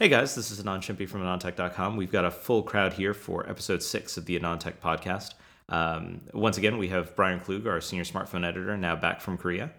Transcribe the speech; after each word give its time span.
Hey 0.00 0.08
guys, 0.08 0.36
this 0.36 0.52
is 0.52 0.62
Anand 0.62 0.82
Shimpi 0.82 1.08
from 1.08 1.22
AnandTech.com. 1.22 1.96
We've 1.96 2.12
got 2.12 2.24
a 2.24 2.30
full 2.30 2.62
crowd 2.62 2.92
here 2.92 3.12
for 3.12 3.50
episode 3.50 3.82
six 3.82 4.16
of 4.16 4.26
the 4.26 4.38
AnonTech 4.38 4.74
podcast. 4.74 5.34
Um, 5.68 6.20
once 6.32 6.56
again, 6.56 6.78
we 6.78 6.86
have 6.86 7.16
Brian 7.16 7.40
Klug, 7.40 7.66
our 7.66 7.80
senior 7.80 8.04
smartphone 8.04 8.46
editor, 8.46 8.76
now 8.76 8.94
back 8.94 9.20
from 9.20 9.36
Korea. 9.36 9.72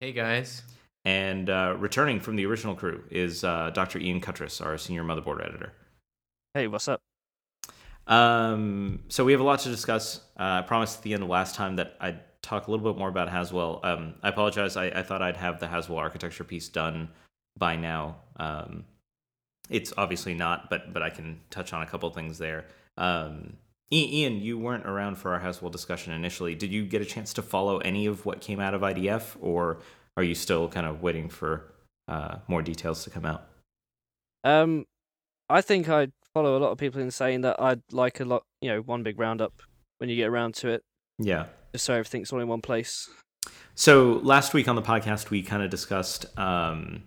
Hey 0.00 0.12
guys. 0.12 0.64
And 1.06 1.48
uh, 1.48 1.76
returning 1.78 2.20
from 2.20 2.36
the 2.36 2.44
original 2.44 2.74
crew 2.74 3.04
is 3.10 3.42
uh, 3.42 3.70
Dr. 3.70 3.98
Ian 4.00 4.20
Cutress, 4.20 4.60
our 4.60 4.76
senior 4.76 5.02
motherboard 5.02 5.42
editor. 5.42 5.72
Hey, 6.52 6.66
what's 6.66 6.86
up? 6.86 7.00
Um, 8.06 9.04
so 9.08 9.24
we 9.24 9.32
have 9.32 9.40
a 9.40 9.44
lot 9.44 9.60
to 9.60 9.70
discuss. 9.70 10.18
Uh, 10.38 10.60
I 10.60 10.62
promised 10.66 10.98
at 10.98 11.04
the 11.04 11.14
end 11.14 11.22
of 11.22 11.30
last 11.30 11.54
time 11.54 11.76
that 11.76 11.96
I'd 12.02 12.20
talk 12.42 12.66
a 12.66 12.70
little 12.70 12.92
bit 12.92 12.98
more 12.98 13.08
about 13.08 13.30
Haswell. 13.30 13.80
Um, 13.82 14.16
I 14.22 14.28
apologize. 14.28 14.76
I, 14.76 14.88
I, 14.88 15.02
thought 15.02 15.22
I'd 15.22 15.38
have 15.38 15.58
the 15.58 15.68
Haswell 15.68 15.96
architecture 15.96 16.44
piece 16.44 16.68
done 16.68 17.08
by 17.56 17.76
now. 17.76 18.16
It's 19.70 19.92
obviously 19.96 20.34
not, 20.34 20.68
but 20.70 20.92
but 20.92 21.02
I 21.02 21.10
can 21.10 21.40
touch 21.50 21.72
on 21.72 21.82
a 21.82 21.86
couple 21.86 22.10
things 22.10 22.38
there. 22.38 22.66
Um, 22.96 23.56
Ian, 23.92 24.40
you 24.40 24.58
weren't 24.58 24.86
around 24.86 25.16
for 25.16 25.32
our 25.32 25.40
Haswell 25.40 25.70
discussion 25.70 26.12
initially. 26.12 26.54
Did 26.54 26.72
you 26.72 26.84
get 26.84 27.00
a 27.02 27.04
chance 27.04 27.32
to 27.34 27.42
follow 27.42 27.78
any 27.78 28.06
of 28.06 28.26
what 28.26 28.40
came 28.40 28.60
out 28.60 28.74
of 28.74 28.80
IDF, 28.80 29.36
or 29.40 29.78
are 30.16 30.22
you 30.22 30.34
still 30.34 30.68
kind 30.68 30.86
of 30.86 31.02
waiting 31.02 31.28
for 31.28 31.72
uh, 32.08 32.36
more 32.48 32.62
details 32.62 33.04
to 33.04 33.10
come 33.10 33.24
out? 33.24 33.46
Um, 34.42 34.86
I 35.48 35.60
think 35.60 35.88
I 35.88 36.08
follow 36.32 36.56
a 36.56 36.60
lot 36.60 36.72
of 36.72 36.78
people 36.78 37.00
in 37.00 37.10
saying 37.10 37.42
that 37.42 37.60
I'd 37.60 37.82
like 37.92 38.20
a 38.20 38.24
lot, 38.24 38.44
you 38.60 38.70
know, 38.70 38.80
one 38.80 39.02
big 39.02 39.18
roundup 39.18 39.62
when 39.98 40.10
you 40.10 40.16
get 40.16 40.28
around 40.28 40.54
to 40.56 40.68
it. 40.68 40.82
Yeah. 41.18 41.46
Just 41.72 41.84
so 41.84 41.94
everything's 41.94 42.32
all 42.32 42.40
in 42.40 42.48
one 42.48 42.62
place. 42.62 43.08
So 43.74 44.20
last 44.22 44.54
week 44.54 44.68
on 44.68 44.76
the 44.76 44.82
podcast, 44.82 45.30
we 45.30 45.42
kind 45.42 45.62
of 45.62 45.70
discussed 45.70 46.26
um, 46.38 47.02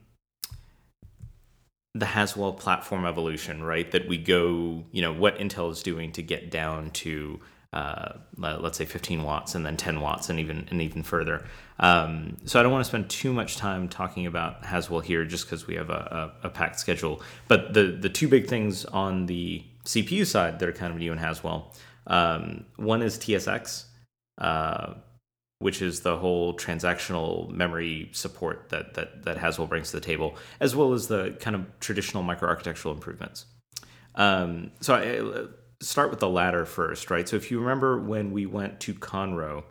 the 1.99 2.05
Haswell 2.05 2.53
platform 2.53 3.05
evolution, 3.05 3.63
right? 3.63 3.89
That 3.91 4.07
we 4.07 4.17
go, 4.17 4.83
you 4.91 5.01
know, 5.01 5.13
what 5.13 5.37
Intel 5.37 5.71
is 5.71 5.81
doing 5.81 6.11
to 6.13 6.21
get 6.21 6.51
down 6.51 6.91
to, 6.91 7.39
uh, 7.73 8.13
let's 8.37 8.77
say, 8.77 8.85
15 8.85 9.23
watts 9.23 9.55
and 9.55 9.65
then 9.65 9.77
10 9.77 10.01
watts 10.01 10.29
and 10.29 10.39
even 10.39 10.67
and 10.69 10.81
even 10.81 11.03
further. 11.03 11.45
Um, 11.79 12.37
so 12.45 12.59
I 12.59 12.63
don't 12.63 12.71
want 12.71 12.83
to 12.83 12.89
spend 12.89 13.09
too 13.09 13.33
much 13.33 13.57
time 13.57 13.87
talking 13.87 14.25
about 14.25 14.65
Haswell 14.65 15.01
here, 15.01 15.25
just 15.25 15.45
because 15.45 15.67
we 15.67 15.75
have 15.75 15.89
a, 15.89 16.33
a, 16.43 16.47
a, 16.47 16.49
packed 16.49 16.79
schedule. 16.79 17.21
But 17.47 17.73
the 17.73 17.97
the 17.99 18.09
two 18.09 18.27
big 18.27 18.47
things 18.47 18.85
on 18.85 19.25
the 19.27 19.63
CPU 19.85 20.25
side 20.25 20.59
that 20.59 20.67
are 20.67 20.73
kind 20.73 20.91
of 20.91 20.99
new 20.99 21.11
in 21.11 21.17
Haswell, 21.17 21.73
um, 22.07 22.65
one 22.77 23.01
is 23.01 23.17
TSX. 23.17 23.85
Uh, 24.37 24.95
which 25.59 25.81
is 25.81 26.01
the 26.01 26.17
whole 26.17 26.55
transactional 26.55 27.49
memory 27.49 28.09
support 28.13 28.69
that, 28.69 28.93
that, 28.93 29.23
that 29.23 29.37
Haswell 29.37 29.67
brings 29.67 29.91
to 29.91 29.97
the 29.97 30.05
table, 30.05 30.35
as 30.59 30.75
well 30.75 30.93
as 30.93 31.07
the 31.07 31.35
kind 31.39 31.55
of 31.55 31.79
traditional 31.79 32.23
microarchitectural 32.23 32.93
improvements. 32.93 33.45
Um, 34.15 34.71
so 34.81 34.95
I 34.95 35.19
uh, 35.19 35.47
start 35.81 36.09
with 36.11 36.19
the 36.19 36.29
latter 36.29 36.65
first, 36.65 37.09
right? 37.09 37.27
So 37.27 37.35
if 37.35 37.49
you 37.49 37.59
remember 37.59 37.99
when 37.99 38.31
we 38.31 38.45
went 38.45 38.79
to 38.81 38.93
Conroe, 38.93 39.63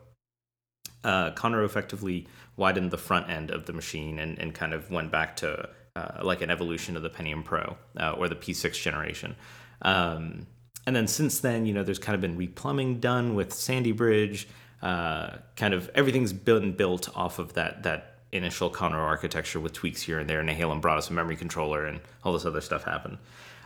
uh, 1.04 1.30
Conroe 1.32 1.64
effectively 1.64 2.26
widened 2.56 2.90
the 2.90 2.98
front 2.98 3.30
end 3.30 3.50
of 3.50 3.66
the 3.66 3.72
machine 3.72 4.18
and, 4.18 4.38
and 4.38 4.54
kind 4.54 4.72
of 4.72 4.90
went 4.90 5.12
back 5.12 5.36
to 5.36 5.68
uh, 5.94 6.20
like 6.22 6.42
an 6.42 6.50
evolution 6.50 6.96
of 6.96 7.02
the 7.02 7.10
Pentium 7.10 7.44
Pro 7.44 7.76
uh, 7.98 8.12
or 8.12 8.28
the 8.28 8.34
P6 8.34 8.80
generation. 8.80 9.36
Um, 9.82 10.46
and 10.86 10.94
then 10.94 11.06
since 11.06 11.40
then, 11.40 11.66
you 11.66 11.74
know, 11.74 11.82
there's 11.82 11.98
kind 11.98 12.14
of 12.14 12.20
been 12.20 12.36
replumbing 12.36 13.00
done 13.00 13.34
with 13.34 13.52
Sandy 13.52 13.92
Bridge 13.92 14.48
uh, 14.82 15.36
kind 15.56 15.74
of 15.74 15.90
everything's 15.94 16.32
been 16.32 16.72
built 16.72 17.08
off 17.16 17.38
of 17.38 17.54
that 17.54 17.82
that 17.82 18.16
initial 18.32 18.70
Conroe 18.70 18.94
architecture 18.94 19.60
with 19.60 19.72
tweaks 19.72 20.02
here 20.02 20.18
and 20.18 20.28
there. 20.28 20.40
And 20.40 20.48
Nehalem 20.48 20.80
brought 20.80 20.98
us 20.98 21.10
a 21.10 21.12
memory 21.12 21.36
controller 21.36 21.86
and 21.86 22.00
all 22.24 22.32
this 22.32 22.44
other 22.44 22.60
stuff 22.60 22.84
happened. 22.84 23.18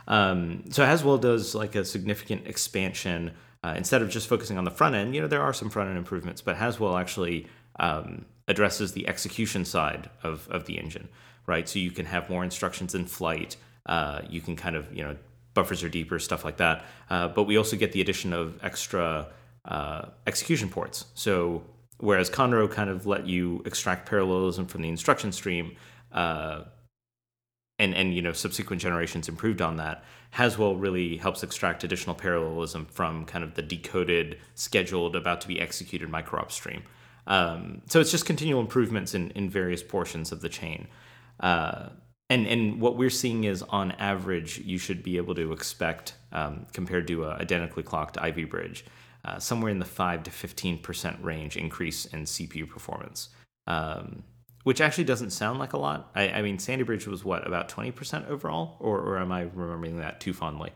Um, 0.07 0.63
so 0.71 0.85
Haswell 0.85 1.17
does 1.17 1.55
like 1.55 1.75
a 1.75 1.85
significant 1.85 2.47
expansion. 2.47 3.31
Uh, 3.63 3.75
instead 3.77 4.01
of 4.01 4.09
just 4.09 4.27
focusing 4.27 4.57
on 4.57 4.63
the 4.63 4.71
front 4.71 4.95
end, 4.95 5.13
you 5.13 5.21
know, 5.21 5.27
there 5.27 5.41
are 5.41 5.53
some 5.53 5.69
front 5.69 5.89
end 5.89 5.97
improvements, 5.97 6.41
but 6.41 6.55
Haswell 6.55 6.97
actually 6.97 7.47
um, 7.79 8.25
addresses 8.47 8.93
the 8.93 9.07
execution 9.07 9.65
side 9.65 10.09
of, 10.23 10.47
of 10.49 10.65
the 10.65 10.79
engine, 10.79 11.09
right? 11.45 11.69
So 11.69 11.77
you 11.77 11.91
can 11.91 12.07
have 12.07 12.29
more 12.29 12.43
instructions 12.43 12.95
in 12.95 13.05
flight. 13.05 13.57
Uh, 13.85 14.21
you 14.27 14.41
can 14.41 14.55
kind 14.55 14.75
of, 14.75 14.91
you 14.95 15.03
know, 15.03 15.15
buffers 15.53 15.83
are 15.83 15.89
deeper, 15.89 16.17
stuff 16.17 16.43
like 16.43 16.57
that. 16.57 16.85
Uh, 17.09 17.27
but 17.27 17.43
we 17.43 17.57
also 17.57 17.75
get 17.75 17.91
the 17.91 18.01
addition 18.01 18.33
of 18.33 18.59
extra 18.63 19.27
uh, 19.65 20.07
execution 20.27 20.69
ports. 20.69 21.05
So 21.13 21.63
whereas 21.99 22.29
Conroe 22.29 22.69
kind 22.69 22.89
of 22.89 23.05
let 23.05 23.27
you 23.27 23.61
extract 23.65 24.09
parallelism 24.09 24.65
from 24.65 24.81
the 24.81 24.89
instruction 24.89 25.31
stream, 25.31 25.75
uh, 26.11 26.63
and 27.79 27.95
and 27.95 28.13
you 28.13 28.21
know 28.21 28.33
subsequent 28.33 28.81
generations 28.81 29.29
improved 29.29 29.61
on 29.61 29.77
that. 29.77 30.03
Haswell 30.31 30.75
really 30.75 31.17
helps 31.17 31.43
extract 31.43 31.83
additional 31.83 32.15
parallelism 32.15 32.85
from 32.85 33.25
kind 33.25 33.43
of 33.43 33.55
the 33.55 33.61
decoded, 33.61 34.37
scheduled, 34.55 35.15
about 35.15 35.41
to 35.41 35.47
be 35.47 35.59
executed 35.59 36.09
micro-op 36.09 36.51
stream. 36.51 36.83
Um, 37.27 37.81
so 37.87 37.99
it's 37.99 38.11
just 38.11 38.25
continual 38.25 38.61
improvements 38.61 39.13
in, 39.13 39.31
in 39.31 39.49
various 39.49 39.83
portions 39.83 40.31
of 40.31 40.41
the 40.41 40.49
chain. 40.49 40.87
Uh, 41.39 41.89
and, 42.29 42.47
and 42.47 42.79
what 42.79 42.95
we're 42.95 43.09
seeing 43.09 43.43
is 43.43 43.61
on 43.61 43.91
average, 43.93 44.59
you 44.59 44.77
should 44.77 45.03
be 45.03 45.17
able 45.17 45.35
to 45.35 45.51
expect, 45.51 46.15
um, 46.31 46.65
compared 46.71 47.07
to 47.07 47.25
a 47.25 47.31
identically 47.31 47.83
clocked 47.83 48.17
Ivy 48.17 48.45
bridge, 48.45 48.85
uh, 49.25 49.39
somewhere 49.39 49.71
in 49.71 49.79
the 49.79 49.85
5 49.85 50.23
to 50.23 50.31
15% 50.31 51.23
range 51.23 51.57
increase 51.57 52.05
in 52.05 52.23
CPU 52.23 52.67
performance, 52.67 53.29
um, 53.67 54.23
which 54.63 54.81
actually 54.81 55.03
doesn't 55.03 55.31
sound 55.31 55.59
like 55.59 55.73
a 55.73 55.77
lot. 55.77 56.11
I, 56.15 56.29
I, 56.29 56.41
mean, 56.41 56.59
Sandy 56.59 56.83
Bridge 56.83 57.07
was 57.07 57.23
what, 57.23 57.45
about 57.45 57.69
20% 57.69 58.27
overall? 58.29 58.77
Or, 58.79 58.99
or 58.99 59.17
am 59.17 59.31
I 59.31 59.41
remembering 59.53 59.97
that 59.97 60.19
too 60.19 60.33
fondly? 60.33 60.71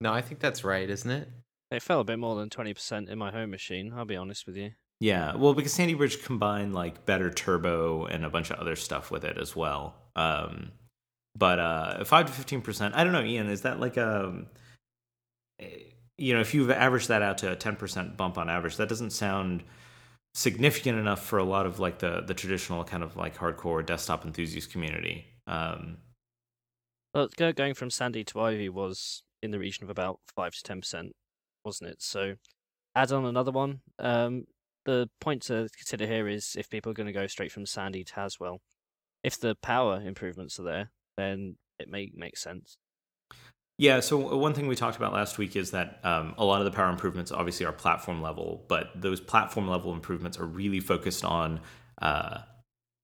No, 0.00 0.12
I 0.12 0.22
think 0.22 0.40
that's 0.40 0.64
right, 0.64 0.88
isn't 0.88 1.10
it? 1.10 1.28
It 1.70 1.82
fell 1.82 2.00
a 2.00 2.04
bit 2.04 2.18
more 2.18 2.34
than 2.36 2.48
20% 2.48 3.08
in 3.08 3.18
my 3.18 3.30
home 3.30 3.50
machine, 3.50 3.92
I'll 3.94 4.04
be 4.04 4.16
honest 4.16 4.46
with 4.46 4.56
you. 4.56 4.72
Yeah, 4.98 5.34
well, 5.36 5.54
because 5.54 5.72
Sandy 5.72 5.94
Bridge 5.94 6.22
combined 6.22 6.74
like 6.74 7.06
better 7.06 7.30
turbo 7.30 8.04
and 8.04 8.24
a 8.24 8.30
bunch 8.30 8.50
of 8.50 8.58
other 8.58 8.76
stuff 8.76 9.10
with 9.10 9.24
it 9.24 9.38
as 9.38 9.56
well. 9.56 9.94
Um, 10.14 10.72
but 11.36 11.58
uh, 11.58 12.04
five 12.04 12.26
to 12.26 12.32
fifteen 12.32 12.60
percent. 12.60 12.94
I 12.94 13.02
don't 13.02 13.14
know, 13.14 13.22
Ian. 13.22 13.48
Is 13.48 13.62
that 13.62 13.80
like 13.80 13.96
a 13.96 14.44
you 16.20 16.34
know, 16.34 16.40
if 16.40 16.52
you've 16.52 16.70
averaged 16.70 17.08
that 17.08 17.22
out 17.22 17.38
to 17.38 17.50
a 17.50 17.56
10% 17.56 18.16
bump 18.16 18.36
on 18.36 18.50
average, 18.50 18.76
that 18.76 18.88
doesn't 18.88 19.10
sound 19.10 19.64
significant 20.34 20.98
enough 20.98 21.24
for 21.24 21.38
a 21.38 21.44
lot 21.44 21.66
of 21.66 21.80
like 21.80 21.98
the 21.98 22.20
the 22.20 22.34
traditional 22.34 22.84
kind 22.84 23.02
of 23.02 23.16
like 23.16 23.36
hardcore 23.36 23.84
desktop 23.84 24.24
enthusiast 24.24 24.70
community. 24.70 25.24
Um, 25.46 25.98
well, 27.14 27.28
going 27.36 27.74
from 27.74 27.90
Sandy 27.90 28.22
to 28.24 28.40
Ivy 28.40 28.68
was 28.68 29.22
in 29.42 29.50
the 29.50 29.58
region 29.58 29.82
of 29.82 29.90
about 29.90 30.20
five 30.36 30.52
to 30.52 30.62
ten 30.62 30.80
percent, 30.80 31.12
wasn't 31.64 31.90
it? 31.90 32.02
So, 32.02 32.34
add 32.94 33.10
on 33.12 33.24
another 33.24 33.50
one. 33.50 33.80
Um, 33.98 34.44
the 34.84 35.08
point 35.20 35.42
to 35.44 35.68
consider 35.76 36.06
here 36.06 36.28
is 36.28 36.54
if 36.56 36.68
people 36.68 36.90
are 36.90 36.94
going 36.94 37.06
to 37.06 37.12
go 37.12 37.26
straight 37.26 37.50
from 37.50 37.66
Sandy 37.66 38.04
to 38.04 38.14
Haswell, 38.14 38.60
if 39.24 39.40
the 39.40 39.56
power 39.56 40.00
improvements 40.00 40.60
are 40.60 40.64
there, 40.64 40.90
then 41.16 41.56
it 41.78 41.88
may 41.88 42.10
make 42.14 42.36
sense. 42.36 42.76
Yeah, 43.80 44.00
so 44.00 44.36
one 44.36 44.52
thing 44.52 44.66
we 44.66 44.76
talked 44.76 44.98
about 44.98 45.14
last 45.14 45.38
week 45.38 45.56
is 45.56 45.70
that 45.70 46.00
um, 46.04 46.34
a 46.36 46.44
lot 46.44 46.60
of 46.60 46.66
the 46.66 46.70
power 46.70 46.90
improvements 46.90 47.32
obviously 47.32 47.64
are 47.64 47.72
platform 47.72 48.20
level, 48.20 48.62
but 48.68 48.90
those 48.94 49.20
platform 49.20 49.68
level 49.68 49.94
improvements 49.94 50.38
are 50.38 50.44
really 50.44 50.80
focused 50.80 51.24
on, 51.24 51.60
uh, 52.02 52.40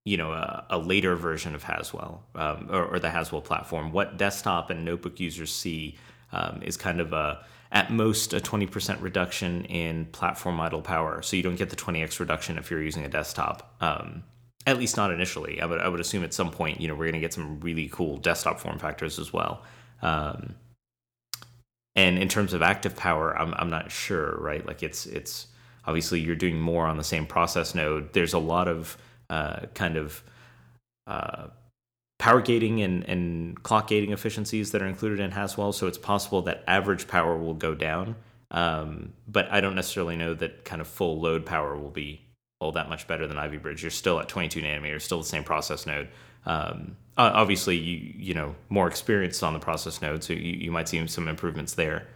you 0.05 0.19
know, 0.19 0.33
a, 0.33 0.67
a, 0.69 0.79
later 0.79 1.17
version 1.17 1.55
of 1.55 1.63
Haswell 1.63 2.27
um, 2.35 2.69
or, 2.71 2.85
or, 2.85 2.99
the 2.99 3.09
Haswell 3.09 3.41
platform. 3.41 3.91
What 3.91 4.19
desktop 4.19 4.69
and 4.69 4.85
notebook 4.85 5.19
users 5.19 5.51
see 5.51 5.97
um, 6.31 6.61
is 6.61 6.77
kind 6.77 7.01
of 7.01 7.15
a 7.15 7.43
at 7.73 7.91
most 7.91 8.35
a 8.35 8.41
20% 8.41 9.01
reduction 9.01 9.65
in 9.65 10.05
platform 10.05 10.61
idle 10.61 10.83
power. 10.83 11.23
So 11.23 11.37
you 11.37 11.43
don't 11.43 11.57
get 11.57 11.71
the 11.71 11.77
20x 11.77 12.21
reduction 12.21 12.59
if 12.59 12.71
you're 12.71 12.83
using 12.83 13.07
a 13.07 13.09
desktop. 13.09 13.75
Um, 13.81 14.25
at 14.67 14.77
least 14.77 14.99
not 14.99 15.11
initially. 15.11 15.59
I 15.63 15.65
would 15.65 15.81
I 15.81 15.89
would 15.89 16.01
assume 16.01 16.23
at 16.23 16.35
some 16.35 16.51
point, 16.51 16.83
you 16.83 16.89
know, 16.89 16.95
we're 16.95 17.07
going 17.07 17.15
to 17.15 17.21
get 17.21 17.33
some 17.33 17.61
really 17.61 17.89
cool 17.89 18.19
desktop 18.19 18.61
form 18.61 18.79
factors 18.79 19.19
as 19.19 19.33
well. 19.33 19.63
Um, 20.03 20.57
and 21.97 22.19
in 22.19 22.29
terms 22.29 22.53
of 22.53 22.63
active 22.63 22.95
power, 22.95 23.37
I'm 23.37 23.55
I'm 23.55 23.71
not 23.71 23.91
sure, 23.91 24.37
right? 24.39 24.65
Like 24.65 24.83
it's 24.83 25.07
it's 25.07 25.49
obviously 25.87 26.21
you're 26.21 26.37
doing 26.37 26.61
more 26.61 26.87
on 26.87 26.99
the 26.99 27.05
same 27.05 27.27
process 27.27 27.75
node. 27.75 28.13
There's 28.13 28.35
a 28.35 28.39
lot 28.39 28.69
of 28.69 28.99
uh, 29.31 29.61
kind 29.75 29.97
of 29.97 30.23
uh, 31.07 31.47
power 32.19 32.41
gating 32.43 32.83
and, 32.83 33.03
and 33.05 33.63
clock 33.63 33.89
gating 33.89 34.13
efficiencies 34.13 34.73
that 34.73 34.83
are 34.83 34.87
included 34.87 35.21
in 35.21 35.31
Haswell, 35.31 35.73
so 35.73 35.87
it's 35.87 35.99
possible 35.99 36.43
that 36.43 36.63
average 36.67 37.09
power 37.09 37.37
will 37.37 37.55
go 37.55 37.75
down. 37.75 38.17
Um, 38.51 39.15
but 39.27 39.51
I 39.51 39.61
don't 39.61 39.75
necessarily 39.75 40.17
know 40.17 40.35
that 40.35 40.65
kind 40.65 40.81
of 40.81 40.87
full 40.87 41.21
load 41.21 41.45
power 41.47 41.77
will 41.77 41.91
be 41.91 42.21
all 42.61 42.73
that 42.73 42.89
much 42.89 43.07
better 43.09 43.27
than 43.27 43.39
Ivy 43.39 43.59
Bridge. 43.59 43.83
You're 43.83 43.91
still 43.91 44.21
at 44.21 44.29
22 44.29 44.61
nanometers, 44.63 45.03
still 45.03 45.19
the 45.19 45.25
same 45.25 45.45
process 45.45 45.87
node. 45.87 46.09
Um, 46.47 46.97
obviously, 47.19 47.77
you 47.77 48.15
you 48.17 48.35
know 48.35 48.55
more 48.69 48.89
experience 48.89 49.43
on 49.43 49.53
the 49.53 49.61
process 49.61 50.01
node, 50.03 50.25
so 50.25 50.33
you, 50.33 50.41
you 50.41 50.73
might 50.73 50.89
see 50.89 51.07
some 51.09 51.29
improvements 51.29 51.75
there. 51.75 52.07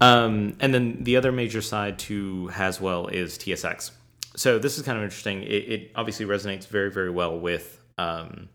Um, 0.00 0.56
and 0.60 0.72
then 0.72 1.02
the 1.04 1.16
other 1.16 1.32
major 1.32 1.62
side 1.62 1.98
to 2.00 2.48
Haswell 2.48 3.08
is 3.08 3.38
TSX. 3.38 3.90
So 4.36 4.58
this 4.60 4.78
is 4.78 4.84
kind 4.84 4.98
of 4.98 5.04
interesting. 5.04 5.42
It, 5.42 5.72
it 5.72 5.92
obviously 5.96 6.26
resonates 6.26 6.68
very 6.68 6.90
very 6.90 7.10
well 7.10 7.38
with 7.38 7.80
um, 7.98 8.48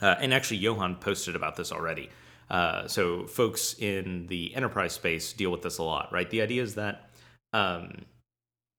Uh, 0.00 0.14
and 0.20 0.32
actually, 0.32 0.58
Johan 0.58 0.96
posted 0.96 1.36
about 1.36 1.56
this 1.56 1.72
already. 1.72 2.10
Uh, 2.50 2.86
so 2.88 3.26
folks 3.26 3.74
in 3.78 4.26
the 4.28 4.54
enterprise 4.54 4.92
space 4.94 5.32
deal 5.32 5.50
with 5.50 5.62
this 5.62 5.78
a 5.78 5.82
lot, 5.82 6.12
right? 6.12 6.30
The 6.30 6.40
idea 6.42 6.62
is 6.62 6.76
that 6.76 7.10
um, 7.52 8.06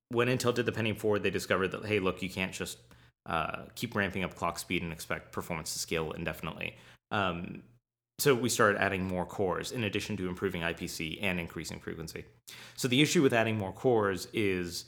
when 0.10 0.28
Intel 0.28 0.54
did 0.54 0.66
the 0.66 0.72
Pentium 0.72 0.98
4, 0.98 1.20
they 1.20 1.30
discovered 1.30 1.70
that 1.70 1.86
hey, 1.86 2.00
look, 2.00 2.22
you 2.22 2.30
can't 2.30 2.52
just 2.52 2.78
uh, 3.26 3.64
keep 3.76 3.96
ramping 3.96 4.24
up 4.24 4.36
clock 4.36 4.60
speed 4.60 4.82
and 4.82 4.92
expect 4.92 5.32
performance 5.32 5.74
to 5.74 5.80
scale 5.80 6.12
indefinitely. 6.12 6.76
Um, 7.12 7.64
so 8.20 8.36
we 8.36 8.50
started 8.50 8.82
adding 8.82 9.08
more 9.08 9.26
cores 9.26 9.72
in 9.72 9.84
addition 9.86 10.18
to 10.18 10.28
improving 10.28 10.62
IPC 10.62 11.20
and 11.22 11.40
increasing 11.40 11.80
frequency. 11.80 12.26
So 12.76 12.88
the 12.88 13.02
issue 13.02 13.22
with 13.22 13.34
adding 13.34 13.58
more 13.58 13.72
cores 13.72 14.28
is 14.34 14.86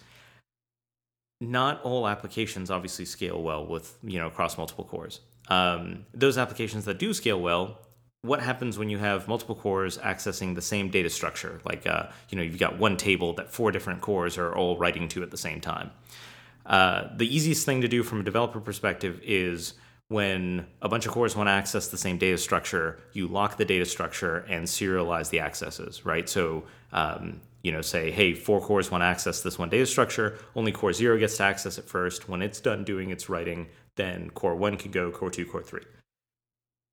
not 1.40 1.82
all 1.82 2.08
applications 2.08 2.70
obviously 2.70 3.06
scale 3.06 3.42
well 3.42 3.66
with 3.66 3.98
you 4.04 4.20
know 4.20 4.28
across 4.28 4.58
multiple 4.58 4.86
cores. 4.86 5.22
Um, 5.48 6.06
those 6.14 6.38
applications 6.38 6.86
that 6.86 7.00
do 7.00 7.14
scale 7.14 7.42
well, 7.42 7.80
what 8.22 8.42
happens 8.42 8.78
when 8.78 8.90
you 8.90 9.00
have 9.00 9.28
multiple 9.28 9.56
cores 9.56 9.98
accessing 9.98 10.54
the 10.54 10.62
same 10.62 10.90
data 10.90 11.10
structure? 11.10 11.60
Like 11.66 11.88
uh, 11.88 12.08
you 12.30 12.38
know 12.38 12.44
you've 12.44 12.60
got 12.60 12.78
one 12.78 12.96
table 12.96 13.34
that 13.34 13.52
four 13.52 13.72
different 13.72 14.02
cores 14.02 14.38
are 14.38 14.56
all 14.56 14.78
writing 14.78 15.08
to 15.10 15.24
at 15.24 15.32
the 15.32 15.38
same 15.38 15.60
time. 15.62 15.92
Uh, 16.66 17.10
the 17.18 17.36
easiest 17.36 17.66
thing 17.66 17.82
to 17.82 17.88
do 17.88 18.04
from 18.04 18.20
a 18.20 18.24
developer 18.24 18.60
perspective 18.60 19.20
is 19.24 19.74
when 20.08 20.68
a 20.82 20.90
bunch 20.90 21.06
of 21.06 21.12
cores 21.14 21.36
want 21.36 21.48
to 21.48 21.52
access 21.52 21.88
the 21.88 21.98
same 21.98 22.18
data 22.18 22.38
structure, 22.38 23.00
you 23.14 23.28
lock 23.28 23.58
the 23.58 23.64
data 23.64 23.86
structure 23.86 24.40
and 24.50 24.66
serialize 24.66 25.30
the 25.30 25.40
accesses, 25.40 26.06
right? 26.06 26.28
So, 26.28 26.66
um, 26.92 27.40
you 27.64 27.72
know, 27.72 27.82
say, 27.82 28.12
hey, 28.12 28.34
four 28.34 28.60
cores 28.60 28.92
want 28.92 29.04
to 29.04 29.06
access 29.06 29.42
this 29.42 29.58
one 29.58 29.70
data 29.70 29.86
structure, 29.86 30.38
only 30.56 30.74
core 30.74 30.92
zero 30.92 31.18
gets 31.18 31.38
to 31.38 31.44
access 31.44 31.78
it 31.78 31.86
first. 31.86 32.28
When 32.28 32.42
it's 32.42 32.60
done 32.60 32.84
doing 32.84 33.10
its 33.10 33.30
writing, 33.30 33.68
then 33.96 34.30
core 34.32 34.56
one 34.56 34.76
can 34.76 34.92
go, 34.92 35.12
core 35.12 35.30
two, 35.30 35.46
core 35.46 35.64
three. 35.64 35.84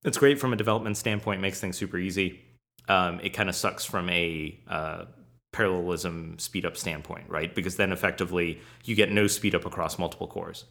It's 0.04 0.18
great 0.18 0.38
from 0.38 0.52
a 0.52 0.56
development 0.56 0.96
standpoint, 0.96 1.40
makes 1.40 1.60
things 1.60 1.76
super 1.76 1.98
easy. 1.98 2.40
Um, 2.86 3.18
it 3.20 3.30
kind 3.30 3.48
of 3.48 3.56
sucks 3.56 3.84
from 3.84 4.08
a 4.10 4.58
uh, 4.68 5.04
parallelism 5.52 6.38
speed 6.38 6.64
up 6.64 6.76
standpoint, 6.76 7.24
right? 7.28 7.54
Because 7.54 7.76
then 7.76 7.92
effectively 7.92 8.60
you 8.84 8.94
get 8.94 9.10
no 9.10 9.26
speed 9.26 9.54
up 9.54 9.64
across 9.64 9.98
multiple 9.98 10.26
cores. 10.26 10.64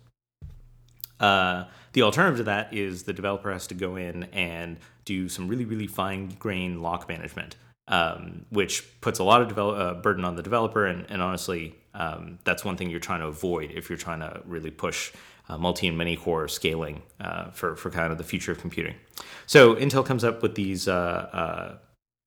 Uh, 1.20 1.66
the 1.94 2.04
alternative 2.04 2.38
to 2.38 2.44
that 2.44 2.74
is 2.74 3.04
the 3.04 3.14
developer 3.14 3.52
has 3.52 3.68
to 3.68 3.74
go 3.74 3.96
in 3.96 4.24
and 4.26 4.78
do 5.06 5.28
some 5.28 5.48
really, 5.48 5.66
really 5.66 5.88
fine 5.88 6.30
grained 6.40 6.82
lock 6.82 7.10
management, 7.10 7.56
um, 7.88 8.46
which 8.50 8.84
puts 9.02 9.20
a 9.20 9.24
lot 9.24 9.42
of 9.42 9.48
develop, 9.48 9.80
uh, 9.80 10.00
burden 10.00 10.24
on 10.24 10.36
the 10.36 10.44
developer. 10.44 10.86
And, 10.86 11.06
and 11.10 11.22
honestly, 11.22 11.76
um, 11.94 12.38
that's 12.44 12.64
one 12.64 12.78
thing 12.78 12.90
you're 12.90 13.00
trying 13.00 13.22
to 13.22 13.28
avoid 13.28 13.72
if 13.72 13.90
you're 13.90 13.98
trying 13.98 14.20
to 14.20 14.42
really 14.46 14.70
push 14.70 15.12
uh, 15.50 15.58
multi 15.58 15.88
and 15.88 15.98
many 15.98 16.16
core 16.16 16.48
scaling 16.48 17.02
uh, 17.20 17.50
for, 17.52 17.76
for 17.76 17.90
kind 17.90 18.12
of 18.12 18.18
the 18.18 18.24
future 18.24 18.52
of 18.52 18.60
computing. 18.60 18.96
So 19.48 19.76
Intel 19.76 20.06
comes 20.06 20.24
up 20.24 20.44
with 20.44 20.56
these 20.56 20.88
uh, 20.88 20.92
uh, 20.94 21.78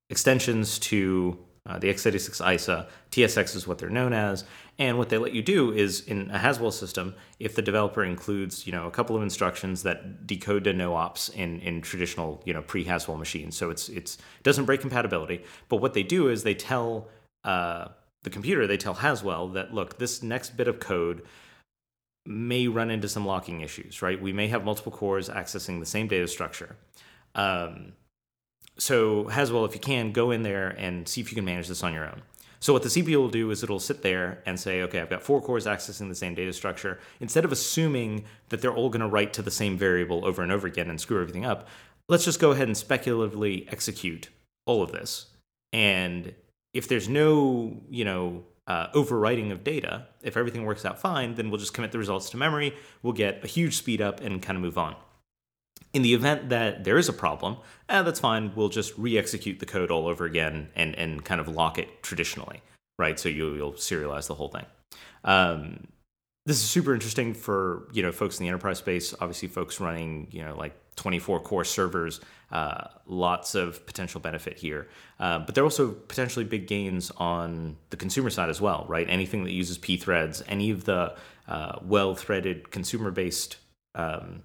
extensions 0.08 0.78
to 0.80 1.38
uh, 1.66 1.78
the 1.78 1.92
x86 1.92 2.54
ISA. 2.54 2.88
TSX 3.10 3.54
is 3.54 3.66
what 3.66 3.78
they're 3.78 3.90
known 3.90 4.12
as. 4.12 4.44
And 4.78 4.96
what 4.96 5.10
they 5.10 5.18
let 5.18 5.34
you 5.34 5.42
do 5.42 5.72
is 5.72 6.00
in 6.00 6.30
a 6.30 6.38
Haswell 6.38 6.70
system, 6.70 7.14
if 7.38 7.54
the 7.54 7.62
developer 7.62 8.02
includes, 8.02 8.66
you 8.66 8.72
know, 8.72 8.86
a 8.86 8.90
couple 8.90 9.14
of 9.14 9.22
instructions 9.22 9.82
that 9.82 10.26
decode 10.26 10.64
to 10.64 10.72
no 10.72 10.94
ops 10.94 11.28
in, 11.28 11.60
in 11.60 11.82
traditional, 11.82 12.42
you 12.46 12.54
know, 12.54 12.62
pre-Haswell 12.62 13.18
machines. 13.18 13.56
So 13.56 13.68
it's 13.70 13.88
it's 13.90 14.16
it 14.16 14.42
doesn't 14.42 14.64
break 14.64 14.80
compatibility. 14.80 15.44
But 15.68 15.76
what 15.76 15.92
they 15.92 16.02
do 16.02 16.28
is 16.28 16.42
they 16.42 16.54
tell 16.54 17.08
uh, 17.44 17.88
the 18.22 18.30
computer, 18.30 18.66
they 18.66 18.78
tell 18.78 18.94
Haswell 18.94 19.48
that 19.48 19.74
look, 19.74 19.98
this 19.98 20.22
next 20.22 20.56
bit 20.56 20.66
of 20.66 20.80
code 20.80 21.22
may 22.24 22.68
run 22.68 22.90
into 22.90 23.08
some 23.08 23.26
locking 23.26 23.60
issues, 23.60 24.02
right? 24.02 24.20
We 24.20 24.32
may 24.32 24.48
have 24.48 24.64
multiple 24.64 24.92
cores 24.92 25.28
accessing 25.28 25.80
the 25.80 25.86
same 25.86 26.08
data 26.08 26.28
structure. 26.28 26.76
Um, 27.34 27.92
so 28.80 29.24
Haswell, 29.28 29.66
if 29.66 29.74
you 29.74 29.80
can, 29.80 30.10
go 30.10 30.30
in 30.30 30.42
there 30.42 30.70
and 30.70 31.06
see 31.06 31.20
if 31.20 31.30
you 31.30 31.34
can 31.34 31.44
manage 31.44 31.68
this 31.68 31.82
on 31.82 31.92
your 31.92 32.06
own. 32.06 32.22
So 32.60 32.72
what 32.72 32.82
the 32.82 32.88
CPU 32.88 33.16
will 33.16 33.28
do 33.28 33.50
is 33.50 33.62
it'll 33.62 33.78
sit 33.78 34.02
there 34.02 34.42
and 34.46 34.58
say, 34.58 34.82
okay, 34.82 35.00
I've 35.00 35.10
got 35.10 35.22
four 35.22 35.40
cores 35.42 35.66
accessing 35.66 36.08
the 36.08 36.14
same 36.14 36.34
data 36.34 36.52
structure. 36.52 36.98
Instead 37.20 37.44
of 37.44 37.52
assuming 37.52 38.24
that 38.48 38.62
they're 38.62 38.72
all 38.72 38.88
going 38.88 39.00
to 39.00 39.06
write 39.06 39.32
to 39.34 39.42
the 39.42 39.50
same 39.50 39.76
variable 39.76 40.24
over 40.24 40.42
and 40.42 40.50
over 40.50 40.66
again 40.66 40.88
and 40.88 41.00
screw 41.00 41.20
everything 41.20 41.44
up, 41.44 41.68
let's 42.08 42.24
just 42.24 42.40
go 42.40 42.52
ahead 42.52 42.68
and 42.68 42.76
speculatively 42.76 43.66
execute 43.70 44.28
all 44.66 44.82
of 44.82 44.92
this. 44.92 45.26
And 45.72 46.34
if 46.72 46.88
there's 46.88 47.08
no, 47.08 47.82
you 47.90 48.04
know, 48.04 48.44
uh, 48.66 48.88
overwriting 48.92 49.52
of 49.52 49.64
data, 49.64 50.06
if 50.22 50.36
everything 50.36 50.64
works 50.64 50.84
out 50.84 50.98
fine, 51.00 51.34
then 51.34 51.50
we'll 51.50 51.60
just 51.60 51.74
commit 51.74 51.92
the 51.92 51.98
results 51.98 52.30
to 52.30 52.36
memory. 52.36 52.74
We'll 53.02 53.12
get 53.12 53.42
a 53.44 53.46
huge 53.46 53.76
speed 53.76 54.00
up 54.00 54.20
and 54.20 54.40
kind 54.40 54.56
of 54.56 54.62
move 54.62 54.78
on. 54.78 54.96
In 55.92 56.02
the 56.02 56.14
event 56.14 56.50
that 56.50 56.84
there 56.84 56.98
is 56.98 57.08
a 57.08 57.12
problem, 57.12 57.56
eh, 57.88 58.02
that's 58.02 58.20
fine. 58.20 58.52
We'll 58.54 58.68
just 58.68 58.96
re-execute 58.96 59.58
the 59.58 59.66
code 59.66 59.90
all 59.90 60.06
over 60.06 60.24
again 60.24 60.68
and, 60.76 60.94
and 60.96 61.24
kind 61.24 61.40
of 61.40 61.48
lock 61.48 61.78
it 61.78 62.02
traditionally, 62.02 62.62
right? 62.98 63.18
So 63.18 63.28
you, 63.28 63.54
you'll 63.54 63.72
serialize 63.72 64.28
the 64.28 64.34
whole 64.34 64.48
thing. 64.48 64.66
Um, 65.24 65.88
this 66.46 66.56
is 66.62 66.68
super 66.68 66.94
interesting 66.94 67.34
for 67.34 67.88
you 67.92 68.02
know 68.02 68.12
folks 68.12 68.38
in 68.38 68.44
the 68.44 68.48
enterprise 68.48 68.78
space. 68.78 69.14
Obviously, 69.20 69.48
folks 69.48 69.78
running 69.78 70.28
you 70.30 70.42
know 70.42 70.56
like 70.56 70.74
24 70.96 71.40
core 71.40 71.64
servers. 71.64 72.20
Uh, 72.50 72.88
lots 73.06 73.54
of 73.54 73.86
potential 73.86 74.20
benefit 74.20 74.58
here, 74.58 74.88
uh, 75.20 75.38
but 75.38 75.54
there 75.54 75.62
are 75.62 75.66
also 75.66 75.92
potentially 75.92 76.44
big 76.44 76.66
gains 76.66 77.12
on 77.18 77.76
the 77.90 77.96
consumer 77.96 78.28
side 78.28 78.48
as 78.48 78.60
well, 78.60 78.84
right? 78.88 79.08
Anything 79.08 79.44
that 79.44 79.52
uses 79.52 79.78
p 79.78 79.96
threads, 79.96 80.42
any 80.48 80.70
of 80.72 80.84
the 80.84 81.14
uh, 81.46 81.78
well-threaded 81.82 82.72
consumer-based 82.72 83.56
um, 83.94 84.42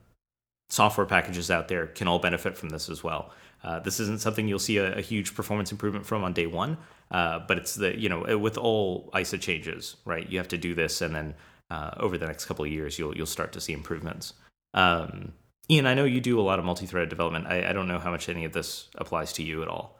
software 0.70 1.06
packages 1.06 1.52
out 1.52 1.68
there 1.68 1.88
can 1.88 2.08
all 2.08 2.20
benefit 2.20 2.58
from 2.58 2.70
this 2.70 2.90
as 2.90 3.04
well. 3.04 3.32
Uh, 3.64 3.80
this 3.80 4.00
isn't 4.00 4.22
something 4.22 4.48
you'll 4.48 4.60
see 4.60 4.78
a, 4.78 4.98
a, 4.98 5.02
huge 5.02 5.34
performance 5.34 5.72
improvement 5.72 6.06
from 6.06 6.24
on 6.24 6.34
day 6.34 6.46
one, 6.46 6.78
uh, 7.10 7.40
but 7.48 7.58
it's 7.58 7.76
the 7.76 8.00
you 8.00 8.08
know 8.08 8.38
with 8.38 8.58
all 8.58 9.10
ISA 9.18 9.40
changes, 9.40 9.96
right? 10.06 10.30
You 10.30 10.38
have 10.38 10.48
to 10.50 10.58
do 10.58 10.76
this, 10.76 11.02
and 11.02 11.16
then 11.16 11.34
uh, 11.72 11.92
over 11.98 12.18
the 12.18 12.28
next 12.28 12.46
couple 12.46 12.64
of 12.64 12.72
years, 12.72 13.00
you'll 13.00 13.16
you'll 13.18 13.26
start 13.26 13.52
to 13.54 13.62
see 13.62 13.74
improvements. 13.74 14.34
Um, 14.76 15.34
Ian, 15.70 15.88
I 15.88 15.96
know 15.96 16.06
you 16.06 16.22
do 16.22 16.40
a 16.40 16.44
lot 16.44 16.60
of 16.60 16.66
multi-threaded 16.66 17.10
development. 17.10 17.48
I, 17.48 17.70
I, 17.70 17.74
don't 17.74 17.88
know 17.88 17.98
how 17.98 18.12
much 18.12 18.30
any 18.30 18.46
of 18.46 18.54
this 18.54 18.90
applies 18.96 19.34
to 19.34 19.44
you 19.44 19.64
at 19.64 19.68
all. 19.68 19.98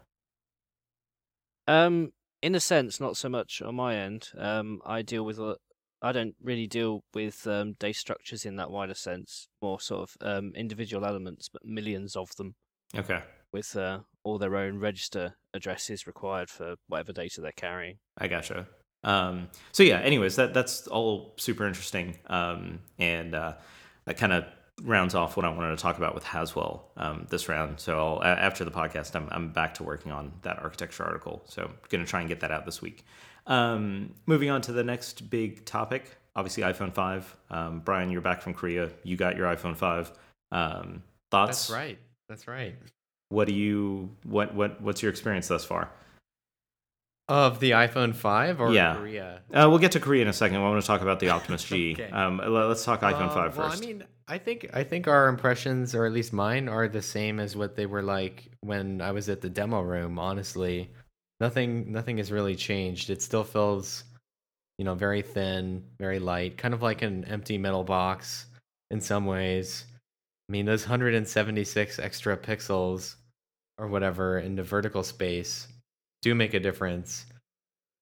Um, 1.68 2.12
in 2.44 2.54
a 2.54 2.60
sense, 2.60 3.00
not 3.00 3.18
so 3.18 3.30
much 3.30 3.64
on 3.64 3.74
my 3.74 3.96
end. 3.96 4.30
Um, 4.38 4.82
I 4.86 5.02
deal 5.02 5.26
with 5.26 5.40
a, 5.40 5.58
I 6.02 6.12
don't 6.12 6.36
really 6.42 6.68
deal 6.68 7.04
with 7.14 7.48
um, 7.48 7.74
data 7.80 7.98
structures 7.98 8.46
in 8.46 8.58
that 8.58 8.72
wider 8.72 8.94
sense, 8.94 9.48
more 9.62 9.80
sort 9.80 10.10
of 10.10 10.18
um, 10.22 10.52
individual 10.56 11.06
elements, 11.06 11.50
but 11.50 11.66
millions 11.66 12.16
of 12.16 12.36
them. 12.36 12.56
Okay. 12.96 13.22
With 13.52 13.76
uh, 13.76 14.00
all 14.24 14.38
their 14.38 14.56
own 14.56 14.80
register 14.80 15.36
addresses 15.54 16.06
required 16.06 16.50
for 16.50 16.76
whatever 16.88 17.14
data 17.14 17.42
they're 17.42 17.52
carrying. 17.56 17.98
I 18.18 18.28
gotcha. 18.28 18.68
Um, 19.04 19.50
so 19.72 19.84
yeah. 19.84 20.00
Anyways, 20.00 20.36
that 20.36 20.54
that's 20.54 20.88
all 20.88 21.36
super 21.38 21.66
interesting, 21.66 22.18
um, 22.28 22.80
and 23.00 23.34
uh, 23.36 23.54
that 24.06 24.18
kind 24.18 24.34
of 24.34 24.46
rounds 24.84 25.16
off 25.16 25.38
what 25.38 25.46
I 25.46 25.50
wanted 25.50 25.76
to 25.78 25.82
talk 25.82 25.98
about 25.98 26.14
with 26.14 26.24
Haswell 26.24 26.92
um, 26.98 27.28
this 27.30 27.48
round. 27.48 27.80
So 27.80 27.98
I'll, 27.98 28.24
after 28.24 28.66
the 28.66 28.72
podcast, 28.72 29.16
I'm 29.16 29.28
I'm 29.32 29.50
back 29.50 29.76
to 29.76 29.84
working 29.84 30.12
on 30.12 30.34
that 30.42 30.60
architecture 30.60 31.04
article. 31.04 31.44
So 31.46 31.64
I'm 31.64 31.74
gonna 31.90 32.06
try 32.06 32.20
and 32.20 32.28
get 32.30 32.42
that 32.42 32.52
out 32.52 32.66
this 32.66 32.82
week. 32.82 33.06
Um, 33.48 34.14
moving 34.26 34.50
on 34.50 34.62
to 34.62 34.72
the 34.72 34.84
next 34.84 35.30
big 35.30 35.66
topic, 35.66 36.18
obviously 36.36 36.64
iPhone 36.64 36.94
5. 36.94 37.38
Um, 37.50 37.80
Brian, 37.80 38.10
you're 38.10 38.22
back 38.22 38.42
from 38.42 38.54
Korea. 38.54 38.92
You 39.04 39.18
got 39.18 39.38
your 39.38 39.48
iPhone 39.48 39.76
5. 39.76 40.12
Um, 40.52 41.04
thoughts? 41.32 41.68
That's 41.68 41.72
right. 41.72 42.00
That's 42.30 42.48
right. 42.48 42.76
What 43.30 43.48
do 43.48 43.54
you 43.54 44.12
what 44.24 44.54
what 44.54 44.82
what's 44.82 45.02
your 45.02 45.10
experience 45.10 45.48
thus 45.48 45.66
far? 45.66 45.90
Of 47.28 47.60
the 47.60 47.72
iPhone 47.72 48.16
5 48.16 48.62
or 48.62 48.72
yeah. 48.72 48.96
Korea? 48.96 49.42
Uh, 49.52 49.68
we'll 49.68 49.80
get 49.80 49.94
to 49.94 50.00
Korea 50.00 50.22
in 50.22 50.28
a 50.28 50.34
second. 50.34 50.58
I 50.58 50.62
want 50.62 50.80
to 50.80 50.86
talk 50.86 51.02
about 51.02 51.20
the 51.20 51.30
Optimus 51.30 51.64
G. 51.64 51.94
okay. 52.00 52.12
um, 52.12 52.40
let's 52.46 52.86
talk 52.86 53.02
iPhone 53.02 53.30
uh, 53.30 53.52
5 53.52 53.56
first. 53.56 53.58
Well, 53.58 53.72
I 53.72 53.94
mean, 53.94 54.04
I 54.28 54.38
think 54.38 54.70
I 54.74 54.84
think 54.84 55.08
our 55.08 55.28
impressions, 55.28 55.96
or 55.96 56.06
at 56.06 56.12
least 56.12 56.34
mine, 56.34 56.70
are 56.70 56.88
the 56.88 57.02
same 57.02 57.40
as 57.40 57.56
what 57.56 57.76
they 57.76 57.88
were 57.88 58.04
like 58.04 58.52
when 58.62 59.02
I 59.02 59.12
was 59.12 59.28
at 59.28 59.42
the 59.42 59.50
demo 59.50 59.82
room. 59.82 60.20
Honestly, 60.20 60.92
nothing 61.40 61.92
nothing 61.92 62.18
has 62.18 62.32
really 62.32 62.56
changed. 62.56 63.10
It 63.10 63.22
still 63.22 63.44
feels, 63.44 64.04
you 64.78 64.86
know, 64.86 64.96
very 64.96 65.22
thin, 65.22 65.84
very 66.00 66.20
light, 66.20 66.58
kind 66.58 66.74
of 66.74 66.82
like 66.82 67.02
an 67.02 67.26
empty 67.26 67.58
metal 67.58 67.84
box 67.84 68.46
in 68.92 69.02
some 69.02 69.26
ways. 69.26 69.86
I 70.48 70.52
mean, 70.52 70.66
those 70.66 70.84
176 70.84 72.00
extra 72.00 72.38
pixels 72.38 73.16
or 73.78 73.88
whatever 73.88 74.40
in 74.40 74.56
the 74.56 74.64
vertical 74.64 75.04
space 75.04 75.68
do 76.22 76.36
make 76.36 76.54
a 76.54 76.60
difference. 76.60 77.26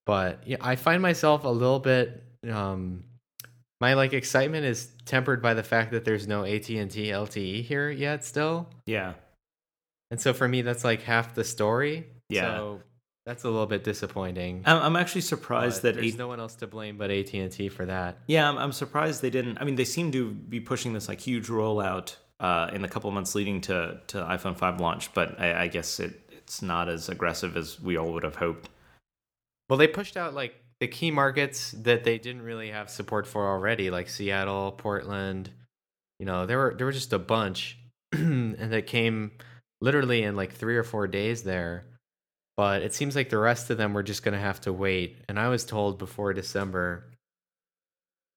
But 0.05 0.43
yeah, 0.45 0.57
I 0.61 0.75
find 0.75 1.01
myself 1.01 1.45
a 1.45 1.49
little 1.49 1.79
bit 1.79 2.23
um 2.49 3.03
my 3.79 3.95
like 3.95 4.13
excitement 4.13 4.65
is 4.65 4.91
tempered 5.05 5.41
by 5.41 5.53
the 5.53 5.63
fact 5.63 5.91
that 5.91 6.05
there's 6.05 6.25
no 6.25 6.45
AT&T 6.45 6.77
LTE 6.77 7.63
here 7.63 7.89
yet 7.89 8.23
still. 8.23 8.69
Yeah. 8.85 9.13
And 10.09 10.21
so 10.21 10.33
for 10.33 10.47
me 10.47 10.61
that's 10.61 10.83
like 10.83 11.01
half 11.01 11.35
the 11.35 11.43
story. 11.43 12.07
Yeah. 12.29 12.55
So 12.55 12.81
that's 13.25 13.43
a 13.43 13.49
little 13.49 13.65
bit 13.65 13.83
disappointing. 13.83 14.63
I'm, 14.65 14.95
actually 14.95 15.21
surprised 15.21 15.81
that 15.83 15.95
there's 15.95 16.15
a- 16.15 16.17
no 16.17 16.27
one 16.27 16.39
else 16.39 16.55
to 16.55 16.67
blame 16.67 16.97
but 16.97 17.09
AT 17.09 17.33
and 17.33 17.51
T 17.51 17.69
for 17.69 17.85
that. 17.85 18.17
Yeah, 18.27 18.49
I'm, 18.49 18.57
I'm 18.57 18.71
surprised 18.71 19.21
they 19.21 19.29
didn't. 19.29 19.57
I 19.59 19.63
mean, 19.63 19.75
they 19.75 19.85
seem 19.85 20.11
to 20.11 20.31
be 20.31 20.59
pushing 20.59 20.93
this 20.93 21.07
like 21.07 21.21
huge 21.21 21.47
rollout 21.47 22.15
uh, 22.39 22.69
in 22.73 22.81
the 22.81 22.87
couple 22.89 23.09
of 23.09 23.13
months 23.13 23.35
leading 23.35 23.61
to 23.61 23.99
to 24.07 24.17
iPhone 24.17 24.57
5 24.57 24.79
launch, 24.79 25.13
but 25.13 25.39
I, 25.39 25.63
I 25.63 25.67
guess 25.67 25.99
it 25.99 26.19
it's 26.29 26.61
not 26.61 26.89
as 26.89 27.07
aggressive 27.07 27.55
as 27.55 27.79
we 27.79 27.95
all 27.97 28.11
would 28.13 28.23
have 28.23 28.35
hoped. 28.35 28.69
Well, 29.69 29.77
they 29.77 29.87
pushed 29.87 30.17
out 30.17 30.33
like 30.33 30.55
the 30.81 30.87
key 30.87 31.09
markets 31.11 31.71
that 31.71 32.03
they 32.03 32.17
didn't 32.17 32.41
really 32.41 32.71
have 32.71 32.89
support 32.89 33.25
for 33.25 33.47
already, 33.47 33.89
like 33.89 34.09
Seattle, 34.09 34.73
Portland. 34.73 35.49
You 36.19 36.25
know, 36.25 36.45
there 36.45 36.57
were 36.57 36.75
there 36.77 36.85
were 36.85 36.91
just 36.91 37.13
a 37.13 37.19
bunch, 37.19 37.77
and 38.11 38.55
that 38.73 38.87
came 38.87 39.31
literally 39.79 40.23
in 40.23 40.35
like 40.35 40.53
three 40.53 40.75
or 40.75 40.83
four 40.83 41.07
days 41.07 41.43
there. 41.43 41.85
But 42.55 42.83
it 42.83 42.93
seems 42.93 43.15
like 43.15 43.29
the 43.29 43.37
rest 43.39 43.69
of 43.69 43.77
them 43.77 43.93
were 43.93 44.03
just 44.03 44.23
going 44.23 44.33
to 44.33 44.39
have 44.39 44.61
to 44.61 44.73
wait. 44.73 45.17
And 45.27 45.39
I 45.39 45.47
was 45.49 45.65
told 45.65 45.97
before 45.97 46.33
December. 46.33 47.05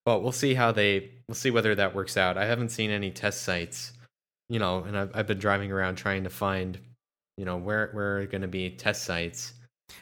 But 0.06 0.22
we'll 0.22 0.32
see 0.32 0.54
how 0.54 0.72
they 0.72 1.10
we'll 1.28 1.34
see 1.34 1.50
whether 1.50 1.74
that 1.74 1.94
works 1.94 2.16
out. 2.16 2.38
I 2.38 2.46
haven't 2.46 2.70
seen 2.70 2.90
any 2.90 3.10
test 3.10 3.42
sites, 3.42 3.92
you 4.48 4.58
know, 4.58 4.84
and 4.84 4.96
I've 4.96 5.10
I've 5.14 5.26
been 5.26 5.38
driving 5.38 5.72
around 5.72 5.96
trying 5.96 6.24
to 6.24 6.30
find, 6.30 6.78
you 7.36 7.44
know, 7.44 7.56
where 7.56 7.90
where 7.92 8.18
are 8.20 8.26
going 8.26 8.42
to 8.42 8.48
be 8.48 8.70
test 8.70 9.02
sites. 9.02 9.52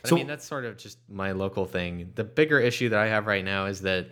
But 0.03 0.09
So- 0.11 0.17
I 0.17 0.19
mean, 0.19 0.27
that's 0.27 0.45
sort 0.45 0.65
of 0.67 0.77
just 0.77 0.99
my 1.09 1.33
local 1.33 1.65
thing. 1.65 2.13
The 2.15 2.25
bigger 2.25 2.61
issue 2.61 2.91
that 2.91 2.99
I 2.99 3.07
have 3.09 3.27
right 3.27 3.45
now 3.45 3.67
is 3.67 3.81
that 3.83 4.09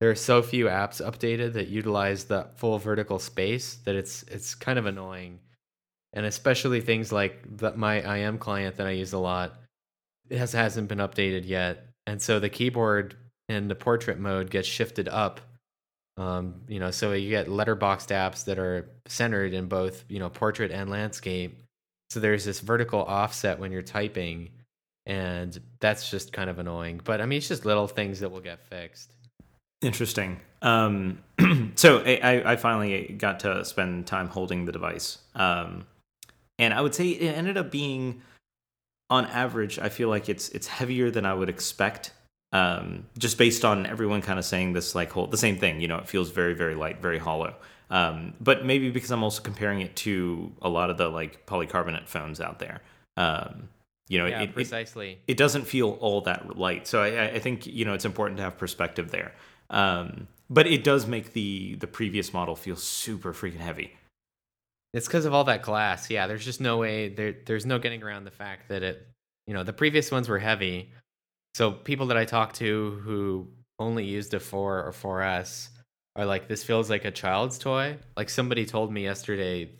there 0.00 0.10
are 0.10 0.14
so 0.14 0.42
few 0.42 0.66
apps 0.66 1.00
updated 1.04 1.52
that 1.54 1.68
utilize 1.68 2.24
the 2.24 2.48
full 2.56 2.78
vertical 2.78 3.18
space 3.18 3.76
that 3.86 3.94
it's 3.94 4.24
it's 4.24 4.54
kind 4.54 4.78
of 4.78 4.84
annoying. 4.86 5.38
And 6.12 6.26
especially 6.26 6.80
things 6.80 7.10
like 7.10 7.42
the, 7.56 7.74
my 7.74 8.16
IM 8.18 8.38
client 8.38 8.76
that 8.76 8.86
I 8.86 8.90
use 8.90 9.12
a 9.12 9.18
lot, 9.18 9.54
it 10.28 10.38
has 10.38 10.52
hasn't 10.52 10.88
been 10.88 10.98
updated 10.98 11.46
yet, 11.46 11.86
and 12.06 12.20
so 12.20 12.38
the 12.38 12.48
keyboard 12.48 13.16
in 13.48 13.68
the 13.68 13.74
portrait 13.74 14.18
mode 14.18 14.50
gets 14.50 14.68
shifted 14.68 15.08
up. 15.08 15.40
Um, 16.18 16.62
you 16.68 16.78
know, 16.78 16.90
so 16.90 17.12
you 17.12 17.30
get 17.30 17.46
letterboxed 17.46 18.08
apps 18.08 18.44
that 18.44 18.58
are 18.58 18.90
centered 19.06 19.54
in 19.54 19.66
both 19.66 20.04
you 20.08 20.18
know 20.18 20.28
portrait 20.28 20.70
and 20.70 20.90
landscape. 20.90 21.62
So 22.10 22.20
there's 22.20 22.44
this 22.44 22.60
vertical 22.60 23.02
offset 23.02 23.58
when 23.58 23.72
you're 23.72 23.82
typing, 23.82 24.50
and 25.06 25.58
that's 25.80 26.10
just 26.10 26.32
kind 26.32 26.50
of 26.50 26.58
annoying. 26.58 27.00
But 27.02 27.20
I 27.20 27.26
mean, 27.26 27.38
it's 27.38 27.48
just 27.48 27.64
little 27.64 27.88
things 27.88 28.20
that 28.20 28.30
will 28.30 28.40
get 28.40 28.60
fixed. 28.68 29.14
Interesting. 29.82 30.40
Um, 30.62 31.18
so 31.74 32.02
I, 32.06 32.42
I 32.52 32.56
finally 32.56 33.14
got 33.18 33.40
to 33.40 33.64
spend 33.64 34.06
time 34.06 34.28
holding 34.28 34.64
the 34.64 34.72
device, 34.72 35.18
um, 35.34 35.86
and 36.62 36.72
I 36.72 36.80
would 36.80 36.94
say 36.94 37.08
it 37.08 37.36
ended 37.36 37.56
up 37.56 37.70
being, 37.70 38.22
on 39.10 39.26
average, 39.26 39.78
I 39.78 39.88
feel 39.88 40.08
like 40.08 40.28
it's 40.28 40.48
it's 40.50 40.66
heavier 40.66 41.10
than 41.10 41.26
I 41.26 41.34
would 41.34 41.48
expect. 41.48 42.12
Um, 42.52 43.06
just 43.18 43.38
based 43.38 43.64
on 43.64 43.86
everyone 43.86 44.22
kind 44.22 44.38
of 44.38 44.44
saying 44.44 44.74
this 44.74 44.94
like 44.94 45.10
whole 45.10 45.26
the 45.26 45.36
same 45.36 45.58
thing. 45.58 45.80
You 45.80 45.88
know, 45.88 45.98
it 45.98 46.08
feels 46.08 46.30
very 46.30 46.54
very 46.54 46.74
light, 46.74 47.02
very 47.02 47.18
hollow. 47.18 47.54
Um, 47.90 48.32
but 48.40 48.64
maybe 48.64 48.90
because 48.90 49.10
I'm 49.10 49.22
also 49.22 49.42
comparing 49.42 49.82
it 49.82 49.96
to 49.96 50.52
a 50.62 50.68
lot 50.68 50.88
of 50.88 50.96
the 50.96 51.08
like 51.08 51.44
polycarbonate 51.46 52.08
phones 52.08 52.40
out 52.40 52.58
there. 52.58 52.80
Um, 53.16 53.68
you 54.08 54.18
know, 54.18 54.26
yeah, 54.26 54.42
it, 54.42 54.50
it, 54.50 54.54
precisely. 54.54 55.18
it 55.26 55.36
doesn't 55.36 55.64
feel 55.64 55.90
all 56.00 56.22
that 56.22 56.56
light. 56.56 56.86
So 56.86 57.02
I, 57.02 57.32
I 57.32 57.38
think 57.38 57.66
you 57.66 57.84
know 57.84 57.94
it's 57.94 58.04
important 58.04 58.38
to 58.38 58.44
have 58.44 58.56
perspective 58.56 59.10
there. 59.10 59.32
Um, 59.68 60.28
but 60.48 60.66
it 60.66 60.84
does 60.84 61.06
make 61.06 61.32
the 61.32 61.74
the 61.74 61.86
previous 61.86 62.32
model 62.32 62.54
feel 62.54 62.76
super 62.76 63.32
freaking 63.32 63.58
heavy. 63.60 63.92
It's 64.92 65.06
because 65.06 65.24
of 65.24 65.32
all 65.32 65.44
that 65.44 65.62
glass. 65.62 66.10
Yeah, 66.10 66.26
there's 66.26 66.44
just 66.44 66.60
no 66.60 66.76
way 66.78 67.08
there. 67.08 67.34
There's 67.46 67.64
no 67.66 67.78
getting 67.78 68.02
around 68.02 68.24
the 68.24 68.30
fact 68.30 68.68
that 68.68 68.82
it. 68.82 69.06
You 69.46 69.54
know, 69.54 69.64
the 69.64 69.72
previous 69.72 70.12
ones 70.12 70.28
were 70.28 70.38
heavy. 70.38 70.92
So 71.54 71.72
people 71.72 72.06
that 72.06 72.16
I 72.16 72.24
talk 72.24 72.52
to 72.54 73.00
who 73.04 73.48
only 73.78 74.04
used 74.04 74.34
a 74.34 74.40
four 74.40 74.84
or 74.84 74.92
4S 74.92 75.68
are 76.16 76.24
like, 76.24 76.46
this 76.46 76.62
feels 76.62 76.88
like 76.88 77.04
a 77.04 77.10
child's 77.10 77.58
toy. 77.58 77.98
Like 78.16 78.30
somebody 78.30 78.64
told 78.66 78.92
me 78.92 79.02
yesterday, 79.02 79.70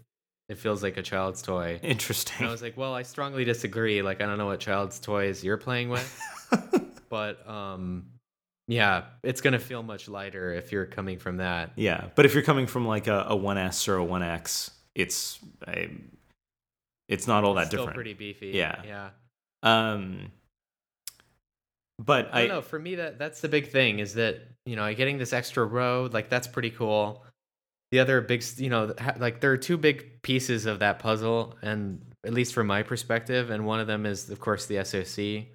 it 0.48 0.58
feels 0.58 0.82
like 0.82 0.96
a 0.96 1.02
child's 1.02 1.42
toy. 1.42 1.78
And 1.82 1.92
Interesting. 1.92 2.46
I 2.46 2.50
was 2.50 2.60
like, 2.60 2.76
well, 2.76 2.92
I 2.92 3.02
strongly 3.04 3.44
disagree. 3.44 4.02
Like, 4.02 4.20
I 4.20 4.26
don't 4.26 4.36
know 4.36 4.46
what 4.46 4.60
child's 4.60 4.98
toys 4.98 5.44
you're 5.44 5.56
playing 5.56 5.88
with, 5.88 6.20
but 7.08 7.48
um, 7.48 8.06
yeah, 8.66 9.04
it's 9.22 9.40
gonna 9.40 9.58
feel 9.60 9.82
much 9.82 10.08
lighter 10.08 10.52
if 10.52 10.72
you're 10.72 10.86
coming 10.86 11.18
from 11.18 11.36
that. 11.38 11.72
yeah, 11.76 12.08
but 12.16 12.26
if 12.26 12.34
you're 12.34 12.42
coming 12.42 12.66
from 12.66 12.86
like 12.86 13.06
a, 13.06 13.26
a 13.28 13.36
1S 13.36 13.88
or 13.88 13.98
a 13.98 14.04
1X, 14.04 14.70
it's 14.94 15.38
a, 15.66 15.90
it's 17.08 17.26
not 17.26 17.44
all 17.44 17.54
that 17.54 17.62
It's 17.62 17.68
still 17.70 17.82
different. 17.82 17.96
pretty 17.96 18.14
beefy. 18.14 18.48
Yeah. 18.48 18.82
yeah. 18.84 19.10
Um, 19.62 20.30
but 21.98 22.30
I 22.32 22.40
I, 22.42 22.46
don't 22.46 22.56
know. 22.56 22.62
For 22.62 22.78
me, 22.78 22.96
that 22.96 23.18
that's 23.18 23.40
the 23.40 23.48
big 23.48 23.70
thing 23.70 23.98
is 23.98 24.14
that 24.14 24.40
you 24.66 24.76
know 24.76 24.92
getting 24.94 25.18
this 25.18 25.32
extra 25.32 25.64
row, 25.64 26.08
like 26.12 26.28
that's 26.28 26.46
pretty 26.46 26.70
cool. 26.70 27.24
The 27.92 28.00
other 28.00 28.20
big, 28.22 28.42
you 28.56 28.70
know, 28.70 28.94
like 29.18 29.40
there 29.40 29.52
are 29.52 29.58
two 29.58 29.76
big 29.76 30.22
pieces 30.22 30.66
of 30.66 30.78
that 30.80 30.98
puzzle, 30.98 31.56
and 31.62 32.00
at 32.24 32.32
least 32.32 32.54
from 32.54 32.66
my 32.66 32.82
perspective, 32.82 33.50
and 33.50 33.66
one 33.66 33.80
of 33.80 33.86
them 33.86 34.06
is 34.06 34.30
of 34.30 34.40
course 34.40 34.66
the 34.66 34.82
SoC, 34.84 35.46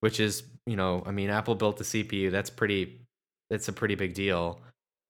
which 0.00 0.20
is 0.20 0.42
you 0.66 0.76
know, 0.76 1.02
I 1.06 1.12
mean, 1.12 1.30
Apple 1.30 1.54
built 1.54 1.78
the 1.78 1.84
CPU. 1.84 2.30
That's 2.30 2.50
pretty. 2.50 3.00
That's 3.48 3.68
a 3.68 3.72
pretty 3.72 3.94
big 3.94 4.14
deal. 4.14 4.60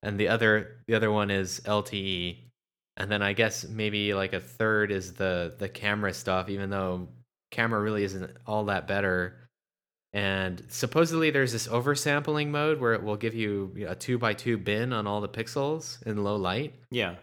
And 0.03 0.19
the 0.19 0.27
other, 0.27 0.77
the 0.85 0.93
other 0.93 1.11
one 1.11 1.31
is 1.31 1.59
LTE, 1.65 2.37
and 2.97 3.09
then 3.11 3.21
I 3.21 3.33
guess 3.33 3.67
maybe 3.67 4.13
like 4.13 4.33
a 4.33 4.39
third 4.39 4.91
is 4.91 5.13
the 5.13 5.53
the 5.57 5.69
camera 5.69 6.13
stuff. 6.13 6.49
Even 6.49 6.69
though 6.69 7.07
camera 7.51 7.81
really 7.81 8.03
isn't 8.03 8.29
all 8.45 8.65
that 8.65 8.87
better. 8.87 9.35
And 10.13 10.63
supposedly 10.69 11.29
there's 11.29 11.51
this 11.51 11.67
oversampling 11.67 12.47
mode 12.47 12.79
where 12.79 12.93
it 12.93 13.03
will 13.03 13.17
give 13.17 13.35
you 13.35 13.85
a 13.87 13.93
two 13.95 14.17
by 14.17 14.33
two 14.33 14.57
bin 14.57 14.91
on 14.93 15.05
all 15.05 15.21
the 15.21 15.29
pixels 15.29 16.01
in 16.05 16.23
low 16.23 16.37
light. 16.37 16.73
Yeah, 16.91 17.15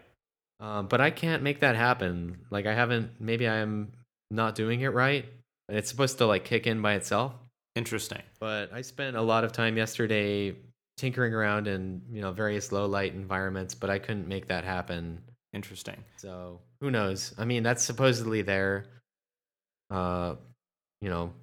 um, 0.59 0.87
but 0.87 1.01
i 1.01 1.09
can't 1.09 1.43
make 1.43 1.59
that 1.59 1.75
happen. 1.75 2.37
Like 2.49 2.65
i 2.65 2.73
haven't 2.73 3.11
maybe 3.19 3.47
i'm 3.47 3.91
not 4.31 4.55
doing 4.55 4.81
it 4.81 4.93
right. 4.93 5.25
And 5.67 5.77
it's 5.77 5.89
supposed 5.89 6.19
to 6.19 6.25
like 6.25 6.45
kick 6.45 6.67
in 6.67 6.81
by 6.81 6.93
itself. 6.93 7.33
Interesting. 7.75 8.21
but 8.39 8.71
i 8.71 8.81
spent 8.81 9.17
a 9.17 9.21
lot 9.21 9.43
of 9.43 9.51
time 9.51 9.75
yesterday 9.75 10.55
tinkering 10.95 11.33
around 11.33 11.67
in 11.67 12.01
you 12.09 12.21
know 12.21 12.31
various 12.31 12.71
low 12.71 12.85
light 12.85 13.13
environments 13.13 13.75
but 13.75 13.89
i 13.89 13.99
couldn't 13.99 14.29
make 14.29 14.47
that 14.47 14.63
happen 14.63 15.21
Interesting. 15.55 16.03
so 16.17 16.59
who 16.81 16.91
knows 16.91 17.33
i 17.37 17.45
mean 17.45 17.63
that's 17.63 17.83
supposedly 17.83 18.41
there 18.41 18.85
uh 19.89 20.35
you 21.01 21.09
know 21.09 21.33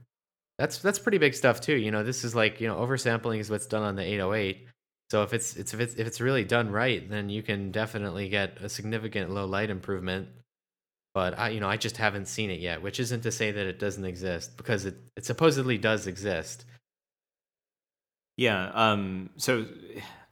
that's 0.59 0.78
that's 0.78 0.99
pretty 0.99 1.19
big 1.19 1.35
stuff 1.35 1.61
too 1.61 1.75
you 1.75 1.90
know 1.90 2.04
this 2.04 2.23
is 2.23 2.35
like 2.35 2.61
you 2.61 2.69
know 2.69 2.76
oversampling 2.76 3.38
is 3.38 3.50
what's 3.50 3.66
done 3.66 3.83
on 3.83 3.97
the 3.97 4.02
808 4.02 4.66
so 5.11 5.23
if 5.23 5.33
it's 5.33 5.57
it's 5.57 5.73
if 5.75 5.81
it's 5.81 5.95
if 5.95 6.07
it's 6.07 6.21
really 6.21 6.45
done 6.45 6.71
right 6.71 7.09
then 7.09 7.28
you 7.31 7.42
can 7.42 7.73
definitely 7.73 8.28
get 8.28 8.59
a 8.61 8.69
significant 8.69 9.31
low 9.31 9.47
light 9.47 9.71
improvement 9.71 10.28
but 11.14 11.38
i 11.38 11.49
you 11.49 11.61
know 11.61 11.69
i 11.69 11.76
just 11.76 11.97
haven't 11.97 12.26
seen 12.28 12.50
it 12.50 12.61
yet 12.61 12.83
which 12.83 13.00
isn't 13.00 13.23
to 13.23 13.33
say 13.33 13.50
that 13.50 13.66
it 13.66 13.78
doesn't 13.78 14.04
exist 14.04 14.57
because 14.57 14.85
it, 14.85 14.97
it 15.16 15.25
supposedly 15.25 15.78
does 15.78 16.07
exist 16.07 16.64
Yeah. 18.37 18.71
Um. 18.75 19.31
So, 19.37 19.66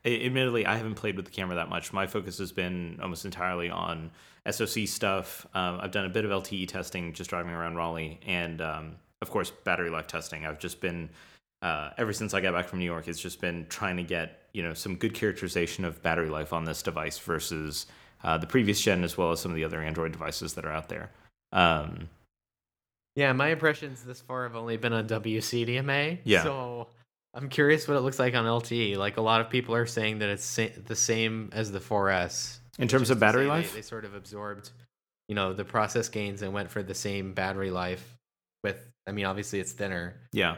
admittedly, 0.04 0.66
I 0.66 0.76
haven't 0.76 0.94
played 0.94 1.16
with 1.16 1.24
the 1.26 1.30
camera 1.30 1.56
that 1.56 1.68
much. 1.68 1.92
My 1.92 2.06
focus 2.06 2.38
has 2.38 2.52
been 2.52 2.98
almost 3.02 3.24
entirely 3.24 3.70
on 3.70 4.10
SoC 4.50 4.86
stuff. 4.86 5.46
Um, 5.54 5.78
I've 5.80 5.90
done 5.90 6.06
a 6.06 6.08
bit 6.08 6.24
of 6.24 6.30
LTE 6.30 6.68
testing, 6.68 7.12
just 7.12 7.30
driving 7.30 7.52
around 7.52 7.76
Raleigh, 7.76 8.18
and 8.26 8.60
um, 8.60 8.96
of 9.22 9.30
course, 9.30 9.50
battery 9.50 9.90
life 9.90 10.06
testing. 10.06 10.46
I've 10.46 10.58
just 10.58 10.80
been 10.80 11.10
uh, 11.62 11.90
ever 11.98 12.12
since 12.12 12.32
I 12.34 12.40
got 12.40 12.54
back 12.54 12.68
from 12.68 12.78
New 12.78 12.86
York. 12.86 13.08
It's 13.08 13.20
just 13.20 13.40
been 13.40 13.66
trying 13.68 13.96
to 13.98 14.02
get 14.02 14.48
you 14.52 14.62
know 14.62 14.74
some 14.74 14.96
good 14.96 15.14
characterization 15.14 15.84
of 15.84 16.02
battery 16.02 16.28
life 16.30 16.52
on 16.52 16.64
this 16.64 16.82
device 16.82 17.18
versus 17.18 17.86
uh, 18.24 18.38
the 18.38 18.46
previous 18.46 18.80
gen, 18.80 19.04
as 19.04 19.18
well 19.18 19.30
as 19.32 19.40
some 19.40 19.50
of 19.50 19.56
the 19.56 19.64
other 19.64 19.82
Android 19.82 20.12
devices 20.12 20.54
that 20.54 20.64
are 20.64 20.72
out 20.72 20.88
there. 20.88 21.10
Um, 21.52 22.08
yeah 23.16 23.32
my 23.32 23.48
impressions 23.48 24.04
this 24.04 24.20
far 24.20 24.44
have 24.44 24.54
only 24.54 24.76
been 24.76 24.92
on 24.92 25.08
wcdma 25.08 26.16
Yeah. 26.22 26.44
so 26.44 26.86
i'm 27.34 27.48
curious 27.48 27.86
what 27.88 27.96
it 27.96 28.00
looks 28.00 28.18
like 28.18 28.34
on 28.34 28.44
lte 28.44 28.96
like 28.96 29.16
a 29.16 29.20
lot 29.20 29.40
of 29.40 29.48
people 29.50 29.74
are 29.74 29.86
saying 29.86 30.18
that 30.18 30.28
it's 30.28 30.44
sa- 30.44 30.66
the 30.86 30.96
same 30.96 31.48
as 31.52 31.70
the 31.72 31.80
4s 31.80 32.58
in 32.78 32.88
terms 32.88 33.10
of 33.10 33.20
battery 33.20 33.42
say 33.42 33.44
they- 33.44 33.48
life, 33.50 33.74
They, 33.74 33.82
sort 33.82 34.04
of 34.04 34.14
absorbed, 34.14 34.70
you 35.28 35.34
know, 35.34 35.52
the 35.52 35.64
process 35.64 36.08
gains 36.08 36.40
and 36.42 36.52
went 36.52 36.70
for 36.70 36.82
the 36.82 36.94
same 36.94 37.34
battery 37.34 37.70
life. 37.70 38.16
With, 38.64 38.78
I 39.06 39.12
mean, 39.12 39.26
obviously 39.26 39.60
it's 39.60 39.72
thinner. 39.72 40.14
Yeah. 40.32 40.56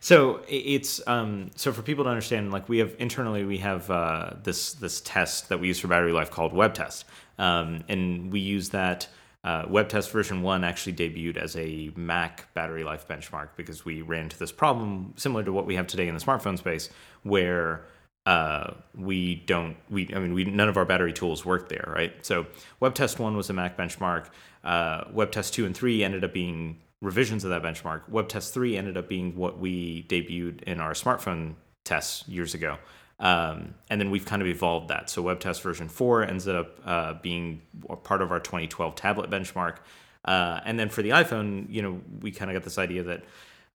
So 0.00 0.40
it's 0.48 1.00
um 1.06 1.50
so 1.54 1.72
for 1.72 1.82
people 1.82 2.04
to 2.04 2.10
understand, 2.10 2.50
like 2.50 2.68
we 2.68 2.78
have 2.78 2.94
internally 2.98 3.44
we 3.44 3.58
have 3.58 3.88
uh, 3.90 4.30
this 4.42 4.72
this 4.74 5.00
test 5.02 5.48
that 5.50 5.60
we 5.60 5.68
use 5.68 5.78
for 5.78 5.86
battery 5.88 6.12
life 6.12 6.30
called 6.30 6.52
Web 6.52 6.74
Test, 6.74 7.04
um, 7.38 7.84
and 7.88 8.32
we 8.32 8.40
use 8.40 8.70
that. 8.70 9.06
Uh, 9.42 9.64
Web 9.68 9.88
Test 9.88 10.10
version 10.10 10.42
one 10.42 10.64
actually 10.64 10.92
debuted 10.92 11.38
as 11.38 11.56
a 11.56 11.90
Mac 11.96 12.52
battery 12.52 12.84
life 12.84 13.08
benchmark 13.08 13.50
because 13.56 13.84
we 13.84 14.02
ran 14.02 14.24
into 14.24 14.38
this 14.38 14.52
problem 14.52 15.14
similar 15.16 15.42
to 15.44 15.52
what 15.52 15.66
we 15.66 15.76
have 15.76 15.86
today 15.86 16.08
in 16.08 16.14
the 16.14 16.20
smartphone 16.20 16.58
space, 16.58 16.90
where 17.22 17.86
uh, 18.26 18.74
we 18.94 19.36
don't 19.46 19.76
we 19.88 20.10
I 20.14 20.18
mean 20.18 20.34
we 20.34 20.44
none 20.44 20.68
of 20.68 20.76
our 20.76 20.84
battery 20.84 21.12
tools 21.12 21.44
work 21.44 21.70
there, 21.70 21.90
right? 21.96 22.12
So 22.24 22.46
Web 22.80 22.94
Test 22.94 23.18
one 23.18 23.36
was 23.36 23.48
a 23.48 23.54
Mac 23.54 23.78
benchmark. 23.78 24.26
Uh, 24.62 25.04
Web 25.12 25.32
Test 25.32 25.54
two 25.54 25.64
and 25.64 25.74
three 25.74 26.04
ended 26.04 26.22
up 26.22 26.34
being 26.34 26.78
revisions 27.00 27.42
of 27.44 27.50
that 27.50 27.62
benchmark. 27.62 28.06
Web 28.10 28.28
Test 28.28 28.52
three 28.52 28.76
ended 28.76 28.98
up 28.98 29.08
being 29.08 29.36
what 29.36 29.58
we 29.58 30.04
debuted 30.08 30.62
in 30.64 30.80
our 30.80 30.92
smartphone 30.92 31.54
tests 31.84 32.28
years 32.28 32.52
ago. 32.52 32.76
Um, 33.20 33.74
and 33.90 34.00
then 34.00 34.10
we've 34.10 34.24
kind 34.24 34.40
of 34.40 34.48
evolved 34.48 34.88
that. 34.88 35.10
So 35.10 35.22
WebTest 35.22 35.60
version 35.60 35.88
4 35.88 36.24
ends 36.24 36.48
up 36.48 36.80
uh, 36.84 37.14
being 37.14 37.60
part 38.02 38.22
of 38.22 38.32
our 38.32 38.40
2012 38.40 38.94
tablet 38.94 39.30
benchmark. 39.30 39.76
Uh, 40.24 40.60
and 40.64 40.78
then 40.78 40.88
for 40.88 41.02
the 41.02 41.10
iPhone, 41.10 41.66
you 41.70 41.82
know, 41.82 42.00
we 42.20 42.30
kind 42.30 42.50
of 42.50 42.54
got 42.54 42.64
this 42.64 42.78
idea 42.78 43.02
that, 43.02 43.24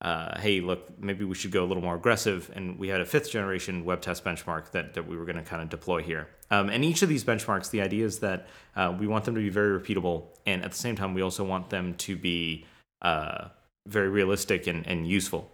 uh, 0.01 0.39
hey, 0.39 0.61
look, 0.61 0.99
maybe 0.99 1.25
we 1.25 1.35
should 1.35 1.51
go 1.51 1.63
a 1.63 1.67
little 1.67 1.83
more 1.83 1.95
aggressive. 1.95 2.51
And 2.55 2.79
we 2.79 2.87
had 2.87 3.01
a 3.01 3.05
fifth 3.05 3.29
generation 3.29 3.85
WebTest 3.85 4.23
benchmark 4.23 4.71
that, 4.71 4.95
that 4.95 5.07
we 5.07 5.15
were 5.15 5.25
going 5.25 5.37
to 5.37 5.43
kind 5.43 5.61
of 5.61 5.69
deploy 5.69 6.01
here. 6.01 6.27
Um, 6.49 6.69
and 6.69 6.83
each 6.83 7.03
of 7.03 7.09
these 7.09 7.23
benchmarks, 7.23 7.69
the 7.69 7.81
idea 7.81 8.05
is 8.05 8.19
that 8.19 8.47
uh, 8.75 8.95
we 8.99 9.05
want 9.05 9.25
them 9.25 9.35
to 9.35 9.41
be 9.41 9.49
very 9.49 9.79
repeatable. 9.79 10.23
And 10.47 10.63
at 10.63 10.71
the 10.71 10.77
same 10.77 10.95
time, 10.95 11.13
we 11.13 11.21
also 11.21 11.43
want 11.43 11.69
them 11.69 11.93
to 11.95 12.15
be 12.17 12.65
uh, 13.03 13.49
very 13.85 14.09
realistic 14.09 14.65
and, 14.65 14.85
and 14.87 15.07
useful. 15.07 15.51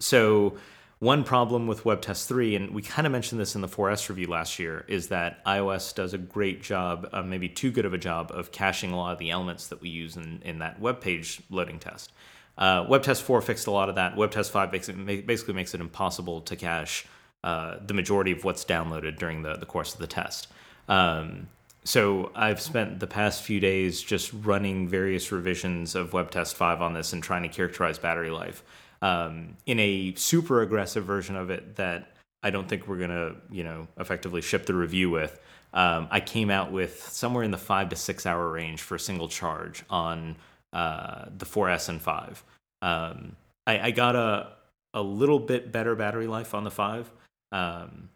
So, 0.00 0.56
one 1.00 1.22
problem 1.22 1.68
with 1.68 1.84
WebTest 1.84 2.26
3, 2.26 2.56
and 2.56 2.74
we 2.74 2.82
kind 2.82 3.06
of 3.06 3.12
mentioned 3.12 3.40
this 3.40 3.54
in 3.54 3.60
the 3.60 3.68
4S 3.68 4.08
review 4.08 4.26
last 4.26 4.58
year, 4.58 4.84
is 4.88 5.08
that 5.08 5.44
iOS 5.44 5.94
does 5.94 6.12
a 6.12 6.18
great 6.18 6.60
job, 6.60 7.08
uh, 7.12 7.22
maybe 7.22 7.48
too 7.48 7.70
good 7.70 7.84
of 7.84 7.94
a 7.94 7.98
job, 7.98 8.32
of 8.34 8.50
caching 8.50 8.90
a 8.90 8.96
lot 8.96 9.12
of 9.12 9.18
the 9.18 9.30
elements 9.30 9.68
that 9.68 9.80
we 9.80 9.90
use 9.90 10.16
in, 10.16 10.42
in 10.44 10.58
that 10.58 10.80
web 10.80 11.00
page 11.00 11.40
loading 11.50 11.78
test. 11.78 12.10
Uh, 12.56 12.84
WebTest 12.86 13.22
4 13.22 13.40
fixed 13.40 13.68
a 13.68 13.70
lot 13.70 13.88
of 13.88 13.94
that. 13.94 14.16
WebTest 14.16 14.50
5 14.50 14.72
makes 14.72 14.88
it, 14.88 15.26
basically 15.26 15.54
makes 15.54 15.72
it 15.72 15.80
impossible 15.80 16.40
to 16.40 16.56
cache 16.56 17.06
uh, 17.44 17.76
the 17.86 17.94
majority 17.94 18.32
of 18.32 18.42
what's 18.42 18.64
downloaded 18.64 19.18
during 19.18 19.42
the, 19.42 19.54
the 19.54 19.66
course 19.66 19.94
of 19.94 20.00
the 20.00 20.08
test. 20.08 20.48
Um, 20.88 21.46
so 21.84 22.32
I've 22.34 22.60
spent 22.60 22.98
the 22.98 23.06
past 23.06 23.44
few 23.44 23.60
days 23.60 24.02
just 24.02 24.32
running 24.32 24.88
various 24.88 25.30
revisions 25.30 25.94
of 25.94 26.10
WebTest 26.10 26.54
5 26.54 26.82
on 26.82 26.94
this 26.94 27.12
and 27.12 27.22
trying 27.22 27.44
to 27.44 27.48
characterize 27.48 28.00
battery 28.00 28.30
life 28.30 28.64
um, 29.02 29.56
in 29.66 29.78
a 29.78 30.14
super 30.14 30.62
aggressive 30.62 31.04
version 31.04 31.36
of 31.36 31.50
it 31.50 31.76
that 31.76 32.16
I 32.42 32.50
don't 32.50 32.68
think 32.68 32.86
we're 32.86 32.98
gonna, 32.98 33.36
you 33.50 33.64
know, 33.64 33.88
effectively 33.98 34.40
ship 34.40 34.66
the 34.66 34.74
review 34.74 35.10
with. 35.10 35.40
Um, 35.74 36.08
I 36.10 36.20
came 36.20 36.50
out 36.50 36.72
with 36.72 37.02
somewhere 37.02 37.42
in 37.42 37.50
the 37.50 37.58
five 37.58 37.90
to 37.90 37.96
six 37.96 38.26
hour 38.26 38.50
range 38.50 38.80
for 38.80 38.94
a 38.94 39.00
single 39.00 39.28
charge 39.28 39.84
on 39.90 40.36
uh, 40.72 41.26
the 41.36 41.46
4S 41.46 41.88
and 41.88 42.00
5. 42.00 42.44
Um, 42.80 43.36
I, 43.66 43.80
I, 43.80 43.90
got 43.90 44.14
a 44.14 44.52
a 44.94 45.02
little 45.02 45.38
bit 45.38 45.72
better 45.72 45.94
battery 45.94 46.26
life 46.26 46.54
on 46.54 46.64
the 46.64 46.70
5. 46.70 47.10
Um, 47.52 48.08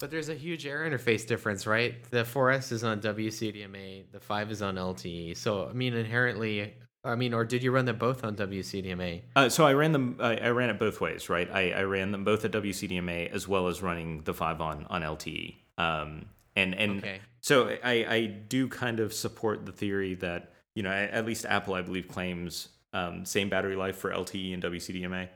but 0.00 0.10
there's 0.10 0.28
a 0.28 0.34
huge 0.34 0.66
air 0.66 0.88
interface 0.88 1.26
difference, 1.26 1.66
right? 1.66 2.02
The 2.10 2.22
4S 2.22 2.70
is 2.72 2.84
on 2.84 3.00
WCDMA, 3.00 4.04
the 4.12 4.20
5 4.20 4.50
is 4.50 4.62
on 4.62 4.76
LTE. 4.76 5.36
So, 5.36 5.68
I 5.68 5.72
mean, 5.72 5.94
inherently, 5.94 6.74
I 7.04 7.14
mean, 7.14 7.32
or 7.32 7.44
did 7.44 7.62
you 7.62 7.70
run 7.70 7.84
them 7.84 7.96
both 7.96 8.24
on 8.24 8.36
WCDMA? 8.36 9.22
Uh, 9.36 9.48
so 9.48 9.64
I 9.64 9.72
ran 9.72 9.92
them. 9.92 10.16
I, 10.20 10.36
I, 10.36 10.48
ran 10.48 10.68
it 10.68 10.78
both 10.78 11.00
ways, 11.00 11.28
right? 11.28 11.48
I, 11.50 11.70
I, 11.70 11.82
ran 11.82 12.10
them 12.10 12.24
both 12.24 12.44
at 12.44 12.50
WCDMA 12.50 13.30
as 13.30 13.46
well 13.46 13.68
as 13.68 13.82
running 13.82 14.22
the 14.24 14.34
five 14.34 14.60
on 14.60 14.84
on 14.90 15.02
LTE. 15.02 15.56
Um, 15.78 16.26
and 16.56 16.74
and 16.74 16.98
okay. 16.98 17.20
so 17.40 17.68
I 17.84 18.04
I 18.08 18.26
do 18.26 18.68
kind 18.68 18.98
of 19.00 19.14
support 19.14 19.64
the 19.64 19.72
theory 19.72 20.14
that 20.16 20.52
you 20.74 20.82
know 20.82 20.90
at 20.90 21.24
least 21.24 21.46
Apple 21.46 21.74
I 21.74 21.82
believe 21.82 22.08
claims 22.08 22.68
um, 22.92 23.24
same 23.24 23.48
battery 23.48 23.76
life 23.76 23.96
for 23.96 24.10
LTE 24.10 24.54
and 24.54 24.62
WCDMA, 24.62 25.28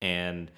and 0.00 0.50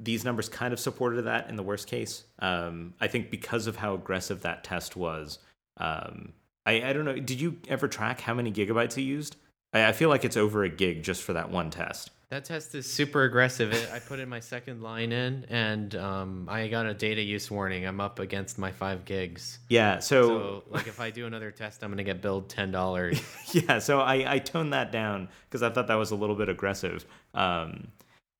these 0.00 0.24
numbers 0.24 0.48
kind 0.48 0.72
of 0.72 0.80
supported 0.80 1.22
that 1.22 1.48
in 1.48 1.56
the 1.56 1.62
worst 1.62 1.86
case. 1.86 2.24
Um, 2.40 2.94
I 3.00 3.06
think 3.06 3.30
because 3.30 3.68
of 3.68 3.76
how 3.76 3.94
aggressive 3.94 4.42
that 4.42 4.64
test 4.64 4.96
was. 4.96 5.38
Um, 5.76 6.32
I, 6.66 6.82
I 6.82 6.92
don't 6.92 7.04
know. 7.04 7.18
Did 7.18 7.40
you 7.40 7.58
ever 7.68 7.88
track 7.88 8.20
how 8.20 8.34
many 8.34 8.52
gigabytes 8.52 8.94
he 8.94 9.02
used? 9.02 9.36
I, 9.72 9.86
I 9.86 9.92
feel 9.92 10.08
like 10.08 10.24
it's 10.24 10.36
over 10.36 10.64
a 10.64 10.68
gig 10.68 11.02
just 11.02 11.22
for 11.22 11.32
that 11.32 11.50
one 11.50 11.70
test. 11.70 12.10
That 12.30 12.44
test 12.44 12.76
is 12.76 12.86
super 12.86 13.24
aggressive. 13.24 13.72
I 13.92 13.98
put 13.98 14.20
in 14.20 14.28
my 14.28 14.38
second 14.38 14.82
line 14.82 15.10
in, 15.10 15.46
and 15.48 15.92
um, 15.96 16.48
I 16.48 16.68
got 16.68 16.86
a 16.86 16.94
data 16.94 17.20
use 17.20 17.50
warning. 17.50 17.84
I'm 17.84 18.00
up 18.00 18.20
against 18.20 18.56
my 18.56 18.70
five 18.70 19.04
gigs. 19.04 19.58
Yeah, 19.68 19.98
so, 19.98 20.28
so 20.28 20.64
like 20.70 20.86
if 20.86 21.00
I 21.00 21.10
do 21.10 21.26
another 21.26 21.50
test, 21.50 21.82
I'm 21.82 21.90
gonna 21.90 22.04
get 22.04 22.22
billed 22.22 22.48
ten 22.48 22.70
dollars. 22.70 23.20
yeah, 23.52 23.80
so 23.80 24.00
I 24.00 24.34
I 24.34 24.38
toned 24.38 24.72
that 24.72 24.92
down 24.92 25.28
because 25.48 25.64
I 25.64 25.70
thought 25.70 25.88
that 25.88 25.96
was 25.96 26.12
a 26.12 26.16
little 26.16 26.36
bit 26.36 26.48
aggressive. 26.48 27.04
Um, 27.34 27.88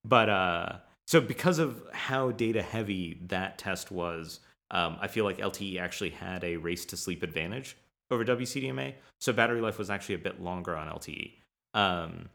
but 0.05 0.29
uh, 0.29 0.77
so 1.09 1.21
because 1.21 1.59
of 1.59 1.83
how 1.93 2.31
data 2.31 2.63
heavy 2.63 3.19
that 3.27 3.59
test 3.59 3.91
was, 3.91 4.39
um, 4.71 4.99
I 5.01 5.09
feel 5.09 5.25
like 5.25 5.39
LTE 5.39 5.81
actually 5.81 6.11
had 6.11 6.45
a 6.45 6.59
race 6.59 6.85
to 6.87 6.97
sleep 6.97 7.25
advantage 7.25 7.77
over 8.11 8.25
WCDMA. 8.25 8.95
So 9.19 9.33
battery 9.33 9.61
life 9.61 9.79
was 9.79 9.91
actually 9.91 10.17
a 10.17 10.19
bit 10.19 10.41
longer 10.41 10.77
on 10.77 10.89
LTE. 10.89 11.33
Um, 11.75 12.29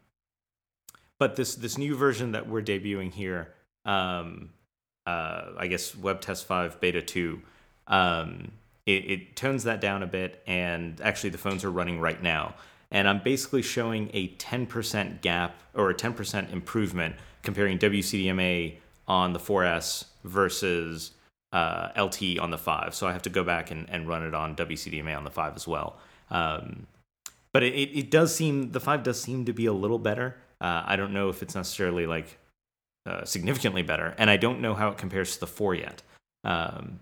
but 1.19 1.35
this 1.35 1.55
this 1.55 1.77
new 1.77 1.95
version 1.95 2.33
that 2.33 2.47
we're 2.47 2.61
debuting 2.61 3.13
here, 3.13 3.53
um, 3.85 4.49
uh, 5.05 5.51
I 5.57 5.67
guess 5.67 5.91
WebTest 5.93 6.45
5 6.45 6.79
Beta 6.79 7.01
2, 7.01 7.41
um, 7.87 8.51
it, 8.85 9.09
it 9.09 9.35
tones 9.35 9.63
that 9.63 9.81
down 9.81 10.03
a 10.03 10.07
bit, 10.07 10.41
and 10.45 10.99
actually 11.01 11.29
the 11.29 11.37
phones 11.37 11.63
are 11.63 11.71
running 11.71 11.99
right 11.99 12.21
now. 12.21 12.55
And 12.91 13.07
I'm 13.07 13.19
basically 13.19 13.61
showing 13.61 14.09
a 14.13 14.29
10% 14.35 15.21
gap 15.21 15.59
or 15.73 15.89
a 15.89 15.95
10% 15.95 16.53
improvement 16.53 17.15
comparing 17.41 17.79
WCDMA 17.79 18.75
on 19.07 19.33
the 19.33 19.39
4S 19.39 20.05
versus 20.23 21.11
uh, 21.55 21.89
LT 21.97 22.37
on 22.37 22.51
the 22.51 22.57
5. 22.57 22.93
So 22.93 23.07
I 23.07 23.13
have 23.13 23.21
to 23.21 23.29
go 23.29 23.43
back 23.43 23.71
and, 23.71 23.89
and 23.89 24.07
run 24.07 24.23
it 24.23 24.33
on 24.33 24.57
WCDMA 24.57 25.15
on 25.15 25.23
the 25.23 25.31
5 25.31 25.55
as 25.55 25.65
well. 25.65 25.97
Um, 26.29 26.85
but 27.53 27.63
it, 27.63 27.97
it 27.97 28.11
does 28.11 28.35
seem, 28.35 28.73
the 28.73 28.81
5 28.81 29.03
does 29.03 29.21
seem 29.21 29.45
to 29.45 29.53
be 29.53 29.65
a 29.65 29.71
little 29.71 29.97
better. 29.97 30.35
Uh, 30.59 30.83
I 30.85 30.97
don't 30.97 31.13
know 31.13 31.29
if 31.29 31.41
it's 31.41 31.55
necessarily 31.55 32.07
like 32.07 32.37
uh, 33.05 33.23
significantly 33.23 33.83
better. 33.83 34.13
And 34.17 34.29
I 34.29 34.35
don't 34.35 34.59
know 34.59 34.73
how 34.73 34.89
it 34.89 34.97
compares 34.97 35.35
to 35.35 35.39
the 35.39 35.47
4 35.47 35.75
yet. 35.75 36.01
Um, 36.43 36.99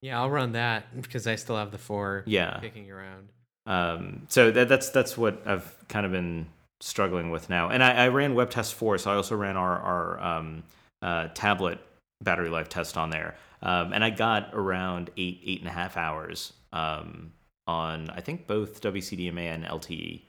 yeah, 0.00 0.18
I'll 0.18 0.30
run 0.30 0.52
that 0.52 0.84
because 1.02 1.26
I 1.26 1.36
still 1.36 1.56
have 1.56 1.70
the 1.70 1.78
4 1.78 2.24
yeah. 2.26 2.60
kicking 2.60 2.90
around. 2.90 3.28
Um, 3.66 4.22
so 4.28 4.50
that, 4.50 4.68
that's 4.70 4.88
that's 4.88 5.16
what 5.16 5.46
I've 5.46 5.76
kind 5.88 6.06
of 6.06 6.12
been 6.12 6.46
struggling 6.80 7.30
with 7.30 7.50
now. 7.50 7.68
And 7.68 7.84
I, 7.84 8.06
I 8.06 8.08
ran 8.08 8.34
WebTest 8.34 8.72
4, 8.72 8.98
so 8.98 9.12
I 9.12 9.16
also 9.16 9.36
ran 9.36 9.58
our, 9.58 9.78
our 9.78 10.20
um, 10.20 10.62
uh, 11.02 11.28
tablet 11.34 11.78
battery 12.22 12.48
life 12.48 12.70
test 12.70 12.96
on 12.96 13.10
there. 13.10 13.36
Um, 13.62 13.92
and 13.92 14.04
I 14.04 14.10
got 14.10 14.50
around 14.52 15.10
eight, 15.16 15.40
eight 15.44 15.60
and 15.60 15.68
a 15.68 15.72
half 15.72 15.96
hours 15.96 16.52
um, 16.72 17.32
on, 17.66 18.10
I 18.10 18.20
think, 18.20 18.46
both 18.46 18.80
WCDMA 18.80 19.54
and 19.54 19.64
LTE. 19.64 20.22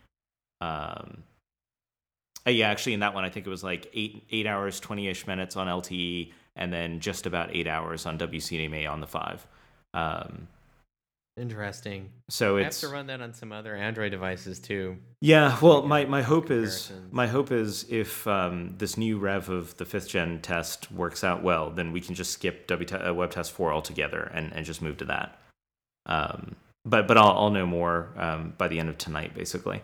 Um, 0.62 1.24
uh, 2.46 2.52
yeah, 2.52 2.70
actually, 2.70 2.94
in 2.94 3.00
that 3.00 3.14
one, 3.14 3.24
I 3.24 3.30
think 3.30 3.48
it 3.48 3.50
was 3.50 3.64
like 3.64 3.90
eight, 3.94 4.26
eight 4.32 4.46
hours, 4.46 4.80
20 4.80 5.08
ish 5.08 5.26
minutes 5.26 5.56
on 5.56 5.68
LTE, 5.68 6.32
and 6.56 6.72
then 6.72 7.00
just 7.00 7.26
about 7.26 7.56
eight 7.56 7.68
hours 7.68 8.06
on 8.06 8.20
WCDMA 8.20 8.90
on 8.90 9.02
the 9.02 9.08
five. 9.08 9.48
Interesting. 11.36 12.12
So 12.30 12.58
I 12.58 12.62
it's 12.62 12.82
have 12.82 12.90
to 12.90 12.94
run 12.94 13.08
that 13.08 13.20
on 13.20 13.34
some 13.34 13.52
other 13.52 13.76
Android 13.76 14.12
devices 14.12 14.60
too. 14.60 14.98
Yeah, 15.20 15.58
well, 15.62 15.82
my, 15.82 16.06
my 16.06 16.22
hope 16.22 16.52
is 16.52 16.92
my 17.12 17.26
hope 17.26 17.52
is 17.52 17.88
if 17.90 18.28
um, 18.28 18.76
this 18.78 18.98
new 18.98 19.18
rev 19.18 19.50
of 19.50 19.76
the 19.78 19.86
fifth 19.86 20.10
gen 20.10 20.42
test 20.42 20.92
works 20.92 21.24
out 21.24 21.42
well, 21.42 21.72
then 21.72 21.92
we 21.92 22.02
can 22.02 22.14
just 22.14 22.32
skip 22.34 22.68
w 22.68 22.88
uh, 22.96 23.14
WebTest 23.14 23.50
four 23.50 23.74
altogether 23.74 24.32
and, 24.34 24.54
and 24.54 24.64
just 24.64 24.82
move 24.82 24.98
to 24.98 25.06
that. 25.06 25.40
Um, 26.06 26.56
but 26.86 27.08
but 27.08 27.18
I'll 27.18 27.32
I'll 27.32 27.50
know 27.50 27.66
more 27.66 28.10
um, 28.16 28.54
by 28.60 28.68
the 28.68 28.80
end 28.80 28.90
of 28.90 29.00
tonight, 29.00 29.34
basically. 29.34 29.82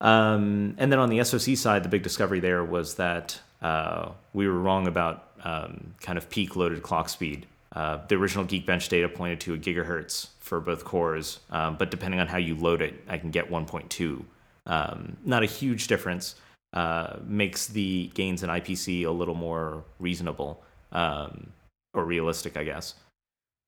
Um, 0.00 0.76
and 0.78 0.90
then 0.90 0.98
on 0.98 1.10
the 1.10 1.22
SoC 1.24 1.56
side, 1.58 1.82
the 1.82 1.88
big 1.90 2.02
discovery 2.02 2.40
there 2.40 2.64
was 2.64 2.94
that 2.94 3.38
uh, 3.60 4.12
we 4.32 4.48
were 4.48 4.58
wrong 4.58 4.86
about 4.86 5.30
um, 5.42 5.94
kind 6.00 6.16
of 6.16 6.30
peak 6.30 6.56
loaded 6.56 6.82
clock 6.82 7.10
speed 7.10 7.46
uh, 7.74 7.98
the 8.06 8.14
original 8.14 8.44
Geekbench 8.44 8.88
data 8.88 9.08
pointed 9.08 9.40
to 9.40 9.54
a 9.54 9.58
gigahertz 9.58 10.28
for 10.40 10.60
both 10.60 10.84
cores, 10.84 11.40
um, 11.50 11.76
but 11.76 11.90
depending 11.90 12.20
on 12.20 12.28
how 12.28 12.38
you 12.38 12.54
load 12.54 12.82
it, 12.82 13.02
I 13.08 13.18
can 13.18 13.30
get 13.30 13.50
1.2. 13.50 14.24
Um, 14.66 15.16
not 15.24 15.42
a 15.42 15.46
huge 15.46 15.88
difference. 15.88 16.36
Uh, 16.72 17.18
makes 17.24 17.68
the 17.68 18.10
gains 18.14 18.42
in 18.42 18.50
IPC 18.50 19.06
a 19.06 19.10
little 19.10 19.34
more 19.34 19.84
reasonable 20.00 20.62
um, 20.90 21.52
or 21.92 22.04
realistic, 22.04 22.56
I 22.56 22.64
guess. 22.64 22.94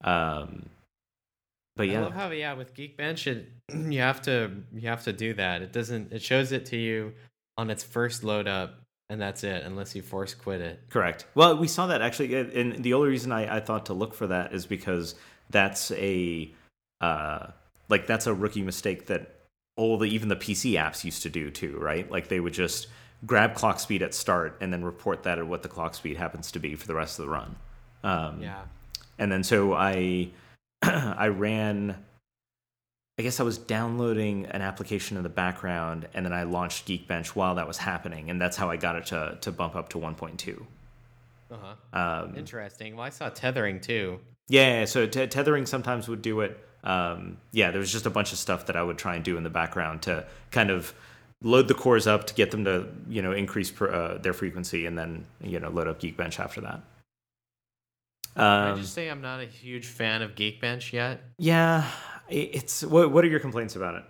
Um, 0.03 0.69
but 1.77 1.87
yeah, 1.87 1.99
I 1.99 2.03
love 2.03 2.13
how 2.13 2.31
yeah 2.31 2.53
with 2.53 2.73
Geekbench, 2.73 3.27
it, 3.27 3.49
you 3.91 4.01
have 4.01 4.21
to 4.23 4.51
you 4.73 4.89
have 4.89 5.03
to 5.05 5.13
do 5.13 5.33
that. 5.35 5.61
It 5.61 5.71
doesn't. 5.71 6.11
It 6.11 6.21
shows 6.21 6.51
it 6.51 6.65
to 6.67 6.77
you 6.77 7.13
on 7.57 7.69
its 7.69 7.83
first 7.83 8.23
load 8.23 8.47
up 8.47 8.81
and 9.09 9.21
that's 9.21 9.43
it 9.43 9.63
unless 9.63 9.95
you 9.95 10.01
force 10.01 10.33
quit 10.33 10.61
it. 10.61 10.79
Correct. 10.89 11.25
Well 11.35 11.57
we 11.57 11.67
saw 11.67 11.87
that 11.87 12.01
actually 12.01 12.33
and 12.35 12.83
the 12.83 12.93
only 12.93 13.09
reason 13.09 13.31
i, 13.31 13.57
I 13.57 13.59
thought 13.59 13.85
to 13.87 13.93
look 13.93 14.13
for 14.13 14.27
that 14.27 14.53
is 14.53 14.65
because 14.65 15.15
that's 15.49 15.91
a 15.91 16.51
uh, 16.99 17.47
like 17.89 18.07
that's 18.07 18.27
a 18.27 18.33
rookie 18.33 18.63
mistake 18.63 19.07
that 19.07 19.33
all 19.75 19.97
the 19.97 20.05
even 20.05 20.29
the 20.29 20.35
pc 20.35 20.71
apps 20.73 21.03
used 21.03 21.23
to 21.23 21.29
do 21.29 21.49
too 21.51 21.77
right? 21.79 22.09
Like 22.11 22.27
they 22.27 22.39
would 22.39 22.53
just 22.53 22.87
grab 23.25 23.55
clock 23.55 23.79
speed 23.79 24.01
at 24.03 24.13
start 24.13 24.57
and 24.61 24.71
then 24.71 24.83
report 24.83 25.23
that 25.23 25.37
at 25.39 25.47
what 25.47 25.63
the 25.63 25.69
clock 25.69 25.95
speed 25.95 26.17
happens 26.17 26.51
to 26.51 26.59
be 26.59 26.75
for 26.75 26.85
the 26.87 26.95
rest 26.95 27.17
of 27.19 27.25
the 27.25 27.31
run. 27.31 27.55
Um, 28.03 28.41
yeah. 28.41 28.61
and 29.17 29.31
then 29.31 29.43
so 29.43 29.73
i 29.73 30.29
i 30.81 31.27
ran 31.27 31.97
I 33.19 33.23
guess 33.23 33.39
I 33.39 33.43
was 33.43 33.57
downloading 33.57 34.45
an 34.45 34.61
application 34.61 35.17
in 35.17 35.23
the 35.23 35.29
background, 35.29 36.07
and 36.13 36.23
then 36.23 36.33
I 36.33 36.43
launched 36.43 36.87
Geekbench 36.87 37.29
while 37.29 37.55
that 37.55 37.67
was 37.67 37.77
happening, 37.79 38.29
and 38.29 38.39
that's 38.39 38.55
how 38.57 38.69
I 38.69 38.77
got 38.77 38.95
it 38.95 39.07
to 39.07 39.37
to 39.41 39.51
bump 39.51 39.75
up 39.75 39.89
to 39.89 39.97
1.2. 39.97 40.65
Uh 41.49 41.55
huh. 41.91 41.99
Um, 42.23 42.37
Interesting. 42.37 42.95
Well, 42.95 43.05
I 43.05 43.09
saw 43.09 43.29
tethering 43.29 43.79
too. 43.79 44.19
Yeah, 44.49 44.85
so 44.85 45.07
t- 45.07 45.25
tethering 45.27 45.65
sometimes 45.65 46.07
would 46.07 46.21
do 46.21 46.41
it. 46.41 46.63
Um, 46.83 47.37
yeah, 47.51 47.71
there 47.71 47.79
was 47.79 47.91
just 47.91 48.05
a 48.05 48.09
bunch 48.09 48.31
of 48.31 48.37
stuff 48.37 48.67
that 48.67 48.75
I 48.75 48.83
would 48.83 48.97
try 48.97 49.15
and 49.15 49.23
do 49.25 49.35
in 49.35 49.43
the 49.43 49.49
background 49.49 50.03
to 50.03 50.25
kind 50.51 50.69
of 50.69 50.93
load 51.41 51.67
the 51.67 51.73
cores 51.73 52.07
up 52.07 52.27
to 52.27 52.33
get 52.33 52.51
them 52.51 52.65
to 52.65 52.87
you 53.09 53.21
know 53.23 53.31
increase 53.31 53.71
per, 53.71 53.89
uh, 53.91 54.17
their 54.19 54.33
frequency, 54.33 54.85
and 54.85 54.95
then 54.97 55.25
you 55.41 55.59
know 55.59 55.69
load 55.69 55.87
up 55.87 55.99
Geekbench 55.99 56.39
after 56.39 56.61
that. 56.61 56.81
Can 58.35 58.43
I 58.45 58.69
Um, 58.73 58.79
just 58.79 58.93
say 58.93 59.09
I'm 59.09 59.21
not 59.21 59.39
a 59.39 59.45
huge 59.45 59.87
fan 59.87 60.21
of 60.21 60.35
Geekbench 60.35 60.93
yet. 60.93 61.21
yeah, 61.39 61.89
it's 62.29 62.83
what. 62.83 63.11
What 63.11 63.23
are 63.23 63.27
your 63.27 63.39
complaints 63.39 63.75
about 63.75 63.95
it? 63.95 64.03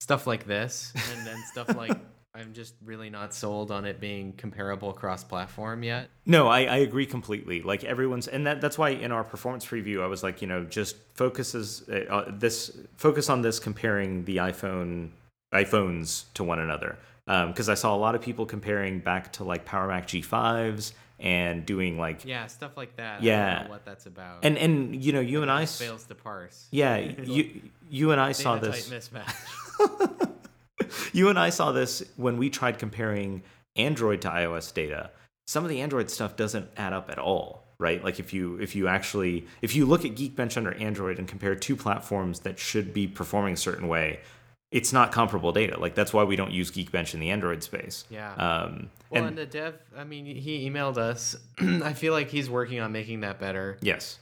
Stuff 0.00 0.26
like 0.26 0.46
this, 0.46 0.92
and 1.12 1.26
then 1.26 1.38
stuff 1.52 1.74
like 1.76 1.98
I'm 2.36 2.52
just 2.52 2.74
really 2.84 3.10
not 3.10 3.32
sold 3.32 3.70
on 3.70 3.84
it 3.84 4.00
being 4.00 4.32
comparable 4.32 4.92
cross-platform 4.92 5.84
yet. 5.84 6.10
No, 6.26 6.48
I, 6.48 6.62
I 6.62 6.76
agree 6.78 7.06
completely. 7.06 7.62
Like 7.62 7.84
everyone's, 7.84 8.26
and 8.26 8.44
that 8.48 8.60
that's 8.60 8.76
why 8.76 8.88
in 8.90 9.12
our 9.12 9.22
performance 9.22 9.64
preview, 9.64 10.02
I 10.02 10.08
was 10.08 10.24
like, 10.24 10.42
you 10.42 10.48
know, 10.48 10.64
just 10.64 10.96
focuses 11.14 11.88
uh, 11.88 12.06
uh, 12.10 12.32
this 12.36 12.76
focus 12.96 13.30
on 13.30 13.42
this 13.42 13.60
comparing 13.60 14.24
the 14.24 14.38
iPhone 14.38 15.10
iPhones 15.52 16.24
to 16.34 16.42
one 16.42 16.58
another, 16.58 16.98
because 17.26 17.68
I 17.68 17.74
saw 17.74 17.94
a 17.94 17.98
lot 17.98 18.16
of 18.16 18.20
people 18.20 18.46
comparing 18.46 18.98
back 18.98 19.32
to 19.34 19.44
like 19.44 19.64
Power 19.64 19.86
Mac 19.86 20.08
G5s 20.08 20.92
and 21.18 21.64
doing 21.64 21.98
like, 21.98 22.24
Yeah, 22.24 22.46
stuff 22.46 22.76
like 22.76 22.96
that. 22.96 23.20
I 23.20 23.24
Yeah. 23.24 23.54
don't 23.54 23.64
know 23.64 23.70
what 23.70 23.84
that's 23.84 24.06
about. 24.06 24.44
and 24.44 24.56
and 24.58 25.02
you 25.02 25.12
know, 25.12 25.20
you 25.20 25.42
and 25.42 25.50
It 25.50 25.54
I, 25.54 25.66
fails 25.66 26.04
to 26.04 26.14
parse. 26.14 26.66
yeah, 26.70 26.96
you 27.24 27.62
you 27.88 28.10
and 28.12 28.20
I 28.20 28.32
saw 28.32 28.56
this. 28.58 28.88
mismatch. 28.90 29.32
you 31.12 31.28
and 31.28 31.38
I 31.38 31.50
saw 31.50 31.72
this 31.72 32.02
when 32.16 32.36
we 32.36 32.50
tried 32.50 32.78
comparing 32.78 33.42
Android 33.76 34.20
to 34.22 34.28
iOS 34.28 34.72
data. 34.72 35.10
Some 35.46 35.64
of 35.64 35.70
the 35.70 35.80
Android 35.80 36.10
stuff 36.10 36.36
doesn't 36.36 36.68
add 36.76 36.92
up 36.92 37.10
at 37.10 37.18
all, 37.18 37.64
right? 37.78 38.02
Like 38.02 38.18
if 38.18 38.32
you 38.32 38.56
if 38.60 38.74
you 38.74 38.88
actually 38.88 39.46
if 39.62 39.74
you 39.74 39.84
look 39.86 40.04
at 40.04 40.12
Geekbench 40.12 40.56
under 40.56 40.72
Android 40.74 41.18
and 41.18 41.28
compare 41.28 41.54
two 41.54 41.76
platforms 41.76 42.40
that 42.40 42.58
should 42.58 42.92
be 42.94 43.06
performing 43.06 43.54
a 43.54 43.56
certain 43.58 43.88
way, 43.88 44.20
it's 44.74 44.92
not 44.92 45.12
comparable 45.12 45.52
data. 45.52 45.78
Like 45.78 45.94
that's 45.94 46.12
why 46.12 46.24
we 46.24 46.34
don't 46.34 46.50
use 46.50 46.72
Geekbench 46.72 47.14
in 47.14 47.20
the 47.20 47.30
Android 47.30 47.62
space. 47.62 48.04
Yeah. 48.10 48.32
Um, 48.34 48.90
well, 49.08 49.20
and 49.22 49.28
and 49.28 49.38
the 49.38 49.46
dev, 49.46 49.78
I 49.96 50.02
mean, 50.02 50.26
he 50.26 50.68
emailed 50.68 50.98
us. 50.98 51.36
I 51.58 51.92
feel 51.92 52.12
like 52.12 52.28
he's 52.28 52.50
working 52.50 52.80
on 52.80 52.90
making 52.90 53.20
that 53.20 53.38
better. 53.38 53.78
yes, 53.80 54.18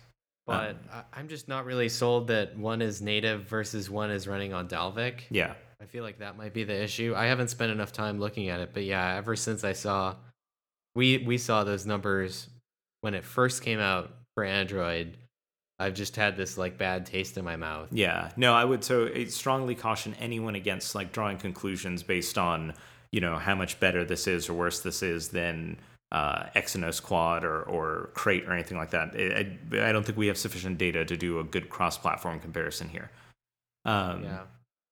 But 0.46 0.76
I, 0.92 1.04
I'm 1.14 1.28
just 1.28 1.48
not 1.48 1.64
really 1.64 1.88
sold 1.88 2.26
that 2.28 2.54
one 2.58 2.82
is 2.82 3.00
native 3.00 3.44
versus 3.44 3.88
one 3.88 4.10
is 4.10 4.28
running 4.28 4.52
on 4.52 4.68
Dalvik. 4.68 5.20
yeah, 5.30 5.54
I 5.80 5.86
feel 5.86 6.04
like 6.04 6.18
that 6.18 6.36
might 6.36 6.52
be 6.52 6.64
the 6.64 6.80
issue. 6.82 7.14
I 7.16 7.24
haven't 7.26 7.48
spent 7.48 7.72
enough 7.72 7.92
time 7.92 8.20
looking 8.20 8.50
at 8.50 8.60
it, 8.60 8.70
but 8.74 8.84
yeah, 8.84 9.14
ever 9.16 9.34
since 9.34 9.64
I 9.64 9.72
saw 9.72 10.16
we 10.94 11.16
we 11.16 11.38
saw 11.38 11.64
those 11.64 11.86
numbers 11.86 12.48
when 13.00 13.14
it 13.14 13.24
first 13.24 13.62
came 13.62 13.80
out 13.80 14.12
for 14.34 14.44
Android, 14.44 15.16
I've 15.82 15.94
just 15.94 16.16
had 16.16 16.36
this 16.36 16.56
like 16.56 16.78
bad 16.78 17.06
taste 17.06 17.36
in 17.36 17.44
my 17.44 17.56
mouth. 17.56 17.88
Yeah, 17.90 18.30
no, 18.36 18.54
I 18.54 18.64
would 18.64 18.84
so 18.84 19.08
I 19.14 19.24
strongly 19.24 19.74
caution 19.74 20.14
anyone 20.20 20.54
against 20.54 20.94
like 20.94 21.12
drawing 21.12 21.38
conclusions 21.38 22.02
based 22.02 22.38
on 22.38 22.74
you 23.10 23.20
know 23.20 23.36
how 23.36 23.54
much 23.54 23.80
better 23.80 24.04
this 24.04 24.26
is 24.26 24.48
or 24.48 24.54
worse 24.54 24.80
this 24.80 25.02
is 25.02 25.28
than 25.28 25.78
uh, 26.12 26.44
Exynos 26.54 27.02
Quad 27.02 27.44
or 27.44 27.62
or 27.62 28.10
Krait 28.14 28.48
or 28.48 28.52
anything 28.52 28.78
like 28.78 28.90
that. 28.90 29.14
I, 29.14 29.76
I, 29.76 29.88
I 29.88 29.92
don't 29.92 30.04
think 30.04 30.16
we 30.16 30.28
have 30.28 30.38
sufficient 30.38 30.78
data 30.78 31.04
to 31.04 31.16
do 31.16 31.40
a 31.40 31.44
good 31.44 31.68
cross-platform 31.68 32.40
comparison 32.40 32.88
here. 32.88 33.10
Um, 33.84 34.22
Yeah. 34.22 34.40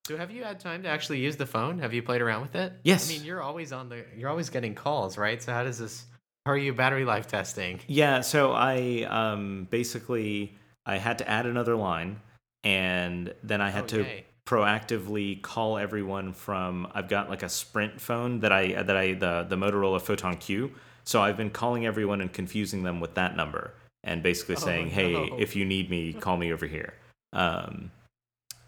So 0.07 0.17
have 0.17 0.33
you 0.33 0.43
had 0.43 0.59
time 0.59 0.83
to 0.83 0.89
actually 0.89 1.21
use 1.21 1.37
the 1.37 1.47
phone? 1.47 1.79
Have 1.79 1.95
you 1.95 2.03
played 2.03 2.21
around 2.21 2.43
with 2.43 2.57
it? 2.57 2.73
Yes. 2.83 3.09
I 3.09 3.13
mean, 3.13 3.25
you're 3.25 3.43
always 3.43 3.71
on 3.71 3.89
the 3.89 4.05
you're 4.17 4.31
always 4.31 4.51
getting 4.51 4.75
calls, 4.75 5.17
right? 5.17 5.41
So 5.41 5.53
how 5.53 5.63
does 5.63 5.79
this 5.79 6.05
how 6.47 6.53
are 6.53 6.59
you 6.59 6.73
battery 6.73 7.05
life 7.05 7.27
testing? 7.27 7.81
Yeah, 7.87 8.23
so 8.23 8.53
I 8.53 9.07
um, 9.09 9.69
basically 9.71 10.57
I 10.91 10.99
had 10.99 11.19
to 11.19 11.29
add 11.31 11.47
another 11.47 11.77
line, 11.77 12.21
and 12.65 13.33
then 13.45 13.61
I 13.61 13.71
had 13.71 13.85
Oh, 13.85 13.87
to 13.95 14.03
yay. 14.03 14.25
proactively 14.45 15.41
call 15.41 15.79
everyone 15.79 16.33
from. 16.33 16.89
I've 16.93 17.09
got 17.09 17.31
like 17.31 17.45
a 17.45 17.49
Sprint 17.49 18.01
phone 18.01 18.41
that 18.41 18.51
I 18.51 18.83
that 18.83 18.97
I 18.97 19.15
the 19.15 19.47
the 19.49 19.57
Motorola 19.57 20.03
Photon 20.03 20.37
Q. 20.37 20.73
So 21.05 21.23
I've 21.23 21.37
been 21.37 21.51
calling 21.51 21.87
everyone 21.87 22.21
and 22.21 22.33
confusing 22.33 22.83
them 22.83 22.99
with 22.99 23.15
that 23.15 23.37
number, 23.37 23.73
and 24.03 24.21
basically 24.23 24.57
Oh, 24.57 24.61
saying, 24.69 24.89
"Hey, 24.89 25.13
no. 25.13 25.37
if 25.39 25.55
you 25.55 25.65
need 25.65 25.89
me, 25.91 26.13
call 26.25 26.37
me 26.37 26.53
over 26.53 26.67
here." 26.67 26.95
Um, 27.33 27.93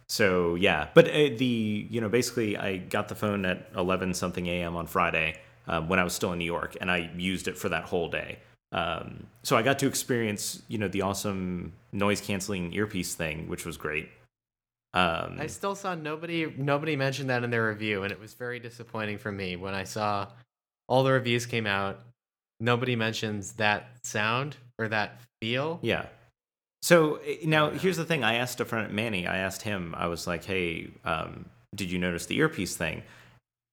so 0.08 0.54
yeah, 0.54 0.88
but 0.94 1.08
uh, 1.08 1.30
the 1.36 1.86
you 1.90 2.00
know 2.00 2.08
basically 2.08 2.56
I 2.56 2.76
got 2.76 3.08
the 3.08 3.16
phone 3.16 3.44
at 3.44 3.68
eleven 3.76 4.14
something 4.14 4.46
a.m. 4.46 4.76
on 4.76 4.86
Friday 4.86 5.40
um, 5.66 5.88
when 5.88 5.98
I 5.98 6.04
was 6.04 6.12
still 6.14 6.32
in 6.32 6.38
New 6.38 6.44
York, 6.56 6.76
and 6.80 6.88
I 6.88 7.10
used 7.16 7.48
it 7.48 7.58
for 7.58 7.68
that 7.70 7.84
whole 7.84 8.08
day. 8.08 8.38
Um, 8.72 9.26
so 9.42 9.56
I 9.56 9.62
got 9.62 9.78
to 9.80 9.86
experience 9.86 10.62
you 10.68 10.78
know 10.78 10.88
the 10.88 11.02
awesome 11.02 11.74
noise 11.92 12.20
canceling 12.20 12.72
earpiece 12.72 13.14
thing, 13.14 13.48
which 13.48 13.66
was 13.66 13.76
great. 13.76 14.08
Um, 14.94 15.36
I 15.38 15.46
still 15.46 15.74
saw 15.74 15.94
nobody 15.94 16.52
nobody 16.56 16.96
mentioned 16.96 17.30
that 17.30 17.44
in 17.44 17.50
their 17.50 17.68
review, 17.68 18.02
and 18.02 18.12
it 18.12 18.20
was 18.20 18.34
very 18.34 18.58
disappointing 18.58 19.18
for 19.18 19.32
me 19.32 19.56
when 19.56 19.74
I 19.74 19.84
saw 19.84 20.28
all 20.88 21.04
the 21.04 21.12
reviews 21.12 21.46
came 21.46 21.66
out. 21.66 22.00
Nobody 22.60 22.96
mentions 22.96 23.52
that 23.52 23.88
sound 24.04 24.56
or 24.78 24.88
that 24.88 25.20
feel. 25.40 25.78
Yeah. 25.82 26.06
So 26.82 27.16
eh, 27.26 27.38
now 27.44 27.70
here's 27.70 27.96
the 27.96 28.04
thing. 28.04 28.24
I 28.24 28.34
asked 28.34 28.60
a 28.60 28.64
friend 28.64 28.92
Manny. 28.92 29.26
I 29.26 29.38
asked 29.38 29.62
him. 29.62 29.94
I 29.96 30.06
was 30.06 30.26
like, 30.26 30.44
"Hey, 30.44 30.90
um, 31.04 31.46
did 31.74 31.90
you 31.90 31.98
notice 31.98 32.26
the 32.26 32.36
earpiece 32.36 32.76
thing?" 32.76 33.02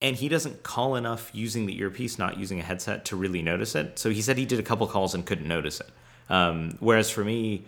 And 0.02 0.16
he 0.16 0.30
doesn't 0.30 0.64
call 0.64 0.96
enough 0.96 1.30
using 1.34 1.66
the 1.66 1.78
earpiece, 1.80 2.18
not 2.18 2.38
using 2.38 2.60
a 2.60 2.64
headset, 2.64 3.06
to 3.06 3.16
really 3.16 3.42
notice 3.42 3.76
it. 3.76 4.00
So 4.00 4.10
he 4.10 4.22
said 4.22 4.38
he 4.38 4.46
did 4.46 4.60
a 4.60 4.64
couple 4.64 4.88
calls 4.88 5.14
and 5.14 5.26
couldn't 5.26 5.48
notice 5.48 5.82
it. 5.82 5.90
Um, 6.30 6.78
whereas 6.80 7.10
for 7.10 7.24
me, 7.24 7.66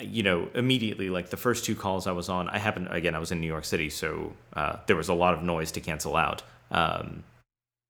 you 0.00 0.22
know, 0.22 0.48
immediately, 0.54 1.08
like 1.08 1.30
the 1.30 1.36
first 1.36 1.64
two 1.64 1.74
calls 1.74 2.06
I 2.06 2.12
was 2.12 2.28
on, 2.28 2.48
I 2.48 2.58
happened 2.58 2.88
again. 2.90 3.14
I 3.14 3.18
was 3.18 3.32
in 3.32 3.40
New 3.40 3.46
York 3.46 3.64
City, 3.64 3.88
so 3.88 4.32
uh, 4.54 4.76
there 4.86 4.96
was 4.96 5.08
a 5.08 5.14
lot 5.14 5.34
of 5.34 5.42
noise 5.42 5.72
to 5.72 5.80
cancel 5.80 6.16
out. 6.16 6.42
Um, 6.70 7.24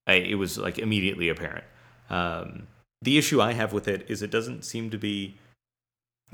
I, 0.06 0.14
it 0.14 0.34
was 0.34 0.58
like 0.58 0.78
immediately 0.78 1.28
apparent. 1.28 1.64
Um, 2.10 2.68
the 3.00 3.18
issue 3.18 3.40
I 3.40 3.52
have 3.54 3.72
with 3.72 3.88
it 3.88 4.06
is 4.08 4.22
it 4.22 4.30
doesn't 4.30 4.64
seem 4.64 4.90
to 4.90 4.98
be 4.98 5.36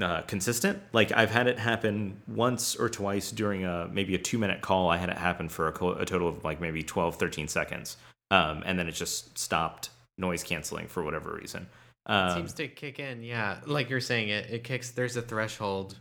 uh, 0.03 0.23
consistent. 0.23 0.83
Like 0.93 1.13
I've 1.13 1.31
had 1.31 1.47
it 1.47 1.59
happen 1.59 2.21
once 2.27 2.77
or 2.77 2.89
twice 2.89 3.31
during 3.31 3.65
a 3.65 3.89
maybe 3.93 4.15
a 4.15 4.19
two 4.19 4.39
minute 4.39 4.61
call. 4.61 4.89
I 4.91 4.97
had 4.97 5.09
it 5.09 5.19
happen 5.19 5.49
for 5.49 5.69
a, 5.69 5.73
co- 5.73 5.93
a 5.95 6.05
total 6.05 6.29
of 6.29 6.45
like 6.45 6.61
maybe 6.61 6.83
12, 6.83 7.17
13 7.17 7.49
seconds. 7.49 7.97
Um, 8.31 8.63
and 8.65 8.79
then 8.79 8.89
it 8.89 8.93
just 8.93 9.37
stopped 9.39 9.91
noise 10.19 10.43
canceling 10.43 10.87
for 10.87 11.03
whatever 11.03 11.33
reason. 11.35 11.67
It 12.09 12.13
Um, 12.13 12.35
seems 12.37 12.53
to 12.55 12.69
kick 12.69 12.99
in, 12.99 13.23
yeah. 13.23 13.59
Like 13.67 13.91
you're 13.91 14.01
saying, 14.01 14.29
it 14.29 14.51
it 14.51 14.65
kicks. 14.65 14.91
There's 14.91 15.17
a 15.17 15.23
threshold. 15.23 15.97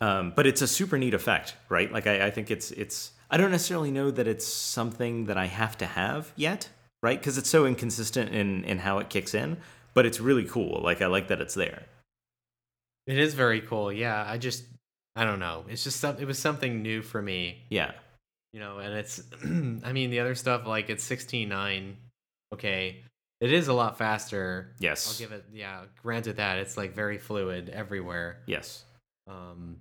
um, 0.00 0.32
but 0.34 0.46
it's 0.46 0.62
a 0.62 0.66
super 0.68 0.98
neat 0.98 1.14
effect, 1.14 1.54
right? 1.68 1.92
Like 1.92 2.06
I, 2.06 2.26
I 2.26 2.30
think 2.30 2.50
it's 2.50 2.70
it's. 2.72 3.12
I 3.30 3.36
don't 3.38 3.50
necessarily 3.50 3.90
know 3.90 4.10
that 4.10 4.26
it's 4.26 4.46
something 4.46 5.24
that 5.26 5.36
I 5.38 5.46
have 5.46 5.78
to 5.78 5.86
have 5.86 6.32
yet, 6.36 6.68
right? 7.02 7.18
Because 7.18 7.38
it's 7.38 7.48
so 7.48 7.66
inconsistent 7.66 8.30
in 8.34 8.64
in 8.64 8.78
how 8.78 8.98
it 8.98 9.08
kicks 9.08 9.34
in. 9.34 9.56
But 9.94 10.06
it's 10.06 10.20
really 10.20 10.44
cool. 10.44 10.80
Like 10.82 11.02
I 11.02 11.06
like 11.06 11.28
that 11.28 11.40
it's 11.40 11.54
there. 11.54 11.82
It 13.06 13.18
is 13.18 13.34
very 13.34 13.60
cool. 13.60 13.92
Yeah, 13.92 14.24
I 14.26 14.38
just 14.38 14.64
I 15.16 15.24
don't 15.24 15.40
know. 15.40 15.64
It's 15.68 15.84
just 15.84 16.00
some, 16.00 16.16
it 16.18 16.24
was 16.26 16.38
something 16.38 16.82
new 16.82 17.02
for 17.02 17.20
me, 17.20 17.64
Yeah. 17.68 17.92
you 18.52 18.60
know. 18.60 18.78
And 18.78 18.94
it's 18.94 19.22
I 19.44 19.92
mean 19.92 20.10
the 20.10 20.20
other 20.20 20.34
stuff 20.34 20.66
like 20.66 20.88
it's 20.90 21.06
16.9. 21.08 21.94
Okay, 22.54 23.02
it 23.40 23.52
is 23.52 23.68
a 23.68 23.72
lot 23.72 23.98
faster. 23.98 24.74
Yes. 24.78 25.08
I'll 25.08 25.18
give 25.26 25.32
it. 25.32 25.44
Yeah, 25.52 25.82
granted 26.02 26.36
that 26.36 26.58
it's 26.58 26.76
like 26.76 26.94
very 26.94 27.18
fluid 27.18 27.68
everywhere. 27.70 28.38
Yes. 28.46 28.84
Um, 29.28 29.76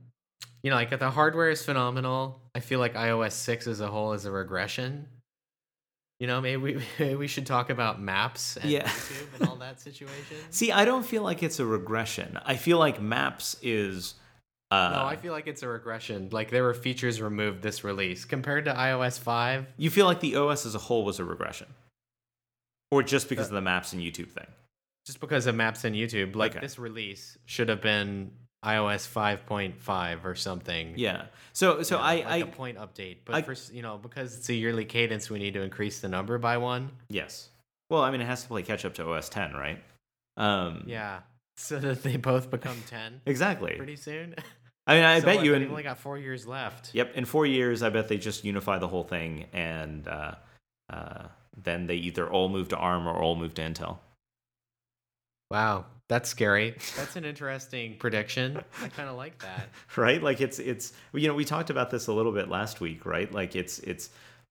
you 0.63 0.69
know, 0.69 0.75
like 0.75 0.97
the 0.97 1.09
hardware 1.09 1.49
is 1.49 1.63
phenomenal. 1.63 2.41
I 2.55 2.59
feel 2.59 2.79
like 2.79 2.93
iOS 2.95 3.31
six 3.33 3.67
as 3.67 3.79
a 3.81 3.87
whole 3.87 4.13
is 4.13 4.25
a 4.25 4.31
regression. 4.31 5.07
You 6.21 6.27
know, 6.27 6.39
maybe 6.39 6.57
we 6.61 6.83
maybe 6.99 7.15
we 7.15 7.25
should 7.27 7.47
talk 7.47 7.71
about 7.71 7.99
maps 7.99 8.55
and 8.57 8.69
Yeah. 8.69 8.87
YouTube 8.87 9.39
and 9.39 9.49
all 9.49 9.55
that 9.55 9.81
situation. 9.87 10.37
See, 10.51 10.71
I 10.71 10.85
don't 10.85 11.03
feel 11.03 11.23
like 11.23 11.41
it's 11.41 11.59
a 11.59 11.65
regression. 11.65 12.37
I 12.45 12.57
feel 12.57 12.77
like 12.77 13.01
Maps 13.01 13.55
is. 13.63 14.13
Uh, 14.69 14.91
no, 14.97 15.05
I 15.05 15.15
feel 15.15 15.33
like 15.33 15.47
it's 15.47 15.63
a 15.63 15.67
regression. 15.67 16.29
Like 16.31 16.51
there 16.51 16.63
were 16.63 16.75
features 16.75 17.19
removed 17.21 17.63
this 17.63 17.83
release 17.83 18.23
compared 18.23 18.65
to 18.65 18.73
iOS 18.73 19.17
five. 19.19 19.65
you 19.77 19.89
feel 19.89 20.05
like 20.05 20.19
the 20.19 20.35
OS 20.35 20.65
as 20.67 20.75
a 20.75 20.77
whole 20.77 21.03
was 21.03 21.19
a 21.19 21.25
regression, 21.25 21.67
or 22.91 23.01
just 23.01 23.27
because 23.27 23.47
Uh, 23.47 23.49
of 23.49 23.55
the 23.55 23.61
Maps 23.61 23.91
and 23.93 24.01
YouTube 24.01 24.29
thing. 24.29 24.47
Just 25.07 25.19
because 25.19 25.47
of 25.47 25.55
maps 25.55 25.83
and 25.85 25.95
YouTube, 25.95 26.35
like 26.35 26.51
Okay. 26.51 26.59
this 26.59 26.77
release 26.77 27.35
should 27.45 27.67
have 27.69 27.81
been 27.81 28.31
iOS 28.63 29.07
five 29.07 29.45
point 29.45 29.81
five 29.81 30.25
or 30.25 30.35
something. 30.35 30.93
Yeah. 30.95 31.25
So, 31.53 31.81
so 31.83 31.97
Yeah, 31.97 32.03
I, 32.03 32.15
like 32.15 32.25
I, 32.27 32.37
a 32.37 32.45
point 32.45 32.77
update, 32.77 33.17
but 33.25 33.35
I- 33.35 33.41
for 33.41 33.55
you 33.73 33.81
know 33.81 33.97
because 33.97 34.37
it's 34.37 34.49
a 34.49 34.53
yearly 34.53 34.85
cadence, 34.85 35.29
we 35.29 35.39
need 35.39 35.53
to 35.55 35.61
increase 35.61 35.99
the 35.99 36.07
number 36.09 36.37
by 36.37 36.57
one. 36.57 36.91
yes. 37.09 37.49
Well, 37.89 38.01
I 38.03 38.11
mean, 38.11 38.21
it 38.21 38.25
has 38.27 38.43
to 38.43 38.47
play 38.47 38.63
catch 38.63 38.85
up 38.85 38.93
to 38.95 39.09
OS 39.11 39.27
10, 39.27 39.53
right? 39.53 39.83
Um, 40.37 40.83
Yeah, 40.87 41.19
so 41.57 41.77
that 41.79 42.03
they 42.03 42.15
both 42.17 42.49
become 42.49 42.77
ten 42.87 43.19
Exactly. 43.25 43.75
pretty 43.75 43.97
soon. 43.97 44.35
I 44.87 44.95
mean, 44.95 45.03
I 45.03 45.19
So 45.19 45.25
bet 45.25 45.35
what, 45.37 45.45
you 45.45 45.53
in. 45.55 45.67
only 45.69 45.83
got 45.83 45.97
four 45.99 46.17
years 46.17 46.47
left. 46.47 46.91
Yep. 46.95 47.15
In 47.15 47.25
four 47.25 47.45
years, 47.45 47.83
I 47.83 47.89
bet 47.89 48.07
they 48.07 48.17
just 48.17 48.43
unify 48.45 48.77
the 48.79 48.87
whole 48.87 49.03
thing, 49.03 49.45
and 49.53 50.07
uh, 50.07 50.35
uh, 50.89 51.27
then 51.61 51.85
they 51.87 51.95
either 51.95 52.29
all 52.29 52.47
move 52.49 52.69
to 52.69 52.77
ARM 52.77 53.07
or 53.07 53.13
all 53.21 53.35
move 53.35 53.53
to 53.55 53.61
Intel. 53.61 53.97
Wow, 55.49 55.85
that's 56.11 56.27
scary. 56.27 56.75
That's 56.97 57.15
an 57.15 57.23
interesting 57.23 57.95
prediction. 57.95 58.61
I 58.83 58.89
kind 58.89 59.07
of 59.07 59.15
like 59.15 59.39
that. 59.39 59.69
right? 59.95 60.21
Like 60.21 60.41
it's 60.41 60.59
it's 60.59 60.91
you 61.13 61.25
know 61.29 61.33
we 61.33 61.45
talked 61.45 61.69
about 61.69 61.89
this 61.89 62.07
a 62.07 62.13
little 62.13 62.33
bit 62.33 62.49
last 62.49 62.81
week, 62.81 63.05
right? 63.05 63.31
Like 63.31 63.55
it's 63.55 63.79
it's 63.79 64.09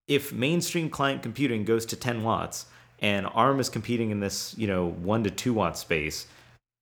if 0.09 0.33
mainstream 0.33 0.89
client 0.89 1.23
computing 1.23 1.67
goes 1.67 1.85
to 1.87 1.97
10 1.97 2.23
watts 2.23 2.65
and 3.01 3.27
ARM 3.27 3.61
is 3.61 3.69
competing 3.69 4.11
in 4.11 4.21
this 4.21 4.55
you 4.57 4.67
know 4.67 4.87
one 4.87 5.23
to 5.25 5.31
two 5.31 5.53
watt 5.53 5.77
space, 5.77 6.27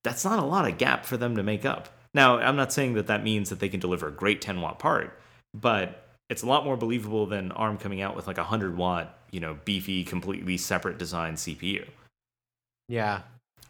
that's 0.04 0.24
not 0.24 0.38
a 0.38 0.44
lot 0.44 0.70
of 0.70 0.78
gap 0.78 1.04
for 1.04 1.16
them 1.16 1.34
to 1.34 1.42
make 1.42 1.64
up. 1.64 1.88
Now 2.14 2.38
I'm 2.38 2.54
not 2.54 2.72
saying 2.72 2.94
that 2.94 3.08
that 3.08 3.24
means 3.24 3.50
that 3.50 3.58
they 3.58 3.68
can 3.68 3.80
deliver 3.80 4.06
a 4.06 4.12
great 4.12 4.40
10 4.40 4.60
watt 4.60 4.78
part, 4.78 5.18
but 5.52 6.06
it's 6.30 6.44
a 6.44 6.46
lot 6.46 6.64
more 6.64 6.76
believable 6.76 7.26
than 7.26 7.50
ARM 7.50 7.78
coming 7.78 8.00
out 8.00 8.14
with 8.14 8.28
like 8.28 8.38
a 8.38 8.42
100 8.42 8.76
watt 8.76 9.18
you 9.32 9.40
know 9.40 9.58
beefy 9.64 10.04
completely 10.04 10.56
separate 10.56 10.98
design 10.98 11.34
CPU. 11.34 11.84
Yeah, 12.88 13.22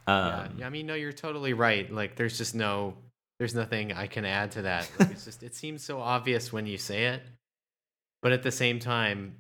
Um, 0.09 0.57
yeah. 0.59 0.67
I 0.67 0.71
mean, 0.71 0.87
no, 0.87 0.95
you're 0.95 1.13
totally 1.13 1.53
right. 1.53 1.93
Like, 1.93 2.17
there's 2.17 2.39
just 2.39 2.55
no, 2.55 2.95
there's 3.39 3.55
nothing 3.55 3.93
I 3.93 4.07
can 4.07 4.25
add 4.25 4.53
to 4.53 4.63
that. 4.63 4.91
Like, 4.99 5.11
it's 5.11 5.25
just, 5.25 5.43
it 5.43 5.55
seems 5.55 5.85
so 5.85 6.01
obvious 6.01 6.53
when 6.53 6.67
you 6.67 6.79
say 6.79 7.07
it, 7.07 7.23
but 8.23 8.33
at 8.33 8.43
the 8.43 8.51
same 8.51 8.79
time, 8.79 9.37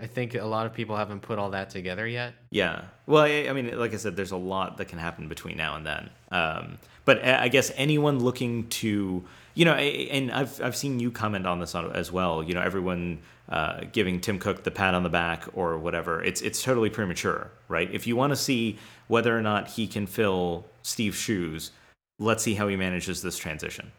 I 0.00 0.06
think 0.06 0.34
a 0.34 0.44
lot 0.44 0.64
of 0.64 0.72
people 0.72 0.96
haven't 0.96 1.22
put 1.22 1.38
all 1.38 1.50
that 1.50 1.70
together 1.70 2.06
yet. 2.06 2.34
Yeah. 2.50 2.82
Well, 3.06 3.24
I, 3.24 3.48
I 3.48 3.52
mean, 3.52 3.76
like 3.76 3.94
I 3.94 3.96
said, 3.96 4.14
there's 4.16 4.30
a 4.30 4.36
lot 4.36 4.76
that 4.76 4.86
can 4.86 4.98
happen 4.98 5.28
between 5.28 5.56
now 5.56 5.74
and 5.74 5.84
then. 5.84 6.10
Um, 6.30 6.78
but 7.04 7.24
I 7.24 7.44
I 7.44 7.48
guess 7.48 7.72
anyone 7.74 8.20
looking 8.20 8.68
to, 8.68 9.24
you 9.54 9.64
know, 9.64 9.74
and 9.74 10.30
I've 10.30 10.62
I've 10.62 10.76
seen 10.76 11.00
you 11.00 11.10
comment 11.10 11.46
on 11.46 11.58
this 11.58 11.74
as 11.74 12.12
well. 12.12 12.44
You 12.44 12.54
know, 12.54 12.60
everyone 12.60 13.18
uh, 13.48 13.86
giving 13.92 14.20
Tim 14.20 14.38
Cook 14.38 14.62
the 14.62 14.70
pat 14.70 14.94
on 14.94 15.02
the 15.02 15.08
back 15.08 15.46
or 15.54 15.78
whatever. 15.78 16.22
It's 16.22 16.42
it's 16.42 16.62
totally 16.62 16.90
premature, 16.90 17.50
right? 17.66 17.92
If 17.92 18.06
you 18.06 18.14
want 18.14 18.30
to 18.30 18.36
see 18.36 18.78
whether 19.08 19.36
or 19.36 19.42
not 19.42 19.68
he 19.68 19.86
can 19.86 20.06
fill 20.06 20.64
Steve's 20.82 21.16
shoes, 21.16 21.72
let's 22.18 22.42
see 22.42 22.54
how 22.54 22.68
he 22.68 22.76
manages 22.76 23.22
this 23.22 23.36
transition, 23.36 23.90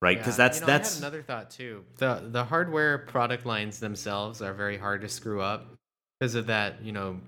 right? 0.00 0.18
Because 0.18 0.38
Yeah, 0.38 0.44
that's 0.48 0.60
you 0.60 0.60
know, 0.62 0.66
that's 0.66 0.98
another 0.98 1.22
thought 1.22 1.50
too. 1.50 1.84
The 1.98 2.28
the 2.30 2.44
hardware 2.44 2.98
product 2.98 3.44
lines 3.44 3.80
themselves 3.80 4.40
are 4.40 4.54
very 4.54 4.78
hard 4.78 5.00
to 5.02 5.08
screw 5.08 5.40
up 5.40 5.66
because 6.18 6.34
of 6.34 6.46
that, 6.46 6.82
you 6.82 6.92
know, 6.92 7.20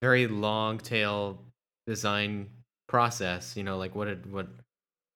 very 0.00 0.26
long 0.26 0.78
tail 0.78 1.42
design 1.86 2.48
process. 2.88 3.56
You 3.56 3.64
know, 3.64 3.78
like 3.78 3.94
what 3.94 4.08
it, 4.08 4.26
what 4.26 4.48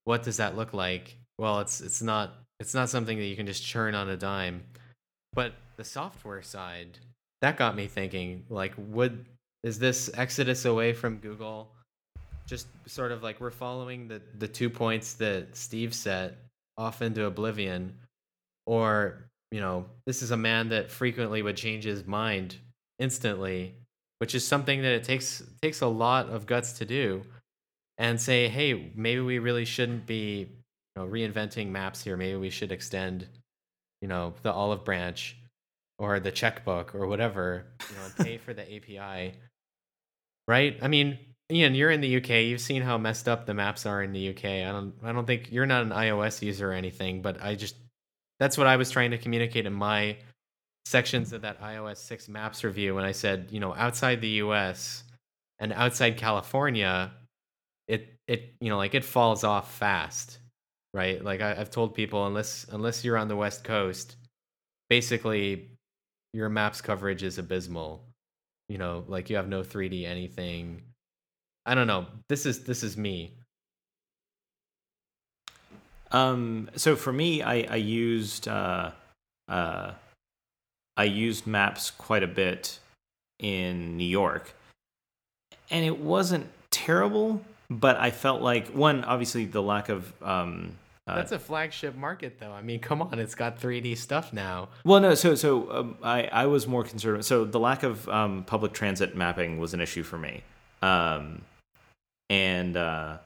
what 0.04 0.22
does 0.22 0.37
that 0.38 0.56
look 0.56 0.74
like? 0.74 1.16
Well, 1.38 1.61
it's 1.61 1.80
it's 1.80 2.02
not 2.02 2.35
it's 2.61 2.74
not 2.74 2.88
something 2.88 3.18
that 3.18 3.26
you 3.26 3.37
can 3.37 3.46
just 3.46 3.64
churn 3.64 3.94
on 3.94 4.08
a 4.08 4.16
dime. 4.16 4.64
But 5.35 5.54
the 5.76 5.85
software 5.85 6.42
side, 6.42 6.98
that 7.40 7.56
got 7.56 7.74
me 7.74 7.87
thinking, 7.87 8.44
like, 8.48 8.74
would 8.76 9.24
is 9.62 9.79
this 9.79 10.11
exodus 10.14 10.64
away 10.64 10.92
from 10.92 11.16
Google? 11.18 11.70
Just 12.46 12.66
sort 12.87 13.12
of 13.12 13.22
like 13.22 13.40
we're 13.40 13.51
following 13.51 14.09
the 14.09 14.20
the 14.38 14.48
two 14.48 14.68
points 14.68 15.14
that 15.14 15.57
Steve 15.57 15.94
set 15.94 16.37
off 16.77 17.03
into 17.03 17.25
oblivion, 17.25 17.94
or 18.66 19.29
you 19.51 19.61
know, 19.61 19.87
this 20.07 20.22
is 20.22 20.31
a 20.31 20.37
man 20.37 20.68
that 20.70 20.90
frequently 20.90 21.42
would 21.42 21.57
change 21.57 21.85
his 21.85 22.07
mind 22.07 22.57
instantly, 22.98 23.75
which 24.18 24.35
is 24.35 24.46
something 24.46 24.83
that 24.83 24.92
it 24.92 25.05
takes 25.05 25.42
takes 25.61 25.81
a 25.81 25.87
lot 25.87 26.29
of 26.29 26.46
guts 26.46 26.72
to 26.75 26.85
do, 26.85 27.22
and 27.98 28.20
say, 28.20 28.48
hey, 28.48 28.90
maybe 28.96 29.20
we 29.20 29.38
really 29.38 29.64
shouldn't 29.64 30.07
be 30.07 30.48
you 30.96 31.03
know 31.03 31.07
reinventing 31.07 31.68
maps 31.68 32.03
here. 32.03 32.16
Maybe 32.16 32.37
we 32.37 32.51
should 32.51 32.72
extend 32.72 33.29
you 34.03 34.09
know 34.09 34.35
the 34.42 34.53
olive 34.53 34.85
branch 34.85 35.37
or 35.98 36.20
the 36.20 36.33
checkbook 36.33 36.94
or 36.94 37.07
whatever 37.07 37.64
you 37.88 37.96
know 37.96 38.05
and 38.05 38.27
pay 38.27 38.37
for 38.44 38.53
the 38.53 38.62
api 38.62 39.33
right 40.48 40.78
i 40.83 40.88
mean 40.88 41.18
ian 41.50 41.74
you're 41.74 41.90
in 41.90 42.00
the 42.00 42.16
uk 42.16 42.28
you've 42.28 42.61
seen 42.61 42.83
how 42.83 42.98
messed 42.98 43.28
up 43.28 43.46
the 43.46 43.55
maps 43.55 43.87
are 43.87 44.02
in 44.02 44.12
the 44.12 44.31
uk 44.31 44.44
i 44.44 44.70
don't 44.70 44.94
i 45.02 45.12
don't 45.12 45.26
think 45.26 45.50
you're 45.50 45.66
not 45.66 45.83
an 45.83 45.90
ios 45.90 46.42
user 46.42 46.70
or 46.70 46.74
anything 46.74 47.22
but 47.22 47.42
i 47.42 47.55
just 47.55 47.76
that's 48.40 48.59
what 48.59 48.66
i 48.66 48.76
was 48.76 48.90
trying 48.90 49.11
to 49.11 49.18
communicate 49.18 49.66
in 49.66 49.72
my 49.72 50.16
sections 50.85 51.33
of 51.33 51.42
that 51.42 51.61
ios 51.61 51.98
6 51.98 52.28
maps 52.28 52.64
review 52.64 52.94
when 52.94 53.05
i 53.05 53.12
said 53.12 53.48
you 53.50 53.61
know 53.61 53.74
outside 53.74 54.20
the 54.20 54.28
us 54.28 55.05
and 55.59 55.72
outside 55.72 56.16
california 56.16 57.12
it 57.88 58.14
it 58.26 58.55
you 58.61 58.68
know 58.68 58.76
like 58.76 58.94
it 58.94 59.05
falls 59.05 59.44
off 59.44 59.74
fast 59.74 60.38
right? 60.94 61.22
Like 61.22 61.40
I, 61.40 61.52
I've 61.52 61.70
told 61.70 61.94
people, 61.94 62.26
unless 62.26 62.66
unless 62.70 63.05
you're 63.05 63.16
on 63.16 63.28
the 63.28 63.37
West 63.37 63.64
Coast, 63.64 64.16
basically 64.88 65.70
your 66.33 66.48
maps 66.48 66.81
coverage 66.81 67.22
is 67.22 67.38
abysmal. 67.38 68.05
You 68.68 68.79
know, 68.79 69.05
like 69.09 69.31
you 69.31 69.37
have 69.37 69.48
no 69.48 69.62
3D 69.62 70.07
anything. 70.07 70.83
I 71.66 71.75
don't 71.75 71.87
know. 71.87 72.07
This 72.29 72.46
is 72.46 72.64
this 72.64 72.83
is 72.83 72.96
me. 72.96 73.33
Um, 76.11 76.68
so 76.77 76.94
for 76.94 77.12
me, 77.12 77.42
I, 77.42 77.62
I 77.62 77.77
used 77.77 78.46
uh, 78.48 78.90
uh, 79.48 79.92
I 80.96 81.05
used 81.05 81.46
maps 81.46 81.90
quite 81.90 82.22
a 82.22 82.29
bit 82.29 82.79
in 83.38 83.96
New 83.96 84.09
York, 84.09 84.55
and 85.70 85.85
it 85.85 85.98
wasn't 85.98 86.46
terrible. 86.70 87.42
But 87.70 87.96
I 87.96 88.11
felt 88.11 88.42
like 88.42 88.68
one, 88.68 89.03
obviously, 89.05 89.46
the 89.46 89.62
lack 89.62 89.88
of 89.88 90.12
um, 90.22 90.77
uh, 91.12 91.16
That's 91.16 91.33
a 91.33 91.38
flagship 91.38 91.94
market, 91.96 92.38
though. 92.40 92.53
I 92.53 92.62
mean, 92.62 92.81
come 92.81 93.03
on, 93.03 93.18
it's 93.18 93.35
got 93.35 93.61
3D 93.61 93.96
stuff 93.96 94.33
now. 94.33 94.68
well, 94.85 95.01
no. 95.01 95.14
So 95.14 95.35
so 95.35 95.70
um, 95.70 95.96
I 96.03 96.25
I 96.25 96.46
was 96.46 96.66
more 96.66 96.85
concerned. 96.85 97.25
So 97.25 97.44
the 97.44 97.61
lack 97.61 97.83
of 97.83 98.09
um, 98.09 98.44
public 98.44 98.72
transit 98.72 99.16
mapping 99.16 99.59
was 99.59 99.75
an 99.75 99.81
issue 99.81 100.03
for 100.03 100.18
me, 100.18 100.42
um, 100.83 101.42
and 102.31 102.77
uh, 102.77 103.18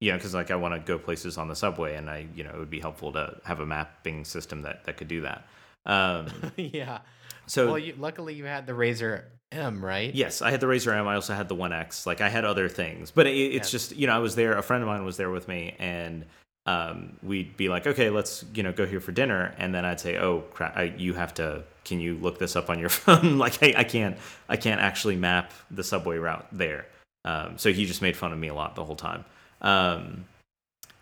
you 0.00 0.10
know, 0.10 0.16
because 0.18 0.34
like 0.34 0.50
I 0.50 0.56
want 0.56 0.74
to 0.74 0.80
go 0.80 0.98
places 0.98 1.38
on 1.38 1.48
the 1.48 1.56
subway, 1.56 1.94
and 1.96 2.10
I 2.10 2.26
you 2.34 2.44
know 2.44 2.50
it 2.50 2.58
would 2.58 2.70
be 2.70 2.80
helpful 2.80 3.12
to 3.12 3.38
have 3.44 3.60
a 3.60 3.66
mapping 3.66 4.24
system 4.24 4.62
that 4.62 4.84
that 4.84 4.96
could 4.96 5.08
do 5.08 5.22
that. 5.22 5.46
Um, 5.86 6.28
yeah. 6.56 6.98
so 7.46 7.66
well, 7.68 7.78
you, 7.78 7.94
luckily 7.98 8.34
you 8.34 8.44
had 8.44 8.66
the 8.66 8.72
RAZR 8.72 9.24
M, 9.50 9.84
right? 9.84 10.14
Yes, 10.14 10.40
I 10.42 10.50
had 10.50 10.60
the 10.60 10.66
RAZR 10.66 10.96
M. 10.96 11.08
I 11.08 11.14
also 11.16 11.34
had 11.34 11.48
the 11.48 11.54
One 11.54 11.72
X. 11.72 12.06
Like 12.06 12.20
I 12.20 12.28
had 12.28 12.44
other 12.44 12.68
things, 12.68 13.10
but 13.10 13.26
it, 13.26 13.32
it's 13.36 13.66
Yes. 13.66 13.70
just 13.70 13.96
you 13.96 14.06
know 14.06 14.14
I 14.14 14.18
was 14.18 14.34
there. 14.34 14.56
A 14.56 14.62
friend 14.62 14.82
of 14.82 14.88
mine 14.88 15.04
was 15.04 15.16
there 15.16 15.30
with 15.30 15.48
me, 15.48 15.74
and 15.78 16.24
um, 16.66 17.16
we'd 17.22 17.56
be 17.56 17.68
like, 17.68 17.86
okay, 17.86 18.10
let's 18.10 18.44
you 18.54 18.62
know 18.62 18.72
go 18.72 18.86
here 18.86 19.00
for 19.00 19.12
dinner, 19.12 19.54
and 19.58 19.74
then 19.74 19.84
I'd 19.84 20.00
say, 20.00 20.16
oh 20.18 20.40
crap, 20.52 20.76
I, 20.76 20.94
you 20.96 21.14
have 21.14 21.34
to. 21.34 21.64
Can 21.84 21.98
you 21.98 22.14
look 22.14 22.38
this 22.38 22.54
up 22.54 22.70
on 22.70 22.78
your 22.78 22.88
phone? 22.88 23.38
like 23.38 23.58
hey, 23.58 23.74
I 23.74 23.84
can't. 23.84 24.16
I 24.48 24.56
can't 24.56 24.80
actually 24.80 25.16
map 25.16 25.52
the 25.70 25.82
subway 25.82 26.18
route 26.18 26.46
there. 26.52 26.86
Um, 27.24 27.56
so 27.56 27.72
he 27.72 27.86
just 27.86 28.02
made 28.02 28.16
fun 28.16 28.32
of 28.32 28.38
me 28.38 28.48
a 28.48 28.54
lot 28.54 28.74
the 28.74 28.84
whole 28.84 28.96
time. 28.96 29.24
Um, 29.60 30.24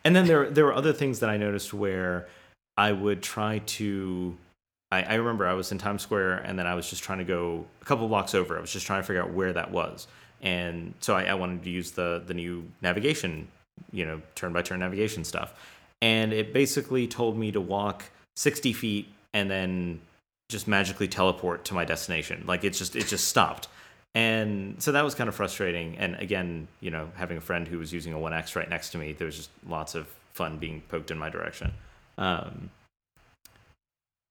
and 0.04 0.16
then 0.16 0.26
there 0.26 0.48
there 0.50 0.64
were 0.64 0.74
other 0.74 0.92
things 0.92 1.20
that 1.20 1.30
I 1.30 1.36
noticed 1.36 1.74
where 1.74 2.28
I 2.76 2.92
would 2.92 3.22
try 3.22 3.58
to. 3.58 4.36
I, 4.90 5.02
I 5.02 5.14
remember 5.14 5.46
I 5.46 5.52
was 5.52 5.70
in 5.70 5.78
Times 5.78 6.02
Square 6.02 6.38
and 6.38 6.58
then 6.58 6.66
I 6.66 6.74
was 6.74 6.88
just 6.90 7.02
trying 7.02 7.18
to 7.18 7.24
go 7.24 7.64
a 7.80 7.84
couple 7.84 8.08
blocks 8.08 8.34
over. 8.34 8.56
I 8.56 8.60
was 8.60 8.72
just 8.72 8.86
trying 8.86 9.02
to 9.02 9.06
figure 9.06 9.22
out 9.22 9.32
where 9.32 9.52
that 9.52 9.70
was, 9.70 10.08
and 10.40 10.94
so 11.00 11.14
I, 11.14 11.24
I 11.24 11.34
wanted 11.34 11.62
to 11.64 11.70
use 11.70 11.90
the 11.90 12.22
the 12.26 12.34
new 12.34 12.64
navigation, 12.80 13.48
you 13.92 14.04
know, 14.04 14.20
turn 14.34 14.52
by 14.52 14.62
turn 14.62 14.80
navigation 14.80 15.24
stuff, 15.24 15.54
and 16.00 16.32
it 16.32 16.52
basically 16.52 17.06
told 17.06 17.36
me 17.36 17.52
to 17.52 17.60
walk 17.60 18.04
sixty 18.36 18.72
feet 18.72 19.08
and 19.32 19.50
then 19.50 20.00
just 20.48 20.66
magically 20.66 21.08
teleport 21.08 21.64
to 21.66 21.74
my 21.74 21.84
destination. 21.84 22.44
Like 22.46 22.64
it 22.64 22.70
just 22.70 22.96
it 22.96 23.06
just 23.06 23.28
stopped. 23.28 23.68
And 24.14 24.82
so 24.82 24.92
that 24.92 25.04
was 25.04 25.14
kind 25.14 25.28
of 25.28 25.34
frustrating. 25.34 25.96
And 25.96 26.16
again, 26.16 26.66
you 26.80 26.90
know, 26.90 27.10
having 27.14 27.36
a 27.36 27.40
friend 27.40 27.68
who 27.68 27.78
was 27.78 27.92
using 27.92 28.12
a 28.12 28.16
1X 28.16 28.56
right 28.56 28.68
next 28.68 28.90
to 28.90 28.98
me, 28.98 29.12
there 29.12 29.26
was 29.26 29.36
just 29.36 29.50
lots 29.68 29.94
of 29.94 30.08
fun 30.32 30.58
being 30.58 30.82
poked 30.88 31.12
in 31.12 31.18
my 31.18 31.30
direction. 31.30 31.72
Um, 32.18 32.70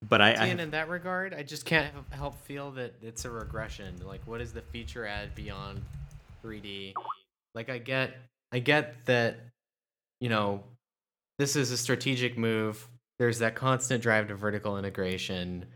but 0.06 0.20
I, 0.20 0.32
I 0.32 0.46
and 0.46 0.60
in 0.60 0.70
that 0.70 0.88
regard, 0.88 1.34
I 1.34 1.42
just 1.42 1.64
can't 1.64 1.92
help 2.10 2.40
feel 2.42 2.70
that 2.72 2.94
it's 3.02 3.24
a 3.24 3.30
regression. 3.30 3.94
Like, 4.04 4.26
what 4.26 4.40
is 4.40 4.52
the 4.52 4.62
feature 4.62 5.06
add 5.06 5.34
beyond 5.34 5.82
3D? 6.42 6.94
Like, 7.54 7.68
I 7.68 7.78
get, 7.78 8.14
I 8.52 8.58
get 8.58 9.06
that, 9.06 9.38
you 10.20 10.28
know, 10.28 10.62
this 11.38 11.56
is 11.56 11.70
a 11.70 11.76
strategic 11.76 12.36
move. 12.36 12.86
There's 13.18 13.38
that 13.38 13.54
constant 13.54 14.02
drive 14.02 14.28
to 14.28 14.34
vertical 14.34 14.78
integration. 14.78 15.66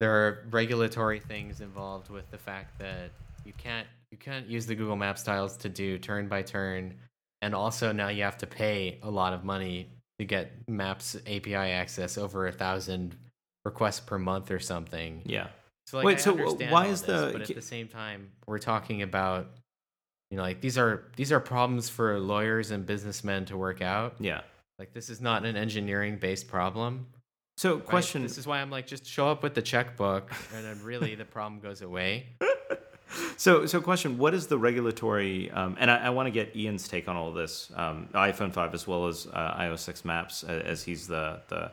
There 0.00 0.10
are 0.12 0.46
regulatory 0.50 1.20
things 1.20 1.60
involved 1.60 2.08
with 2.10 2.30
the 2.30 2.38
fact 2.38 2.78
that 2.78 3.10
you 3.44 3.52
can't, 3.58 3.86
you 4.10 4.18
can't 4.18 4.46
use 4.46 4.66
the 4.66 4.74
Google 4.74 4.96
Maps 4.96 5.22
tiles 5.22 5.56
to 5.58 5.68
do 5.68 5.98
turn 5.98 6.28
by 6.28 6.42
turn, 6.42 6.94
and 7.42 7.54
also 7.54 7.92
now 7.92 8.08
you 8.08 8.22
have 8.22 8.38
to 8.38 8.46
pay 8.46 8.98
a 9.02 9.10
lot 9.10 9.32
of 9.32 9.44
money 9.44 9.88
to 10.18 10.24
get 10.24 10.52
Maps 10.68 11.16
API 11.26 11.54
access 11.54 12.16
over 12.16 12.46
a 12.46 12.52
thousand 12.52 13.16
requests 13.64 14.00
per 14.00 14.18
month 14.18 14.50
or 14.50 14.60
something. 14.60 15.22
yeah. 15.24 15.48
So 15.86 15.98
like, 15.98 16.06
Wait, 16.06 16.16
I 16.18 16.20
so 16.20 16.34
why 16.70 16.86
is 16.86 17.02
this, 17.02 17.20
the- 17.20 17.38
But 17.38 17.50
at 17.50 17.54
the 17.54 17.60
same 17.62 17.88
time, 17.88 18.30
we're 18.46 18.58
talking 18.58 19.02
about, 19.02 19.48
you 20.34 20.38
know, 20.38 20.42
like 20.42 20.60
these 20.60 20.76
are 20.76 21.04
these 21.14 21.30
are 21.30 21.38
problems 21.38 21.88
for 21.88 22.18
lawyers 22.18 22.72
and 22.72 22.84
businessmen 22.84 23.44
to 23.44 23.56
work 23.56 23.80
out. 23.80 24.16
Yeah. 24.18 24.40
Like 24.80 24.92
this 24.92 25.08
is 25.08 25.20
not 25.20 25.44
an 25.44 25.54
engineering 25.54 26.16
based 26.16 26.48
problem. 26.48 27.06
So 27.56 27.74
Question. 27.74 27.84
question 27.84 28.22
This 28.24 28.36
is 28.36 28.44
why 28.44 28.60
I'm 28.60 28.68
like, 28.68 28.88
just 28.88 29.06
show 29.06 29.28
up 29.28 29.44
with 29.44 29.54
the 29.54 29.62
checkbook, 29.62 30.32
and 30.52 30.64
then 30.64 30.82
really 30.82 31.14
the 31.14 31.24
problem 31.24 31.60
goes 31.60 31.82
away. 31.82 32.26
so, 33.36 33.64
so 33.66 33.80
question: 33.80 34.18
What 34.18 34.34
is 34.34 34.48
the 34.48 34.58
regulatory? 34.58 35.52
Um, 35.52 35.76
and 35.78 35.88
I, 35.88 36.06
I 36.06 36.10
want 36.10 36.26
to 36.26 36.32
get 36.32 36.56
Ian's 36.56 36.88
take 36.88 37.06
on 37.06 37.14
all 37.14 37.28
of 37.28 37.36
this, 37.36 37.70
um, 37.76 38.08
iPhone 38.12 38.52
five 38.52 38.74
as 38.74 38.88
well 38.88 39.06
as 39.06 39.28
uh, 39.32 39.54
iOS 39.60 39.78
six 39.78 40.04
Maps, 40.04 40.42
as 40.42 40.82
he's 40.82 41.06
the 41.06 41.42
the 41.46 41.70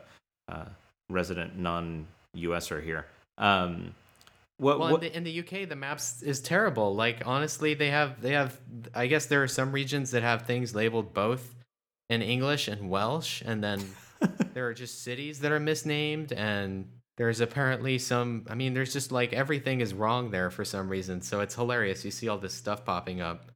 uh, 0.48 0.66
resident 1.10 1.58
non-USer 1.58 2.80
here. 2.80 3.06
Um, 3.38 3.92
what, 4.62 4.78
well, 4.78 4.92
what? 4.92 5.02
In, 5.04 5.10
the, 5.10 5.16
in 5.16 5.24
the 5.24 5.62
UK, 5.62 5.68
the 5.68 5.76
maps 5.76 6.22
is 6.22 6.40
terrible. 6.40 6.94
Like 6.94 7.26
honestly, 7.26 7.74
they 7.74 7.90
have 7.90 8.20
they 8.22 8.32
have. 8.32 8.58
I 8.94 9.06
guess 9.08 9.26
there 9.26 9.42
are 9.42 9.48
some 9.48 9.72
regions 9.72 10.12
that 10.12 10.22
have 10.22 10.42
things 10.42 10.74
labeled 10.74 11.12
both 11.12 11.54
in 12.08 12.22
English 12.22 12.68
and 12.68 12.88
Welsh, 12.88 13.42
and 13.44 13.62
then 13.62 13.82
there 14.54 14.66
are 14.66 14.74
just 14.74 15.02
cities 15.02 15.40
that 15.40 15.52
are 15.52 15.60
misnamed 15.60 16.32
and 16.32 16.88
there's 17.16 17.40
apparently 17.40 17.98
some 17.98 18.46
i 18.48 18.54
mean 18.54 18.74
there's 18.74 18.92
just 18.92 19.12
like 19.12 19.32
everything 19.32 19.80
is 19.80 19.92
wrong 19.94 20.30
there 20.30 20.50
for 20.50 20.64
some 20.64 20.88
reason 20.88 21.20
so 21.20 21.40
it's 21.40 21.54
hilarious 21.54 22.04
you 22.04 22.10
see 22.10 22.28
all 22.28 22.38
this 22.38 22.54
stuff 22.54 22.84
popping 22.84 23.20
up 23.20 23.50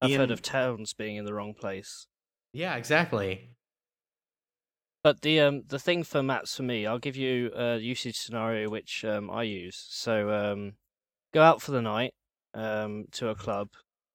i've 0.00 0.10
Ian... 0.10 0.20
heard 0.20 0.30
of 0.30 0.42
towns 0.42 0.94
being 0.94 1.16
in 1.16 1.24
the 1.24 1.34
wrong 1.34 1.54
place 1.54 2.06
yeah 2.52 2.76
exactly 2.76 3.50
but 5.08 5.22
the 5.22 5.40
um 5.40 5.62
the 5.68 5.78
thing 5.78 6.04
for 6.04 6.22
maps 6.22 6.54
for 6.54 6.62
me 6.62 6.84
i'll 6.84 6.98
give 6.98 7.16
you 7.16 7.50
a 7.56 7.78
usage 7.78 8.18
scenario 8.18 8.68
which 8.68 9.06
um 9.06 9.30
i 9.30 9.42
use 9.42 9.86
so 9.88 10.30
um 10.30 10.74
go 11.32 11.40
out 11.42 11.62
for 11.62 11.70
the 11.70 11.80
night 11.80 12.12
um 12.52 13.06
to 13.10 13.28
a 13.28 13.34
club 13.34 13.68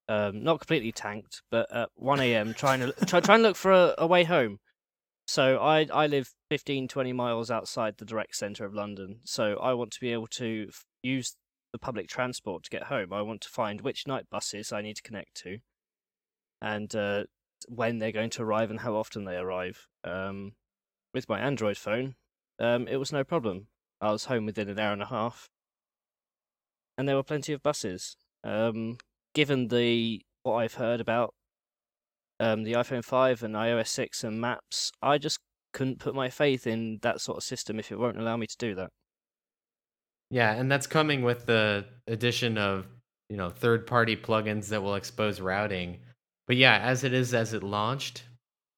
um 0.08 0.43
not 0.43 0.60
completely 0.60 0.91
tanked 0.91 1.41
but 1.49 1.65
at 1.73 1.89
1 1.95 2.19
a.m 2.19 2.53
trying 2.53 2.79
to 2.79 2.91
try, 3.08 3.19
try 3.19 3.34
and 3.34 3.43
look 3.43 3.56
for 3.56 3.71
a, 3.71 3.95
a 3.97 4.06
way 4.06 4.23
home 4.23 4.60
so 5.25 5.58
I 5.58 5.88
I 5.91 6.06
live 6.06 6.29
15 6.51 6.88
20 6.88 7.13
miles 7.13 7.49
outside 7.49 7.95
the 7.97 8.06
direct 8.06 8.36
center 8.36 8.65
of 8.65 8.73
London. 8.73 9.21
So 9.23 9.56
I 9.56 9.73
want 9.73 9.91
to 9.91 10.01
be 10.01 10.12
able 10.12 10.27
to 10.27 10.65
f- 10.67 10.84
use 11.01 11.38
the 11.71 11.79
public 11.79 12.10
transport 12.10 12.63
to 12.63 12.69
get 12.69 12.84
home. 12.84 13.13
I 13.13 13.21
want 13.21 13.39
to 13.43 13.49
find 13.49 13.79
which 13.79 14.06
night 14.06 14.25
buses 14.29 14.73
I 14.73 14.82
need 14.82 14.97
to 14.97 15.01
connect 15.01 15.36
to 15.43 15.60
and 16.62 16.93
uh, 16.93 17.23
when 17.69 17.99
they're 17.99 18.12
going 18.12 18.32
to 18.32 18.43
arrive 18.43 18.69
and 18.69 18.82
how 18.82 18.95
often 18.95 19.23
they 19.23 19.38
arrive. 19.38 19.88
Um, 20.03 20.51
with 21.13 21.30
my 21.30 21.39
Android 21.39 21.78
phone, 21.78 22.15
um, 22.60 22.88
it 22.88 22.97
was 22.97 23.12
no 23.12 23.23
problem. 23.23 23.67
I 24.02 24.12
was 24.12 24.26
home 24.26 24.45
within 24.45 24.69
an 24.69 24.80
hour 24.80 24.93
and 24.93 25.02
a 25.02 25.08
half, 25.08 25.49
and 26.97 27.08
there 27.08 27.15
were 27.15 27.23
plenty 27.23 27.54
of 27.54 27.63
buses. 27.63 28.15
Um, 28.43 28.97
given 29.34 29.69
the 29.69 30.21
what 30.43 30.56
I've 30.56 30.76
heard 30.76 30.99
about 30.99 31.34
um, 32.39 32.63
the 32.63 32.73
iPhone 32.73 33.04
5 33.04 33.43
and 33.43 33.56
iOS 33.56 33.88
6 33.88 34.23
and 34.23 34.41
Maps, 34.41 34.91
I 35.02 35.17
just 35.17 35.39
couldn't 35.71 35.99
put 35.99 36.13
my 36.13 36.30
faith 36.30 36.67
in 36.67 36.99
that 37.02 37.21
sort 37.21 37.38
of 37.38 37.43
system 37.43 37.80
if 37.80 37.91
it 37.91 37.97
won't 37.97 38.19
allow 38.19 38.38
me 38.38 38.47
to 38.47 38.58
do 38.58 38.76
that. 38.76 38.89
Yeah, 40.30 40.54
and 40.54 40.71
that's 40.71 40.88
coming 40.88 41.23
with 41.23 41.45
the 41.45 41.86
addition 42.08 42.58
of 42.58 42.88
you 43.30 43.38
know 43.38 43.49
third-party 43.49 44.17
plugins 44.17 44.69
that 44.69 44.82
will 44.82 44.95
expose 44.95 45.39
routing. 45.39 45.99
But 46.47 46.58
yeah, 46.58 46.80
as 46.80 47.04
it 47.04 47.13
is 47.13 47.34
as 47.34 47.54
it 47.54 47.63
launched, 47.63 48.23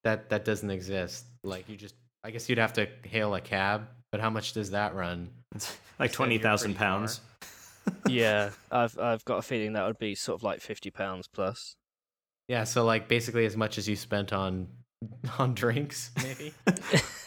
that 0.03 0.29
that 0.29 0.45
doesn't 0.45 0.69
exist. 0.69 1.25
Like 1.43 1.67
you 1.69 1.77
just, 1.77 1.95
I 2.25 2.31
guess 2.31 2.49
you'd 2.49 2.57
have 2.57 2.73
to 2.73 2.87
hail 3.03 3.35
a 3.35 3.39
cab, 3.39 3.87
but 4.11 4.19
how 4.19 4.31
much 4.31 4.53
does 4.53 4.71
that 4.71 4.95
run? 4.95 5.29
It's 5.53 5.77
like 5.99 6.11
twenty 6.11 6.39
thousand 6.39 6.75
pounds. 6.75 7.21
yeah, 8.09 8.49
I've 8.71 8.97
I've 8.97 9.23
got 9.25 9.37
a 9.37 9.41
feeling 9.43 9.73
that 9.73 9.85
would 9.85 9.99
be 9.99 10.15
sort 10.15 10.39
of 10.39 10.43
like 10.43 10.59
fifty 10.59 10.89
pounds 10.89 11.27
plus. 11.27 11.75
Yeah, 12.47 12.63
so 12.63 12.83
like 12.83 13.07
basically 13.07 13.45
as 13.45 13.55
much 13.55 13.77
as 13.77 13.87
you 13.87 13.95
spent 13.95 14.33
on 14.33 14.69
on 15.37 15.53
drinks, 15.53 16.09
maybe. 16.23 16.51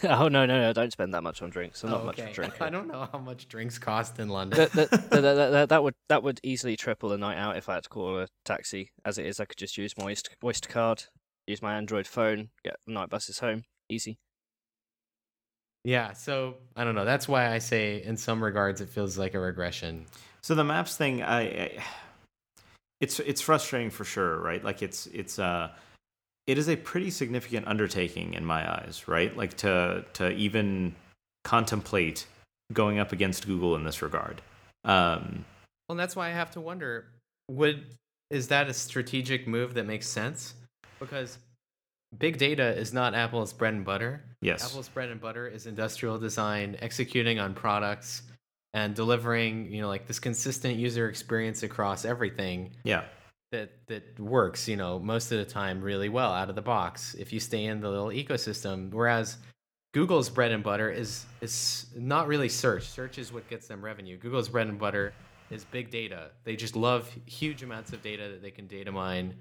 oh 0.02 0.26
no, 0.26 0.46
no, 0.46 0.61
no! 0.62 0.72
Don't 0.72 0.92
spend 0.92 1.14
that 1.14 1.22
much 1.22 1.42
on 1.42 1.50
drinks. 1.50 1.84
I'm 1.84 1.90
not 1.90 2.00
oh, 2.00 2.00
okay. 2.00 2.06
much 2.06 2.18
of 2.18 2.26
a 2.26 2.32
drinker. 2.32 2.64
I 2.64 2.70
don't 2.70 2.88
know 2.88 3.08
how 3.12 3.20
much 3.20 3.46
drinks 3.46 3.78
cost 3.78 4.18
in 4.18 4.28
London. 4.28 4.58
that, 4.58 4.72
that, 4.72 5.11
that, 5.11 5.20
that, 5.20 5.68
that, 5.68 5.82
would 5.84 5.94
that 6.08 6.24
would 6.24 6.40
easily 6.42 6.76
triple 6.76 7.12
a 7.12 7.18
night 7.18 7.38
out 7.38 7.56
if 7.56 7.68
I 7.68 7.74
had 7.74 7.84
to 7.84 7.88
call 7.88 8.18
a 8.18 8.26
taxi. 8.44 8.90
As 9.04 9.16
it 9.16 9.26
is, 9.26 9.38
I 9.38 9.44
could 9.44 9.58
just 9.58 9.78
use 9.78 9.96
my 9.96 10.16
Oyster 10.42 10.68
card, 10.68 11.04
use 11.46 11.62
my 11.62 11.76
Android 11.76 12.08
phone, 12.08 12.48
get 12.64 12.78
night 12.84 13.11
buses 13.11 13.38
home, 13.38 13.62
easy. 13.88 14.18
Yeah, 15.88 16.12
so 16.12 16.57
I 16.77 16.85
don't 16.85 16.94
know. 16.94 17.07
That's 17.07 17.27
why 17.27 17.51
I 17.51 17.61
say, 17.61 18.03
in 18.03 18.18
some 18.18 18.44
regards, 18.44 18.83
it 18.83 18.90
feels 18.90 19.16
like 19.16 19.33
a 19.33 19.38
regression. 19.38 20.05
So 20.42 20.55
the 20.55 20.62
maps 20.62 20.98
thing, 20.98 21.22
I, 21.22 21.40
I 21.40 21.85
it's 23.01 23.20
it's 23.20 23.40
frustrating 23.40 23.88
for 23.88 24.05
sure, 24.05 24.38
right? 24.38 24.62
Like 24.62 24.83
it's 24.83 25.07
it's 25.07 25.38
uh 25.38 25.70
it 26.46 26.59
is 26.59 26.68
a 26.68 26.77
pretty 26.77 27.09
significant 27.09 27.66
undertaking 27.66 28.35
in 28.35 28.44
my 28.44 28.70
eyes, 28.70 29.09
right? 29.09 29.35
Like 29.35 29.57
to 29.59 30.05
to 30.12 30.31
even 30.33 30.94
contemplate 31.44 32.27
going 32.70 32.98
up 32.98 33.12
against 33.12 33.46
Google 33.46 33.74
in 33.74 33.85
this 33.85 34.03
regard. 34.03 34.42
Um, 34.85 35.46
well, 35.88 35.96
that's 35.96 36.14
why 36.14 36.29
I 36.29 36.33
have 36.33 36.51
to 36.51 36.61
wonder: 36.61 37.07
would 37.51 37.87
is 38.29 38.48
that 38.48 38.68
a 38.68 38.74
strategic 38.74 39.48
move 39.48 39.72
that 39.72 39.87
makes 39.87 40.07
sense? 40.07 40.53
Because 41.01 41.38
big 42.16 42.38
data 42.38 42.77
is 42.77 42.92
not 42.92 43.14
Apple's 43.14 43.53
bread 43.53 43.75
and 43.75 43.85
butter. 43.85 44.25
Yes, 44.40 44.64
Apple's 44.64 44.88
bread 44.88 45.11
and 45.11 45.21
butter 45.21 45.47
is 45.47 45.66
industrial 45.66 46.18
design, 46.18 46.77
executing 46.81 47.38
on 47.38 47.55
products, 47.55 48.23
and 48.75 48.94
delivering 48.94 49.71
you 49.73 49.83
know 49.83 49.88
like 49.88 50.07
this 50.07 50.18
consistent 50.18 50.77
user 50.77 51.09
experience 51.09 51.62
across 51.62 52.05
everything 52.05 52.71
yeah. 52.85 53.05
that 53.53 53.71
that 53.87 54.18
works 54.21 54.68
you 54.68 54.77
know 54.77 54.99
most 54.99 55.33
of 55.33 55.38
the 55.38 55.44
time 55.44 55.81
really 55.81 56.09
well 56.09 56.33
out 56.33 56.49
of 56.49 56.55
the 56.55 56.62
box 56.62 57.14
if 57.14 57.33
you 57.33 57.40
stay 57.40 57.64
in 57.64 57.81
the 57.81 57.88
little 57.88 58.09
ecosystem. 58.09 58.92
Whereas 58.92 59.38
google's 59.94 60.29
bread 60.29 60.53
and 60.53 60.62
butter 60.62 60.90
is 60.90 61.27
is 61.40 61.87
not 61.97 62.27
really 62.29 62.49
search. 62.49 62.85
Search 62.85 63.18
is 63.18 63.33
what 63.33 63.49
gets 63.49 63.66
them 63.66 63.85
revenue. 63.85 64.16
Google's 64.16 64.49
bread 64.49 64.68
and 64.68 64.79
butter 64.79 65.12
is 65.51 65.64
big 65.64 65.90
data. 65.90 66.31
They 66.44 66.57
just 66.57 66.77
love 66.77 67.11
huge 67.27 67.62
amounts 67.62 67.92
of 67.92 68.03
data 68.03 68.29
that 68.29 68.42
they 68.42 68.51
can 68.51 68.66
data 68.66 68.92
mine 68.92 69.35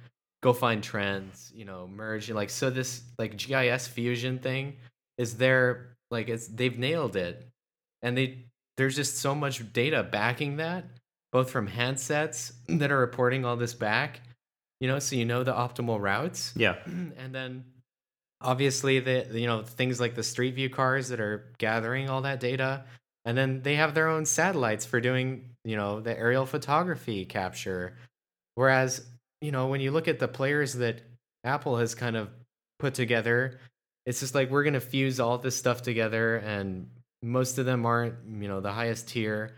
go 0.43 0.53
find 0.53 0.83
trends 0.83 1.51
you 1.55 1.65
know 1.65 1.87
merge 1.87 2.29
like 2.29 2.49
so 2.49 2.69
this 2.69 3.01
like 3.17 3.37
gis 3.37 3.87
fusion 3.87 4.37
thing 4.39 4.75
is 5.17 5.37
there 5.37 5.95
like 6.11 6.29
it's 6.29 6.47
they've 6.47 6.77
nailed 6.77 7.15
it 7.15 7.47
and 8.01 8.17
they 8.17 8.47
there's 8.77 8.95
just 8.95 9.17
so 9.17 9.35
much 9.35 9.73
data 9.73 10.03
backing 10.03 10.57
that, 10.57 10.85
both 11.31 11.49
from 11.49 11.67
handsets 11.67 12.53
that 12.69 12.91
are 12.91 12.99
reporting 12.99 13.43
all 13.43 13.57
this 13.57 13.73
back, 13.73 14.21
you 14.79 14.87
know, 14.87 14.99
so 14.99 15.15
you 15.15 15.25
know 15.25 15.43
the 15.43 15.53
optimal 15.53 15.99
routes. 15.99 16.53
Yeah. 16.55 16.75
And 17.17 17.33
then 17.33 17.65
obviously 18.39 18.99
the 18.99 19.27
you 19.31 19.47
know 19.47 19.63
things 19.63 19.99
like 19.99 20.13
the 20.13 20.23
street 20.23 20.53
view 20.53 20.69
cars 20.69 21.09
that 21.09 21.19
are 21.19 21.51
gathering 21.57 22.07
all 22.07 22.21
that 22.21 22.39
data 22.39 22.83
and 23.25 23.35
then 23.35 23.63
they 23.63 23.73
have 23.73 23.95
their 23.95 24.07
own 24.07 24.23
satellites 24.27 24.85
for 24.85 25.01
doing 25.01 25.49
you 25.65 25.75
know 25.75 25.99
the 25.99 26.15
aerial 26.15 26.45
photography 26.45 27.25
capture 27.25 27.97
whereas 28.53 29.07
you 29.41 29.51
know 29.51 29.67
when 29.67 29.81
you 29.81 29.91
look 29.91 30.07
at 30.07 30.19
the 30.19 30.27
players 30.27 30.73
that 30.73 31.01
apple 31.43 31.77
has 31.77 31.95
kind 31.95 32.15
of 32.15 32.29
put 32.79 32.93
together 32.93 33.59
it's 34.05 34.19
just 34.19 34.33
like 34.33 34.49
we're 34.49 34.63
going 34.63 34.73
to 34.73 34.79
fuse 34.79 35.19
all 35.19 35.37
this 35.37 35.55
stuff 35.55 35.81
together 35.81 36.37
and 36.37 36.89
most 37.21 37.57
of 37.57 37.65
them 37.65 37.85
aren't 37.85 38.15
you 38.39 38.47
know 38.47 38.61
the 38.61 38.71
highest 38.71 39.09
tier 39.09 39.55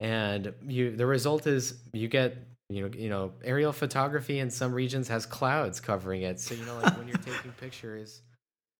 and 0.00 0.52
you 0.66 0.96
the 0.96 1.06
result 1.06 1.46
is 1.46 1.74
you 1.92 2.08
get 2.08 2.36
you 2.68 2.82
know 2.82 2.90
you 2.96 3.08
know 3.08 3.32
aerial 3.44 3.72
photography 3.72 4.38
in 4.38 4.50
some 4.50 4.72
regions 4.72 5.08
has 5.08 5.26
clouds 5.26 5.80
covering 5.80 6.22
it 6.22 6.40
so 6.40 6.54
you 6.54 6.64
know 6.64 6.78
like 6.78 6.96
when 6.96 7.08
you're 7.08 7.16
taking 7.24 7.52
pictures 7.52 8.22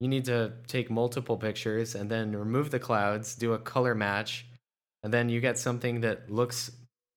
you 0.01 0.09
need 0.09 0.25
to 0.25 0.53
take 0.67 0.91
multiple 0.91 1.37
pictures 1.37 1.95
and 1.95 2.11
then 2.11 2.35
remove 2.35 2.71
the 2.71 2.79
clouds 2.79 3.35
do 3.35 3.53
a 3.53 3.59
color 3.59 3.95
match 3.95 4.47
and 5.03 5.13
then 5.13 5.29
you 5.29 5.41
get 5.41 5.59
something 5.59 6.01
that 6.03 6.31
looks 6.31 6.71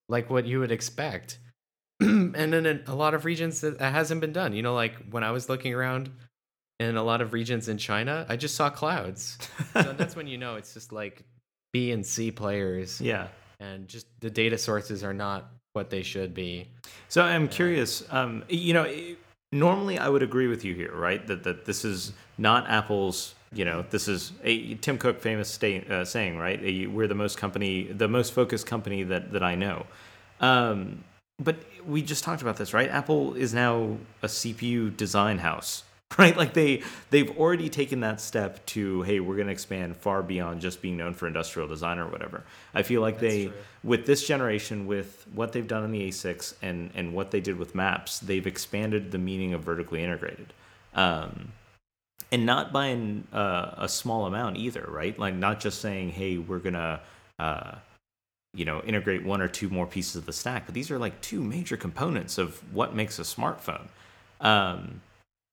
like 0.10 0.30
what 0.30 0.46
you 0.46 0.60
would 0.60 0.72
expect 0.72 1.38
and 1.99 2.34
then 2.34 2.65
in 2.65 2.84
a 2.88 2.95
lot 2.95 3.13
of 3.13 3.25
regions 3.25 3.62
that 3.62 3.79
hasn't 3.79 4.21
been 4.21 4.34
done 4.34 4.53
you 4.53 4.62
know 4.62 4.73
like 4.73 4.95
when 5.10 5.23
i 5.23 5.32
was 5.32 5.49
looking 5.49 5.73
around 5.73 6.10
in 6.79 6.97
a 6.97 7.03
lot 7.03 7.21
of 7.21 7.34
regions 7.34 7.69
in 7.69 7.77
China, 7.77 8.25
I 8.29 8.36
just 8.36 8.56
saw 8.56 8.69
clouds. 8.69 9.38
so 9.73 9.93
that's 9.97 10.15
when 10.15 10.27
you 10.27 10.38
know 10.38 10.56
it's 10.56 10.73
just 10.73 10.91
like 10.91 11.23
B 11.71 11.91
and 11.91 12.06
C 12.06 12.32
players. 12.32 12.99
Yeah. 12.99 13.27
And 13.60 13.88
just 13.88 14.08
the 14.19 14.29
data 14.29 14.58
sources 14.58 15.03
are 15.03 15.13
not 15.13 15.51
what 15.73 15.89
they 15.89 16.03
should 16.03 16.34
be. 16.34 16.67
So 17.10 17.23
I'm 17.23 17.47
curious, 17.47 18.03
um, 18.12 18.43
you 18.49 18.73
know, 18.73 18.93
normally 19.51 19.97
I 19.97 20.10
would 20.10 20.23
agree 20.23 20.47
with 20.47 20.65
you 20.65 20.75
here, 20.75 20.93
right? 20.93 21.25
That 21.27 21.44
that 21.44 21.65
this 21.65 21.85
is 21.85 22.13
not 22.37 22.69
Apple's. 22.69 23.35
You 23.56 23.65
know, 23.65 23.85
this 23.91 24.08
is 24.08 24.31
a 24.44 24.73
Tim 24.75 24.98
Cook 24.98 25.21
famous 25.21 25.48
state, 25.48 25.89
uh, 25.89 26.06
saying, 26.06 26.39
right? 26.39 26.89
We're 26.89 27.08
the 27.08 27.13
most 27.13 27.37
company, 27.37 27.83
the 27.83 28.08
most 28.08 28.33
focused 28.33 28.65
company 28.65 29.04
that 29.04 29.31
that 29.31 29.44
I 29.44 29.54
know. 29.54 29.85
Um, 30.39 31.04
but 31.44 31.58
we 31.85 32.02
just 32.02 32.23
talked 32.23 32.41
about 32.41 32.58
this, 32.58 32.73
right? 32.73 32.89
Apple 32.89 33.33
is 33.33 33.54
now 33.54 33.98
a 34.21 34.27
CPU 34.27 34.96
design 34.96 35.39
house, 35.39 35.83
right 36.17 36.35
like 36.37 36.54
they 36.54 36.81
they've 37.10 37.37
already 37.37 37.69
taken 37.69 38.02
that 38.02 38.19
step 38.21 38.63
to 38.65 39.02
hey 39.04 39.19
we're 39.19 39.35
going 39.35 39.48
to 39.48 39.54
expand 39.54 39.96
far 39.98 40.21
beyond 40.21 40.62
just 40.62 40.81
being 40.81 40.98
known 40.98 41.13
for 41.13 41.27
industrial 41.27 41.67
design 41.67 41.98
or 41.98 42.08
whatever 42.08 42.44
i 42.73 42.83
feel 42.83 43.02
like 43.02 43.19
That's 43.19 43.33
they 43.33 43.46
true. 43.46 43.54
with 43.83 44.06
this 44.06 44.25
generation 44.27 44.85
with 44.85 45.25
what 45.33 45.54
they've 45.54 45.67
done 45.67 45.83
in 45.83 45.91
the 45.91 46.10
a6 46.10 46.56
and 46.62 46.91
and 46.94 47.13
what 47.13 47.31
they 47.31 47.39
did 47.39 47.58
with 47.58 47.73
maps 47.73 48.19
they've 48.19 48.46
expanded 48.46 49.12
the 49.12 49.17
meaning 49.17 49.54
of 49.54 49.63
vertically 49.63 50.04
integrated 50.04 50.54
um, 50.96 51.52
and 52.31 52.46
not 52.46 52.71
by 52.71 52.87
an, 52.87 53.27
uh, 53.33 53.71
a 53.77 53.89
small 53.89 54.25
amount 54.25 54.58
either 54.58 54.85
right 54.87 55.17
like 55.17 55.35
not 55.35 55.60
just 55.60 55.81
saying 55.81 56.10
hey 56.10 56.37
we're 56.37 56.60
going 56.60 56.73
to 56.73 57.00
uh, 57.39 57.75
you 58.54 58.65
know 58.65 58.81
integrate 58.81 59.23
one 59.23 59.41
or 59.41 59.47
two 59.47 59.69
more 59.69 59.85
pieces 59.85 60.15
of 60.15 60.25
the 60.25 60.33
stack. 60.33 60.65
But 60.65 60.75
these 60.75 60.91
are 60.91 60.97
like 60.97 61.19
two 61.21 61.43
major 61.43 61.77
components 61.77 62.37
of 62.37 62.62
what 62.73 62.95
makes 62.95 63.19
a 63.19 63.23
smartphone. 63.23 63.87
Um, 64.41 65.01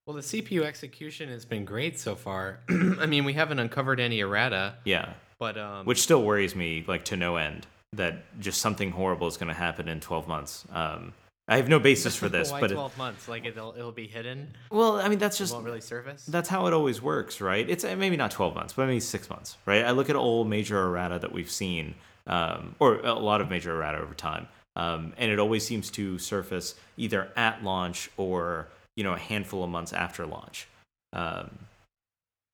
well, 0.07 0.17
the 0.17 0.23
CPU 0.23 0.63
execution 0.63 1.29
has 1.29 1.45
been 1.45 1.65
great 1.65 1.99
so 1.99 2.15
far. 2.15 2.61
I 2.69 3.07
mean, 3.07 3.25
we 3.25 3.33
haven't 3.33 3.59
uncovered 3.59 4.01
any 4.01 4.21
errata. 4.21 4.75
Yeah, 4.85 5.13
but 5.39 5.57
um, 5.57 5.87
which 5.87 6.03
still 6.03 6.23
worries 6.23 6.57
me 6.57 6.85
like 6.87 7.05
to 7.07 7.17
no 7.17 7.37
end 7.37 7.67
that 7.93 8.41
just 8.41 8.61
something 8.61 8.93
horrible 8.93 9.27
is 9.27 9.37
going 9.37 9.49
to 9.49 9.55
happen 9.55 9.89
in 9.89 10.01
12 10.01 10.29
months. 10.29 10.65
Um, 10.73 11.13
I 11.49 11.57
have 11.57 11.69
no 11.69 11.81
basis 11.81 12.15
for 12.15 12.29
this, 12.29 12.51
Why 12.53 12.61
but 12.61 12.71
12 12.71 12.93
it, 12.93 12.99
months, 12.99 13.29
like 13.29 13.45
it'll 13.45 13.75
it'll 13.77 13.91
be 13.91 14.07
hidden. 14.07 14.55
Well, 14.71 15.01
I 15.01 15.09
mean 15.09 15.19
that's 15.19 15.37
just 15.37 15.53
it 15.53 15.57
won't 15.57 15.67
really 15.67 15.81
surface. 15.81 16.25
That's 16.27 16.49
how 16.49 16.67
it 16.67 16.73
always 16.73 17.03
works, 17.03 17.41
right? 17.41 17.69
It's 17.69 17.85
uh, 17.85 17.97
maybe 17.97 18.17
not 18.17 18.31
12 18.31 18.55
months, 18.55 18.75
but 18.75 18.87
maybe 18.87 19.01
six 19.01 19.29
months, 19.29 19.57
right? 19.67 19.85
I 19.85 19.91
look 19.91 20.09
at 20.09 20.17
old 20.17 20.49
major 20.49 20.81
errata 20.81 21.19
that 21.19 21.33
we've 21.33 21.51
seen, 21.51 21.97
um, 22.27 22.75
or 22.79 22.97
a 23.01 23.15
lot 23.15 23.41
of 23.41 23.51
major 23.51 23.73
errata 23.73 23.99
over 23.99 24.15
time, 24.15 24.49
um, 24.77 25.13
and 25.17 25.31
it 25.31 25.39
always 25.39 25.65
seems 25.65 25.91
to 25.91 26.19
surface 26.19 26.75
either 26.97 27.29
at 27.37 27.63
launch 27.65 28.11
or 28.17 28.69
you 28.97 29.05
know 29.05 29.13
a 29.13 29.19
handful 29.19 29.65
of 29.65 29.71
months 29.71 29.93
after 29.93 30.27
launch. 30.27 30.67
Um, 31.13 31.51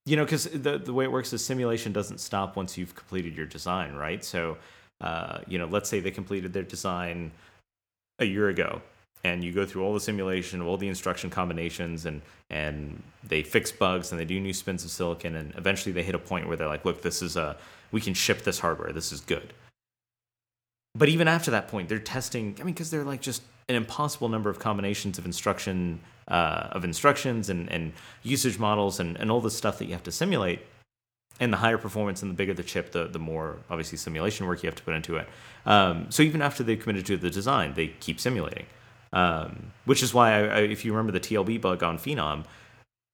you 0.05 0.17
know, 0.17 0.25
because 0.25 0.45
the 0.45 0.79
the 0.79 0.93
way 0.93 1.05
it 1.05 1.13
works 1.13 1.33
is 1.33 1.45
simulation 1.45 1.93
doesn't 1.93 2.19
stop 2.19 2.57
once 2.57 2.79
you've 2.79 2.95
completed 2.95 3.37
your 3.37 3.47
design, 3.47 3.95
right? 3.95 4.25
So, 4.25 4.57
uh, 5.01 5.41
you 5.47 5.59
know, 5.59 5.67
let's 5.67 5.89
say 5.89 6.01
they 6.01 6.11
completed 6.11 6.53
their 6.53 6.63
design 6.63 7.33
a 8.19 8.25
year 8.25 8.49
ago 8.49 8.81
and 9.27 9.43
you 9.43 9.53
go 9.53 9.67
through 9.67 9.83
all 9.85 9.93
the 9.93 10.01
simulation 10.01 10.61
all 10.63 10.77
the 10.77 10.89
instruction 10.89 11.31
combinations 11.31 12.07
and 12.07 12.23
and 12.51 13.03
they 13.25 13.43
fix 13.43 13.73
bugs 13.73 14.11
and 14.11 14.21
they 14.21 14.25
do 14.25 14.39
new 14.41 14.53
spins 14.53 14.85
of 14.85 14.91
silicon 14.91 15.37
and 15.37 15.55
eventually 15.57 15.93
they 15.93 16.03
hit 16.03 16.15
a 16.15 16.19
point 16.19 16.47
where 16.47 16.57
they're 16.57 16.69
like 16.69 16.85
look 16.85 17.03
this 17.03 17.23
is 17.23 17.37
a 17.37 17.57
we 17.93 18.01
can 18.01 18.15
ship 18.15 18.43
this 18.43 18.59
hardware. 18.59 18.93
This 18.93 19.13
is 19.13 19.21
good. 19.21 19.53
But 20.95 21.09
even 21.09 21.29
after 21.29 21.51
that 21.51 21.69
point 21.69 21.91
they're 21.91 21.99
testing 21.99 22.57
i 22.59 22.65
mean 22.65 22.73
because 22.73 22.91
they're 22.91 23.05
like 23.05 23.21
just 23.21 23.43
an 23.69 23.75
impossible 23.75 24.31
number 24.31 24.49
of 24.49 24.59
combinations 24.59 25.19
of 25.19 25.27
instruction 25.27 26.01
uh, 26.29 26.69
of 26.73 26.85
instructions 26.85 27.49
and, 27.49 27.71
and 27.71 27.93
usage 28.23 28.59
models 28.59 29.01
and, 29.01 29.17
and 29.19 29.31
all 29.31 29.41
the 29.41 29.51
stuff 29.51 29.79
that 29.79 29.87
you 29.87 29.93
have 29.93 30.03
to 30.05 30.13
simulate. 30.13 30.61
And 31.39 31.53
the 31.53 31.59
higher 31.59 31.77
performance 31.77 32.23
and 32.23 32.31
the 32.31 32.35
bigger 32.35 32.55
the 32.55 32.63
chip, 32.63 32.93
the, 32.93 33.05
the 33.07 33.19
more 33.19 33.59
obviously 33.69 33.99
simulation 33.99 34.47
work 34.47 34.63
you 34.63 34.69
have 34.69 34.77
to 34.77 34.83
put 34.83 34.95
into 34.95 35.17
it. 35.17 35.29
Um, 35.67 36.07
so 36.11 36.23
even 36.23 36.41
after 36.41 36.63
they've 36.63 36.81
committed 36.81 37.05
to 37.07 37.19
the 37.19 37.29
design, 37.29 37.75
they 37.75 37.89
keep 37.89 38.19
simulating, 38.19 38.65
um, 39.13 39.73
which 39.85 40.03
is 40.03 40.15
why, 40.15 40.33
I, 40.33 40.41
I, 40.41 40.59
if 40.61 40.85
you 40.85 40.93
remember 40.93 41.13
the 41.13 41.21
TLB 41.21 41.61
bug 41.61 41.83
on 41.83 41.99
Phenom, 41.99 42.45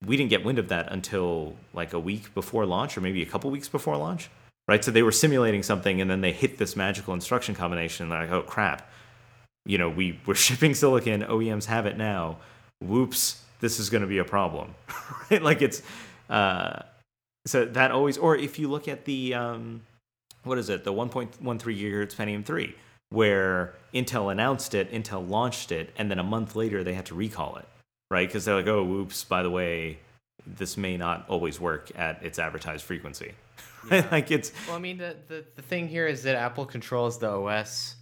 we 0.06 0.16
didn't 0.16 0.30
get 0.30 0.44
wind 0.44 0.60
of 0.60 0.68
that 0.68 0.92
until 0.92 1.56
like 1.74 1.92
a 1.92 1.98
week 1.98 2.32
before 2.32 2.64
launch 2.64 2.96
or 2.96 3.00
maybe 3.00 3.22
a 3.22 3.26
couple 3.26 3.50
weeks 3.50 3.68
before 3.68 3.96
launch, 3.96 4.30
right? 4.68 4.84
So 4.84 4.90
they 4.90 5.02
were 5.02 5.12
simulating 5.12 5.62
something 5.62 6.00
and 6.00 6.10
then 6.10 6.20
they 6.20 6.32
hit 6.32 6.58
this 6.58 6.76
magical 6.76 7.14
instruction 7.14 7.54
combination. 7.54 8.04
And 8.04 8.12
they're 8.12 8.22
like, 8.22 8.30
oh 8.30 8.42
crap, 8.42 8.90
you 9.64 9.78
know, 9.78 9.88
we, 9.88 10.20
we're 10.26 10.34
shipping 10.48 10.74
silicon, 10.74 11.22
OEMs 11.22 11.66
have 11.66 11.86
it 11.86 11.96
now. 11.96 12.38
Whoops, 12.80 13.42
this 13.60 13.78
is 13.78 13.90
going 13.90 14.02
to 14.02 14.08
be 14.08 14.18
a 14.18 14.24
problem, 14.24 14.74
right? 15.30 15.42
Like 15.42 15.62
it's, 15.62 15.82
uh, 16.28 16.82
so 17.46 17.64
that 17.64 17.90
always 17.90 18.18
or 18.18 18.36
if 18.36 18.58
you 18.58 18.68
look 18.68 18.88
at 18.88 19.04
the 19.04 19.34
um, 19.34 19.82
what 20.44 20.58
is 20.58 20.68
it 20.68 20.84
the 20.84 20.92
1.13 20.92 21.32
gigahertz 21.40 22.14
pentium 22.14 22.44
3 22.44 22.74
where 23.10 23.74
intel 23.92 24.30
announced 24.30 24.74
it 24.74 24.90
intel 24.92 25.28
launched 25.28 25.72
it 25.72 25.92
and 25.96 26.10
then 26.10 26.18
a 26.18 26.24
month 26.24 26.56
later 26.56 26.84
they 26.84 26.94
had 26.94 27.06
to 27.06 27.14
recall 27.14 27.56
it 27.56 27.66
right 28.10 28.28
because 28.28 28.44
they're 28.44 28.56
like 28.56 28.66
oh 28.66 28.84
oops 28.84 29.24
by 29.24 29.42
the 29.42 29.50
way 29.50 29.98
this 30.46 30.76
may 30.76 30.96
not 30.96 31.24
always 31.28 31.60
work 31.60 31.90
at 31.96 32.22
its 32.22 32.38
advertised 32.38 32.84
frequency 32.84 33.32
yeah. 33.90 34.06
like 34.10 34.30
it's 34.30 34.52
well 34.66 34.76
i 34.76 34.78
mean 34.78 34.98
the, 34.98 35.16
the, 35.28 35.44
the 35.56 35.62
thing 35.62 35.88
here 35.88 36.06
is 36.06 36.22
that 36.22 36.36
apple 36.36 36.66
controls 36.66 37.18
the 37.18 37.30
os 37.30 37.96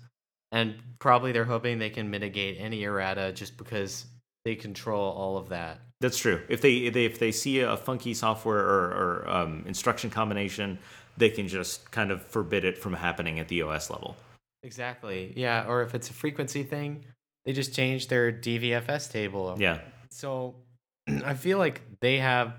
and 0.52 0.74
probably 0.98 1.32
they're 1.32 1.44
hoping 1.44 1.78
they 1.78 1.90
can 1.90 2.10
mitigate 2.10 2.56
any 2.58 2.82
errata 2.82 3.32
just 3.32 3.56
because 3.56 4.06
they 4.44 4.54
control 4.54 5.12
all 5.12 5.36
of 5.36 5.48
that 5.48 5.80
that's 6.00 6.16
true. 6.16 6.40
If 6.48 6.62
they, 6.62 6.76
if 6.76 6.94
they 6.94 7.04
if 7.04 7.18
they 7.18 7.30
see 7.30 7.60
a 7.60 7.76
funky 7.76 8.14
software 8.14 8.58
or, 8.58 9.24
or 9.24 9.30
um, 9.30 9.64
instruction 9.66 10.08
combination, 10.08 10.78
they 11.16 11.28
can 11.28 11.46
just 11.46 11.90
kind 11.90 12.10
of 12.10 12.22
forbid 12.22 12.64
it 12.64 12.78
from 12.78 12.94
happening 12.94 13.38
at 13.38 13.48
the 13.48 13.62
OS 13.62 13.90
level. 13.90 14.16
Exactly. 14.62 15.32
Yeah. 15.36 15.66
Or 15.68 15.82
if 15.82 15.94
it's 15.94 16.08
a 16.08 16.14
frequency 16.14 16.62
thing, 16.62 17.04
they 17.44 17.52
just 17.52 17.74
change 17.74 18.08
their 18.08 18.32
DVFS 18.32 19.10
table. 19.10 19.56
Yeah. 19.58 19.80
So 20.10 20.54
I 21.24 21.34
feel 21.34 21.58
like 21.58 21.82
they 22.00 22.18
have, 22.18 22.54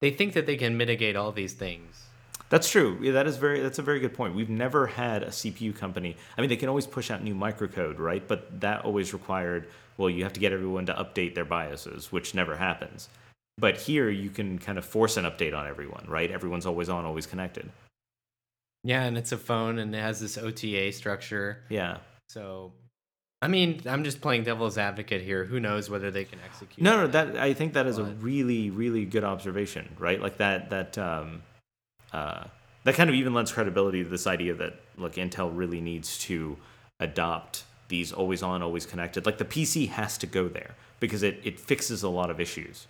they 0.00 0.10
think 0.10 0.32
that 0.32 0.46
they 0.46 0.56
can 0.56 0.76
mitigate 0.76 1.16
all 1.16 1.32
these 1.32 1.52
things. 1.52 2.02
That's 2.50 2.68
true. 2.68 2.98
Yeah, 3.00 3.12
that 3.12 3.26
is 3.26 3.36
very. 3.36 3.60
That's 3.60 3.78
a 3.78 3.82
very 3.82 4.00
good 4.00 4.12
point. 4.12 4.34
We've 4.34 4.50
never 4.50 4.86
had 4.86 5.22
a 5.22 5.28
CPU 5.28 5.74
company. 5.74 6.16
I 6.36 6.40
mean, 6.40 6.50
they 6.50 6.56
can 6.56 6.68
always 6.68 6.86
push 6.86 7.10
out 7.10 7.22
new 7.22 7.34
microcode, 7.34 7.98
right? 7.98 8.26
But 8.26 8.60
that 8.60 8.84
always 8.84 9.12
required 9.12 9.68
well, 10.00 10.08
you 10.08 10.22
have 10.22 10.32
to 10.32 10.40
get 10.40 10.52
everyone 10.52 10.86
to 10.86 10.94
update 10.94 11.34
their 11.34 11.44
BIOSes, 11.44 12.06
which 12.06 12.34
never 12.34 12.56
happens. 12.56 13.10
But 13.58 13.76
here 13.76 14.08
you 14.08 14.30
can 14.30 14.58
kind 14.58 14.78
of 14.78 14.84
force 14.86 15.18
an 15.18 15.26
update 15.26 15.54
on 15.54 15.66
everyone, 15.66 16.06
right? 16.08 16.30
Everyone's 16.30 16.64
always 16.64 16.88
on, 16.88 17.04
always 17.04 17.26
connected. 17.26 17.70
Yeah, 18.82 19.02
and 19.02 19.18
it's 19.18 19.32
a 19.32 19.36
phone 19.36 19.78
and 19.78 19.94
it 19.94 20.00
has 20.00 20.18
this 20.18 20.38
OTA 20.38 20.92
structure. 20.92 21.58
Yeah. 21.68 21.98
So 22.28 22.72
I 23.42 23.48
mean, 23.48 23.82
I'm 23.86 24.04
just 24.04 24.22
playing 24.22 24.44
devil's 24.44 24.78
advocate 24.78 25.20
here. 25.20 25.44
Who 25.44 25.60
knows 25.60 25.90
whether 25.90 26.10
they 26.10 26.24
can 26.24 26.38
execute? 26.46 26.82
No, 26.82 27.02
no, 27.02 27.06
that 27.08 27.36
I 27.36 27.52
think 27.52 27.74
that 27.74 27.86
is 27.86 27.98
a 27.98 28.04
really, 28.04 28.70
really 28.70 29.04
good 29.04 29.24
observation, 29.24 29.88
right? 29.98 30.20
Like 30.20 30.38
that, 30.38 30.70
that, 30.70 30.96
um, 30.98 31.42
uh, 32.12 32.44
that 32.84 32.94
kind 32.94 33.10
of 33.10 33.16
even 33.16 33.34
lends 33.34 33.52
credibility 33.52 34.02
to 34.02 34.08
this 34.08 34.26
idea 34.26 34.54
that 34.54 34.80
look, 34.96 35.14
Intel 35.14 35.50
really 35.54 35.80
needs 35.80 36.18
to 36.18 36.56
adopt 36.98 37.64
these 37.88 38.12
always 38.12 38.42
on, 38.42 38.62
always 38.62 38.86
connected. 38.86 39.26
Like 39.26 39.38
the 39.38 39.44
PC 39.44 39.88
has 39.88 40.16
to 40.18 40.26
go 40.26 40.48
there 40.48 40.74
because 41.00 41.22
it, 41.22 41.40
it 41.44 41.60
fixes 41.60 42.02
a 42.02 42.08
lot 42.08 42.30
of 42.30 42.40
issues. 42.40 42.86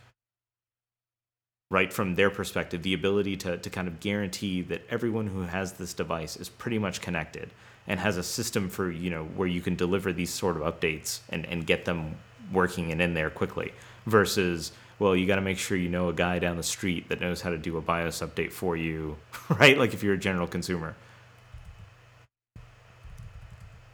Right 1.70 1.92
from 1.92 2.16
their 2.16 2.30
perspective, 2.30 2.82
the 2.82 2.94
ability 2.94 3.36
to, 3.38 3.56
to 3.56 3.70
kind 3.70 3.86
of 3.86 4.00
guarantee 4.00 4.60
that 4.62 4.82
everyone 4.90 5.28
who 5.28 5.42
has 5.42 5.74
this 5.74 5.94
device 5.94 6.36
is 6.36 6.48
pretty 6.48 6.78
much 6.78 7.00
connected 7.00 7.50
and 7.86 8.00
has 8.00 8.16
a 8.16 8.22
system 8.22 8.68
for, 8.68 8.90
you 8.90 9.08
know, 9.08 9.24
where 9.24 9.48
you 9.48 9.60
can 9.60 9.76
deliver 9.76 10.12
these 10.12 10.32
sort 10.32 10.56
of 10.56 10.62
updates 10.62 11.20
and, 11.28 11.46
and 11.46 11.66
get 11.66 11.84
them 11.84 12.16
working 12.52 12.90
and 12.90 13.00
in 13.00 13.14
there 13.14 13.30
quickly 13.30 13.72
versus 14.06 14.72
well, 15.00 15.16
you 15.16 15.26
got 15.26 15.36
to 15.36 15.40
make 15.40 15.58
sure 15.58 15.76
you 15.76 15.88
know 15.88 16.10
a 16.10 16.12
guy 16.12 16.38
down 16.38 16.58
the 16.58 16.62
street 16.62 17.08
that 17.08 17.20
knows 17.20 17.40
how 17.40 17.50
to 17.50 17.58
do 17.58 17.78
a 17.78 17.80
BIOS 17.80 18.20
update 18.20 18.52
for 18.52 18.76
you, 18.76 19.16
right? 19.48 19.76
Like 19.76 19.94
if 19.94 20.02
you're 20.02 20.14
a 20.14 20.18
general 20.18 20.46
consumer. 20.46 20.94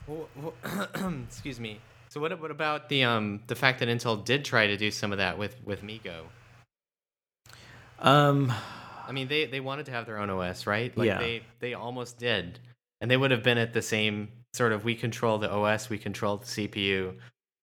Well, 0.07 0.29
well, 0.37 0.55
excuse 1.27 1.59
me. 1.59 1.81
So 2.09 2.21
what 2.21 2.39
what 2.41 2.51
about 2.51 2.89
the 2.89 3.05
um 3.05 3.41
the 3.47 3.55
fact 3.55 3.79
that 3.81 3.89
Intel 3.89 4.25
did 4.25 4.45
try 4.45 4.67
to 4.67 4.77
do 4.77 4.91
some 4.91 5.13
of 5.13 5.19
that 5.19 5.39
with 5.39 5.57
with 5.65 5.83
MeeGo? 5.83 6.23
Um, 8.01 8.53
I 9.07 9.13
mean 9.13 9.29
they 9.29 9.47
they 9.47 9.61
wanted 9.61 9.87
to 9.87 9.93
have 9.93 10.07
their 10.07 10.19
own 10.19 10.29
OS, 10.31 10.67
right? 10.67 10.97
Like 10.97 11.07
yeah. 11.07 11.19
they 11.19 11.43
they 11.61 11.75
almost 11.75 12.19
did, 12.19 12.59
and 13.01 13.11
they 13.11 13.17
would 13.17 13.31
have 13.31 13.43
been 13.43 13.59
at 13.59 13.73
the 13.73 13.83
same 13.83 14.29
sort 14.55 14.73
of 14.73 14.85
we 14.85 14.95
control 14.95 15.39
the 15.39 15.51
OS, 15.51 15.89
we 15.89 15.99
control 15.99 16.39
the 16.39 16.47
CPU, 16.47 17.15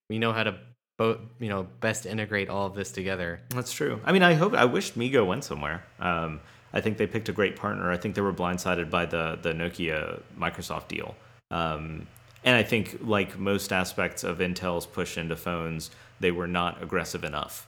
we 0.10 0.20
know 0.20 0.32
how 0.32 0.44
to 0.44 0.58
both 0.98 1.20
you 1.39 1.50
know 1.50 1.68
best 1.80 2.06
integrate 2.06 2.50
all 2.50 2.66
of 2.66 2.76
this 2.76 2.91
together. 2.91 3.41
That's 3.50 3.74
true. 3.74 4.00
I 4.06 4.12
mean, 4.12 4.24
I 4.24 4.34
hope 4.34 4.54
I 4.54 4.66
wish 4.66 4.94
MeeGo 4.94 5.26
went 5.26 5.44
somewhere. 5.44 5.84
Um, 6.00 6.39
I 6.74 6.82
think 6.82 6.98
they 6.98 7.08
picked 7.08 7.30
a 7.30 7.34
great 7.34 7.56
partner. 7.56 7.91
I 7.91 7.98
think 7.98 8.16
they 8.16 8.22
were 8.22 8.34
blindsided 8.34 8.89
by 8.89 9.06
the 9.06 9.38
the 9.41 9.54
Nokia 9.54 10.22
Microsoft 10.38 10.88
deal. 10.88 11.16
Um, 11.52 12.08
and 12.44 12.58
I 12.58 12.64
think, 12.64 12.98
like 13.02 13.39
most 13.39 13.72
aspects 13.72 14.24
of 14.24 14.39
Intel's 14.39 14.86
push 14.86 15.18
into 15.18 15.36
phones, 15.36 15.91
they 16.20 16.32
were 16.32 16.48
not 16.48 16.84
aggressive 16.84 17.24
enough. 17.24 17.68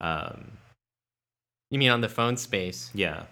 Um, 0.00 0.52
you 1.70 1.78
mean 1.78 1.90
on 1.90 2.00
the 2.00 2.08
phone 2.08 2.36
space? 2.36 2.90
Yeah. 2.94 3.24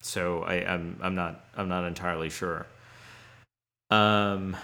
So 0.00 0.42
I, 0.42 0.54
I'm 0.64 0.98
I'm 1.02 1.14
not 1.14 1.44
I'm 1.56 1.68
not 1.68 1.84
entirely 1.84 2.30
sure. 2.30 2.66
Um, 3.90 4.56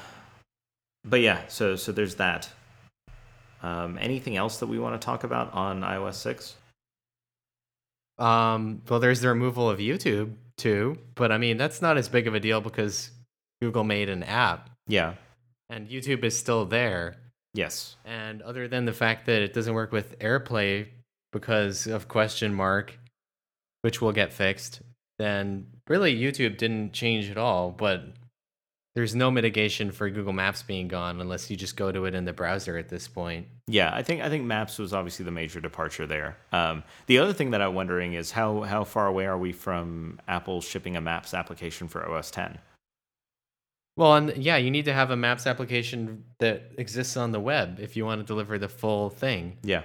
but 1.05 1.21
yeah, 1.21 1.43
so 1.49 1.77
so 1.77 1.93
there's 1.93 2.17
that. 2.17 2.51
Um, 3.63 3.99
anything 4.01 4.37
else 4.37 4.59
that 4.59 4.67
we 4.67 4.79
want 4.79 5.01
to 5.01 5.05
talk 5.05 5.25
about 5.25 5.53
on 5.55 5.81
iOS 5.81 6.15
six? 6.15 6.57
Um, 8.19 8.83
well, 8.89 9.01
there's 9.01 9.21
the 9.21 9.29
removal 9.29 9.69
of 9.69 9.79
YouTube 9.79 10.35
too, 10.57 10.99
but 11.15 11.33
I 11.33 11.39
mean 11.39 11.57
that's 11.57 11.83
not 11.83 11.97
as 11.97 12.09
big 12.09 12.27
of 12.27 12.35
a 12.35 12.41
deal 12.41 12.61
because 12.61 13.11
Google 13.61 13.85
made 13.85 14.09
an 14.09 14.23
app. 14.23 14.71
Yeah. 14.87 15.15
And 15.71 15.89
YouTube 15.89 16.25
is 16.25 16.39
still 16.39 16.67
there. 16.67 17.17
Yes. 17.55 17.97
And 18.05 18.43
other 18.43 18.69
than 18.69 18.85
the 18.85 18.93
fact 18.93 19.27
that 19.27 19.43
it 19.43 19.55
doesn't 19.55 19.75
work 19.75 19.93
with 19.93 20.19
AirPlay 20.19 20.89
because 21.33 21.87
of 21.87 22.09
question 22.09 22.53
mark, 22.53 22.99
which 23.83 24.01
will 24.01 24.13
get 24.13 24.33
fixed, 24.33 24.83
then 25.19 25.67
really 25.89 26.15
YouTube 26.15 26.59
didn't 26.59 26.93
change 26.93 27.31
at 27.31 27.39
all. 27.39 27.71
But 27.71 28.05
there's 28.95 29.15
no 29.15 29.31
mitigation 29.31 29.91
for 29.91 30.09
Google 30.09 30.33
Maps 30.33 30.63
being 30.63 30.87
gone 30.87 31.21
unless 31.21 31.51
you 31.51 31.57
just 31.57 31.77
go 31.77 31.91
to 31.91 32.05
it 32.05 32.15
in 32.15 32.25
the 32.25 32.33
browser 32.33 32.77
at 32.79 32.89
this 32.89 33.09
point. 33.09 33.49
Yeah, 33.67 33.91
I 33.93 34.03
think 34.03 34.23
I 34.23 34.29
think 34.29 34.45
Maps 34.45 34.79
was 34.79 34.93
obviously 34.95 35.25
the 35.25 35.31
major 35.33 35.61
departure 35.61 36.07
there. 36.07 36.37
Um, 36.53 36.85
the 37.07 37.19
other 37.19 37.33
thing 37.33 37.51
that 37.51 37.61
I'm 37.61 37.75
wondering 37.75 38.15
is 38.15 38.31
how 38.31 38.63
how 38.63 38.85
far 38.85 39.07
away 39.09 39.27
are 39.27 39.39
we 39.39 39.53
from 39.53 40.21
Apple 40.29 40.61
shipping 40.61 40.97
a 40.97 41.01
Maps 41.01 41.35
application 41.35 41.89
for 41.89 42.09
OS 42.09 42.31
10? 42.31 42.59
Well, 43.97 44.15
and 44.15 44.37
yeah, 44.37 44.57
you 44.57 44.71
need 44.71 44.85
to 44.87 44.93
have 44.93 45.11
a 45.11 45.17
Maps 45.17 45.47
application 45.47 46.25
that 46.41 46.73
exists 46.79 47.17
on 47.17 47.31
the 47.33 47.41
web 47.41 47.79
if 47.81 47.97
you 47.97 48.05
want 48.05 48.21
to 48.21 48.27
deliver 48.27 48.59
the 48.59 48.69
full 48.69 49.09
thing. 49.11 49.57
Yeah. 49.63 49.83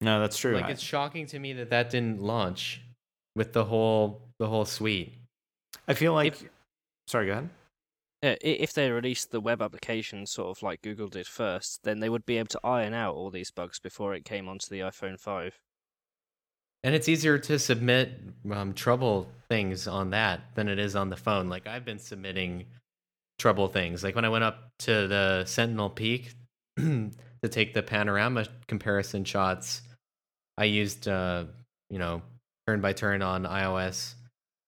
No, 0.00 0.20
that's 0.20 0.36
true. 0.36 0.54
Like 0.54 0.64
I- 0.66 0.70
it's 0.70 0.82
shocking 0.82 1.26
to 1.26 1.38
me 1.38 1.52
that 1.54 1.70
that 1.70 1.90
didn't 1.90 2.20
launch 2.22 2.80
with 3.36 3.52
the 3.52 3.64
whole 3.64 4.20
the 4.38 4.46
whole 4.46 4.64
suite. 4.64 5.14
I 5.86 5.94
feel 5.94 6.14
like. 6.14 6.36
Sorry, 7.06 7.26
go 7.26 7.32
ahead. 7.32 7.50
I- 8.22 8.38
if 8.42 8.72
they 8.72 8.90
released 8.90 9.30
the 9.30 9.40
web 9.40 9.60
application 9.60 10.26
sort 10.26 10.56
of 10.56 10.62
like 10.62 10.82
Google 10.82 11.08
did 11.08 11.26
first, 11.26 11.82
then 11.82 12.00
they 12.00 12.08
would 12.08 12.24
be 12.24 12.38
able 12.38 12.48
to 12.48 12.60
iron 12.62 12.94
out 12.94 13.14
all 13.14 13.30
these 13.30 13.50
bugs 13.50 13.80
before 13.80 14.14
it 14.14 14.24
came 14.24 14.48
onto 14.48 14.68
the 14.68 14.80
iPhone 14.80 15.18
5. 15.18 15.58
And 16.84 16.94
it's 16.94 17.08
easier 17.08 17.38
to 17.38 17.58
submit 17.58 18.20
um, 18.50 18.74
trouble 18.74 19.28
things 19.48 19.86
on 19.86 20.10
that 20.10 20.54
than 20.54 20.68
it 20.68 20.78
is 20.78 20.96
on 20.96 21.10
the 21.10 21.16
phone. 21.16 21.48
Like 21.48 21.66
I've 21.66 21.84
been 21.84 21.98
submitting 21.98 22.66
trouble 23.38 23.68
things. 23.68 24.02
Like 24.02 24.14
when 24.16 24.24
I 24.24 24.28
went 24.28 24.44
up 24.44 24.70
to 24.80 25.06
the 25.06 25.44
Sentinel 25.44 25.90
Peak 25.90 26.34
to 26.76 27.10
take 27.48 27.74
the 27.74 27.82
panorama 27.82 28.46
comparison 28.66 29.24
shots, 29.24 29.82
I 30.58 30.64
used 30.64 31.06
uh, 31.06 31.44
you 31.88 31.98
know 31.98 32.22
turn 32.66 32.80
by 32.80 32.92
turn 32.92 33.22
on 33.22 33.44
iOS, 33.44 34.14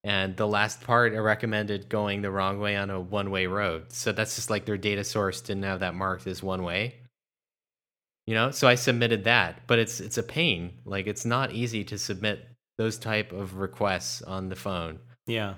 and 0.05 0.37
the 0.37 0.47
last 0.47 0.83
part 0.83 1.15
I 1.15 1.17
recommended 1.17 1.89
going 1.89 2.21
the 2.21 2.31
wrong 2.31 2.61
way 2.61 2.77
on 2.77 2.91
a 2.91 3.01
one 3.01 3.31
way 3.31 3.47
road. 3.47 3.91
So 3.91 4.13
that's 4.13 4.37
just 4.37 4.51
like 4.51 4.67
their 4.67 4.77
data 4.77 5.03
source 5.03 5.41
didn't 5.41 5.63
have 5.63 5.81
that 5.81 5.95
marked 5.95 6.27
as 6.27 6.43
one 6.43 6.63
way. 6.63 6.97
You 8.27 8.35
know, 8.35 8.51
so 8.51 8.69
I 8.69 8.75
submitted 8.75 9.25
that, 9.25 9.67
but 9.67 9.79
it's 9.79 10.01
it's 10.01 10.19
a 10.19 10.23
pain. 10.23 10.75
Like 10.85 11.07
it's 11.07 11.25
not 11.25 11.53
easy 11.53 11.85
to 11.85 11.99
submit 11.99 12.47
those 12.77 12.99
type 12.99 13.33
of 13.33 13.57
requests 13.57 14.23
on 14.23 14.49
the 14.49 14.57
phone. 14.57 14.99
Yeah. 15.27 15.55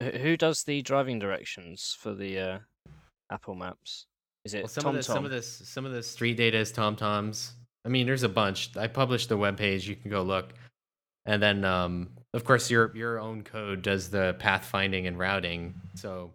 Who 0.00 0.36
does 0.36 0.62
the 0.64 0.82
driving 0.82 1.18
directions 1.18 1.96
for 1.98 2.14
the 2.14 2.38
uh, 2.38 2.58
Apple 3.32 3.54
Maps? 3.54 4.06
Is 4.44 4.54
it 4.54 4.62
Well, 4.62 4.68
some 4.68 4.86
of 4.86 4.94
the 4.94 5.02
some 5.02 5.24
of 5.24 5.30
TomTom? 5.30 5.34
this 5.34 5.62
some 5.64 5.86
of 5.86 5.92
the 5.92 6.02
street 6.02 6.36
data 6.36 6.58
is 6.58 6.72
TomToms. 6.72 7.52
I 7.84 7.88
mean, 7.88 8.06
there's 8.06 8.22
a 8.22 8.28
bunch. 8.28 8.76
I 8.76 8.86
published 8.86 9.28
the 9.28 9.38
webpage. 9.38 9.86
You 9.86 9.96
can 9.96 10.10
go 10.10 10.22
look, 10.22 10.52
and 11.26 11.42
then 11.42 11.64
um, 11.64 12.10
of 12.34 12.44
course 12.44 12.70
your 12.70 12.94
your 12.96 13.18
own 13.18 13.42
code 13.42 13.82
does 13.82 14.10
the 14.10 14.36
pathfinding 14.38 15.06
and 15.06 15.18
routing. 15.18 15.74
So 15.94 16.32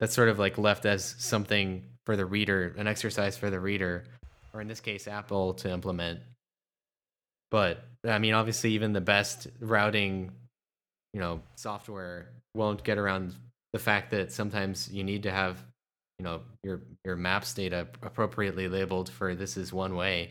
that's 0.00 0.14
sort 0.14 0.28
of 0.28 0.38
like 0.38 0.58
left 0.58 0.86
as 0.86 1.14
something 1.18 1.84
for 2.04 2.16
the 2.16 2.26
reader, 2.26 2.74
an 2.76 2.86
exercise 2.86 3.36
for 3.36 3.50
the 3.50 3.58
reader, 3.60 4.04
or 4.52 4.60
in 4.60 4.68
this 4.68 4.80
case, 4.80 5.08
Apple 5.08 5.54
to 5.54 5.70
implement. 5.70 6.20
But 7.50 7.84
I 8.04 8.18
mean, 8.18 8.34
obviously, 8.34 8.72
even 8.72 8.92
the 8.92 9.00
best 9.00 9.48
routing, 9.60 10.32
you 11.12 11.20
know, 11.20 11.40
software 11.56 12.28
won't 12.54 12.84
get 12.84 12.98
around 12.98 13.34
the 13.72 13.78
fact 13.78 14.10
that 14.10 14.32
sometimes 14.32 14.90
you 14.90 15.04
need 15.04 15.24
to 15.24 15.30
have 15.30 15.62
you 16.18 16.24
know 16.24 16.40
your 16.62 16.80
your 17.04 17.16
maps 17.16 17.52
data 17.54 17.86
appropriately 18.02 18.68
labeled 18.68 19.10
for 19.10 19.34
this 19.34 19.56
is 19.56 19.72
one 19.72 19.96
way 19.96 20.30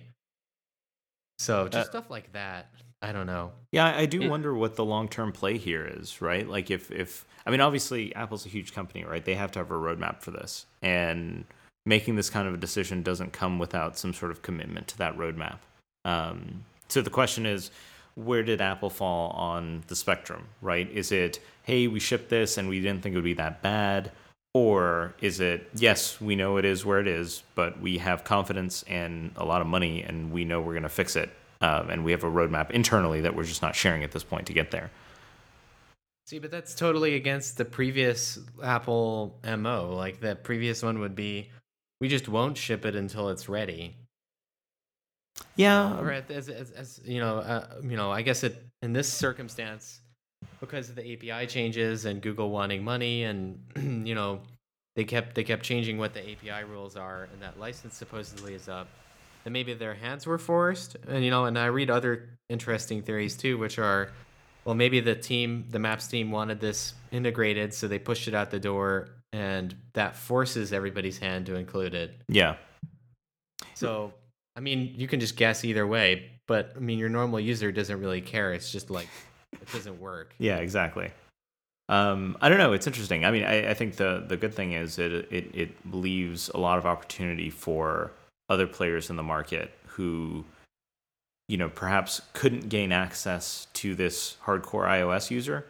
so 1.38 1.68
just 1.68 1.90
Uh, 1.90 1.92
stuff 1.92 2.10
like 2.10 2.32
that 2.34 2.72
i 3.08 3.12
don't 3.12 3.28
know 3.28 3.52
Yeah, 3.72 3.94
I 4.04 4.06
do 4.06 4.22
It- 4.22 4.30
wonder 4.30 4.54
what 4.54 4.76
the 4.76 4.86
long 4.86 5.08
term 5.10 5.32
play 5.32 5.58
here 5.58 5.86
is, 6.00 6.22
right? 6.22 6.48
Like 6.56 6.72
if 6.72 6.92
if 6.92 7.26
I 7.46 7.52
mean 7.52 7.62
obviously 7.62 8.16
Apple's 8.16 8.46
a 8.46 8.50
huge 8.50 8.74
company, 8.74 9.04
right? 9.04 9.24
They 9.24 9.36
have 9.36 9.52
to 9.54 9.60
have 9.60 9.70
a 9.70 9.74
roadmap 9.88 10.22
for 10.22 10.32
this. 10.32 10.66
And 10.82 11.44
making 11.86 12.16
this 12.16 12.30
kind 12.30 12.48
of 12.48 12.54
a 12.54 12.58
decision 12.58 13.04
doesn't 13.04 13.32
come 13.34 13.60
without 13.60 13.98
some 13.98 14.14
sort 14.14 14.32
of 14.32 14.42
commitment 14.42 14.88
to 14.88 14.98
that 14.98 15.18
roadmap. 15.18 15.58
Um, 16.06 16.64
so 16.88 17.02
the 17.02 17.10
question 17.10 17.46
is 17.46 17.70
where 18.16 18.44
did 18.44 18.62
Apple 18.62 18.90
fall 18.90 19.32
on 19.32 19.84
the 19.88 19.96
spectrum, 19.96 20.48
right? 20.62 20.90
Is 20.90 21.12
it, 21.12 21.40
hey, 21.64 21.88
we 21.88 22.00
shipped 22.00 22.30
this 22.30 22.58
and 22.58 22.70
we 22.70 22.80
didn't 22.80 23.02
think 23.04 23.12
it 23.14 23.18
would 23.18 23.26
be 23.26 23.34
that 23.34 23.62
bad? 23.62 24.12
Or 24.54 25.14
is 25.20 25.42
it, 25.42 25.70
yes, 25.76 26.22
we 26.22 26.38
know 26.38 26.56
it 26.56 26.64
is 26.64 26.86
where 26.86 27.02
it 27.02 27.08
is, 27.10 27.44
but 27.56 27.82
we 27.82 27.98
have 27.98 28.24
confidence 28.24 28.84
and 28.88 29.32
a 29.36 29.44
lot 29.44 29.60
of 29.60 29.68
money 29.68 30.02
and 30.02 30.32
we 30.32 30.46
know 30.46 30.62
we're 30.62 30.74
going 30.80 30.84
to 30.84 30.90
fix 31.04 31.18
it. 31.18 31.30
Um, 31.62 31.90
and 31.90 32.04
we 32.04 32.12
have 32.12 32.24
a 32.24 32.30
roadmap 32.30 32.72
internally 32.72 33.22
that 33.22 33.36
we're 33.36 33.44
just 33.46 33.62
not 33.62 33.76
sharing 33.76 34.04
at 34.04 34.12
this 34.12 34.24
point 34.24 34.48
to 34.48 34.54
get 34.54 34.72
there. 34.72 34.92
see 36.28 36.40
but 36.40 36.52
that's 36.52 36.76
totally 36.76 37.16
against 37.16 37.58
the 37.58 37.66
previous 37.66 38.40
apple 38.64 39.40
mo 39.46 39.94
like 39.96 40.20
the 40.20 40.36
previous 40.36 40.82
one 40.84 41.00
would 41.00 41.16
be 41.16 41.50
we 42.02 42.08
just 42.10 42.28
won't 42.28 42.58
ship 42.58 42.84
it 42.86 42.96
until 42.96 43.30
it's 43.30 43.48
ready 43.48 43.96
Yeah. 45.56 46.00
or 46.00 46.12
as, 46.12 46.50
as, 46.50 46.72
as 46.72 47.00
you 47.06 47.20
know 47.20 47.38
uh, 47.38 47.68
you 47.84 47.96
know 47.96 48.12
i 48.12 48.22
guess 48.22 48.44
it 48.44 48.64
in 48.82 48.94
this 48.94 49.12
circumstance 49.12 50.02
because 50.60 50.90
of 50.90 50.96
the 50.96 51.14
api 51.14 51.48
changes 51.48 52.06
and 52.06 52.22
google 52.22 52.50
wanting 52.50 52.84
money 52.84 53.24
and 53.24 53.60
you 54.08 54.16
know 54.16 54.42
they 54.96 55.04
kept 55.04 55.36
they 55.36 55.44
kept 55.44 55.64
changing 55.64 55.98
what 55.98 56.14
the 56.14 56.22
api 56.32 56.64
rules 56.70 56.96
are 56.96 57.28
and 57.32 57.42
that 57.42 57.60
license 57.60 57.96
supposedly 57.96 58.54
is 58.54 58.68
up 58.68 58.88
and 59.46 59.54
maybe 59.54 59.74
their 59.74 59.94
hands 59.96 60.26
were 60.26 60.38
forced 60.38 60.96
and 61.08 61.24
you 61.24 61.30
know 61.32 61.46
and 61.46 61.58
i 61.58 61.66
read 61.66 61.90
other 61.90 62.30
interesting 62.50 63.02
theories 63.02 63.36
too 63.38 63.58
which 63.58 63.78
are 63.80 64.12
well 64.66 64.76
maybe 64.76 65.00
the 65.00 65.16
team 65.16 65.66
the 65.70 65.80
maps 65.80 66.08
team 66.08 66.32
wanted 66.32 66.60
this 66.60 66.94
integrated 67.12 67.74
so 67.74 67.88
they 67.88 68.00
pushed 68.00 68.28
it 68.28 68.34
out 68.36 68.52
the 68.52 68.60
door 68.60 69.10
and 69.34 69.76
that 69.94 70.16
forces 70.16 70.72
everybody's 70.74 71.18
hand 71.18 71.46
to 71.46 71.56
include 71.56 71.94
it 71.94 72.20
Yeah. 72.28 72.56
so, 73.74 74.14
I 74.56 74.62
mean, 74.62 74.94
you 74.96 75.08
can 75.08 75.20
just 75.20 75.36
guess 75.36 75.66
either 75.66 75.86
way, 75.86 76.30
but 76.48 76.72
I 76.78 76.80
mean, 76.80 76.98
your 76.98 77.10
normal 77.10 77.42
user 77.42 77.74
doesn't 77.74 78.00
really 78.00 78.22
care. 78.22 78.54
It's 78.54 78.72
just 78.72 78.90
like 78.90 79.10
it 79.52 79.70
doesn't 79.74 80.00
work. 80.00 80.34
Yeah, 80.40 80.58
exactly. 80.60 81.12
Um, 81.90 82.38
I 82.40 82.48
don't 82.48 82.58
know. 82.58 82.72
It's 82.72 82.88
interesting. 82.88 83.26
I 83.26 83.32
mean, 83.32 83.44
I, 83.44 83.72
I 83.72 83.74
think 83.74 83.98
the 83.98 84.24
the 84.26 84.38
good 84.38 84.54
thing 84.54 84.72
is 84.72 84.98
it, 84.98 85.12
it 85.12 85.52
it 85.54 85.94
leaves 85.94 86.50
a 86.54 86.58
lot 86.58 86.78
of 86.78 86.86
opportunity 86.86 87.50
for 87.50 88.12
other 88.50 88.68
players 88.68 89.10
in 89.10 89.16
the 89.16 89.24
market 89.24 89.72
who, 89.88 90.46
you 91.48 91.58
know, 91.58 91.70
perhaps 91.70 92.22
couldn't 92.34 92.70
gain 92.70 92.92
access 92.92 93.68
to 93.74 93.96
this 93.96 94.38
hardcore 94.46 94.88
iOS 94.88 95.32
user 95.32 95.66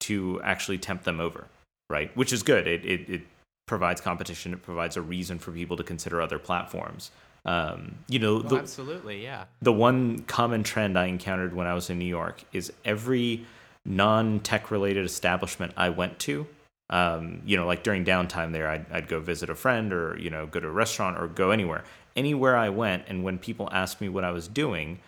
to 0.00 0.40
actually 0.42 0.78
tempt 0.78 1.04
them 1.04 1.20
over, 1.20 1.46
right? 1.88 2.14
Which 2.16 2.32
is 2.32 2.42
good. 2.42 2.66
It 2.66 2.84
it, 2.84 3.08
it 3.08 3.22
provides 3.66 4.00
competition. 4.00 4.52
It 4.52 4.62
provides 4.62 4.96
a 4.96 5.02
reason 5.02 5.38
for 5.38 5.50
people 5.52 5.76
to 5.76 5.84
consider 5.84 6.20
other 6.20 6.38
platforms. 6.38 7.10
Um, 7.44 7.96
you 8.08 8.18
know, 8.18 8.38
Well, 8.38 8.42
the, 8.42 8.56
absolutely, 8.56 9.22
yeah. 9.22 9.44
the 9.62 9.72
one 9.72 10.20
common 10.22 10.64
trend 10.64 10.98
I 10.98 11.06
encountered 11.06 11.54
when 11.54 11.66
I 11.68 11.74
was 11.74 11.90
in 11.90 11.98
New 11.98 12.04
York 12.06 12.42
is 12.52 12.72
every 12.84 13.46
non 13.84 14.40
tech 14.40 14.70
related 14.72 15.04
establishment 15.04 15.72
I 15.76 15.90
went 15.90 16.18
to, 16.20 16.46
um, 16.90 17.42
you 17.44 17.56
know, 17.56 17.66
like 17.66 17.82
during 17.82 18.04
downtime 18.04 18.52
there, 18.52 18.68
I'd, 18.68 18.86
I'd 18.92 19.08
go 19.08 19.20
visit 19.20 19.48
a 19.48 19.54
friend 19.54 19.92
or, 19.92 20.18
you 20.18 20.30
know, 20.30 20.46
go 20.46 20.60
to 20.60 20.66
a 20.66 20.72
restaurant 20.72 21.18
or 21.18 21.28
go 21.28 21.50
anywhere. 21.52 21.84
Anywhere 22.16 22.56
I 22.56 22.70
went, 22.70 23.04
and 23.08 23.22
when 23.22 23.38
people 23.38 23.68
asked 23.70 24.00
me 24.00 24.08
what 24.08 24.24
I 24.24 24.30
was 24.30 24.48
doing, 24.48 24.98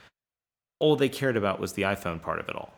all 0.79 0.95
they 0.95 1.09
cared 1.09 1.37
about 1.37 1.59
was 1.59 1.73
the 1.73 1.83
iPhone 1.83 2.21
part 2.21 2.39
of 2.39 2.49
it 2.49 2.55
all, 2.55 2.75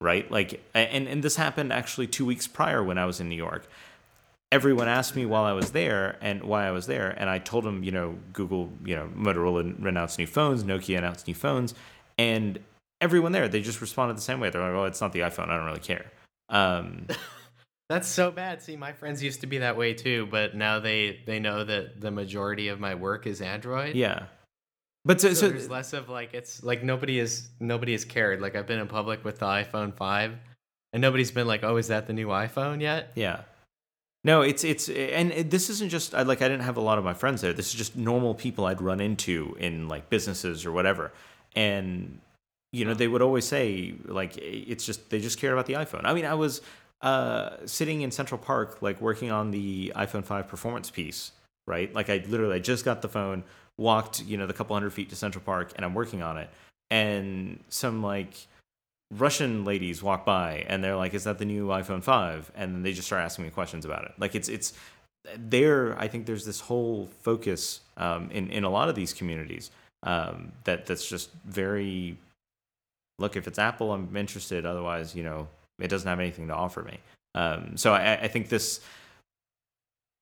right? 0.00 0.28
Like, 0.30 0.62
and, 0.74 1.06
and 1.06 1.22
this 1.22 1.36
happened 1.36 1.72
actually 1.72 2.06
two 2.06 2.24
weeks 2.24 2.46
prior 2.46 2.82
when 2.82 2.98
I 2.98 3.04
was 3.04 3.20
in 3.20 3.28
New 3.28 3.36
York 3.36 3.68
everyone 4.52 4.88
asked 4.88 5.16
me 5.16 5.26
while 5.26 5.44
I 5.44 5.52
was 5.52 5.72
there 5.72 6.16
and 6.20 6.42
why 6.44 6.66
I 6.66 6.70
was 6.70 6.86
there, 6.86 7.10
and 7.10 7.28
I 7.28 7.38
told 7.38 7.64
them, 7.64 7.82
you 7.82 7.90
know, 7.90 8.16
Google, 8.32 8.70
you 8.84 8.94
know, 8.94 9.08
Motorola 9.14 9.84
announced 9.84 10.18
new 10.18 10.26
phones, 10.26 10.64
Nokia 10.64 10.98
announced 10.98 11.26
new 11.26 11.34
phones, 11.34 11.74
and 12.18 12.58
everyone 13.00 13.32
there, 13.32 13.48
they 13.48 13.60
just 13.60 13.80
responded 13.80 14.16
the 14.16 14.22
same 14.22 14.40
way. 14.40 14.50
They're 14.50 14.62
like, 14.62 14.72
"Oh, 14.72 14.84
it's 14.84 15.00
not 15.00 15.12
the 15.12 15.20
iPhone. 15.20 15.48
I 15.48 15.56
don't 15.56 15.66
really 15.66 15.80
care." 15.80 16.06
Um, 16.48 17.06
That's 17.88 18.08
so 18.08 18.30
bad. 18.30 18.62
See, 18.62 18.76
my 18.76 18.92
friends 18.92 19.22
used 19.22 19.40
to 19.42 19.46
be 19.46 19.58
that 19.58 19.76
way 19.76 19.94
too, 19.94 20.26
but 20.26 20.56
now 20.56 20.80
they 20.80 21.20
they 21.24 21.38
know 21.38 21.64
that 21.64 22.00
the 22.00 22.10
majority 22.10 22.68
of 22.68 22.80
my 22.80 22.94
work 22.94 23.26
is 23.26 23.40
Android. 23.40 23.94
yeah, 23.94 24.24
but 25.04 25.20
so, 25.20 25.28
So, 25.28 25.34
so, 25.34 25.48
there's 25.50 25.70
less 25.70 25.92
of 25.92 26.08
like 26.08 26.34
it's 26.34 26.64
like 26.64 26.82
nobody 26.82 27.20
is 27.20 27.48
nobody 27.60 27.92
has 27.92 28.04
cared. 28.04 28.40
Like 28.40 28.56
I've 28.56 28.66
been 28.66 28.80
in 28.80 28.88
public 28.88 29.24
with 29.24 29.38
the 29.38 29.46
iPhone 29.46 29.94
five, 29.94 30.32
and 30.92 31.00
nobody's 31.00 31.30
been 31.30 31.46
like, 31.46 31.62
"Oh, 31.62 31.76
is 31.76 31.88
that 31.88 32.08
the 32.08 32.12
new 32.12 32.28
iPhone 32.28 32.80
yet?" 32.80 33.12
yeah. 33.14 33.42
No, 34.24 34.42
it's 34.42 34.64
it's 34.64 34.88
and 34.88 35.30
it, 35.30 35.50
this 35.52 35.70
isn't 35.70 35.88
just 35.88 36.12
I 36.12 36.22
like 36.22 36.42
I 36.42 36.48
didn't 36.48 36.64
have 36.64 36.76
a 36.76 36.80
lot 36.80 36.98
of 36.98 37.04
my 37.04 37.14
friends 37.14 37.42
there. 37.42 37.52
This 37.52 37.68
is 37.68 37.74
just 37.74 37.94
normal 37.94 38.34
people 38.34 38.64
I'd 38.66 38.82
run 38.82 38.98
into 38.98 39.56
in 39.60 39.86
like 39.86 40.10
businesses 40.10 40.66
or 40.66 40.72
whatever, 40.72 41.12
and 41.54 42.18
you 42.72 42.84
know 42.84 42.94
they 42.94 43.06
would 43.06 43.22
always 43.22 43.44
say 43.46 43.94
like 44.06 44.36
it's 44.36 44.84
just 44.84 45.08
they 45.10 45.20
just 45.20 45.38
care 45.38 45.52
about 45.52 45.66
the 45.66 45.74
iphone 45.74 46.02
i 46.04 46.12
mean 46.12 46.26
i 46.26 46.34
was 46.34 46.60
uh 47.02 47.56
sitting 47.66 48.00
in 48.02 48.10
central 48.10 48.38
park 48.38 48.78
like 48.80 49.00
working 49.00 49.30
on 49.30 49.50
the 49.50 49.92
iphone 49.96 50.24
5 50.24 50.48
performance 50.48 50.90
piece 50.90 51.32
right 51.66 51.92
like 51.94 52.08
i 52.08 52.24
literally 52.28 52.56
I 52.56 52.58
just 52.58 52.84
got 52.84 53.02
the 53.02 53.08
phone 53.08 53.44
walked 53.76 54.22
you 54.24 54.36
know 54.38 54.46
the 54.46 54.54
couple 54.54 54.74
hundred 54.74 54.90
feet 54.90 55.10
to 55.10 55.16
central 55.16 55.44
park 55.44 55.72
and 55.76 55.84
i'm 55.84 55.94
working 55.94 56.22
on 56.22 56.38
it 56.38 56.48
and 56.90 57.62
some 57.68 58.02
like 58.02 58.46
russian 59.12 59.64
ladies 59.64 60.02
walk 60.02 60.24
by 60.24 60.64
and 60.68 60.82
they're 60.82 60.96
like 60.96 61.12
is 61.12 61.24
that 61.24 61.38
the 61.38 61.44
new 61.44 61.66
iphone 61.68 62.02
5 62.02 62.52
and 62.56 62.84
they 62.84 62.92
just 62.92 63.06
start 63.06 63.22
asking 63.22 63.44
me 63.44 63.50
questions 63.50 63.84
about 63.84 64.04
it 64.04 64.12
like 64.18 64.34
it's 64.34 64.48
it's 64.48 64.72
there, 65.38 65.98
I 65.98 66.08
think 66.08 66.26
there's 66.26 66.44
this 66.44 66.60
whole 66.60 67.08
focus 67.22 67.80
um, 67.96 68.30
in 68.30 68.50
in 68.50 68.64
a 68.64 68.70
lot 68.70 68.88
of 68.88 68.94
these 68.94 69.12
communities 69.12 69.70
um, 70.02 70.52
that 70.64 70.86
that's 70.86 71.08
just 71.08 71.30
very. 71.44 72.16
Look, 73.18 73.36
if 73.36 73.48
it's 73.48 73.58
Apple, 73.58 73.92
I'm 73.92 74.14
interested. 74.14 74.66
Otherwise, 74.66 75.14
you 75.14 75.24
know, 75.24 75.48
it 75.78 75.88
doesn't 75.88 76.08
have 76.08 76.20
anything 76.20 76.48
to 76.48 76.54
offer 76.54 76.82
me. 76.82 76.98
Um, 77.34 77.76
so 77.76 77.92
I, 77.92 78.14
I 78.22 78.28
think 78.28 78.48
this 78.48 78.80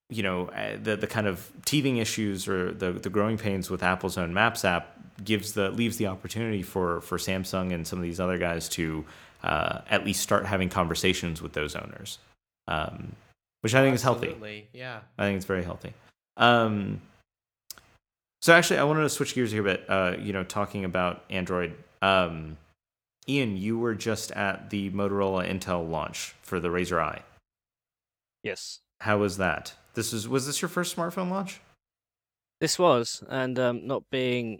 you 0.09 0.21
know 0.21 0.47
uh, 0.49 0.77
the 0.81 0.95
the 0.95 1.07
kind 1.07 1.27
of 1.27 1.49
teething 1.65 1.97
issues 1.97 2.47
or 2.47 2.71
the 2.71 2.91
the 2.91 3.09
growing 3.09 3.37
pains 3.37 3.69
with 3.69 3.83
Apple's 3.83 4.17
own 4.17 4.33
Maps 4.33 4.65
app 4.65 4.97
gives 5.23 5.53
the 5.53 5.71
leaves 5.71 5.97
the 5.97 6.07
opportunity 6.07 6.61
for 6.61 7.01
for 7.01 7.17
Samsung 7.17 7.73
and 7.73 7.87
some 7.87 7.99
of 7.99 8.03
these 8.03 8.19
other 8.19 8.37
guys 8.37 8.69
to 8.69 9.05
uh, 9.43 9.81
at 9.89 10.05
least 10.05 10.21
start 10.21 10.45
having 10.45 10.69
conversations 10.69 11.41
with 11.41 11.53
those 11.53 11.75
owners, 11.75 12.17
um, 12.67 13.15
which 13.61 13.75
I 13.75 13.81
think 13.81 13.93
Absolutely. 13.93 14.27
is 14.27 14.33
healthy. 14.33 14.67
Yeah. 14.73 14.99
I 15.17 15.25
think 15.25 15.37
it's 15.37 15.45
very 15.45 15.63
healthy. 15.63 15.93
Um, 16.37 17.01
so 18.41 18.53
actually, 18.53 18.79
I 18.79 18.83
wanted 18.83 19.03
to 19.03 19.09
switch 19.09 19.35
gears 19.35 19.51
here 19.51 19.61
a 19.61 19.63
bit. 19.63 19.85
Uh, 19.87 20.15
you 20.19 20.33
know, 20.33 20.43
talking 20.43 20.83
about 20.83 21.23
Android. 21.29 21.75
Um, 22.01 22.57
Ian, 23.27 23.57
you 23.57 23.77
were 23.79 23.95
just 23.95 24.31
at 24.33 24.69
the 24.69 24.91
Motorola 24.91 25.49
Intel 25.49 25.89
launch 25.89 26.35
for 26.41 26.59
the 26.59 26.69
RAZR 26.69 27.01
i. 27.01 27.21
Yes, 28.43 28.81
How 29.01 29.17
was 29.17 29.37
that? 29.37 29.73
This 29.95 30.13
is 30.13 30.27
was 30.29 30.45
this 30.45 30.61
your 30.61 30.69
first 30.69 30.95
smartphone 30.95 31.29
launch? 31.29 31.61
this 32.61 32.79
was, 32.79 33.23
and 33.29 33.59
um, 33.59 33.85
not 33.85 34.03
being 34.09 34.59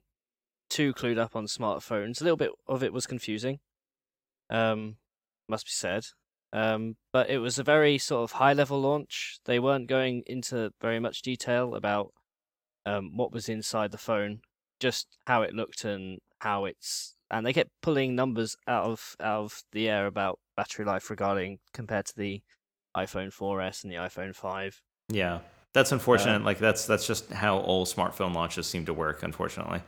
too 0.69 0.93
clued 0.93 1.17
up 1.17 1.35
on 1.35 1.45
smartphones, 1.45 2.19
a 2.19 2.23
little 2.23 2.37
bit 2.37 2.51
of 2.67 2.83
it 2.83 2.91
was 2.93 3.07
confusing. 3.07 3.59
Um, 4.49 4.97
must 5.47 5.65
be 5.65 5.71
said. 5.71 6.03
Um, 6.53 6.95
but 7.13 7.29
it 7.29 7.39
was 7.39 7.57
a 7.57 7.63
very 7.63 7.97
sort 7.97 8.23
of 8.23 8.33
high 8.33 8.53
level 8.53 8.81
launch. 8.81 9.39
They 9.45 9.59
weren't 9.59 9.87
going 9.87 10.23
into 10.25 10.71
very 10.81 10.99
much 10.99 11.21
detail 11.21 11.75
about 11.75 12.11
um, 12.85 13.15
what 13.15 13.31
was 13.31 13.49
inside 13.49 13.91
the 13.91 13.97
phone, 13.97 14.39
just 14.79 15.17
how 15.27 15.41
it 15.41 15.53
looked 15.53 15.85
and 15.85 16.19
how 16.45 16.65
it's. 16.65 17.15
And 17.31 17.45
they 17.45 17.53
kept 17.53 17.71
pulling 17.81 18.15
numbers 18.15 18.55
out 18.67 18.85
of 18.85 19.15
out 19.19 19.43
of 19.45 19.63
the 19.71 19.89
air 19.89 20.05
about 20.05 20.39
battery 20.55 20.85
life 20.85 21.09
regarding 21.09 21.57
compared 21.73 22.05
to 22.05 22.15
the 22.15 22.41
iPhone 22.95 23.33
4S 23.33 23.83
and 23.83 23.91
the 23.91 23.97
iPhone 23.97 24.33
5. 24.33 24.81
Yeah, 25.09 25.39
that's 25.73 25.91
unfortunate. 25.91 26.43
like 26.43 26.59
that's 26.59 26.85
that's 26.85 27.07
just 27.07 27.31
how 27.31 27.57
all 27.57 27.85
smartphone 27.85 28.33
launches 28.33 28.67
seem 28.67 28.85
to 28.85 28.93
work. 28.93 29.23
Unfortunately. 29.23 29.81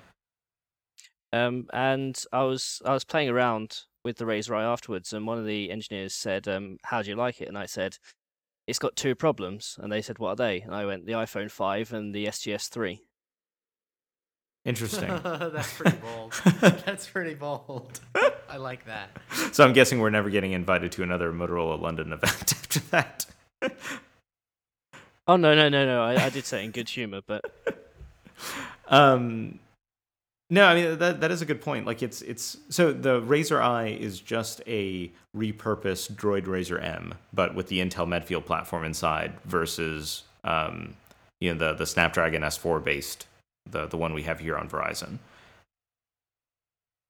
Um, 1.31 1.67
and 1.73 2.19
I 2.33 2.43
was 2.43 2.81
I 2.83 2.93
was 2.93 3.03
playing 3.03 3.29
around 3.29 3.83
with 4.03 4.17
the 4.17 4.25
RAZR 4.25 4.55
i 4.55 4.63
afterwards, 4.63 5.13
and 5.13 5.27
one 5.27 5.37
of 5.37 5.45
the 5.45 5.69
engineers 5.69 6.13
said, 6.13 6.47
um, 6.47 6.77
"How 6.85 7.01
do 7.01 7.09
you 7.09 7.15
like 7.15 7.41
it?" 7.41 7.47
And 7.47 7.57
I 7.57 7.67
said, 7.67 7.97
"It's 8.65 8.79
got 8.79 8.95
two 8.95 9.13
problems." 9.13 9.77
And 9.79 9.91
they 9.91 10.01
said, 10.01 10.17
"What 10.17 10.31
are 10.31 10.35
they?" 10.35 10.61
And 10.61 10.73
I 10.73 10.85
went, 10.85 11.05
"The 11.05 11.13
iPhone 11.13 11.51
5 11.51 11.93
and 11.93 12.15
the 12.15 12.25
SGS 12.25 12.69
3." 12.69 13.06
Interesting. 14.67 15.07
That's 15.23 15.73
pretty 15.73 15.97
bold. 15.97 16.33
That's 16.85 17.07
pretty 17.07 17.35
bold. 17.35 18.01
I 18.49 18.57
like 18.57 18.85
that. 18.85 19.09
so 19.53 19.63
I'm 19.63 19.71
guessing 19.71 19.99
we're 19.99 20.09
never 20.09 20.29
getting 20.29 20.51
invited 20.51 20.91
to 20.93 21.03
another 21.03 21.31
Motorola 21.31 21.79
London 21.79 22.11
event 22.11 22.23
after 22.51 22.79
that. 22.91 23.25
Oh 25.25 25.37
no 25.37 25.55
no 25.55 25.69
no 25.69 25.85
no! 25.85 26.03
I, 26.03 26.25
I 26.25 26.29
did 26.29 26.45
say 26.45 26.65
in 26.65 26.71
good 26.71 26.89
humor, 26.89 27.21
but 27.25 27.45
um, 28.87 29.59
no, 30.49 30.65
I 30.65 30.75
mean 30.75 30.97
that 30.99 31.21
that 31.21 31.31
is 31.31 31.41
a 31.41 31.45
good 31.45 31.61
point. 31.61 31.85
Like 31.85 32.03
it's 32.03 32.21
it's 32.21 32.57
so 32.69 32.91
the 32.91 33.21
RAZR 33.21 33.61
i 33.61 33.87
is 33.87 34.19
just 34.19 34.61
a 34.67 35.09
repurposed 35.35 36.13
Droid 36.13 36.43
RAZR 36.43 36.83
M, 36.83 37.13
but 37.33 37.55
with 37.55 37.67
the 37.67 37.79
Intel 37.79 38.07
Medfield 38.07 38.45
platform 38.45 38.83
inside 38.83 39.33
versus 39.45 40.23
um, 40.43 40.95
you 41.39 41.53
know 41.53 41.57
the 41.57 41.73
the 41.73 41.85
Snapdragon 41.85 42.41
S4 42.41 42.83
based 42.83 43.27
the 43.71 43.85
the 43.87 43.97
one 43.97 44.13
we 44.13 44.23
have 44.23 44.39
here 44.39 44.57
on 44.57 44.69
Verizon. 44.69 45.19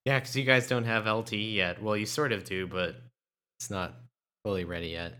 Yeah, 0.06 0.20
because 0.20 0.36
you 0.36 0.44
guys 0.46 0.68
don't 0.68 0.86
have 0.86 1.04
LTE 1.06 1.54
yet. 1.54 1.82
Well, 1.82 1.98
you 1.98 2.06
sort 2.06 2.32
of 2.32 2.44
do, 2.46 2.66
but 2.68 2.96
it's 3.60 3.70
not 3.70 3.94
fully 4.44 4.64
ready 4.64 4.88
yet. 4.90 5.14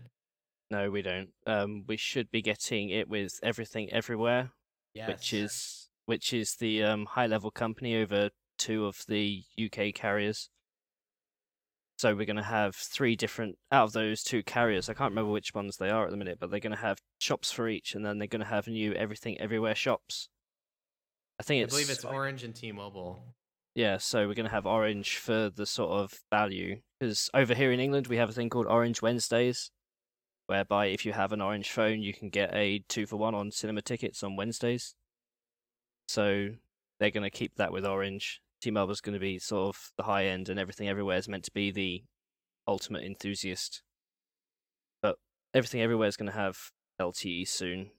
no, 0.70 0.90
we 0.90 1.02
don't. 1.02 1.28
Um, 1.46 1.84
we 1.86 1.96
should 1.96 2.30
be 2.30 2.42
getting 2.42 2.90
it 2.90 3.08
with 3.08 3.38
everything 3.42 3.90
everywhere, 3.92 4.50
Yes. 4.94 5.08
which 5.08 5.32
is 5.32 5.88
which 6.06 6.32
is 6.32 6.56
the 6.56 6.82
um, 6.84 7.04
high 7.06 7.26
level 7.26 7.50
company 7.50 7.96
over 7.96 8.30
two 8.58 8.86
of 8.86 9.04
the 9.08 9.44
UK 9.62 9.94
carriers. 9.94 10.48
So 11.98 12.14
we're 12.14 12.26
going 12.26 12.36
to 12.36 12.42
have 12.42 12.76
three 12.76 13.16
different 13.16 13.56
out 13.72 13.84
of 13.84 13.92
those 13.92 14.22
two 14.22 14.42
carriers. 14.44 14.88
I 14.88 14.94
can't 14.94 15.10
remember 15.10 15.32
which 15.32 15.52
ones 15.52 15.76
they 15.76 15.90
are 15.90 16.04
at 16.04 16.10
the 16.12 16.16
minute, 16.16 16.38
but 16.40 16.50
they're 16.50 16.60
going 16.60 16.74
to 16.74 16.80
have 16.80 16.98
shops 17.18 17.50
for 17.50 17.68
each, 17.68 17.94
and 17.94 18.06
then 18.06 18.18
they're 18.18 18.28
going 18.28 18.40
to 18.40 18.46
have 18.46 18.68
new 18.68 18.92
everything 18.94 19.38
everywhere 19.40 19.74
shops. 19.74 20.28
I 21.38 21.42
think 21.42 21.60
I 21.60 21.64
it's 21.64 21.74
believe 21.74 21.90
it's 21.90 22.04
Orange 22.04 22.44
and 22.44 22.54
T-Mobile. 22.54 23.22
yeah. 23.74 23.98
So 23.98 24.26
we're 24.26 24.34
going 24.34 24.46
to 24.46 24.52
have 24.52 24.66
Orange 24.66 25.18
for 25.18 25.50
the 25.50 25.66
sort 25.66 25.92
of 25.92 26.12
value 26.30 26.80
because 26.98 27.30
over 27.32 27.54
here 27.54 27.70
in 27.72 27.80
England 27.80 28.08
we 28.08 28.16
have 28.16 28.28
a 28.28 28.32
thing 28.32 28.50
called 28.50 28.66
Orange 28.66 29.00
Wednesdays, 29.02 29.70
whereby 30.48 30.86
if 30.86 31.06
you 31.06 31.12
have 31.12 31.32
an 31.32 31.40
Orange 31.40 31.70
phone, 31.70 32.02
you 32.02 32.12
can 32.12 32.28
get 32.28 32.50
a 32.54 32.82
two 32.88 33.06
for 33.06 33.16
one 33.16 33.34
on 33.34 33.50
cinema 33.52 33.82
tickets 33.82 34.22
on 34.22 34.34
Wednesdays. 34.36 34.94
So 36.08 36.48
they're 36.98 37.10
going 37.10 37.22
to 37.22 37.30
keep 37.30 37.54
that 37.56 37.72
with 37.72 37.84
Orange. 37.86 38.40
T-Mobile's 38.60 39.00
going 39.00 39.14
to 39.14 39.20
be 39.20 39.38
sort 39.38 39.76
of 39.76 39.92
the 39.96 40.02
high 40.02 40.24
end, 40.26 40.48
and 40.48 40.58
everything 40.58 40.88
everywhere 40.88 41.18
is 41.18 41.28
meant 41.28 41.44
to 41.44 41.52
be 41.52 41.70
the 41.70 42.02
ultimate 42.66 43.04
enthusiast. 43.04 43.82
But 45.00 45.16
everything 45.54 45.80
everywhere 45.80 46.08
is 46.08 46.16
going 46.16 46.30
to 46.30 46.36
have 46.36 46.58
LTE 47.00 47.46
soon, 47.46 47.90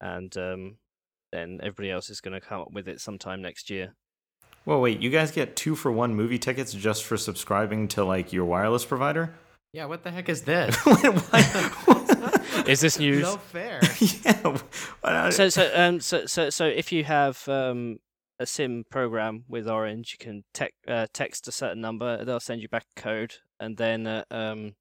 and 0.00 0.36
um, 0.36 0.78
then 1.32 1.58
everybody 1.62 1.90
else 1.90 2.10
is 2.10 2.20
going 2.20 2.34
to 2.34 2.40
come 2.40 2.60
up 2.60 2.72
with 2.72 2.88
it 2.88 3.00
sometime 3.00 3.42
next 3.42 3.70
year. 3.70 3.94
Well, 4.66 4.80
wait, 4.80 5.00
you 5.00 5.10
guys 5.10 5.30
get 5.30 5.56
two 5.56 5.74
for 5.74 5.90
one 5.90 6.14
movie 6.14 6.38
tickets 6.38 6.72
just 6.72 7.04
for 7.04 7.16
subscribing 7.16 7.88
to 7.88 8.04
like 8.04 8.32
your 8.32 8.44
wireless 8.44 8.84
provider? 8.84 9.34
Yeah, 9.72 9.86
what 9.86 10.02
the 10.02 10.10
heck 10.10 10.28
is 10.28 10.42
this? 10.42 10.76
Why- 10.84 12.66
Is 12.66 12.80
this 12.80 12.98
news? 12.98 13.22
no 13.22 13.36
fair. 13.36 13.80
yeah. 14.24 15.30
so 15.30 15.48
so 15.48 15.70
um 15.74 15.98
so 16.00 16.26
so 16.26 16.50
so 16.50 16.66
if 16.66 16.92
you 16.92 17.04
have 17.04 17.48
um 17.48 17.98
a 18.38 18.46
sim 18.46 18.84
program 18.90 19.44
with 19.48 19.66
Orange, 19.68 20.12
you 20.18 20.24
can 20.24 20.44
tec- 20.52 20.74
uh, 20.86 21.06
text 21.12 21.48
a 21.48 21.52
certain 21.52 21.80
number, 21.80 22.24
they'll 22.24 22.40
send 22.40 22.60
you 22.60 22.68
back 22.68 22.84
a 22.96 23.00
code, 23.00 23.34
and 23.58 23.76
then 23.76 24.06
uh, 24.06 24.24
um 24.30 24.74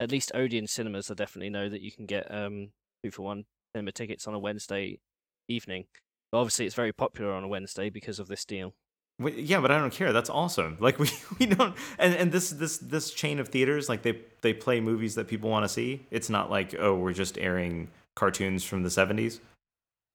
at 0.00 0.10
least 0.12 0.30
Odeon 0.34 0.66
cinemas 0.66 1.10
I 1.10 1.14
definitely 1.14 1.50
know 1.50 1.68
that 1.68 1.80
you 1.80 1.90
can 1.90 2.06
get 2.06 2.32
um 2.32 2.68
two 3.02 3.10
for 3.10 3.22
one 3.22 3.44
cinema 3.74 3.92
tickets 3.92 4.26
on 4.28 4.34
a 4.34 4.38
Wednesday 4.38 5.00
evening. 5.48 5.86
But 6.30 6.38
obviously, 6.38 6.66
it's 6.66 6.74
very 6.74 6.92
popular 6.92 7.32
on 7.32 7.44
a 7.44 7.48
Wednesday 7.48 7.90
because 7.90 8.18
of 8.18 8.28
this 8.28 8.44
deal. 8.44 8.74
Wait, 9.20 9.36
yeah, 9.36 9.60
but 9.60 9.70
I 9.70 9.78
don't 9.78 9.92
care. 9.92 10.12
That's 10.12 10.30
awesome. 10.30 10.76
Like 10.80 10.98
we, 10.98 11.08
we 11.38 11.46
don't 11.46 11.74
and, 11.98 12.14
and 12.14 12.32
this 12.32 12.50
this 12.50 12.78
this 12.78 13.10
chain 13.10 13.38
of 13.38 13.48
theaters, 13.48 13.88
like 13.88 14.02
they 14.02 14.20
they 14.42 14.52
play 14.52 14.80
movies 14.80 15.14
that 15.14 15.28
people 15.28 15.50
want 15.50 15.64
to 15.64 15.68
see. 15.68 16.06
It's 16.10 16.28
not 16.28 16.50
like, 16.50 16.74
oh, 16.78 16.96
we're 16.96 17.12
just 17.12 17.38
airing 17.38 17.88
cartoons 18.16 18.64
from 18.64 18.82
the 18.82 18.90
seventies. 18.90 19.40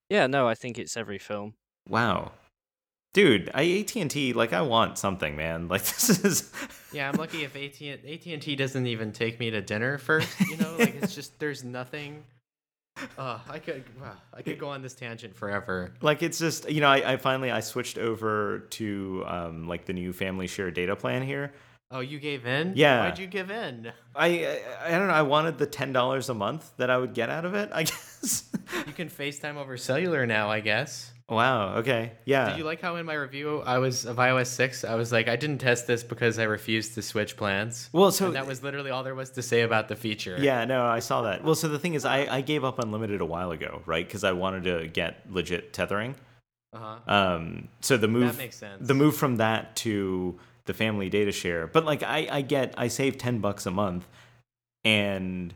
Yeah, 0.10 0.28
no, 0.28 0.48
I 0.48 0.56
think 0.56 0.78
it's 0.78 0.98
every 0.98 1.20
film. 1.20 1.54
Wow. 1.88 2.34
Dude, 3.14 3.50
I 3.54 3.80
AT 3.80 3.96
and 3.96 4.12
T 4.12 4.34
like 4.34 4.54
I 4.54 4.62
want 4.62 4.98
something, 4.98 5.36
man. 5.36 5.68
Like 5.70 5.84
this 5.84 6.24
is 6.24 6.52
Yeah, 6.92 7.10
I'm 7.10 7.16
lucky 7.16 7.44
if 7.44 7.56
AT 7.56 7.82
AT 7.82 8.26
and 8.26 8.42
T 8.42 8.56
doesn't 8.56 8.86
even 8.86 9.12
take 9.12 9.40
me 9.40 9.50
to 9.52 9.62
dinner 9.62 9.98
first. 10.10 10.40
You 10.42 10.58
know, 10.58 10.76
like 10.78 10.96
it's 10.96 11.16
just 11.16 11.40
there's 11.40 11.64
nothing. 11.64 12.24
Uh, 13.18 13.40
I 13.50 13.60
could 13.60 13.84
wow, 14.02 14.14
I 14.34 14.42
could 14.42 14.60
go 14.60 14.70
on 14.70 14.82
this 14.82 14.94
tangent 14.94 15.36
forever. 15.36 15.94
like 16.02 16.22
it's 16.24 16.40
just 16.40 16.70
you 16.70 16.82
know 16.82 16.90
I, 16.90 17.14
I 17.14 17.18
finally 17.18 17.52
I 17.52 17.60
switched 17.62 17.98
over 17.98 18.60
to 18.72 19.24
um 19.28 19.68
like 19.68 19.86
the 19.86 19.94
new 19.94 20.12
family 20.14 20.48
share 20.48 20.72
data 20.72 20.96
plan 20.96 21.22
here. 21.24 21.54
Oh, 21.92 22.02
you 22.02 22.20
gave 22.20 22.46
in? 22.46 22.74
Yeah. 22.76 23.00
Why'd 23.06 23.18
you 23.18 23.26
give 23.28 23.50
in? 23.50 23.92
I 24.16 24.28
I, 24.28 24.62
I 24.86 24.92
don't 24.92 25.08
know. 25.08 25.14
I 25.14 25.24
wanted 25.24 25.58
the 25.58 25.66
ten 25.66 25.92
dollars 25.92 26.30
a 26.30 26.34
month 26.34 26.72
that 26.78 26.90
I 26.90 26.98
would 26.98 27.14
get 27.14 27.30
out 27.30 27.46
of 27.46 27.56
it. 27.56 27.70
I 27.74 27.84
guess. 27.90 28.50
You 28.86 28.94
can 28.94 29.10
FaceTime 29.10 29.56
over 29.56 29.76
cellular 29.78 30.26
now, 30.28 30.50
I 30.52 30.60
guess. 30.60 31.12
Wow. 31.30 31.76
Okay. 31.78 32.12
Yeah. 32.26 32.50
Did 32.50 32.58
you 32.58 32.64
like 32.64 32.82
how 32.82 32.96
in 32.98 33.06
my 33.06 33.14
review 33.14 33.62
I 33.66 33.78
was 33.78 34.06
of 34.06 34.18
iOS 34.18 34.48
six? 34.48 34.84
I 34.84 34.96
was 34.96 35.12
like, 35.12 35.28
I 35.28 35.36
didn't 35.36 35.60
test 35.60 35.88
this 35.88 36.04
because 36.04 36.40
I 36.40 36.44
refused 36.44 36.96
to 36.96 37.02
switch 37.02 37.38
plans. 37.38 37.90
well, 37.94 38.12
so 38.12 38.28
and 38.28 38.36
that 38.36 38.48
was 38.48 38.64
literally 38.64 38.92
all 38.92 39.04
there 39.04 39.16
was 39.16 39.30
to 39.32 39.42
say 39.42 39.62
about 39.62 39.88
the 39.88 39.96
feature. 39.96 40.38
Yeah, 40.40 40.66
no, 40.66 40.86
I 40.86 41.00
saw 41.00 41.22
that. 41.24 41.44
Well, 41.44 41.56
so 41.56 41.68
the 41.68 41.80
thing 41.80 41.94
is, 41.94 42.06
I, 42.06 42.38
I 42.38 42.42
gave 42.42 42.64
up 42.64 42.80
unlimited 42.80 43.22
a 43.22 43.26
while 43.26 43.52
ago, 43.52 43.82
right? 43.86 44.06
Because 44.06 44.24
I 44.24 44.32
wanted 44.34 44.64
to 44.66 44.88
get 44.88 45.22
legit 45.32 45.74
tethering. 45.74 46.16
Uh-huh. 46.74 47.12
Um, 47.14 47.68
so 47.82 47.98
the 47.98 48.08
move, 48.08 48.34
That 48.34 48.38
makes 48.38 48.58
sense. 48.58 48.88
the 48.88 48.94
move 48.94 49.16
from 49.18 49.38
that 49.38 49.76
to 49.78 50.38
the 50.66 50.74
family 50.74 51.10
data 51.10 51.32
share, 51.32 51.66
but 51.66 51.84
like 51.84 52.04
I, 52.04 52.28
I 52.32 52.42
get, 52.42 52.76
I 52.78 52.90
save 52.90 53.18
ten 53.18 53.40
bucks 53.40 53.66
a 53.66 53.72
month, 53.72 54.06
and 54.84 55.54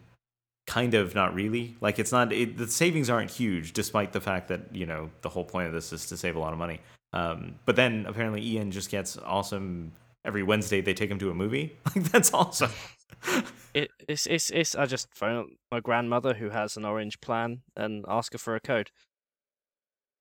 kind 0.68 0.94
of 0.94 1.14
not 1.16 1.34
really. 1.34 1.76
Like 1.82 2.00
it's 2.00 2.12
not, 2.12 2.32
it, 2.34 2.58
the 2.58 2.68
savings 2.68 3.10
aren't 3.10 3.30
huge, 3.32 3.74
despite 3.74 4.14
the 4.14 4.22
fact 4.22 4.48
that 4.50 4.76
you 4.76 4.86
know 4.86 5.10
the 5.22 5.30
whole 5.30 5.44
point 5.46 5.68
of 5.68 5.74
this 5.74 5.92
is 5.94 6.06
to 6.08 6.18
save 6.18 6.36
a 6.36 6.40
lot 6.40 6.54
of 6.54 6.60
money. 6.60 6.80
Um, 7.14 7.56
but 7.66 7.76
then 7.76 8.06
apparently 8.08 8.42
Ian 8.46 8.72
just 8.72 8.90
gets 8.90 9.18
awesome 9.18 9.92
every 10.26 10.42
Wednesday. 10.44 10.82
They 10.82 10.94
take 10.94 11.12
him 11.12 11.20
to 11.20 11.30
a 11.30 11.34
movie. 11.34 11.78
Like 11.96 12.06
that's 12.12 12.34
awesome. 12.34 12.72
It, 13.74 13.90
it's 14.08 14.28
it's 14.28 14.52
it's. 14.52 14.76
I 14.76 14.86
just 14.86 15.08
phone 15.16 15.36
up 15.36 15.46
my 15.72 15.80
grandmother 15.80 16.36
who 16.36 16.52
has 16.52 16.78
an 16.78 16.86
orange 16.86 17.20
plan 17.22 17.62
and 17.76 18.06
ask 18.08 18.34
her 18.34 18.38
for 18.38 18.54
a 18.56 18.60
code. 18.60 18.92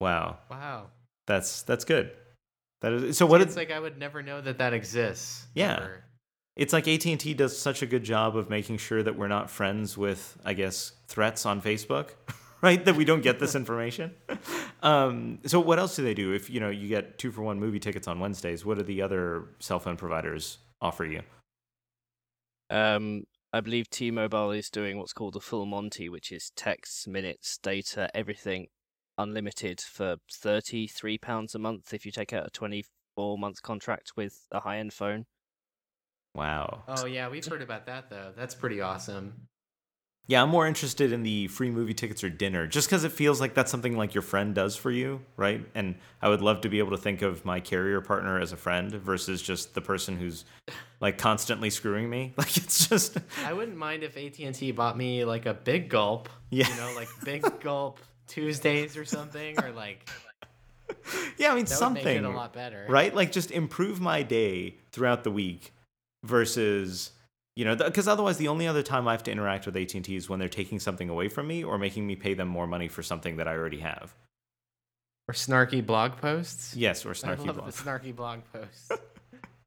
Wow, 0.01 0.39
Wow. 0.51 0.87
that's 1.27 1.61
that's 1.63 1.85
good. 1.85 2.13
That 2.81 2.93
is 2.95 3.19
so. 3.19 3.27
What 3.27 3.43
it's 3.43 3.51
it's 3.51 3.57
like 3.59 3.71
I 3.71 3.79
would 3.79 3.99
never 3.99 4.23
know 4.23 4.41
that 4.41 4.57
that 4.59 4.73
exists. 4.73 5.47
Yeah. 5.55 5.75
ever. 5.77 6.05
It's 6.57 6.73
like 6.73 6.87
AT 6.87 7.05
and 7.07 7.19
T 7.19 7.35
does 7.35 7.59
such 7.59 7.83
a 7.83 7.87
good 7.87 8.05
job 8.05 8.37
of 8.37 8.51
making 8.51 8.77
sure 8.79 9.03
that 9.03 9.17
we're 9.17 9.29
not 9.29 9.51
friends 9.51 9.97
with, 9.97 10.37
I 10.45 10.53
guess, 10.53 10.93
threats 11.07 11.47
on 11.47 11.63
Facebook, 11.63 12.11
right? 12.63 12.85
That 12.85 12.97
we 12.97 13.05
don't 13.05 13.23
get 13.23 13.41
this 13.41 13.55
information. 13.55 14.13
um, 14.83 15.39
so 15.47 15.61
what 15.61 15.79
else 15.79 15.97
do 15.97 16.03
they 16.03 16.15
do? 16.15 16.33
If 16.33 16.51
you 16.51 16.61
know 16.61 16.71
you 16.71 16.89
get 16.89 17.19
two 17.19 17.31
for 17.31 17.43
one 17.43 17.59
movie 17.59 17.81
tickets 17.81 18.07
on 18.07 18.21
Wednesdays, 18.21 18.65
what 18.67 18.77
do 18.79 18.85
the 18.85 19.01
other 19.01 19.49
cell 19.61 19.79
phone 19.79 19.97
providers 19.97 20.59
offer 20.81 21.05
you? 21.05 21.23
Um, 22.69 23.25
I 23.53 23.61
believe 23.61 23.91
T-Mobile 23.91 24.53
is 24.53 24.71
doing 24.71 24.97
what's 24.97 25.13
called 25.13 25.35
the 25.35 25.41
full 25.41 25.67
Monty, 25.67 26.09
which 26.09 26.33
is 26.33 26.53
texts, 26.57 27.07
minutes, 27.07 27.59
data, 27.59 28.11
everything 28.15 28.69
unlimited 29.19 29.81
for 29.81 30.17
thirty-three 30.31 31.19
pounds 31.19 31.55
a 31.55 31.59
month 31.59 31.95
if 31.95 32.05
you 32.05 32.13
take 32.13 32.33
out 32.33 32.47
a 32.47 32.51
twenty-four 32.51 33.39
month 33.39 33.63
contract 33.63 34.13
with 34.17 34.47
a 34.51 34.61
high-end 34.61 34.93
phone. 34.93 35.25
Wow. 36.35 36.83
Oh 36.89 37.07
yeah, 37.07 37.29
we've 37.29 37.45
heard 37.45 37.63
about 37.63 37.87
that 37.87 38.09
though. 38.11 38.33
That's 38.37 38.55
pretty 38.55 38.81
awesome. 38.81 39.49
Yeah, 40.29 40.43
I'm 40.43 40.51
more 40.51 40.69
interested 40.69 41.13
in 41.13 41.25
the 41.25 41.49
free 41.49 41.71
movie 41.71 41.95
tickets 41.95 42.23
or 42.23 42.31
dinner, 42.31 42.69
just 42.69 42.89
because 42.89 43.03
it 43.03 43.11
feels 43.11 43.41
like 43.41 43.55
that's 43.55 43.71
something 43.73 43.97
like 43.97 44.15
your 44.15 44.23
friend 44.23 44.55
does 44.55 44.77
for 44.77 44.91
you, 44.91 45.21
right? 45.37 45.67
And 45.75 45.97
I 46.23 46.29
would 46.29 46.41
love 46.41 46.61
to 46.61 46.69
be 46.69 46.79
able 46.79 46.93
to 46.93 46.97
think 46.97 47.23
of 47.23 47.45
my 47.45 47.59
carrier 47.59 48.01
partner 48.01 48.39
as 48.39 48.53
a 48.53 48.57
friend 48.57 48.93
versus 48.93 49.43
just 49.43 49.75
the 49.75 49.81
person 49.81 50.17
who's 50.17 50.45
like 51.01 51.19
constantly 51.19 51.71
screwing 51.71 52.09
me. 52.09 52.35
Like 52.39 52.57
it's 52.57 52.89
just, 52.89 53.19
I 53.45 53.53
wouldn't 53.53 53.77
mind 53.77 54.05
if 54.05 54.17
AT 54.17 54.39
and 54.39 54.55
T 54.55 54.71
bought 54.71 54.97
me 54.97 55.25
like 55.25 55.47
a 55.47 55.55
big 55.55 55.89
gulp. 55.89 56.29
Yeah. 56.51 56.69
You 56.69 56.77
know, 56.77 56.93
like 56.95 57.09
big 57.25 57.45
gulp 57.61 57.99
Tuesdays 58.29 58.97
or 58.97 59.05
something, 59.05 59.61
or 59.63 59.73
like 59.73 60.09
yeah, 61.37 61.51
I 61.51 61.57
mean 61.57 61.65
that 61.65 61.71
would 61.71 61.79
something, 61.79 62.05
make 62.05 62.17
it 62.17 62.25
a 62.25 62.31
lot 62.31 62.53
better. 62.53 62.87
right? 62.89 63.13
Like 63.15 63.33
just 63.33 63.51
improve 63.51 64.01
my 64.01 64.23
day 64.23 64.77
throughout 64.93 65.25
the 65.25 65.33
week 65.33 65.73
versus 66.25 67.11
you 67.57 67.65
know 67.65 67.77
because 67.77 68.09
otherwise 68.09 68.39
the 68.39 68.49
only 68.49 68.67
other 68.67 68.83
time 68.83 69.07
I 69.09 69.13
have 69.13 69.23
to 69.25 69.31
interact 69.31 69.67
with 69.67 69.77
AT 69.77 69.95
and 69.95 70.05
T 70.05 70.17
is 70.17 70.29
when 70.29 70.39
they're 70.39 70.49
taking 70.49 70.81
something 70.81 71.09
away 71.09 71.29
from 71.29 71.47
me 71.47 71.63
or 71.65 71.79
making 71.79 72.07
me 72.07 72.17
pay 72.17 72.35
them 72.35 72.49
more 72.49 72.67
money 72.67 72.89
for 72.89 73.03
something 73.03 73.37
that 73.37 73.49
I 73.49 73.55
already 73.55 73.81
have. 73.81 74.15
Or 75.29 75.35
snarky 75.35 75.85
blog 75.85 76.17
posts. 76.17 76.75
Yes, 76.75 77.05
or 77.07 77.11
snarky 77.13 77.41
I 77.41 77.45
love 77.45 77.57
blog. 77.57 77.71
the 77.71 77.73
snarky 77.73 78.15
blog 78.15 78.41
posts. 78.53 78.91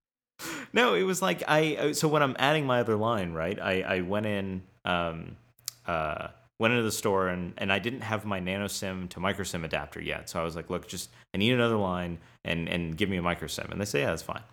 no, 0.73 0.93
it 0.93 1.03
was 1.03 1.21
like 1.21 1.43
I 1.47 1.75
uh, 1.75 1.93
so 1.93 2.07
when 2.07 2.21
I'm 2.21 2.35
adding 2.39 2.65
my 2.65 2.79
other 2.79 2.95
line, 2.95 3.33
right? 3.33 3.59
I 3.59 3.81
I 3.81 4.01
went 4.01 4.25
in 4.25 4.63
um 4.83 5.37
uh 5.85 6.29
went 6.59 6.73
into 6.73 6.83
the 6.83 6.91
store 6.91 7.27
and 7.27 7.53
and 7.57 7.71
I 7.71 7.79
didn't 7.79 8.01
have 8.01 8.25
my 8.25 8.39
nano 8.39 8.67
sim 8.67 9.07
to 9.09 9.19
micro 9.19 9.43
sim 9.43 9.63
adapter 9.63 10.01
yet. 10.01 10.29
So 10.29 10.39
I 10.39 10.43
was 10.43 10.55
like, 10.55 10.69
look, 10.69 10.87
just 10.87 11.09
I 11.33 11.37
need 11.37 11.53
another 11.53 11.77
line 11.77 12.17
and 12.43 12.67
and 12.67 12.97
give 12.97 13.09
me 13.09 13.17
a 13.17 13.21
micro 13.21 13.47
sim. 13.47 13.67
And 13.71 13.79
they 13.79 13.85
say, 13.85 14.01
yeah, 14.01 14.07
that's 14.07 14.23
fine. 14.23 14.43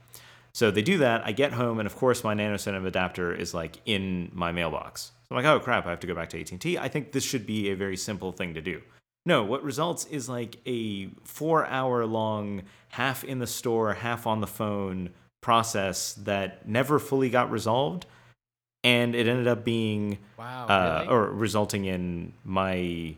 So 0.54 0.70
they 0.70 0.82
do 0.82 0.98
that. 0.98 1.22
I 1.26 1.32
get 1.32 1.52
home 1.52 1.78
and 1.78 1.86
of 1.86 1.96
course 1.96 2.22
my 2.24 2.34
nano 2.34 2.56
sim 2.56 2.84
adapter 2.86 3.34
is 3.34 3.54
like 3.54 3.76
in 3.86 4.30
my 4.34 4.52
mailbox. 4.52 5.12
So 5.28 5.34
I'm 5.34 5.42
like, 5.42 5.46
oh 5.46 5.60
crap, 5.60 5.86
I 5.86 5.90
have 5.90 6.00
to 6.00 6.06
go 6.06 6.14
back 6.14 6.28
to 6.30 6.40
AT&T. 6.40 6.78
I 6.78 6.88
think 6.88 7.12
this 7.12 7.24
should 7.24 7.46
be 7.46 7.70
a 7.70 7.76
very 7.76 7.96
simple 7.96 8.32
thing 8.32 8.54
to 8.54 8.60
do. 8.60 8.82
No, 9.24 9.44
what 9.44 9.62
results 9.62 10.04
is 10.06 10.28
like 10.28 10.56
a 10.66 11.06
4 11.24 11.66
hour 11.66 12.04
long 12.06 12.62
half 12.90 13.24
in 13.24 13.38
the 13.38 13.46
store, 13.46 13.94
half 13.94 14.26
on 14.26 14.40
the 14.40 14.46
phone 14.46 15.10
process 15.40 16.12
that 16.14 16.68
never 16.68 16.98
fully 16.98 17.28
got 17.30 17.50
resolved 17.50 18.06
and 18.84 19.14
it 19.14 19.26
ended 19.28 19.46
up 19.48 19.64
being 19.64 20.18
Wow. 20.38 20.66
uh, 20.66 20.98
really? 21.00 21.08
or 21.14 21.30
resulting 21.30 21.84
in 21.84 22.32
my 22.44 23.14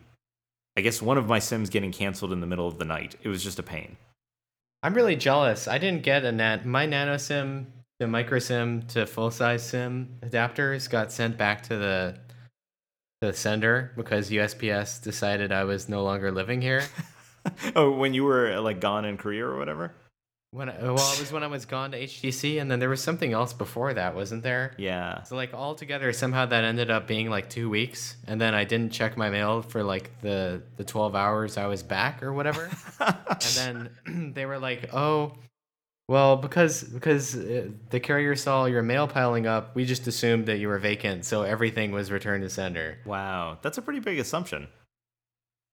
i 0.77 0.81
guess 0.81 1.01
one 1.03 1.19
of 1.19 1.27
my 1.27 1.39
sims 1.39 1.69
getting 1.71 1.93
canceled 1.93 2.33
in 2.33 2.41
the 2.41 2.47
middle 2.47 2.67
of 2.67 2.79
the 2.79 2.85
night 2.85 3.15
it 3.23 3.29
was 3.29 3.43
just 3.45 3.59
a 3.59 3.63
pain 3.63 3.97
I'm 4.85 4.93
really 4.93 5.17
jealous. 5.17 5.67
I 5.67 5.79
didn't 5.79 6.03
get 6.03 6.27
a 6.27 6.31
nat. 6.31 6.67
My 6.67 6.85
nano 6.85 7.17
sim, 7.17 7.73
the 7.99 8.07
micro 8.07 8.39
sim 8.39 8.83
to 8.89 9.07
full 9.07 9.31
size 9.31 9.63
sim 9.63 10.19
adapters 10.23 10.91
got 10.91 11.11
sent 11.11 11.39
back 11.39 11.63
to 11.65 11.77
the 11.79 12.19
the 13.23 13.33
sender 13.33 13.93
because 13.97 14.29
USPS 14.29 15.03
decided 15.03 15.53
I 15.53 15.65
was 15.65 15.89
no 15.89 16.05
longer 16.05 16.31
living 16.31 16.61
here. 16.61 16.83
oh 17.77 17.93
when 17.93 18.13
you 18.13 18.25
were 18.25 18.59
like 18.61 18.81
gone 18.81 19.05
in 19.05 19.17
korea 19.17 19.45
or 19.45 19.59
whatever 19.59 19.93
When 20.55 20.69
I, 20.69 20.81
well, 20.81 20.95
it 20.95 21.19
was 21.19 21.33
when 21.33 21.43
I 21.43 21.49
was 21.49 21.67
gone 21.67 21.91
to 21.91 22.01
HTC, 22.01 22.61
and 22.61 22.71
then 22.71 22.79
there 22.79 22.89
was 22.89 23.03
something 23.03 23.33
else 23.33 23.53
before 23.53 23.93
that, 23.95 24.15
wasn't 24.15 24.45
there? 24.45 24.73
yeah 24.79 25.25
So 25.25 25.35
like 25.35 25.53
all 25.53 25.75
together, 25.75 26.13
somehow 26.13 26.47
that 26.47 26.63
ended 26.63 26.93
up 26.93 27.09
being 27.09 27.29
like 27.29 27.51
two 27.51 27.69
weeks, 27.69 28.15
and 28.29 28.41
then 28.41 28.55
I 28.55 28.63
didn't 28.63 28.93
check 28.93 29.17
my 29.17 29.31
mail 29.31 29.63
for 29.63 29.83
like 29.83 30.21
the 30.21 30.63
the 30.77 30.85
twelve 30.85 31.17
hours 31.17 31.57
I 31.57 31.67
was 31.67 31.83
back 31.83 32.23
or 32.23 32.33
whatever. 32.33 32.71
and 33.01 33.91
then 34.07 34.33
they 34.37 34.47
were 34.47 34.61
like, 34.61 34.95
"Oh, 34.95 35.33
well, 36.07 36.37
because 36.37 36.85
because 36.85 37.35
uh, 37.35 37.71
the 37.91 37.99
carrier 37.99 38.37
saw 38.37 38.67
your 38.67 38.83
mail 38.83 39.09
piling 39.09 39.49
up, 39.49 39.75
we 39.75 39.85
just 39.85 40.07
assumed 40.07 40.47
that 40.47 40.59
you 40.59 40.69
were 40.69 40.79
vacant, 40.79 41.25
so 41.25 41.43
everything 41.43 41.91
was 41.91 42.13
returned 42.13 42.45
to 42.45 42.49
sender." 42.49 42.99
wow 43.05 43.59
that's 43.61 43.77
a 43.77 43.83
pretty 43.83 43.99
big 43.99 44.21
assumption 44.21 44.69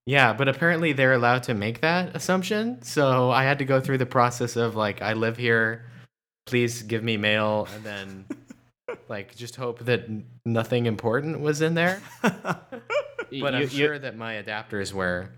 Yeah, 0.05 0.33
but 0.33 0.47
apparently 0.47 0.93
they're 0.93 1.13
allowed 1.13 1.43
to 1.43 1.53
make 1.53 1.81
that 1.81 2.15
assumption, 2.15 2.81
so 2.81 3.29
I 3.29 3.43
had 3.43 3.59
to 3.59 3.65
go 3.65 3.79
through 3.79 3.99
the 3.99 4.05
process 4.05 4.55
of 4.55 4.75
like, 4.75 5.01
I 5.01 5.13
live 5.13 5.37
here, 5.37 5.85
please 6.47 6.81
give 6.81 7.03
me 7.03 7.17
mail, 7.17 7.67
and 7.75 7.83
then 7.83 8.25
like 9.09 9.35
just 9.35 9.55
hope 9.55 9.79
that 9.85 10.09
nothing 10.45 10.85
important 10.87 11.39
was 11.39 11.61
in 11.61 11.73
there. 11.75 12.01
But 13.31 13.37
you, 13.37 13.47
I'm 13.47 13.61
you- 13.61 13.67
sure 13.69 13.97
that 13.97 14.17
my 14.17 14.33
adapters 14.43 14.91
were. 14.91 15.29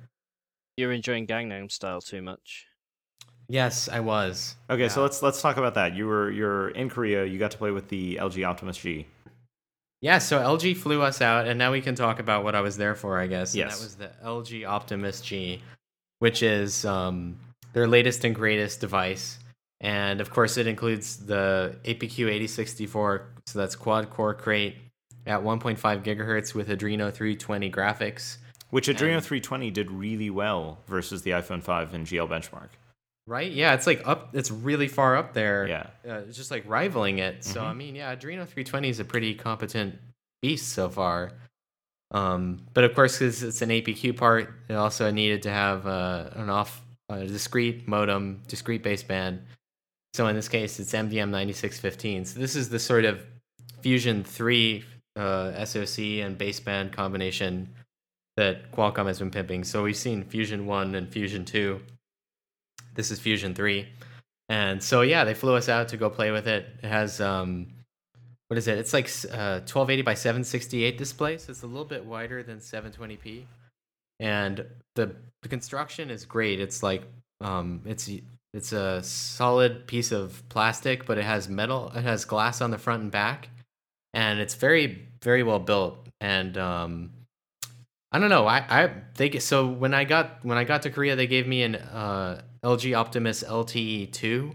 you're 0.78 0.92
enjoying 0.92 1.28
Gangnam 1.28 1.72
Style 1.72 2.02
too 2.02 2.24
much. 2.24 2.66
Yes, 3.48 3.88
I 3.88 4.00
was. 4.00 4.56
okay 4.68 4.90
so 4.90 5.04
let's 5.04 5.22
let's 5.22 5.42
talk 5.44 5.58
about 5.58 5.76
that 5.76 5.94
you 5.94 6.08
were 6.08 6.32
you're 6.32 6.70
in 6.70 6.90
korea 6.90 7.24
you 7.26 7.38
got 7.38 7.52
to 7.52 7.58
play 7.60 7.70
with 7.70 7.90
the 7.90 8.16
lg 8.16 8.44
optimus 8.48 8.78
g 8.78 9.06
Yeah, 10.04 10.18
so 10.18 10.38
LG 10.38 10.76
flew 10.76 11.02
us 11.02 11.22
out, 11.22 11.48
and 11.48 11.58
now 11.58 11.72
we 11.72 11.80
can 11.80 11.96
talk 11.96 12.20
about 12.20 12.44
what 12.44 12.56
I 12.56 12.60
was 12.62 12.76
there 12.76 12.94
for, 12.94 13.18
I 13.18 13.28
guess. 13.28 13.54
And 13.54 13.60
Yes. 13.60 13.78
that 13.80 13.84
was 13.84 13.96
the 13.96 14.12
LG 14.22 14.66
Optimus 14.66 15.22
G, 15.22 15.62
which 16.20 16.44
is 16.44 16.84
um, 16.84 17.40
their 17.72 17.88
latest 17.88 18.26
and 18.26 18.36
greatest 18.36 18.82
device. 18.82 19.40
And 19.80 20.20
of 20.20 20.30
course, 20.30 20.58
it 20.58 20.68
includes 20.68 21.26
the 21.26 21.78
APQ 21.86 22.28
8064, 22.30 23.28
so 23.48 23.60
that's 23.60 23.78
quad 23.78 24.10
core 24.10 24.36
Krait 24.36 24.74
at 25.26 25.40
1.5 25.42 26.04
gigahertz 26.04 26.54
with 26.54 26.68
Adreno 26.68 27.10
320 27.10 27.72
graphics. 27.72 28.38
which 28.72 28.88
adreno 28.90 29.18
And- 29.18 29.24
320 29.26 29.72
did 29.72 29.90
really 29.90 30.30
well 30.30 30.80
versus 30.88 31.22
the 31.22 31.32
iphone 31.32 31.62
5 31.64 31.94
and 31.94 32.06
gl 32.08 32.28
benchmark 32.28 32.70
Right? 33.26 33.52
Yeah, 33.52 33.74
it's 33.74 33.88
like 33.88 34.06
up, 34.06 34.36
it's 34.36 34.52
really 34.52 34.88
far 34.88 35.16
up 35.16 35.34
there. 35.34 35.68
yeah 35.68 35.88
uh, 36.08 36.20
it's 36.28 36.36
just 36.38 36.52
like 36.52 36.64
rivaling 36.68 37.20
it. 37.20 37.44
So 37.44 37.62
Mhm. 37.62 37.66
I 37.66 37.74
mean, 37.74 37.96
yeah, 37.96 38.14
Adreno 38.16 38.46
320 38.46 38.90
is 38.90 39.00
a 39.00 39.06
pretty 39.06 39.34
competent 39.34 39.96
beast 40.42 40.74
so 40.74 40.90
far. 40.90 41.32
Um, 42.12 42.60
but 42.74 42.84
of 42.84 42.94
course, 42.94 43.18
because 43.18 43.42
it's 43.42 43.62
an 43.62 43.70
APQ 43.70 44.16
part, 44.18 44.54
it 44.70 44.74
also 44.74 45.10
needed 45.10 45.42
to 45.44 45.50
have 45.50 45.88
uh, 45.88 46.30
an 46.36 46.50
off 46.50 46.82
uh, 47.10 47.20
discrete 47.20 47.88
modem, 47.88 48.42
discrete 48.48 48.84
baseband. 48.84 49.40
So 50.14 50.28
in 50.28 50.36
this 50.36 50.48
case, 50.50 50.80
it's 50.80 50.92
MDM 50.94 51.30
9615. 51.32 52.26
So 52.26 52.40
this 52.40 52.56
is 52.56 52.70
the 52.70 52.78
sort 52.78 53.06
of 53.06 53.26
Fusion 53.82 54.24
3 54.24 54.84
uh, 55.16 55.66
SoC 55.66 56.00
and 56.22 56.38
baseband 56.38 56.92
combination 56.92 57.70
that 58.38 58.72
Qualcomm 58.72 59.08
has 59.08 59.20
been 59.20 59.32
pimping. 59.32 59.64
So 59.64 59.84
we've 59.84 59.96
seen 59.98 60.24
Fusion 60.24 60.66
1 60.66 60.96
and 60.96 61.10
Fusion 61.10 61.46
2. 61.46 61.82
This 62.94 63.12
is 63.12 63.20
Fusion 63.20 63.54
3. 63.54 63.88
And 64.50 64.84
so 64.84 65.02
yeah, 65.02 65.24
they 65.24 65.34
flew 65.34 65.56
us 65.56 65.70
out 65.70 65.88
to 65.90 65.98
go 65.98 66.10
play 66.10 66.32
with 66.32 66.48
it. 66.48 66.68
It 66.82 66.88
has 66.88 67.22
um 67.22 67.68
what 68.48 68.58
is 68.58 68.68
it? 68.68 68.78
It's 68.78 68.94
like 68.94 69.06
uh 69.32 69.62
1280 69.66 70.02
by 70.02 70.14
768 70.14 70.98
display, 70.98 71.38
so 71.38 71.52
it's 71.52 71.64
a 71.64 71.68
little 71.68 71.86
bit 71.86 72.06
wider 72.06 72.44
than 72.44 72.60
720p. 72.60 73.46
And 74.20 74.66
the 74.96 75.16
the 75.42 75.50
construction 75.50 76.10
is 76.10 76.26
great. 76.26 76.60
It's 76.60 76.84
like 76.84 77.04
um 77.42 77.82
it's 77.86 78.10
it's 78.54 78.74
a 78.74 79.02
solid 79.02 79.88
piece 79.88 80.12
of 80.12 80.44
plastic, 80.50 81.06
but 81.06 81.18
it 81.18 81.24
has 81.24 81.50
metal 81.50 81.92
it 81.96 82.04
has 82.04 82.26
glass 82.26 82.62
on 82.62 82.72
the 82.72 82.78
front 82.78 83.04
and 83.04 83.12
back. 83.12 83.50
And 84.14 84.40
it's 84.40 84.56
very 84.56 85.08
very 85.22 85.44
well 85.44 85.60
built 85.60 86.08
and 86.20 86.58
um 86.58 87.12
I 88.12 88.20
don't 88.20 88.30
know. 88.30 88.46
I, 88.46 88.58
I 88.70 88.94
they 89.16 89.40
so 89.40 89.68
when 89.68 89.96
I 89.96 90.04
got 90.04 90.46
when 90.46 90.58
I 90.58 90.66
got 90.66 90.84
to 90.84 90.92
Korea, 90.92 91.16
they 91.16 91.26
gave 91.26 91.48
me 91.48 91.64
an 91.64 91.76
uh, 91.76 92.44
LG 92.64 92.96
Optimus 92.96 93.44
LTE 93.44 94.12
two, 94.12 94.54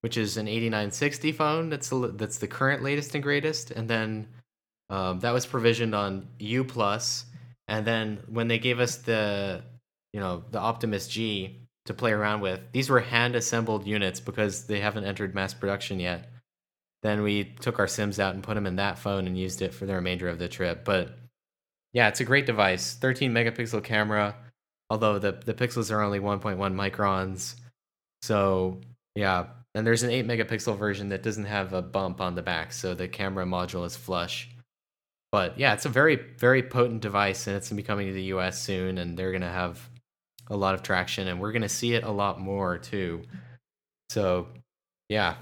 which 0.00 0.16
is 0.16 0.36
an 0.36 0.48
eighty 0.48 0.70
nine 0.70 0.90
sixty 0.90 1.32
phone. 1.32 1.68
That's 1.70 1.88
the, 1.90 2.12
that's 2.16 2.38
the 2.38 2.48
current 2.48 2.82
latest 2.82 3.14
and 3.14 3.22
greatest. 3.22 3.70
And 3.70 3.88
then 3.88 4.28
um, 4.90 5.20
that 5.20 5.32
was 5.32 5.46
provisioned 5.46 5.94
on 5.94 6.28
U 6.38 6.64
plus. 6.64 7.26
And 7.68 7.86
then 7.86 8.22
when 8.28 8.48
they 8.48 8.58
gave 8.58 8.80
us 8.80 8.96
the 8.96 9.62
you 10.12 10.20
know 10.20 10.44
the 10.50 10.58
Optimus 10.58 11.08
G 11.08 11.60
to 11.86 11.94
play 11.94 12.12
around 12.12 12.40
with, 12.40 12.60
these 12.72 12.88
were 12.88 13.00
hand 13.00 13.36
assembled 13.36 13.86
units 13.86 14.20
because 14.20 14.64
they 14.66 14.80
haven't 14.80 15.04
entered 15.04 15.34
mass 15.34 15.52
production 15.52 16.00
yet. 16.00 16.30
then 17.02 17.22
we 17.22 17.44
took 17.60 17.78
our 17.78 17.86
sims 17.86 18.18
out 18.18 18.34
and 18.34 18.42
put 18.42 18.54
them 18.54 18.66
in 18.66 18.76
that 18.76 18.98
phone 18.98 19.26
and 19.26 19.36
used 19.38 19.60
it 19.60 19.74
for 19.74 19.84
the 19.84 19.94
remainder 19.94 20.28
of 20.28 20.38
the 20.38 20.48
trip. 20.48 20.84
But 20.84 21.10
yeah, 21.92 22.08
it's 22.08 22.20
a 22.20 22.24
great 22.24 22.46
device. 22.46 22.94
13 22.94 23.32
megapixel 23.32 23.84
camera, 23.84 24.34
although 24.90 25.18
the 25.18 25.32
the 25.32 25.54
pixels 25.54 25.90
are 25.90 26.02
only 26.02 26.20
1.1 26.20 26.56
microns. 26.56 27.54
So 28.22 28.80
yeah, 29.14 29.46
and 29.74 29.86
there's 29.86 30.02
an 30.02 30.10
8 30.10 30.26
megapixel 30.26 30.76
version 30.76 31.08
that 31.10 31.22
doesn't 31.22 31.44
have 31.44 31.72
a 31.72 31.82
bump 31.82 32.20
on 32.20 32.34
the 32.34 32.42
back, 32.42 32.72
so 32.72 32.94
the 32.94 33.08
camera 33.08 33.44
module 33.44 33.84
is 33.84 33.96
flush. 33.96 34.50
But 35.32 35.58
yeah, 35.58 35.72
it's 35.72 35.84
a 35.84 35.88
very 35.88 36.16
very 36.38 36.62
potent 36.62 37.00
device, 37.00 37.46
and 37.46 37.56
it's 37.56 37.68
gonna 37.68 37.80
be 37.80 37.86
coming 37.86 38.06
to 38.06 38.12
the 38.12 38.24
U.S. 38.24 38.60
soon, 38.60 38.98
and 38.98 39.16
they're 39.18 39.32
gonna 39.32 39.50
have 39.50 39.88
a 40.48 40.56
lot 40.56 40.74
of 40.74 40.82
traction, 40.82 41.28
and 41.28 41.40
we're 41.40 41.52
gonna 41.52 41.68
see 41.68 41.94
it 41.94 42.04
a 42.04 42.10
lot 42.10 42.40
more 42.40 42.78
too. 42.78 43.22
So 44.10 44.48
yeah, 45.08 45.36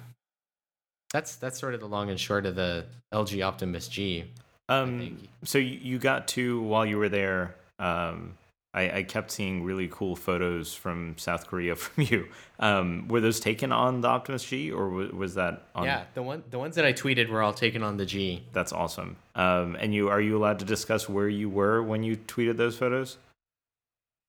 that's 1.13 1.37
that's 1.37 1.59
sort 1.59 1.75
of 1.75 1.81
the 1.81 1.87
long 1.89 2.11
and 2.11 2.19
short 2.19 2.47
of 2.47 2.55
the 2.55 2.87
LG 3.13 3.45
Optimus 3.45 3.89
G. 3.89 4.25
Um, 4.69 5.19
so 5.45 5.59
you, 5.59 5.79
you 5.83 5.99
got 5.99 6.29
to 6.29 6.63
while 6.63 6.87
you 6.87 6.97
were 6.97 7.09
there. 7.09 7.57
Um, 7.79 8.35
I, 8.75 8.99
I 8.99 9.03
kept 9.03 9.31
seeing 9.31 9.65
really 9.65 9.89
cool 9.89 10.17
photos 10.17 10.75
from 10.75 11.17
South 11.19 11.47
Korea 11.47 11.77
from 11.77 12.05
you. 12.05 12.29
Um, 12.59 13.09
were 13.09 13.21
those 13.21 13.41
taken 13.41 13.73
on 13.73 14.01
the 14.01 14.09
Optimus 14.09 14.45
G, 14.45 14.71
or 14.71 14.89
was, 14.89 15.13
was 15.13 15.35
that 15.35 15.67
on? 15.75 15.85
Yeah, 15.85 16.05
the 16.15 16.23
one 16.23 16.43
the 16.51 16.59
ones 16.59 16.77
that 16.77 16.85
I 16.85 16.93
tweeted 16.93 17.29
were 17.29 17.43
all 17.43 17.53
taken 17.53 17.83
on 17.83 17.97
the 17.97 18.07
G. 18.07 18.45
That's 18.53 18.73
awesome. 18.73 19.17
Um, 19.35 19.77
and 19.79 19.95
you 19.95 20.09
are 20.09 20.21
you 20.21 20.37
allowed 20.37 20.59
to 20.61 20.65
discuss 20.65 21.09
where 21.09 21.29
you 21.29 21.49
were 21.49 21.83
when 21.83 22.03
you 22.03 22.17
tweeted 22.17 22.57
those 22.57 22.77
photos? 22.77 23.19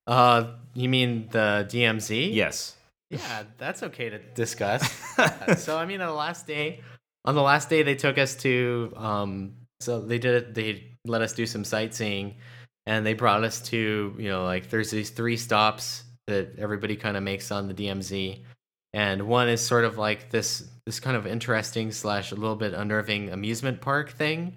Uh, 0.08 0.48
you 0.74 0.90
mean 0.90 1.30
the 1.32 1.66
DMZ? 1.70 2.34
Yes. 2.34 2.76
Yeah, 3.10 3.44
that's 3.58 3.84
okay 3.84 4.10
to 4.10 4.20
discuss. 4.20 5.02
So 5.58 5.78
I 5.78 5.86
mean, 5.86 6.02
on 6.02 6.08
the 6.08 6.14
last 6.14 6.48
day, 6.48 6.82
on 7.26 7.36
the 7.36 7.42
last 7.42 7.70
day, 7.70 7.84
they 7.84 7.96
took 7.96 8.18
us 8.18 8.36
to. 8.38 8.92
Um, 8.96 9.54
so 9.80 10.02
they 10.02 10.18
did. 10.18 10.56
They 10.56 10.84
let 11.06 11.22
us 11.22 11.34
do 11.34 11.46
some 11.46 11.64
sightseeing, 11.64 12.36
and 12.86 13.06
they 13.06 13.14
brought 13.14 13.44
us 13.44 13.62
to. 13.70 14.16
You 14.18 14.30
know, 14.30 14.44
like 14.44 14.70
there's 14.70 14.92
these 14.92 15.10
three 15.10 15.38
stops 15.38 16.04
that 16.28 16.58
everybody 16.58 16.96
kind 16.96 17.18
of 17.18 17.24
makes 17.24 17.52
on 17.52 17.68
the 17.68 17.74
DMZ, 17.74 18.40
and 18.94 19.28
one 19.28 19.50
is 19.50 19.62
sort 19.62 19.86
of 19.86 19.98
like 19.98 20.30
this 20.30 20.68
this 20.86 21.00
kind 21.00 21.16
of 21.16 21.26
interesting 21.26 21.92
slash 21.92 22.32
a 22.32 22.36
little 22.36 22.56
bit 22.56 22.74
unnerving 22.74 23.30
amusement 23.30 23.82
park 23.82 24.12
thing. 24.12 24.56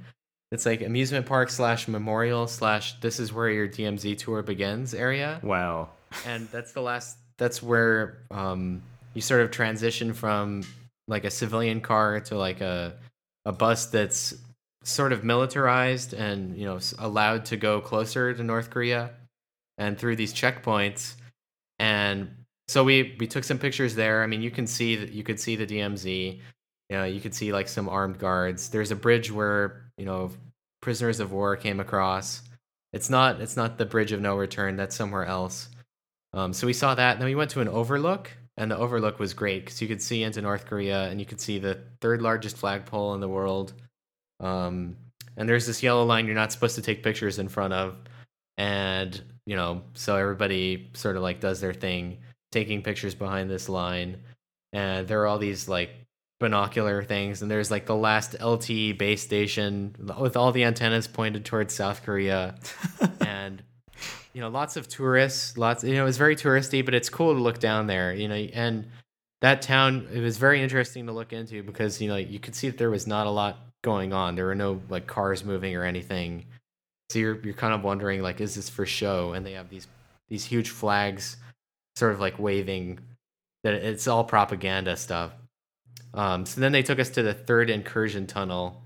It's 0.53 0.65
like 0.65 0.81
amusement 0.81 1.27
park 1.27 1.51
slash 1.51 1.89
memorial 1.89 2.47
slash 2.47 3.01
this 3.01 3.19
is 3.19 3.33
where 3.33 3.49
your 3.51 3.69
DMZ 3.69 4.17
tour 4.19 4.43
begins 4.43 4.95
area 4.95 5.41
Wow. 5.43 5.89
and 6.25 6.49
that's 6.53 6.73
the 6.73 6.81
last 6.81 7.19
that's 7.37 7.61
where 7.63 8.19
um 8.31 8.81
you 9.15 9.21
sort 9.21 9.41
of 9.41 9.51
transition 9.51 10.15
from 10.15 10.63
like 11.09 11.25
a 11.25 11.31
civilian 11.31 11.81
car 11.81 12.21
to 12.21 12.37
like 12.39 12.61
a 12.61 12.95
a 13.45 13.53
bus 13.53 13.87
that's 13.87 14.35
sort 14.87 15.13
of 15.13 15.25
militarized 15.25 16.15
and 16.15 16.57
you 16.57 16.65
know 16.65 16.79
allowed 16.99 17.45
to 17.47 17.57
go 17.57 17.81
closer 17.81 18.33
to 18.33 18.43
North 18.43 18.71
Korea 18.71 19.11
and 19.79 19.99
through 19.99 20.17
these 20.17 20.33
checkpoints. 20.33 21.17
And 21.79 22.45
so 22.69 22.85
we 22.85 23.17
we 23.19 23.27
took 23.27 23.45
some 23.45 23.59
pictures 23.59 23.95
there. 23.95 24.23
I 24.23 24.27
mean 24.27 24.43
you 24.43 24.51
can 24.51 24.67
see 24.67 24.97
that 24.97 25.13
you 25.13 25.23
could 25.23 25.41
see 25.41 25.57
the 25.57 25.67
DMZ 25.67 26.41
you 26.89 26.97
know 26.97 27.05
you 27.05 27.21
could 27.21 27.35
see 27.35 27.53
like 27.53 27.69
some 27.69 27.89
armed 27.89 28.19
guards. 28.19 28.69
There's 28.69 28.91
a 28.91 28.97
bridge 28.97 29.31
where 29.31 29.91
you 29.99 30.05
know 30.05 30.31
prisoners 30.81 31.21
of 31.21 31.33
war 31.33 31.57
came 31.57 31.81
across. 31.81 32.43
It's 32.93 33.11
not 33.11 33.41
it's 33.41 33.57
not 33.57 33.79
the 33.79 33.87
bridge 33.87 34.13
of 34.13 34.21
no 34.21 34.37
return. 34.37 34.77
That's 34.77 34.97
somewhere 34.97 35.27
else. 35.27 35.69
Um, 36.33 36.53
so 36.53 36.67
we 36.67 36.73
saw 36.73 36.95
that. 36.95 37.19
Then 37.19 37.27
we 37.27 37.35
went 37.35 37.51
to 37.53 37.61
an 37.61 37.69
overlook, 37.69 38.31
and 38.57 38.71
the 38.71 38.77
overlook 38.77 39.19
was 39.19 39.35
great 39.35 39.65
because 39.65 39.83
you 39.83 39.89
could 39.89 40.03
see 40.03 40.23
into 40.23 40.43
North 40.43 40.67
Korea, 40.67 41.09
and 41.09 41.19
you 41.19 41.27
could 41.27 41.41
see 41.41 41.59
the 41.59 41.81
third 42.01 42.23
largest 42.23 42.57
flagpole 42.57 43.15
in 43.15 43.21
the 43.21 43.29
world. 43.29 43.73
Um, 44.41 44.97
and 45.37 45.49
there's 45.49 45.67
this 45.67 45.83
yellow 45.83 46.05
line 46.05 46.27
you're 46.27 46.35
not 46.35 46.53
supposed 46.53 46.77
to 46.77 46.83
take 46.83 47.03
pictures 47.03 47.39
in 47.39 47.49
front 47.49 47.73
of, 47.73 47.97
and 48.57 49.21
you 49.45 49.57
know, 49.57 49.83
so 49.95 50.17
everybody 50.17 50.91
sort 50.95 51.17
of 51.17 51.23
like 51.23 51.41
does 51.41 51.61
their 51.61 51.75
thing, 51.75 52.19
taking 52.53 52.83
pictures 52.83 53.15
behind 53.15 53.51
this 53.51 53.69
line. 53.69 54.19
And 54.73 55.07
there 55.07 55.23
are 55.23 55.27
all 55.27 55.39
these 55.39 55.69
like 55.69 55.91
binocular 56.41 57.03
things, 57.03 57.43
and 57.43 57.51
there's 57.51 57.71
like 57.71 57.87
the 57.87 57.97
last 57.97 58.33
LTE 58.33 58.99
base 58.99 59.23
station 59.23 59.95
with 60.19 60.37
all 60.37 60.53
the 60.53 60.65
antennas 60.65 61.07
pointed 61.07 61.45
towards 61.45 61.75
South 61.75 62.03
Korea, 62.03 62.57
and 63.21 63.63
you 64.37 64.43
know 64.43 64.51
lots 64.51 64.77
of 64.77 64.87
tourists 64.87 65.57
lots 65.57 65.83
you 65.83 65.95
know 65.95 66.03
it 66.03 66.05
was 66.05 66.19
very 66.19 66.37
touristy 66.37 66.85
but 66.85 66.95
it's 66.95 67.09
cool 67.09 67.33
to 67.33 67.41
look 67.41 67.59
down 67.59 67.87
there 67.87 68.13
you 68.13 68.29
know 68.29 68.35
and 68.35 68.87
that 69.41 69.63
town 69.63 70.07
it 70.13 70.21
was 70.21 70.37
very 70.37 70.63
interesting 70.63 71.07
to 71.07 71.13
look 71.13 71.33
into 71.33 71.63
because 71.63 72.03
you 72.03 72.09
know 72.09 72.17
you 72.17 72.39
could 72.39 72.55
see 72.55 72.69
that 72.69 72.77
there 72.77 72.91
was 72.91 73.07
not 73.07 73.27
a 73.27 73.31
lot 73.31 73.66
going 73.87 74.13
on. 74.13 74.35
There 74.35 74.45
were 74.45 74.55
no 74.55 74.83
like 74.91 75.07
cars 75.07 75.45
moving 75.45 75.75
or 75.75 75.85
anything. 75.85 76.45
So 77.09 77.19
you're 77.19 77.41
you're 77.43 77.55
kind 77.55 77.73
of 77.73 77.83
wondering 77.83 78.21
like 78.21 78.41
is 78.43 78.55
this 78.57 78.69
for 78.69 78.85
show? 78.85 79.33
And 79.33 79.47
they 79.47 79.53
have 79.53 79.71
these 79.71 79.87
these 80.29 80.45
huge 80.45 80.71
flags 80.71 81.39
sort 81.97 82.13
of 82.13 82.21
like 82.21 82.39
waving 82.39 82.99
that 83.65 83.73
it's 83.73 84.07
all 84.07 84.25
propaganda 84.25 84.97
stuff. 84.97 85.33
Um 86.13 86.45
so 86.45 86.61
then 86.61 86.73
they 86.73 86.83
took 86.83 86.99
us 86.99 87.11
to 87.11 87.23
the 87.23 87.33
third 87.33 87.71
incursion 87.71 88.27
tunnel 88.27 88.83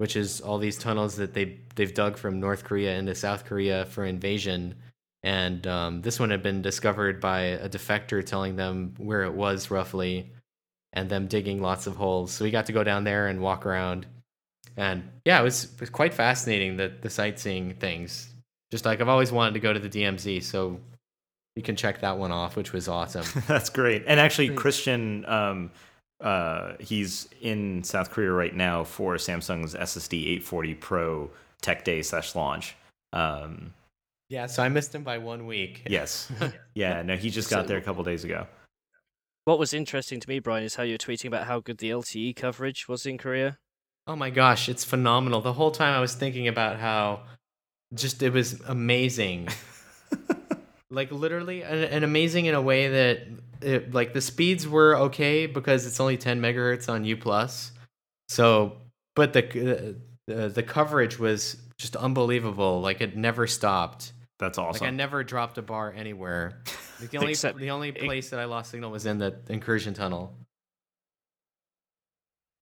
which 0.00 0.16
is 0.16 0.40
all 0.40 0.56
these 0.56 0.78
tunnels 0.78 1.16
that 1.16 1.34
they 1.34 1.58
they've 1.74 1.92
dug 1.92 2.16
from 2.16 2.40
North 2.40 2.64
Korea 2.64 2.96
into 2.96 3.14
South 3.14 3.44
Korea 3.44 3.84
for 3.84 4.06
invasion. 4.06 4.74
And 5.22 5.66
um, 5.66 6.00
this 6.00 6.18
one 6.18 6.30
had 6.30 6.42
been 6.42 6.62
discovered 6.62 7.20
by 7.20 7.40
a 7.40 7.68
defector 7.68 8.24
telling 8.24 8.56
them 8.56 8.94
where 8.96 9.24
it 9.24 9.34
was 9.34 9.70
roughly, 9.70 10.32
and 10.94 11.10
them 11.10 11.26
digging 11.26 11.60
lots 11.60 11.86
of 11.86 11.96
holes. 11.96 12.32
So 12.32 12.46
we 12.46 12.50
got 12.50 12.64
to 12.64 12.72
go 12.72 12.82
down 12.82 13.04
there 13.04 13.26
and 13.26 13.42
walk 13.42 13.66
around, 13.66 14.06
and 14.76 15.02
yeah, 15.24 15.40
it 15.40 15.44
was, 15.44 15.64
it 15.64 15.80
was 15.80 15.90
quite 15.90 16.14
fascinating 16.14 16.76
the 16.76 16.92
the 17.00 17.10
sightseeing 17.10 17.74
things. 17.74 18.28
Just 18.70 18.84
like 18.84 19.00
I've 19.00 19.08
always 19.08 19.32
wanted 19.32 19.54
to 19.54 19.60
go 19.60 19.72
to 19.72 19.80
the 19.80 19.88
DMZ, 19.88 20.42
so 20.42 20.80
you 21.56 21.62
can 21.62 21.74
check 21.76 22.00
that 22.02 22.18
one 22.18 22.30
off, 22.32 22.56
which 22.56 22.72
was 22.72 22.88
awesome. 22.88 23.24
That's 23.48 23.68
great. 23.68 24.04
And 24.06 24.20
actually, 24.20 24.48
Great. 24.48 24.58
Kristian, 24.60 25.28
um, 25.28 25.70
uh, 26.20 26.74
he's 26.78 27.28
in 27.40 27.82
South 27.82 28.10
Korea 28.10 28.30
right 28.30 28.54
now 28.54 28.84
for 28.84 29.16
Samsung's 29.16 29.74
SSD 29.74 30.22
840 30.22 30.74
Pro 30.74 31.30
Tech 31.60 31.84
Day 31.84 32.02
slash 32.02 32.34
launch. 32.36 32.76
Um, 33.12 33.74
yeah, 34.28 34.46
so 34.46 34.62
I 34.62 34.68
missed 34.68 34.94
him 34.94 35.02
by 35.02 35.18
one 35.18 35.46
week. 35.46 35.82
yes. 35.90 36.30
Yeah. 36.74 37.02
No, 37.02 37.16
he 37.16 37.30
just 37.30 37.50
got 37.50 37.62
So- 37.64 37.68
there 37.68 37.78
a 37.78 37.82
couple 37.82 38.04
days 38.04 38.22
ago. 38.22 38.46
What 39.46 39.58
was 39.58 39.74
interesting 39.74 40.20
to 40.20 40.28
me, 40.28 40.38
Brian, 40.38 40.62
is 40.64 40.76
how 40.76 40.84
you 40.84 40.92
were 40.94 40.98
tweeting 40.98 41.24
about 41.26 41.46
how 41.46 41.58
good 41.58 41.78
the 41.78 41.90
LTE 41.90 42.36
coverage 42.36 42.86
was 42.86 43.06
in 43.06 43.18
Korea. 43.18 43.58
Oh 44.06 44.16
my 44.16 44.30
gosh, 44.30 44.68
it's 44.68 44.84
phenomenal. 44.84 45.40
The 45.40 45.52
whole 45.52 45.70
time 45.70 45.94
I 45.94 46.00
was 46.00 46.14
thinking 46.14 46.48
about 46.48 46.78
how 46.78 47.20
just 47.94 48.22
it 48.22 48.32
was 48.32 48.60
amazing. 48.66 49.48
like 50.90 51.12
literally 51.12 51.62
and, 51.62 51.84
and 51.84 52.04
amazing 52.04 52.46
in 52.46 52.54
a 52.54 52.60
way 52.62 52.88
that 52.88 53.20
it, 53.62 53.94
like 53.94 54.12
the 54.12 54.20
speeds 54.20 54.66
were 54.66 54.96
okay 54.96 55.46
because 55.46 55.86
it's 55.86 56.00
only 56.00 56.16
10 56.16 56.40
megahertz 56.40 56.88
on 56.88 57.04
U 57.04 57.16
plus. 57.16 57.72
So, 58.28 58.76
but 59.14 59.32
the, 59.32 59.44
uh, 59.44 59.92
the 60.26 60.48
the 60.48 60.62
coverage 60.62 61.18
was 61.18 61.56
just 61.78 61.96
unbelievable. 61.96 62.80
Like 62.80 63.00
it 63.00 63.16
never 63.16 63.46
stopped. 63.46 64.12
That's 64.38 64.56
awesome. 64.56 64.84
Like 64.84 64.92
I 64.92 64.94
never 64.94 65.22
dropped 65.22 65.58
a 65.58 65.62
bar 65.62 65.92
anywhere. 65.96 66.62
Like, 67.00 67.12
the 67.12 67.16
only 67.16 67.30
Except- 67.30 67.58
the 67.58 67.70
only 67.70 67.92
place 67.92 68.28
that 68.28 68.38
I 68.38 68.44
lost 68.44 68.72
signal 68.72 68.90
was 68.90 69.06
in 69.06 69.16
the 69.16 69.34
incursion 69.48 69.94
tunnel. 69.94 70.34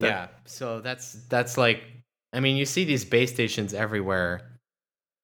That- 0.00 0.06
yeah, 0.06 0.26
so 0.44 0.80
that's 0.80 1.12
that's 1.28 1.58
like 1.58 1.82
I 2.32 2.40
mean, 2.40 2.56
you 2.56 2.66
see 2.66 2.84
these 2.84 3.04
base 3.04 3.32
stations 3.32 3.74
everywhere 3.74 4.42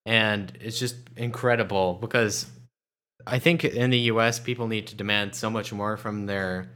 and 0.07 0.53
it's 0.61 0.79
just 0.79 0.97
incredible 1.17 1.95
because 2.01 2.47
I 3.27 3.39
think 3.39 3.65
in 3.65 3.91
the 3.91 3.99
US 4.11 4.39
people 4.39 4.67
need 4.69 4.87
to 4.89 4.95
demand 4.95 5.35
so 5.35 5.51
much 5.51 5.73
more 5.73 5.97
from 5.97 6.27
their 6.27 6.71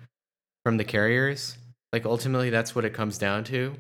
from 0.65 0.77
the 0.77 0.85
carriers. 0.85 1.57
Like 1.93 2.05
ultimately 2.05 2.51
that's 2.51 2.75
what 2.75 2.85
it 2.85 2.95
comes 2.95 3.19
down 3.19 3.45
to 3.45 3.75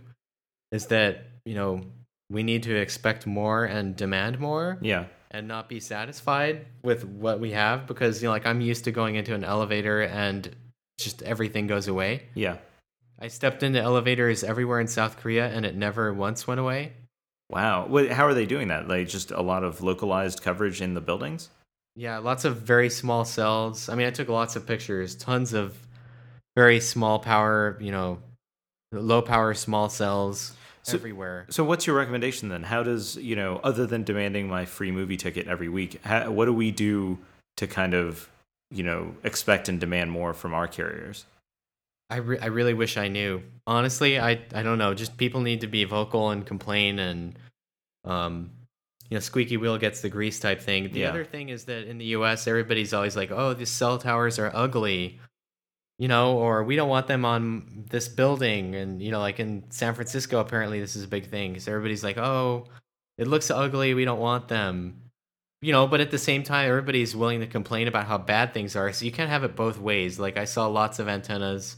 is 0.73 0.87
that, 0.87 1.25
you 1.45 1.55
know, 1.55 1.83
we 2.31 2.43
need 2.43 2.63
to 2.65 2.75
expect 2.75 3.27
more 3.27 3.65
and 3.65 3.97
demand 3.97 4.39
more 4.39 4.79
yeah. 4.83 5.07
and 5.31 5.49
not 5.49 5.69
be 5.69 5.81
satisfied 5.81 6.67
with 6.83 7.05
what 7.05 7.41
we 7.41 7.53
have 7.53 7.87
because 7.87 8.23
you 8.23 8.29
know 8.29 8.33
like 8.33 8.45
I'm 8.45 8.61
used 8.61 8.85
to 8.85 8.93
going 8.93 9.15
into 9.15 9.35
an 9.35 9.45
elevator 9.45 10.03
and 10.03 10.55
just 10.99 11.23
everything 11.23 11.67
goes 11.67 11.89
away. 11.89 12.25
Yeah. 12.35 12.59
I 13.21 13.29
stepped 13.29 13.63
into 13.63 13.81
elevators 13.81 14.45
everywhere 14.45 14.81
in 14.81 14.87
South 14.87 15.17
Korea 15.17 15.49
and 15.49 15.67
it 15.67 15.75
never 15.75 16.13
once 16.13 16.47
went 16.47 16.61
away. 16.61 16.93
Wow. 17.51 17.87
What, 17.87 18.11
how 18.11 18.27
are 18.27 18.35
they 18.35 18.47
doing 18.47 18.69
that? 18.69 18.89
Like 18.89 19.09
just 19.09 19.31
a 19.31 19.41
lot 19.43 19.65
of 19.65 19.83
localized 19.83 20.43
coverage 20.43 20.81
in 20.81 20.95
the 20.95 21.01
buildings? 21.01 21.51
Yeah, 21.97 22.19
lots 22.19 22.45
of 22.45 22.59
very 22.59 22.91
small 22.91 23.25
cells. 23.25 23.89
I 23.89 23.97
mean, 23.97 24.07
I 24.07 24.11
took 24.11 24.29
lots 24.29 24.55
of 24.55 24.67
pictures, 24.67 25.17
tons 25.17 25.53
of 25.53 25.77
very 26.57 26.79
small 26.79 27.19
power, 27.19 27.77
you 27.81 27.91
know, 27.91 28.19
low 28.93 29.21
power 29.23 29.53
small 29.55 29.89
cells 29.89 30.53
So- 30.83 30.97
everywhere. 30.97 31.47
So 31.51 31.65
what's 31.65 31.87
your 31.89 31.97
recommendation 31.97 32.51
then? 32.51 32.63
How 32.63 32.85
does, 32.85 33.17
you 33.17 33.35
know, 33.35 33.61
other 33.65 33.85
than 33.87 34.05
demanding 34.05 34.49
my 34.49 34.65
free 34.65 34.93
movie 34.93 35.17
ticket 35.17 35.49
every 35.49 35.69
week, 35.69 36.01
how, 36.05 36.31
what 36.31 36.45
do 36.45 36.53
we 36.53 36.71
do 36.71 37.19
to 37.57 37.67
kind 37.67 37.95
of, 37.95 38.29
you 38.71 38.85
know, 38.85 39.17
expect 39.25 39.69
and 39.69 39.81
demand 39.81 40.13
more 40.13 40.35
from 40.35 40.55
our 40.55 40.69
carriers? 40.69 41.25
I, 42.11 42.17
re- 42.17 42.39
I 42.39 42.47
really 42.47 42.75
wish 42.75 42.97
I 42.97 43.09
knew. 43.09 43.43
Honestly, 43.67 44.19
I 44.19 44.41
I 44.55 44.63
don't 44.63 44.79
know. 44.79 44.95
Just 44.95 45.17
people 45.17 45.41
need 45.43 45.61
to 45.61 45.67
be 45.67 45.85
vocal 45.85 46.31
and 46.31 46.45
complain 46.47 46.99
and 46.99 47.39
um 48.05 48.51
you 49.11 49.17
know, 49.17 49.21
squeaky 49.21 49.57
wheel 49.57 49.79
gets 49.79 50.03
the 50.03 50.09
grease 50.11 50.39
type 50.39 50.61
thing. 50.61 50.91
The 50.93 51.01
Yeah. 51.01 51.09
other 51.11 51.25
thing 51.25 51.49
is 51.49 51.65
that 51.65 51.87
in 51.87 51.97
the 51.99 52.05
US 52.17 52.47
everybody's 52.47 52.93
always 52.95 53.17
like, 53.17 53.31
"Oh, 53.31 53.55
these 53.55 53.71
cell 53.71 53.99
towers 53.99 54.39
are 54.39 54.51
ugly." 54.55 55.19
You 55.99 56.09
know, 56.09 56.39
or 56.39 56.63
we 56.65 56.77
don't 56.77 56.89
want 56.89 57.09
them 57.09 57.25
on 57.25 57.85
this 57.91 58.09
building 58.09 58.75
and 58.75 59.03
you 59.03 59.11
know, 59.11 59.21
like 59.21 59.41
in 59.41 59.65
San 59.71 59.95
Francisco 59.95 60.41
apparently 60.41 60.81
this 60.81 60.97
is 60.97 61.05
a 61.05 61.09
big 61.09 61.29
thing 61.29 61.55
cuz 61.55 61.69
everybody's 61.69 62.05
like, 62.05 62.17
"Oh, 62.19 62.67
it 63.19 63.27
looks 63.29 63.51
ugly, 63.51 63.95
we 63.95 64.05
don't 64.07 64.21
want 64.21 64.49
them." 64.49 65.03
You 65.63 65.73
know, 65.73 65.87
but 65.89 66.01
at 66.01 66.11
the 66.13 66.19
same 66.19 66.43
time 66.45 66.69
everybody's 66.69 67.17
willing 67.17 67.41
to 67.41 67.47
complain 67.47 67.89
about 67.89 68.07
how 68.07 68.17
bad 68.19 68.55
things 68.55 68.77
are. 68.77 68.93
So 68.93 69.05
you 69.05 69.13
can't 69.13 69.31
have 69.31 69.45
it 69.45 69.57
both 69.57 69.79
ways. 69.79 70.19
Like 70.21 70.37
I 70.39 70.45
saw 70.47 70.67
lots 70.69 70.99
of 71.01 71.09
antennas 71.09 71.77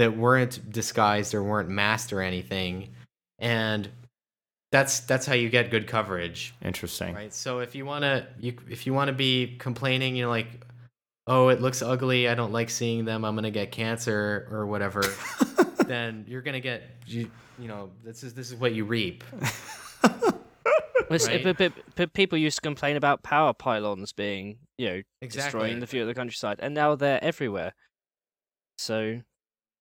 that 0.00 0.16
weren't 0.16 0.72
disguised 0.72 1.34
or 1.34 1.42
weren't 1.42 1.68
masked 1.68 2.10
or 2.14 2.22
anything. 2.22 2.88
And 3.38 3.86
that's 4.72 5.00
that's 5.00 5.26
how 5.26 5.34
you 5.34 5.50
get 5.50 5.70
good 5.70 5.86
coverage, 5.86 6.54
Interesting. 6.64 7.14
right? 7.14 7.34
So 7.34 7.58
if 7.58 7.74
you 7.74 7.84
want 7.84 8.02
to 8.04 8.26
you 8.38 8.54
if 8.70 8.86
you 8.86 8.94
want 8.94 9.08
to 9.08 9.12
be 9.12 9.56
complaining, 9.58 10.16
you 10.16 10.24
know 10.24 10.30
like 10.30 10.64
oh, 11.26 11.48
it 11.48 11.60
looks 11.60 11.82
ugly, 11.82 12.28
I 12.28 12.34
don't 12.34 12.50
like 12.50 12.70
seeing 12.70 13.04
them, 13.04 13.24
I'm 13.24 13.34
going 13.34 13.44
to 13.44 13.50
get 13.50 13.70
cancer 13.70 14.48
or 14.50 14.66
whatever, 14.66 15.02
then 15.86 16.24
you're 16.26 16.40
going 16.40 16.54
to 16.54 16.60
get 16.60 16.82
you 17.06 17.30
you 17.58 17.68
know, 17.68 17.90
this 18.02 18.22
is 18.24 18.32
this 18.32 18.50
is 18.50 18.56
what 18.56 18.72
you 18.72 18.84
reap. 18.84 19.22
Right. 21.10 21.42
but, 21.42 21.58
but, 21.58 21.72
but 21.96 22.12
people 22.12 22.38
used 22.38 22.58
to 22.58 22.60
complain 22.60 22.96
about 22.96 23.24
power 23.24 23.52
pylons 23.52 24.12
being, 24.12 24.58
you 24.78 24.86
know, 24.86 25.02
Exactly. 25.20 25.58
destroying 25.58 25.80
the 25.80 25.86
view 25.86 26.02
of 26.02 26.06
the 26.06 26.14
countryside, 26.14 26.60
and 26.60 26.72
now 26.72 26.94
they're 26.94 27.18
everywhere. 27.22 27.74
So 28.78 29.20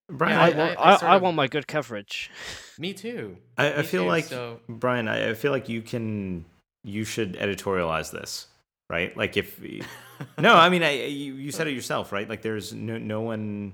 Brian, 0.10 0.34
Yeah, 0.36 0.41
I, 0.41 0.47
I, 0.47 0.49
I- 0.49 0.57
want, 0.68 0.80
I 0.80 0.84
I, 1.07 1.12
I 1.14 1.16
of- 1.18 1.22
want 1.22 1.36
my 1.36 1.47
good 1.47 1.68
coverage. 1.68 2.32
Me 2.78 2.93
too. 2.93 3.38
I, 3.57 3.74
I 3.74 3.78
Me 3.78 3.84
feel 3.84 4.03
too, 4.03 4.07
like 4.07 4.26
so 4.26 4.60
Brian. 4.70 5.07
I, 5.07 5.30
I 5.30 5.34
feel 5.34 5.51
like 5.51 5.70
you 5.70 5.82
can. 5.82 6.45
You 6.86 7.03
should 7.03 7.34
editorialize 7.36 8.10
this, 8.12 8.47
right? 8.89 9.16
Like 9.18 9.36
if 9.36 9.60
no, 10.39 10.55
I 10.55 10.70
mean, 10.70 10.82
I, 10.82 10.91
you, 11.07 11.34
you 11.36 11.51
said 11.51 11.68
it 11.68 11.74
yourself, 11.74 12.12
right? 12.14 12.28
Like 12.30 12.41
there's 12.41 12.74
no 12.74 12.97
no 12.97 13.22
one. 13.22 13.74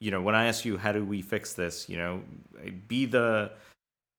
You 0.00 0.10
know, 0.10 0.20
when 0.20 0.34
I 0.34 0.46
ask 0.46 0.64
you 0.64 0.76
how 0.78 0.90
do 0.90 1.04
we 1.04 1.22
fix 1.22 1.52
this, 1.54 1.88
you 1.88 1.96
know, 1.96 2.22
be 2.88 3.06
the 3.06 3.52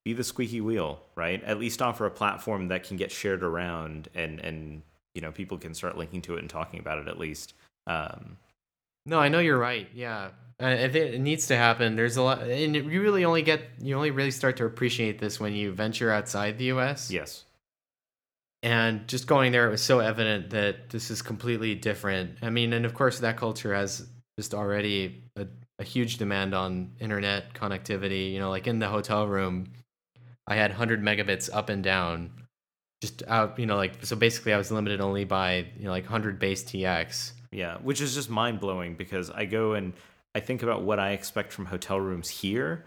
be 0.05 0.13
the 0.13 0.23
squeaky 0.23 0.61
wheel, 0.61 1.01
right? 1.15 1.43
At 1.43 1.59
least 1.59 1.81
offer 1.81 2.05
a 2.05 2.09
platform 2.11 2.69
that 2.69 2.83
can 2.85 2.95
get 2.95 3.11
shared 3.11 3.43
around, 3.43 4.07
and 4.15 4.39
and 4.39 4.81
you 5.13 5.21
know 5.21 5.31
people 5.33 5.57
can 5.57 5.73
start 5.73 5.97
linking 5.97 6.21
to 6.21 6.35
it 6.37 6.39
and 6.39 6.49
talking 6.49 6.79
about 6.79 6.99
it 6.99 7.09
at 7.09 7.19
least. 7.19 7.53
Um, 7.85 8.37
No, 9.05 9.19
I 9.19 9.27
know 9.27 9.39
you're 9.39 9.57
right. 9.59 9.89
Yeah, 9.93 10.29
I 10.59 10.87
think 10.89 11.13
it 11.13 11.19
needs 11.19 11.47
to 11.47 11.55
happen. 11.55 11.95
There's 11.95 12.17
a 12.17 12.21
lot, 12.21 12.43
and 12.43 12.75
you 12.75 13.01
really 13.01 13.25
only 13.25 13.41
get 13.41 13.61
you 13.79 13.95
only 13.95 14.11
really 14.11 14.31
start 14.31 14.57
to 14.57 14.65
appreciate 14.65 15.19
this 15.19 15.39
when 15.39 15.53
you 15.53 15.71
venture 15.71 16.11
outside 16.11 16.57
the 16.57 16.65
U.S. 16.65 17.09
yes, 17.09 17.45
and 18.61 19.07
just 19.07 19.27
going 19.27 19.51
there, 19.51 19.67
it 19.67 19.71
was 19.71 19.83
so 19.83 19.99
evident 19.99 20.51
that 20.51 20.89
this 20.89 21.11
is 21.11 21.21
completely 21.21 21.75
different. 21.75 22.37
I 22.41 22.49
mean, 22.49 22.71
and 22.71 22.85
of 22.85 22.93
course, 22.93 23.19
that 23.19 23.35
culture 23.35 23.73
has 23.73 24.07
just 24.39 24.53
already 24.53 25.23
a, 25.35 25.47
a 25.79 25.83
huge 25.83 26.17
demand 26.17 26.53
on 26.53 26.91
internet 26.99 27.53
connectivity. 27.53 28.31
You 28.31 28.39
know, 28.39 28.49
like 28.49 28.67
in 28.67 28.79
the 28.79 28.87
hotel 28.87 29.27
room, 29.27 29.67
I 30.47 30.55
had 30.55 30.71
100 30.71 31.01
megabits 31.01 31.49
up 31.51 31.69
and 31.69 31.83
down, 31.83 32.31
just 33.01 33.23
out. 33.27 33.59
You 33.59 33.65
know, 33.65 33.75
like 33.75 34.05
so 34.05 34.15
basically, 34.15 34.53
I 34.53 34.57
was 34.57 34.71
limited 34.71 35.01
only 35.01 35.25
by 35.25 35.65
you 35.77 35.85
know 35.85 35.91
like 35.91 36.05
100 36.05 36.39
base 36.39 36.63
TX. 36.63 37.33
Yeah, 37.51 37.77
which 37.79 38.01
is 38.01 38.15
just 38.15 38.29
mind 38.29 38.59
blowing 38.59 38.95
because 38.95 39.29
I 39.29 39.45
go 39.45 39.73
and 39.73 39.93
I 40.35 40.39
think 40.39 40.63
about 40.63 40.83
what 40.83 40.99
I 40.99 41.11
expect 41.11 41.53
from 41.53 41.65
hotel 41.65 41.99
rooms 41.99 42.27
here, 42.29 42.85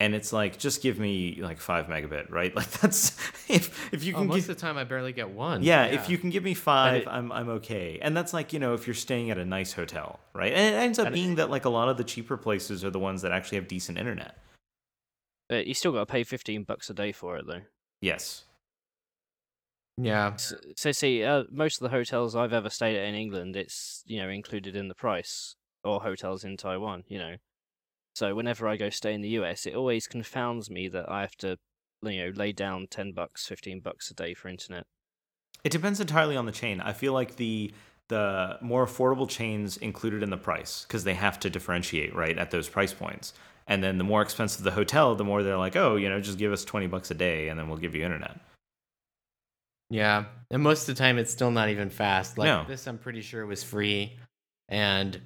and 0.00 0.14
it's 0.14 0.32
like 0.32 0.58
just 0.58 0.82
give 0.82 0.98
me 0.98 1.38
like 1.42 1.58
five 1.58 1.86
megabit, 1.86 2.30
right? 2.30 2.54
Like 2.56 2.70
that's 2.70 3.16
if 3.50 3.92
if 3.92 4.02
you 4.04 4.14
Oh, 4.14 4.18
can 4.18 4.26
most 4.28 4.36
give, 4.42 4.50
of 4.50 4.56
the 4.56 4.60
time, 4.60 4.78
I 4.78 4.84
barely 4.84 5.12
get 5.12 5.30
one. 5.30 5.62
yeah, 5.62 5.84
if 5.86 6.08
you 6.08 6.16
can 6.18 6.30
give 6.30 6.42
me 6.44 6.54
five, 6.54 7.02
it- 7.02 7.08
I'm 7.08 7.30
I'm 7.32 7.48
okay. 7.50 7.98
And 8.00 8.16
that's 8.16 8.32
like 8.32 8.52
you 8.52 8.58
know 8.58 8.74
if 8.74 8.86
you're 8.86 8.94
staying 8.94 9.30
at 9.30 9.38
a 9.38 9.44
nice 9.44 9.72
hotel, 9.72 10.20
right? 10.34 10.52
And 10.52 10.74
it 10.74 10.78
ends 10.78 10.98
up 10.98 11.06
And 11.08 11.14
it- 11.14 11.18
being 11.18 11.34
that 11.36 11.50
like 11.50 11.64
a 11.66 11.70
lot 11.70 11.88
of 11.88 11.96
the 11.98 12.04
cheaper 12.04 12.36
places 12.36 12.84
are 12.84 12.90
the 12.90 12.98
ones 12.98 13.22
that 13.22 13.32
actually 13.32 13.56
have 13.56 13.68
decent 13.68 13.98
internet. 13.98 14.38
But 15.48 15.66
you 15.66 15.74
still 15.74 15.92
got 15.92 16.00
to 16.00 16.06
pay 16.06 16.24
15 16.24 16.64
bucks 16.64 16.90
a 16.90 16.94
day 16.94 17.12
for 17.12 17.36
it, 17.36 17.46
though. 17.46 17.62
Yes. 18.00 18.44
yeah, 19.96 20.32
S- 20.34 20.54
So, 20.76 20.92
see, 20.92 21.22
uh, 21.22 21.44
most 21.50 21.76
of 21.80 21.84
the 21.84 21.96
hotels 21.96 22.34
I've 22.36 22.52
ever 22.52 22.68
stayed 22.70 22.96
at 22.96 23.04
in 23.08 23.14
England, 23.14 23.54
it's 23.56 24.02
you 24.06 24.20
know 24.20 24.28
included 24.28 24.74
in 24.76 24.88
the 24.88 24.94
price, 24.94 25.54
or 25.86 26.00
hotels 26.00 26.44
in 26.44 26.56
Taiwan, 26.56 27.04
you 27.08 27.18
know. 27.18 27.36
So 28.14 28.34
whenever 28.34 28.66
I 28.66 28.76
go 28.76 28.90
stay 28.90 29.14
in 29.14 29.20
the 29.20 29.28
US, 29.30 29.66
it 29.66 29.74
always 29.74 30.06
confounds 30.06 30.70
me 30.70 30.88
that 30.88 31.10
I 31.10 31.20
have 31.20 31.36
to, 31.36 31.58
you 32.02 32.24
know, 32.24 32.32
lay 32.34 32.52
down 32.52 32.86
10 32.90 33.12
bucks, 33.12 33.46
15 33.46 33.80
bucks 33.80 34.10
a 34.10 34.14
day 34.14 34.34
for 34.34 34.48
internet. 34.48 34.84
It 35.64 35.70
depends 35.72 36.00
entirely 36.00 36.36
on 36.36 36.46
the 36.46 36.52
chain. 36.52 36.80
I 36.80 36.92
feel 36.92 37.12
like 37.12 37.36
the 37.36 37.72
the 38.08 38.56
more 38.62 38.86
affordable 38.86 39.28
chains 39.28 39.76
included 39.78 40.22
in 40.22 40.30
the 40.30 40.36
price 40.36 40.84
because 40.86 41.02
they 41.02 41.14
have 41.14 41.40
to 41.40 41.50
differentiate 41.50 42.14
right 42.14 42.38
at 42.38 42.52
those 42.52 42.68
price 42.68 42.92
points. 42.92 43.32
And 43.66 43.82
then 43.82 43.98
the 43.98 44.04
more 44.04 44.22
expensive 44.22 44.62
the 44.62 44.70
hotel, 44.70 45.16
the 45.16 45.24
more 45.24 45.42
they're 45.42 45.56
like, 45.56 45.74
oh, 45.74 45.96
you 45.96 46.08
know, 46.08 46.20
just 46.20 46.38
give 46.38 46.52
us 46.52 46.64
twenty 46.64 46.86
bucks 46.86 47.10
a 47.10 47.14
day, 47.14 47.48
and 47.48 47.58
then 47.58 47.68
we'll 47.68 47.78
give 47.78 47.94
you 47.96 48.04
internet. 48.04 48.38
yeah, 49.90 50.24
and 50.50 50.62
most 50.62 50.88
of 50.88 50.94
the 50.94 50.98
time, 50.98 51.18
it's 51.18 51.32
still 51.32 51.50
not 51.50 51.68
even 51.68 51.90
fast. 51.90 52.38
Like 52.38 52.46
No. 52.46 52.64
this, 52.66 52.86
I'm 52.86 52.98
pretty 52.98 53.20
sure 53.22 53.44
was 53.46 53.62
free, 53.62 54.16
and 54.68 55.20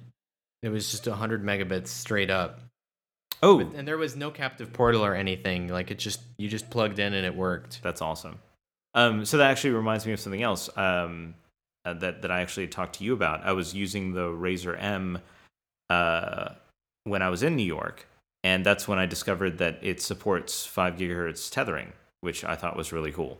it 0.61 0.69
was 0.69 0.89
just 0.91 1.07
100 1.07 1.43
megabits 1.43 1.87
straight 1.87 2.29
up. 2.29 2.59
Oh, 3.43 3.63
But- 3.63 3.75
and 3.75 3.87
there 3.87 3.97
was 3.97 4.15
no 4.15 4.29
captive 4.31 4.71
portal 4.71 5.03
or 5.03 5.15
anything. 5.15 5.67
Like 5.67 5.89
it 5.91 5.97
just 5.99 6.21
you 6.37 6.47
just 6.49 6.69
plugged 6.69 6.99
in 6.99 7.13
and 7.13 7.25
it 7.25 7.35
worked. 7.35 7.81
that's 7.81 8.01
awesome. 8.01 8.39
Um, 8.93 9.25
so 9.25 9.37
that 9.37 9.49
actually 9.49 9.71
reminds 9.71 10.05
me 10.05 10.11
of 10.13 10.19
something 10.19 10.43
else 10.43 10.69
um, 10.77 11.33
uh, 11.85 11.93
that 11.95 12.21
that 12.23 12.31
I 12.31 12.41
actually 12.41 12.67
talked 12.67 12.95
to 12.95 13.03
you 13.03 13.13
about. 13.13 13.43
I 13.43 13.53
was 13.53 13.73
using 13.73 14.13
the 14.13 14.27
RAZR 14.29 14.75
M 14.81 15.19
uh, 15.89 16.49
when 17.05 17.21
I 17.21 17.29
was 17.29 17.41
in 17.41 17.55
New 17.55 17.63
York, 17.65 18.05
and 18.43 18.65
that's 18.65 18.87
when 18.87 18.99
I 18.99 19.05
discovered 19.05 19.57
that 19.59 19.79
it 19.81 20.01
supports 20.01 20.65
five 20.65 20.95
gigahertz 20.95 21.49
tethering, 21.49 21.93
which 22.19 22.43
I 22.43 22.55
thought 22.55 22.75
was 22.77 22.91
really 22.91 23.11
cool. 23.11 23.39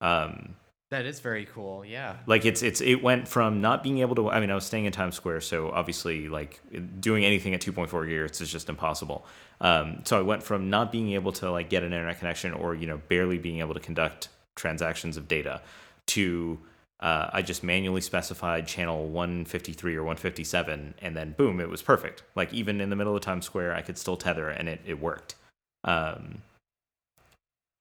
Um, 0.00 0.54
That 0.92 1.06
is 1.06 1.20
very 1.20 1.46
cool. 1.46 1.86
Yeah. 1.86 2.16
like 2.26 2.44
it's 2.44 2.62
it's 2.62 2.82
it 2.82 3.02
went 3.02 3.26
from 3.26 3.62
not 3.62 3.82
being 3.82 3.98
able 4.00 4.14
to 4.14 4.30
i 4.30 4.38
mean 4.40 4.50
i 4.50 4.54
was 4.54 4.66
staying 4.66 4.84
in 4.84 4.92
times 4.92 5.14
square 5.14 5.40
so 5.40 5.70
obviously 5.70 6.28
like 6.28 6.60
doing 7.00 7.24
anything 7.24 7.54
at 7.54 7.62
2.4 7.62 7.88
gigahertz 7.88 8.42
is 8.42 8.52
just 8.52 8.68
impossible 8.68 9.24
um, 9.62 10.02
so 10.04 10.18
i 10.18 10.22
went 10.22 10.42
from 10.42 10.68
not 10.68 10.92
being 10.92 11.12
able 11.12 11.32
to 11.32 11.50
like 11.50 11.70
get 11.70 11.82
an 11.82 11.92
internet 11.92 12.18
connection 12.18 12.52
or 12.52 12.74
you 12.74 12.86
know 12.86 13.00
barely 13.08 13.38
being 13.38 13.60
able 13.60 13.72
to 13.72 13.80
conduct 13.80 14.28
transactions 14.54 15.16
of 15.16 15.26
data 15.28 15.62
to 16.06 16.58
uh, 17.00 17.30
i 17.32 17.40
just 17.40 17.62
manually 17.62 18.02
specified 18.02 18.66
channel 18.66 19.08
153 19.08 19.96
or 19.96 20.02
157 20.02 20.94
and 21.00 21.16
then 21.16 21.32
boom 21.38 21.58
it 21.58 21.70
was 21.70 21.80
perfect 21.80 22.22
like 22.34 22.52
even 22.52 22.80
in 22.82 22.90
the 22.90 22.96
middle 22.96 23.16
of 23.16 23.22
times 23.22 23.46
square 23.46 23.74
i 23.74 23.80
could 23.80 23.96
still 23.96 24.16
tether 24.16 24.50
and 24.50 24.68
it, 24.68 24.80
it 24.86 25.00
worked 25.00 25.36
um, 25.84 26.42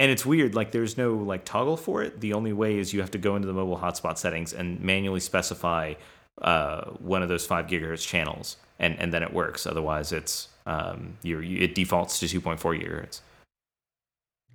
and 0.02 0.10
it's 0.10 0.26
weird 0.26 0.56
like 0.56 0.72
there's 0.72 0.98
no 0.98 1.14
like 1.14 1.46
toggle 1.46 1.78
for 1.78 2.02
it. 2.02 2.22
The 2.22 2.34
only 2.34 2.54
way 2.54 2.80
is 2.80 2.92
you 2.92 3.02
have 3.02 3.12
to 3.12 3.20
go 3.20 3.36
into 3.36 3.48
the 3.48 3.54
mobile 3.54 3.78
hotspot 3.78 4.18
settings 4.18 4.52
and 4.52 4.82
manually 4.82 5.20
specify 5.20 5.94
uh, 6.42 6.86
one 6.98 7.22
of 7.22 7.30
those 7.30 7.46
five 7.46 7.68
gigahertz 7.68 8.06
channels 8.06 8.58
and 8.80 9.00
and 9.00 9.14
then 9.14 9.22
it 9.22 9.32
works. 9.32 9.68
Otherwise 9.68 10.12
it's 10.12 10.48
um 10.66 11.20
you 11.22 11.40
it 11.40 11.76
defaults 11.76 12.20
to 12.20 12.26
2.4 12.26 12.58
gigahertz. 12.60 13.22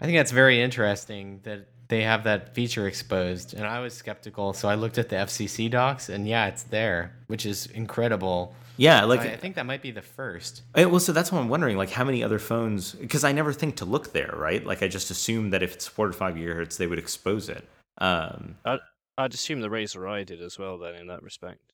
I 0.01 0.07
think 0.07 0.19
that's 0.19 0.33
very 0.33 0.61
interesting 0.61 1.39
that 1.45 1.69
they 1.89 2.03
have 2.03 2.24
that 2.24 2.55
feature 2.55 2.87
exposed. 2.89 3.55
And 3.55 3.66
I 3.66 3.80
was 3.80 3.95
skeptical, 3.95 4.53
so 4.53 4.68
I 4.68 4.74
looked 4.74 4.99
at 4.99 5.09
the 5.09 5.16
FCC 5.16 5.70
docs, 5.70 6.09
and 6.09 6.26
yeah, 6.26 6.47
it's 6.47 6.64
there, 6.64 7.12
which 7.28 7.47
is 7.47 7.66
incredible. 7.66 8.55
yeah 8.76 9.05
like 9.05 9.20
I, 9.20 9.32
I 9.32 9.37
think 9.37 9.55
that 9.55 9.64
might 9.66 9.80
be 9.82 9.91
the 9.91 10.03
first. 10.03 10.62
Eh, 10.74 10.84
well 10.84 11.01
so 11.01 11.12
that's 11.12 11.32
what 11.32 11.41
i'm 11.41 11.49
wondering 11.49 11.78
like 11.78 11.89
how 11.91 12.05
many 12.05 12.22
other 12.22 12.39
phones 12.39 12.93
because 12.93 13.24
i 13.24 13.32
never 13.32 13.53
think 13.55 13.76
to 13.76 13.87
look 13.87 14.12
there 14.12 14.34
right 14.37 14.62
like 14.66 14.82
i 14.82 14.89
just 14.89 15.11
assume 15.11 15.49
that 15.51 15.62
if 15.62 15.72
it 15.74 15.80
supported 15.82 16.12
5 16.14 16.34
gigahertz 16.34 16.76
they 16.76 16.87
would 16.87 16.99
expose 16.99 17.49
it 17.49 17.64
um 17.99 18.57
I'd 19.18 19.32
assume 19.32 19.61
the 19.62 19.70
RAZR 19.70 20.07
i 20.11 20.24
did 20.24 20.43
as 20.43 20.59
well, 20.59 20.76
then, 20.76 20.95
in 20.95 21.07
that 21.07 21.22
respect. 21.22 21.72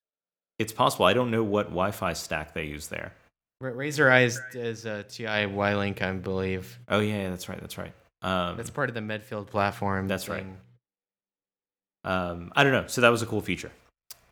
it's 0.61 0.73
possible 0.73 1.05
i 1.07 1.13
don't 1.13 1.33
know 1.33 1.43
what 1.43 1.67
wi-fi 1.71 2.13
stack 2.13 2.55
they 2.55 2.65
use 2.67 2.87
there 2.87 3.13
Ra- 3.61 3.73
RAZR 3.73 4.11
i's 4.13 4.41
is 4.55 4.85
a 4.87 5.03
TI 5.05 5.47
WiLink, 5.59 6.03
I 6.03 6.13
believe. 6.13 6.79
oh 6.89 7.01
yeah 7.01 7.31
that's 7.31 7.49
right 7.49 7.61
that's 7.61 7.79
right 7.79 7.95
um 8.23 8.57
That's 8.57 8.71
part 8.71 8.89
of 8.89 8.95
the 8.95 9.01
Medfield 9.01 9.49
platform. 9.49 10.09
That's 10.09 10.29
right. 10.29 10.47
um 12.05 12.53
i 12.57 12.65
don't 12.65 12.73
know 12.73 12.87
so 12.87 13.01
that 13.01 13.11
was 13.11 13.23
a 13.23 13.27
cool 13.27 13.41
feature 13.41 13.71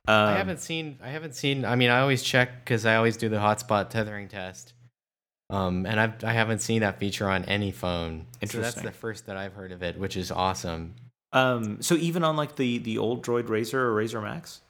um, 0.09 0.29
I 0.29 0.33
haven't 0.33 0.61
seen. 0.61 0.99
I 1.03 1.11
haven't 1.11 1.35
seen. 1.35 1.65
I 1.65 1.77
mean, 1.77 1.91
I 1.91 2.01
always 2.01 2.23
check 2.23 2.65
because 2.65 2.87
I 2.87 2.97
always 2.97 3.17
do 3.17 3.29
the 3.29 3.37
hotspot 3.37 3.91
tethering 3.91 4.29
test. 4.29 4.73
Um, 5.51 5.85
and 5.85 6.01
I've 6.01 6.25
I 6.25 6.33
haven't 6.33 6.61
seen 6.61 6.81
that 6.81 6.99
feature 6.99 7.29
on 7.29 7.45
any 7.45 7.71
phone. 7.71 8.27
So 8.47 8.61
that's 8.61 8.81
the 8.81 8.93
first 8.93 9.27
that 9.27 9.37
I've 9.37 9.53
heard 9.53 9.73
of 9.73 9.83
it, 9.83 9.99
which 9.99 10.17
is 10.17 10.31
awesome. 10.31 10.95
Um, 11.33 11.83
so 11.83 11.95
even 11.97 12.25
on 12.25 12.37
like 12.37 12.57
the 12.57 12.79
the 12.79 12.99
old 12.99 13.25
Droid 13.25 13.45
RAZR 13.45 13.75
or 13.75 13.95
RAZR 13.95 14.23
Maxx, 14.23 14.61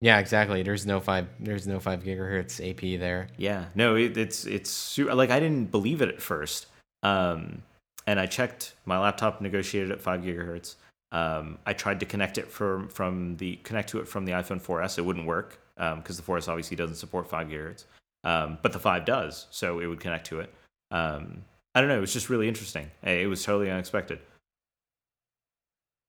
Yeah, 0.00 0.18
exactly. 0.18 0.62
There's 0.62 0.84
no 0.84 1.00
five. 1.00 1.28
There's 1.38 1.66
no 1.66 1.80
five 1.80 2.02
gigahertz 2.02 2.60
AP 2.60 2.98
there. 2.98 3.28
Yeah, 3.36 3.66
no, 3.74 3.94
it, 3.94 4.16
it's 4.16 4.46
it's 4.46 4.98
like 4.98 5.30
I 5.30 5.38
didn't 5.38 5.70
believe 5.70 6.02
it 6.02 6.08
at 6.08 6.20
first, 6.20 6.66
um, 7.02 7.62
and 8.06 8.20
I 8.20 8.26
checked. 8.26 8.74
My 8.84 8.98
laptop 8.98 9.40
negotiated 9.40 9.90
at 9.90 10.00
five 10.00 10.20
gigahertz. 10.20 10.76
Um, 11.12 11.58
I 11.64 11.72
tried 11.72 12.00
to 12.00 12.06
connect 12.06 12.38
it 12.38 12.50
from 12.50 12.88
from 12.88 13.36
the 13.36 13.56
connect 13.56 13.90
to 13.90 14.00
it 14.00 14.08
from 14.08 14.24
the 14.24 14.32
iPhone 14.32 14.60
4S. 14.60 14.98
It 14.98 15.02
wouldn't 15.02 15.26
work 15.26 15.60
because 15.76 16.16
the 16.16 16.22
4S 16.22 16.48
obviously 16.48 16.76
doesn't 16.76 16.96
support 16.96 17.28
five 17.28 17.48
gigahertz, 17.48 17.84
um, 18.24 18.58
but 18.62 18.72
the 18.72 18.78
five 18.78 19.04
does, 19.04 19.46
so 19.50 19.80
it 19.80 19.86
would 19.86 20.00
connect 20.00 20.26
to 20.28 20.40
it. 20.40 20.52
Um, 20.90 21.44
I 21.74 21.80
don't 21.80 21.88
know. 21.88 21.98
It 21.98 22.00
was 22.00 22.12
just 22.12 22.30
really 22.30 22.48
interesting. 22.48 22.90
It 23.02 23.28
was 23.28 23.42
totally 23.42 23.70
unexpected. 23.70 24.20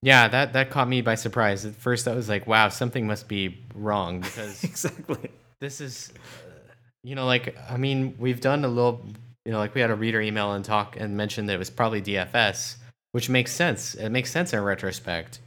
Yeah, 0.01 0.27
that 0.27 0.53
that 0.53 0.69
caught 0.69 0.87
me 0.87 1.01
by 1.01 1.15
surprise. 1.15 1.65
At 1.65 1.75
first, 1.75 2.07
I 2.07 2.13
was 2.13 2.29
like, 2.29 2.45
"Wow, 2.45 2.69
something 2.69 3.07
must 3.07 3.27
be 3.27 3.63
wrong," 3.73 4.19
because 4.21 4.63
exactly. 4.63 5.31
this 5.59 5.81
is, 5.81 6.13
uh, 6.15 6.73
you 7.03 7.15
know, 7.15 7.25
like 7.25 7.57
I 7.69 7.77
mean, 7.77 8.15
we've 8.19 8.39
done 8.39 8.63
a 8.65 8.67
little, 8.67 9.03
you 9.45 9.51
know, 9.51 9.59
like 9.59 9.75
we 9.75 9.81
had 9.81 9.91
a 9.91 9.95
reader 9.95 10.21
email 10.21 10.53
and 10.53 10.65
talk 10.65 10.97
and 10.99 11.15
mentioned 11.15 11.47
that 11.49 11.53
it 11.53 11.59
was 11.59 11.69
probably 11.69 12.01
DFS, 12.01 12.77
which 13.11 13.29
makes 13.29 13.51
sense. 13.51 13.95
It 13.95 14.09
makes 14.09 14.31
sense 14.31 14.53
in 14.53 14.61
retrospect, 14.61 15.39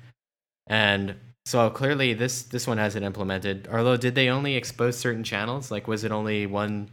and 0.66 1.16
so 1.46 1.68
clearly 1.70 2.14
this 2.14 2.42
this 2.42 2.66
one 2.66 2.78
hasn't 2.78 3.04
implemented. 3.04 3.68
Although, 3.70 3.96
did 3.96 4.14
they 4.14 4.28
only 4.28 4.54
expose 4.54 4.96
certain 4.96 5.24
channels? 5.24 5.70
Like, 5.70 5.88
was 5.88 6.04
it 6.04 6.12
only 6.12 6.46
one? 6.46 6.90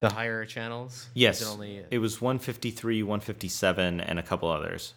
The 0.00 0.10
higher 0.10 0.44
channels? 0.44 1.08
Yes. 1.14 1.40
Was 1.40 1.48
it 1.48 1.52
only 1.52 1.84
It 1.90 1.98
was 1.98 2.20
153, 2.20 3.02
157, 3.02 4.00
and 4.00 4.18
a 4.18 4.22
couple 4.22 4.48
others. 4.48 4.94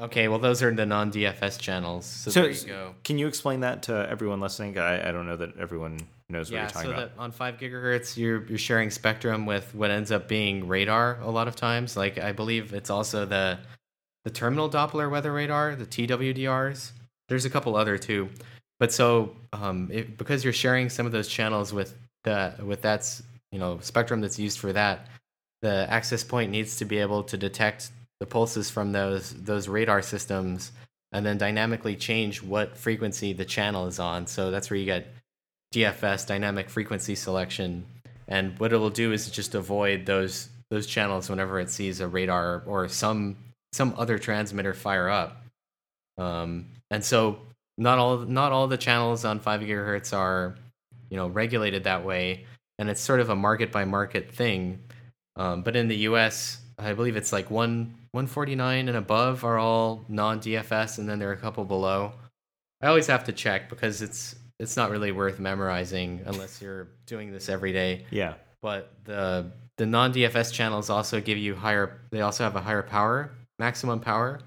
Okay, 0.00 0.28
well, 0.28 0.38
those 0.38 0.62
are 0.62 0.72
the 0.72 0.86
non 0.86 1.10
DFS 1.10 1.58
channels. 1.58 2.06
So, 2.06 2.30
So, 2.30 2.46
you 2.46 2.94
can 3.02 3.18
you 3.18 3.26
explain 3.26 3.60
that 3.60 3.82
to 3.84 4.08
everyone 4.08 4.40
listening? 4.40 4.78
I, 4.78 5.08
I 5.08 5.12
don't 5.12 5.26
know 5.26 5.36
that 5.36 5.56
everyone 5.58 5.98
knows 6.30 6.50
what 6.50 6.56
Yeah, 6.56 6.62
you're 6.62 6.70
talking 6.70 6.90
so 6.90 6.96
about. 6.96 7.16
that 7.16 7.22
on 7.22 7.32
five 7.32 7.56
gigahertz, 7.58 8.16
you're 8.16 8.44
you're 8.46 8.58
sharing 8.58 8.90
spectrum 8.90 9.46
with 9.46 9.74
what 9.74 9.90
ends 9.90 10.12
up 10.12 10.28
being 10.28 10.68
radar 10.68 11.18
a 11.20 11.30
lot 11.30 11.48
of 11.48 11.56
times. 11.56 11.96
Like 11.96 12.18
I 12.18 12.32
believe 12.32 12.72
it's 12.74 12.90
also 12.90 13.24
the 13.24 13.58
the 14.24 14.30
terminal 14.30 14.68
Doppler 14.68 15.10
weather 15.10 15.32
radar, 15.32 15.74
the 15.74 15.86
TWDRs. 15.86 16.92
There's 17.28 17.44
a 17.44 17.50
couple 17.50 17.76
other 17.76 17.96
too, 17.98 18.28
but 18.78 18.92
so 18.92 19.36
um, 19.52 19.90
it, 19.92 20.16
because 20.18 20.44
you're 20.44 20.52
sharing 20.52 20.90
some 20.90 21.06
of 21.06 21.12
those 21.12 21.28
channels 21.28 21.72
with 21.72 21.94
the 22.24 22.54
with 22.62 22.82
that's 22.82 23.22
you 23.52 23.58
know 23.58 23.78
spectrum 23.80 24.20
that's 24.20 24.38
used 24.38 24.58
for 24.58 24.72
that, 24.72 25.06
the 25.62 25.86
access 25.90 26.24
point 26.24 26.50
needs 26.50 26.76
to 26.76 26.84
be 26.84 26.98
able 26.98 27.22
to 27.24 27.36
detect 27.36 27.90
the 28.20 28.26
pulses 28.26 28.70
from 28.70 28.92
those 28.92 29.32
those 29.34 29.68
radar 29.68 30.02
systems 30.02 30.72
and 31.12 31.24
then 31.24 31.38
dynamically 31.38 31.96
change 31.96 32.42
what 32.42 32.76
frequency 32.76 33.32
the 33.32 33.44
channel 33.44 33.86
is 33.86 33.98
on. 33.98 34.26
So 34.26 34.50
that's 34.50 34.68
where 34.68 34.78
you 34.78 34.84
get 34.84 35.06
DFS 35.74 36.26
dynamic 36.26 36.70
frequency 36.70 37.14
selection. 37.14 37.84
And 38.26 38.58
what 38.58 38.72
it 38.72 38.78
will 38.78 38.90
do 38.90 39.12
is 39.12 39.30
just 39.30 39.54
avoid 39.54 40.06
those 40.06 40.48
those 40.70 40.86
channels 40.86 41.30
whenever 41.30 41.58
it 41.60 41.70
sees 41.70 42.00
a 42.00 42.08
radar 42.08 42.62
or 42.66 42.88
some 42.88 43.36
some 43.72 43.94
other 43.96 44.18
transmitter 44.18 44.74
fire 44.74 45.08
up. 45.08 45.42
Um, 46.18 46.66
and 46.90 47.04
so 47.04 47.38
not 47.76 47.98
all 47.98 48.18
not 48.18 48.52
all 48.52 48.66
the 48.66 48.76
channels 48.76 49.24
on 49.24 49.40
five 49.40 49.60
gigahertz 49.60 50.16
are 50.16 50.56
you 51.10 51.16
know 51.16 51.28
regulated 51.28 51.84
that 51.84 52.04
way, 52.04 52.44
and 52.78 52.90
it's 52.90 53.00
sort 53.00 53.20
of 53.20 53.30
a 53.30 53.36
market 53.36 53.72
by 53.72 53.84
market 53.84 54.30
thing. 54.30 54.80
Um, 55.36 55.62
but 55.62 55.76
in 55.76 55.88
the 55.88 55.96
U.S., 55.98 56.60
I 56.78 56.92
believe 56.92 57.16
it's 57.16 57.32
like 57.32 57.50
one 57.50 57.94
149 58.12 58.88
and 58.88 58.96
above 58.96 59.44
are 59.44 59.58
all 59.58 60.04
non 60.08 60.40
DFS, 60.40 60.98
and 60.98 61.08
then 61.08 61.18
there 61.18 61.30
are 61.30 61.34
a 61.34 61.38
couple 61.38 61.64
below. 61.64 62.12
I 62.80 62.86
always 62.86 63.06
have 63.08 63.24
to 63.24 63.32
check 63.32 63.68
because 63.68 64.02
it's 64.02 64.36
it's 64.58 64.76
not 64.76 64.90
really 64.90 65.12
worth 65.12 65.38
memorizing 65.38 66.22
unless 66.26 66.60
you're 66.60 66.88
doing 67.06 67.32
this 67.32 67.48
every 67.48 67.72
day. 67.72 68.06
yeah. 68.10 68.34
But 68.60 68.92
the 69.04 69.52
the 69.76 69.86
non 69.86 70.12
DFS 70.12 70.52
channels 70.52 70.90
also 70.90 71.20
give 71.20 71.38
you 71.38 71.54
higher. 71.54 72.00
They 72.10 72.20
also 72.22 72.42
have 72.42 72.56
a 72.56 72.60
higher 72.60 72.82
power, 72.82 73.30
maximum 73.58 74.00
power. 74.00 74.40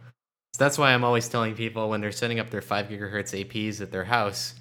So 0.54 0.64
that's 0.66 0.78
why 0.78 0.94
I'm 0.94 1.06
always 1.06 1.30
telling 1.30 1.56
people 1.56 1.90
when 1.90 2.02
they're 2.02 2.12
setting 2.12 2.40
up 2.40 2.50
their 2.50 2.62
five 2.62 2.88
gigahertz 2.88 3.34
APs 3.34 3.80
at 3.80 3.92
their 3.92 4.04
house, 4.04 4.54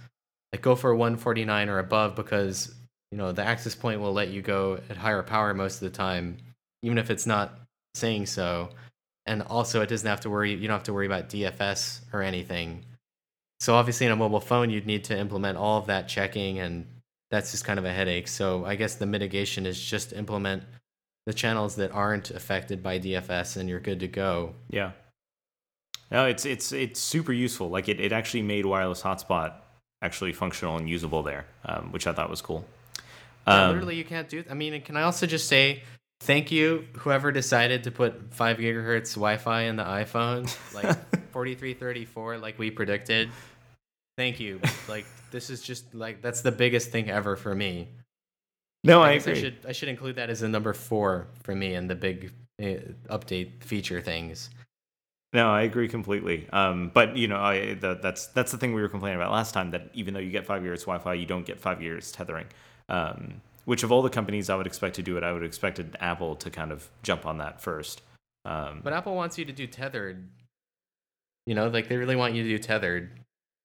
like 0.53 0.63
go 0.63 0.77
for 0.77 0.95
149 0.95 1.69
or 1.69 1.81
above 1.81 2.15
because 2.15 2.73
you 3.11 3.19
know 3.19 3.33
the 3.33 3.43
access 3.43 3.75
point 3.75 4.01
will 4.01 4.13
let 4.13 4.29
you 4.29 4.41
go 4.41 4.79
at 4.89 4.97
higher 4.97 5.25
power 5.25 5.53
most 5.53 5.77
of 5.77 5.81
the 5.81 5.97
time, 5.97 6.37
even 6.83 6.97
if 6.97 7.11
it's 7.11 7.27
not 7.27 7.59
saying 7.95 8.27
so. 8.27 8.71
And 9.27 9.43
also, 9.43 9.83
it 9.83 9.89
doesn't 9.89 10.09
have 10.09 10.21
to 10.21 10.31
worry. 10.31 10.53
You 10.53 10.69
don't 10.69 10.77
have 10.77 10.85
to 10.85 10.93
worry 10.93 11.07
about 11.07 11.29
DFS 11.29 12.01
or 12.13 12.23
anything. 12.23 12.85
So 13.61 13.75
obviously, 13.75 14.07
in 14.07 14.13
a 14.13 14.17
mobile 14.17 14.41
phone, 14.41 14.71
you'd 14.71 14.87
need 14.87 15.05
to 15.05 15.19
implement 15.19 15.59
all 15.59 15.79
of 15.79 15.87
that 15.87 16.09
checking, 16.09 16.59
and 16.59 16.87
that's 17.31 17.51
just 17.51 17.65
kind 17.65 17.79
of 17.79 17.85
a 17.85 17.93
headache. 17.93 18.27
So 18.27 18.65
I 18.65 18.75
guess 18.75 18.95
the 18.95 19.07
mitigation 19.07 19.67
is 19.67 19.81
just 19.81 20.13
implement 20.15 20.63
the 21.27 21.35
channels 21.35 21.77
that 21.77 21.93
aren't 21.93 22.31
affected 22.31 22.83
by 22.83 22.99
DFS, 22.99 23.59
and 23.59 23.69
you're 23.69 23.81
good 23.81 24.01
to 24.01 24.09
go. 24.09 24.55
Yeah. 24.71 24.93
No, 26.11 26.27
it's 26.27 26.45
it's 26.45 26.73
it's 26.73 26.99
super 26.99 27.33
useful. 27.33 27.69
Like 27.69 27.89
it, 27.89 28.01
it 28.01 28.13
actually 28.13 28.43
made 28.43 28.67
wireless 28.67 29.03
hotspot 29.03 29.55
actually 30.03 30.33
functional 30.33 30.77
and 30.77 30.89
usable 30.89 31.23
there, 31.23 31.47
um, 31.67 31.93
which 31.93 32.07
I 32.07 32.13
thought 32.13 32.31
was 32.31 32.41
cool. 32.41 32.65
Yeah, 33.47 33.65
Um, 33.65 33.73
literally, 33.73 33.97
you 33.97 34.05
can't 34.05 34.29
do. 34.29 34.43
I 34.51 34.55
mean, 34.55 34.81
can 34.83 34.97
I 34.97 35.03
also 35.03 35.27
just 35.27 35.47
say 35.49 35.83
thank 36.21 36.51
you, 36.51 36.87
whoever 36.99 37.33
decided 37.33 37.85
to 37.85 37.91
put 37.91 38.33
five 38.33 38.59
gigahertz 38.59 39.15
Wi-Fi 39.15 39.63
in 39.63 39.77
the 39.77 39.85
iPhone, 39.85 40.45
like 40.75 40.87
4334, 41.33 42.39
like 42.39 42.59
we 42.59 42.71
predicted. 42.71 43.31
Thank 44.17 44.41
you. 44.41 44.61
Like 44.89 45.07
this 45.31 45.51
is 45.51 45.63
just 45.63 45.95
like 45.95 46.23
that's 46.23 46.43
the 46.43 46.53
biggest 46.53 46.91
thing 46.91 47.11
ever 47.11 47.37
for 47.37 47.55
me. 47.55 47.89
no, 48.85 49.03
I 49.03 49.15
guess 49.15 49.27
agree. 49.27 49.39
I 49.39 49.43
should 49.43 49.57
I 49.69 49.73
should 49.73 49.89
include 49.89 50.17
that 50.17 50.31
as 50.31 50.43
a 50.43 50.49
number 50.49 50.73
four 50.73 51.29
for 51.43 51.55
me 51.55 51.75
in 51.75 51.87
the 51.87 51.95
big 51.95 52.33
uh, 52.63 52.67
update 53.09 53.65
feature 53.65 54.01
things. 54.01 54.51
No, 55.33 55.49
I 55.49 55.63
agree 55.63 55.89
completely. 55.89 56.49
Um, 56.53 56.91
but 56.93 57.17
you 57.17 57.29
know, 57.29 57.37
I, 57.37 57.75
the, 57.75 57.99
that's 58.03 58.27
that's 58.29 58.51
the 58.51 58.59
thing 58.59 58.75
we 58.75 58.83
were 58.83 58.89
complaining 58.89 59.21
about 59.21 59.33
last 59.33 59.53
time. 59.55 59.71
That 59.71 59.91
even 59.95 60.13
though 60.13 60.21
you 60.21 60.31
get 60.31 60.45
five 60.45 60.65
years 60.65 60.83
Wi-Fi, 60.83 61.15
you 61.15 61.27
don't 61.27 61.47
get 61.47 61.61
five 61.61 61.81
years 61.81 62.11
tethering. 62.11 62.47
Um, 62.89 63.41
which 63.71 63.85
of 63.85 63.93
all 63.93 64.03
the 64.03 64.11
companies 64.11 64.51
I 64.51 64.57
would 64.57 64.67
expect 64.67 64.97
to 64.97 65.03
do 65.03 65.17
it, 65.17 65.23
I 65.23 65.33
would 65.33 65.45
expected 65.45 65.97
Apple 66.01 66.35
to 66.35 66.51
kind 66.51 66.73
of 66.73 66.91
jump 67.05 67.25
on 67.25 67.39
that 67.39 67.61
first. 67.61 68.03
Um, 68.45 68.81
But 68.83 68.93
Apple 68.93 69.15
wants 69.15 69.39
you 69.39 69.45
to 69.45 69.53
do 69.53 69.69
tethered. 69.69 70.29
You 71.47 71.55
know, 71.55 71.69
like 71.69 71.89
they 71.89 71.97
really 71.97 72.17
want 72.17 72.35
you 72.35 72.43
to 72.43 72.49
do 72.49 72.59
tethered. 72.59 73.13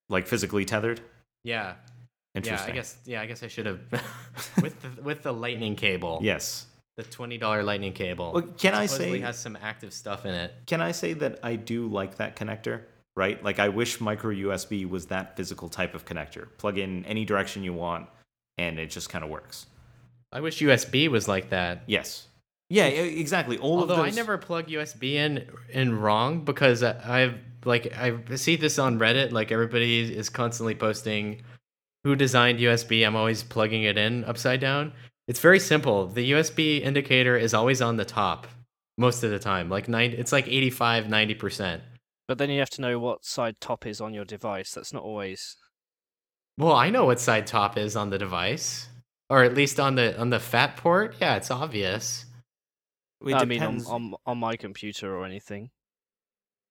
like 0.08 0.28
physically 0.28 0.64
tethered. 0.64 1.02
Yeah. 1.44 1.74
Interesting. 2.36 2.68
Yeah, 2.68 2.74
I 2.74 2.76
guess. 2.76 2.98
Yeah, 3.06 3.22
I 3.22 3.26
guess 3.26 3.42
I 3.42 3.48
should 3.48 3.66
have 3.66 3.80
with 4.62 4.80
the 4.84 5.02
with 5.02 5.24
the 5.24 5.34
lightning 5.34 5.76
cable. 5.76 6.20
Yes. 6.22 6.68
the 6.98 7.04
twenty 7.04 7.40
dollar 7.40 7.64
lightning 7.64 7.94
cable. 7.94 8.32
Well, 8.32 8.44
can 8.44 8.76
I 8.76 8.86
say 8.86 9.18
has 9.22 9.40
some 9.40 9.58
active 9.60 9.92
stuff 9.92 10.24
in 10.24 10.36
it. 10.36 10.54
can 10.68 10.82
I 10.82 10.92
say 10.92 11.14
that 11.14 11.40
I 11.42 11.56
do 11.56 11.88
like 11.88 12.18
that 12.18 12.36
connector? 12.36 12.82
Right? 13.16 13.44
Like 13.44 13.58
I 13.58 13.70
wish 13.70 14.00
micro 14.00 14.32
USB 14.32 14.88
was 14.88 15.08
that 15.08 15.36
physical 15.36 15.68
type 15.68 15.96
of 15.96 16.06
connector. 16.06 16.48
Plug 16.60 16.78
in 16.78 17.06
any 17.06 17.26
direction 17.26 17.64
you 17.64 17.74
want, 17.74 18.08
and 18.60 18.78
it 18.78 18.92
just 18.92 19.10
kind 19.10 19.24
of 19.24 19.32
works. 19.32 19.66
I 20.36 20.42
wish 20.42 20.60
USB 20.60 21.08
was 21.08 21.30
like 21.30 21.50
that. 21.52 21.84
Yes. 21.88 22.28
Yeah, 22.70 22.88
exactly. 22.88 23.58
All 23.58 23.80
Although 23.80 23.94
of 23.94 24.00
I 24.02 24.10
never 24.10 24.38
plug 24.38 24.68
USB 24.68 25.14
in 25.14 25.48
in 25.70 25.98
wrong 25.98 26.44
because 26.44 26.84
I- 26.84 27.22
I've 27.22 27.36
like 27.64 27.96
I 27.98 28.18
see 28.36 28.58
this 28.58 28.78
on 28.78 29.00
Reddit. 29.00 29.32
Like 29.32 29.52
everybody 29.54 30.14
is 30.14 30.30
constantly 30.30 30.76
posting 30.76 31.42
who 32.04 32.18
designed 32.18 32.60
USB. 32.60 33.08
I'm 33.08 33.16
always 33.16 33.44
plugging 33.44 33.84
it 33.84 33.98
in 33.98 34.26
upside 34.26 34.60
down. 34.60 34.92
It's 35.30 35.40
very 35.40 35.60
simple. 35.60 36.08
The 36.08 36.32
USB 36.32 36.82
indicator 36.82 37.38
is 37.38 37.54
always 37.54 37.82
on 37.82 37.96
the 37.96 38.06
top 38.06 38.46
most 38.98 39.24
of 39.24 39.32
the 39.32 39.40
time. 39.40 39.70
Like 39.70 39.88
nine, 39.88 40.12
it's 40.12 40.34
like 40.34 40.48
85, 40.50 41.08
90 41.10 41.34
percent. 41.36 41.82
But 42.28 42.40
then 42.40 42.50
you 42.50 42.60
have 42.60 42.70
to 42.72 42.82
know 42.82 43.00
what 43.00 43.24
side 43.24 43.56
top 43.62 43.86
is 43.86 44.02
on 44.02 44.14
your 44.14 44.26
device. 44.26 44.74
That's 44.74 44.92
not 44.92 45.04
always. 45.04 45.56
Well, 46.58 46.74
I 46.74 46.90
know 46.90 47.06
what 47.06 47.20
side 47.22 47.48
top 47.48 47.78
is 47.78 47.96
on 47.96 48.10
the 48.10 48.18
device, 48.18 48.88
or 49.30 49.44
at 49.44 49.54
least 49.54 49.80
on 49.80 49.96
the 49.96 50.20
on 50.20 50.30
the 50.30 50.40
fat 50.40 50.78
port. 50.78 51.16
Yeah, 51.20 51.36
it's 51.36 51.52
obvious. 51.52 52.26
It 53.26 53.34
I 53.34 53.46
mean, 53.46 53.64
on, 53.64 53.82
on 53.88 54.14
on 54.26 54.38
my 54.38 54.56
computer 54.56 55.16
or 55.16 55.26
anything. 55.26 55.70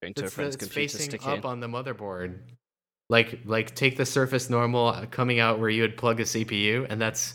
Going 0.03 0.15
to 0.15 0.23
a 0.23 0.25
It's, 0.25 0.33
the- 0.33 0.35
friend's 0.35 0.55
it's 0.57 0.65
computer, 0.65 0.93
facing 0.99 1.11
stick 1.11 1.27
up 1.27 1.39
it. 1.39 1.45
on 1.45 1.61
the 1.61 1.67
motherboard. 1.67 2.39
Like 3.11 3.41
like 3.45 3.75
take 3.75 3.97
the 3.97 4.07
Surface 4.07 4.49
Normal 4.49 4.89
uh, 4.89 5.07
coming 5.07 5.39
out 5.41 5.59
where 5.59 5.69
you 5.69 5.83
would 5.83 5.97
plug 5.97 6.21
a 6.21 6.25
CPU, 6.25 6.87
and 6.89 7.01
that's 7.01 7.35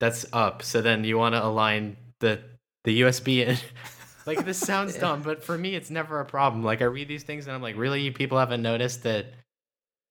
that's 0.00 0.26
up. 0.32 0.62
So 0.62 0.80
then 0.82 1.04
you 1.04 1.16
want 1.18 1.34
to 1.34 1.44
align 1.44 1.96
the 2.20 2.40
the 2.84 3.02
USB 3.02 3.46
in. 3.46 3.56
like 4.26 4.44
this 4.44 4.58
sounds 4.58 4.94
dumb, 4.98 5.22
but 5.22 5.44
for 5.44 5.56
me 5.56 5.74
it's 5.74 5.90
never 5.90 6.20
a 6.20 6.24
problem. 6.24 6.64
Like 6.64 6.82
I 6.82 6.86
read 6.86 7.08
these 7.08 7.22
things 7.24 7.46
and 7.46 7.54
I'm 7.54 7.62
like, 7.62 7.76
really, 7.76 8.00
you 8.02 8.12
people 8.12 8.38
haven't 8.38 8.62
noticed 8.62 9.02
that 9.04 9.26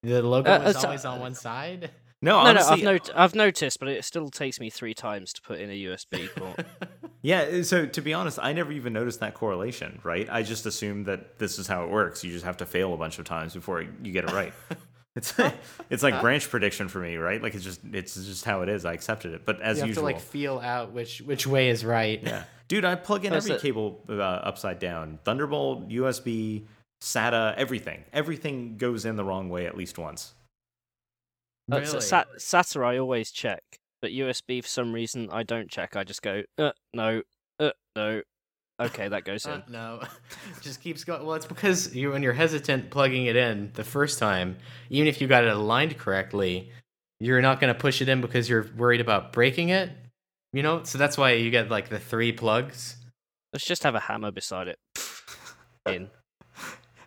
the 0.03 0.22
logo 0.22 0.51
Uh, 0.51 0.59
is 0.69 0.76
uh, 0.77 0.88
always 0.88 1.03
on 1.05 1.19
one 1.19 1.35
side. 1.35 1.89
No, 2.26 2.31
No, 2.43 2.49
honestly, 2.49 2.81
no, 2.81 2.91
I've, 2.91 3.07
not- 3.07 3.11
I've 3.18 3.35
noticed, 3.35 3.80
but 3.80 3.88
it 3.88 4.03
still 4.03 4.30
takes 4.30 4.60
me 4.60 4.69
three 4.69 4.93
times 4.93 5.31
to 5.34 5.41
put 5.41 5.60
in 5.60 5.69
a 5.69 5.73
USB 5.85 6.27
port. 6.35 6.65
Yeah, 7.22 7.61
so 7.61 7.85
to 7.85 8.02
be 8.02 8.14
honest, 8.14 8.39
I 8.41 8.53
never 8.53 8.72
even 8.72 8.93
noticed 8.93 9.19
that 9.22 9.34
correlation, 9.34 9.99
right? 10.03 10.27
I 10.30 10.43
just 10.43 10.65
assumed 10.65 11.06
that 11.06 11.39
this 11.39 11.57
is 11.60 11.68
how 11.68 11.84
it 11.84 11.89
works. 11.89 12.23
You 12.23 12.31
just 12.31 12.45
have 12.45 12.57
to 12.57 12.65
fail 12.65 12.93
a 12.93 12.97
bunch 12.97 13.19
of 13.19 13.26
times 13.26 13.53
before 13.53 13.81
you 13.81 14.11
get 14.11 14.26
it 14.26 14.31
right. 14.31 14.53
It's 15.18 15.34
it's 15.89 16.03
like 16.03 16.19
branch 16.19 16.49
prediction 16.49 16.89
for 16.89 16.99
me, 16.99 17.15
right? 17.15 17.41
Like 17.41 17.56
it's 17.56 17.64
just 17.64 17.80
it's 17.93 18.15
just 18.15 18.43
how 18.43 18.64
it 18.64 18.68
is. 18.69 18.84
I 18.84 18.91
accepted 18.91 19.34
it, 19.34 19.45
but 19.45 19.61
as 19.61 19.77
you 19.77 19.84
have 19.84 19.88
usual, 19.88 20.02
to 20.02 20.06
like 20.14 20.19
feel 20.19 20.60
out 20.60 20.91
which 20.91 21.22
which 21.22 21.47
way 21.47 21.69
is 21.69 21.85
right. 21.85 22.22
yeah, 22.22 22.43
dude, 22.68 22.84
I 22.84 22.95
plug 22.95 23.23
in 23.23 23.31
That's 23.31 23.45
every 23.45 23.56
it. 23.56 23.61
cable 23.61 24.03
uh, 24.10 24.22
upside 24.22 24.80
down. 24.80 25.19
Thunderbolt, 25.23 25.88
USB, 25.88 26.65
SATA, 26.99 27.56
everything. 27.56 28.03
Everything 28.11 28.76
goes 28.76 29.06
in 29.06 29.15
the 29.15 29.23
wrong 29.23 29.47
way 29.47 29.65
at 29.68 29.77
least 29.77 29.97
once. 29.97 30.34
Uh, 31.71 31.77
Really? 31.77 31.85
so 31.87 31.99
sat- 31.99 32.27
SATA 32.37 32.85
I 32.85 32.97
always 32.97 33.31
check, 33.31 33.61
but 34.01 34.11
USB 34.11 34.61
for 34.61 34.67
some 34.67 34.93
reason 34.93 35.29
I 35.31 35.43
don't 35.43 35.69
check. 35.69 35.95
I 35.95 36.03
just 36.03 36.21
go, 36.21 36.43
uh, 36.57 36.71
no, 36.93 37.23
uh, 37.59 37.71
no. 37.95 38.21
Okay, 38.79 39.07
that 39.07 39.23
goes 39.23 39.45
Uh, 39.47 39.61
in. 39.67 39.73
no, 39.73 40.01
just 40.61 40.81
keeps 40.81 41.03
going. 41.03 41.25
Well, 41.25 41.35
it's 41.35 41.45
because 41.45 41.95
you 41.95 42.11
when 42.11 42.21
you're 42.23 42.33
hesitant 42.33 42.89
plugging 42.91 43.25
it 43.25 43.35
in 43.35 43.71
the 43.73 43.83
first 43.83 44.19
time, 44.19 44.57
even 44.89 45.07
if 45.07 45.21
you 45.21 45.27
got 45.27 45.43
it 45.43 45.49
aligned 45.49 45.97
correctly, 45.97 46.71
you're 47.19 47.41
not 47.41 47.59
going 47.59 47.73
to 47.73 47.79
push 47.79 48.01
it 48.01 48.09
in 48.09 48.21
because 48.21 48.49
you're 48.49 48.67
worried 48.77 49.01
about 49.01 49.31
breaking 49.33 49.69
it. 49.69 49.91
You 50.53 50.61
know, 50.63 50.83
so 50.83 50.97
that's 50.97 51.17
why 51.17 51.31
you 51.33 51.49
get 51.51 51.69
like 51.69 51.89
the 51.89 51.99
three 51.99 52.31
plugs. 52.31 52.97
Let's 53.53 53.65
just 53.65 53.83
have 53.83 53.95
a 53.95 53.99
hammer 54.01 54.31
beside 54.31 54.67
it. 54.67 54.77
in. 55.87 56.09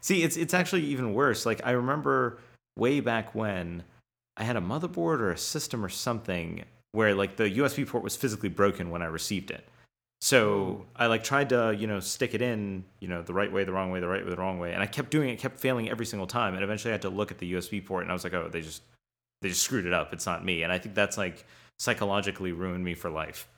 See, 0.01 0.23
it's 0.23 0.37
it's 0.37 0.55
actually 0.55 0.85
even 0.87 1.13
worse. 1.15 1.45
Like 1.47 1.61
I 1.65 1.73
remember 1.73 2.39
way 2.77 3.01
back 3.01 3.35
when 3.35 3.85
I 4.39 4.45
had 4.45 4.57
a 4.57 4.61
motherboard 4.61 5.21
or 5.21 5.31
a 5.31 5.39
system 5.39 5.85
or 5.85 5.89
something 5.89 6.65
where 6.93 7.15
like 7.15 7.37
the 7.37 7.51
USB 7.59 7.87
port 7.87 8.03
was 8.03 8.17
physically 8.17 8.49
broken 8.49 8.91
when 8.91 9.03
I 9.03 9.07
received 9.07 9.51
it. 9.51 9.69
So 10.21 10.87
I 10.97 11.07
like 11.07 11.23
tried 11.23 11.51
to, 11.51 11.77
you 11.79 11.87
know, 11.87 12.01
stick 12.01 12.35
it 12.35 12.43
in, 12.43 12.85
you 13.01 13.09
know, 13.09 13.23
the 13.23 13.35
right 13.35 13.53
way, 13.53 13.65
the 13.65 13.73
wrong 13.73 13.91
way, 13.91 14.01
the 14.01 14.09
right 14.09 14.25
way, 14.25 14.31
the 14.31 14.37
wrong 14.37 14.59
way, 14.59 14.73
and 14.73 14.83
I 14.83 14.87
kept 14.87 15.11
doing 15.11 15.29
it, 15.29 15.39
kept 15.39 15.59
failing 15.61 15.89
every 15.91 16.07
single 16.07 16.27
time, 16.27 16.55
and 16.55 16.65
eventually 16.65 16.91
I 16.91 16.95
had 16.95 17.03
to 17.03 17.09
look 17.11 17.31
at 17.31 17.39
the 17.39 17.53
USB 17.53 17.85
port 17.85 18.03
and 18.03 18.11
I 18.11 18.15
was 18.15 18.25
like, 18.25 18.35
"Oh, 18.35 18.49
they 18.49 18.61
just 18.61 18.83
they 19.43 19.49
just 19.49 19.63
screwed 19.63 19.87
it 19.87 19.93
up. 19.93 20.13
It's 20.13 20.27
not 20.27 20.45
me." 20.45 20.63
And 20.65 20.73
I 20.73 20.79
think 20.79 20.95
that's 20.95 21.17
like 21.19 21.45
psychologically 21.79 22.51
ruined 22.53 22.85
me 22.85 22.95
for 22.95 23.11
life. 23.11 23.49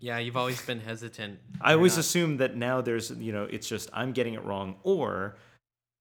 Yeah, 0.00 0.18
you've 0.18 0.36
always 0.36 0.60
been 0.66 0.80
hesitant. 0.80 1.38
I 1.60 1.74
always 1.74 1.94
not- 1.94 2.00
assume 2.00 2.36
that 2.38 2.56
now 2.56 2.80
there's, 2.80 3.12
you 3.12 3.32
know, 3.32 3.44
it's 3.44 3.68
just 3.68 3.88
I'm 3.92 4.12
getting 4.12 4.34
it 4.34 4.44
wrong, 4.44 4.76
or 4.82 5.36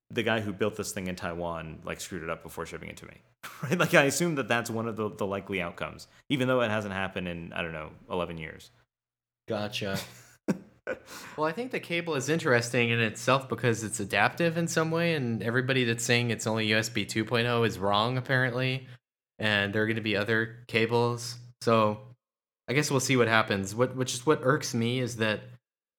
the 0.10 0.24
guy 0.24 0.40
who 0.42 0.52
built 0.52 0.76
this 0.76 0.92
thing 0.92 1.08
in 1.08 1.16
Taiwan 1.16 1.80
like 1.86 2.02
screwed 2.02 2.24
it 2.24 2.30
up 2.30 2.42
before 2.44 2.66
shipping 2.66 2.90
it 2.90 2.98
to 2.98 3.06
me, 3.06 3.14
right? 3.64 3.78
Like 3.78 3.94
I 3.94 4.04
assume 4.04 4.36
that 4.36 4.48
that's 4.48 4.70
one 4.70 4.88
of 4.88 4.96
the, 4.96 5.10
the 5.10 5.26
likely 5.26 5.62
outcomes, 5.62 6.08
even 6.30 6.48
though 6.48 6.62
it 6.62 6.70
hasn't 6.70 6.94
happened 6.94 7.28
in 7.28 7.54
I 7.54 7.62
don't 7.62 7.74
know 7.74 7.92
11 8.10 8.38
years. 8.38 8.72
Gotcha. 9.48 10.00
well, 11.38 11.48
I 11.48 11.52
think 11.52 11.72
the 11.72 11.80
cable 11.80 12.16
is 12.16 12.30
interesting 12.30 12.90
in 12.90 13.00
itself 13.00 13.50
because 13.50 13.84
it's 13.84 14.00
adaptive 14.00 14.58
in 14.58 14.68
some 14.68 14.92
way, 14.92 15.16
and 15.16 15.42
everybody 15.42 15.84
that's 15.84 16.04
saying 16.04 16.32
it's 16.32 16.48
only 16.48 16.70
USB 16.70 17.06
2.0 17.06 17.68
is 17.68 17.80
wrong, 17.80 18.18
apparently. 18.18 18.88
And 19.40 19.74
there 19.74 19.82
are 19.84 19.88
going 19.88 19.96
to 19.96 20.02
be 20.02 20.16
other 20.16 20.58
cables. 20.68 21.38
So 21.62 22.00
I 22.68 22.74
guess 22.74 22.92
we'll 22.92 23.00
see 23.00 23.18
what 23.18 23.28
happens. 23.28 23.74
What 23.74 23.96
Which 23.96 24.14
is 24.14 24.26
what 24.26 24.40
irks 24.44 24.74
me 24.74 25.00
is 25.00 25.18
that 25.18 25.42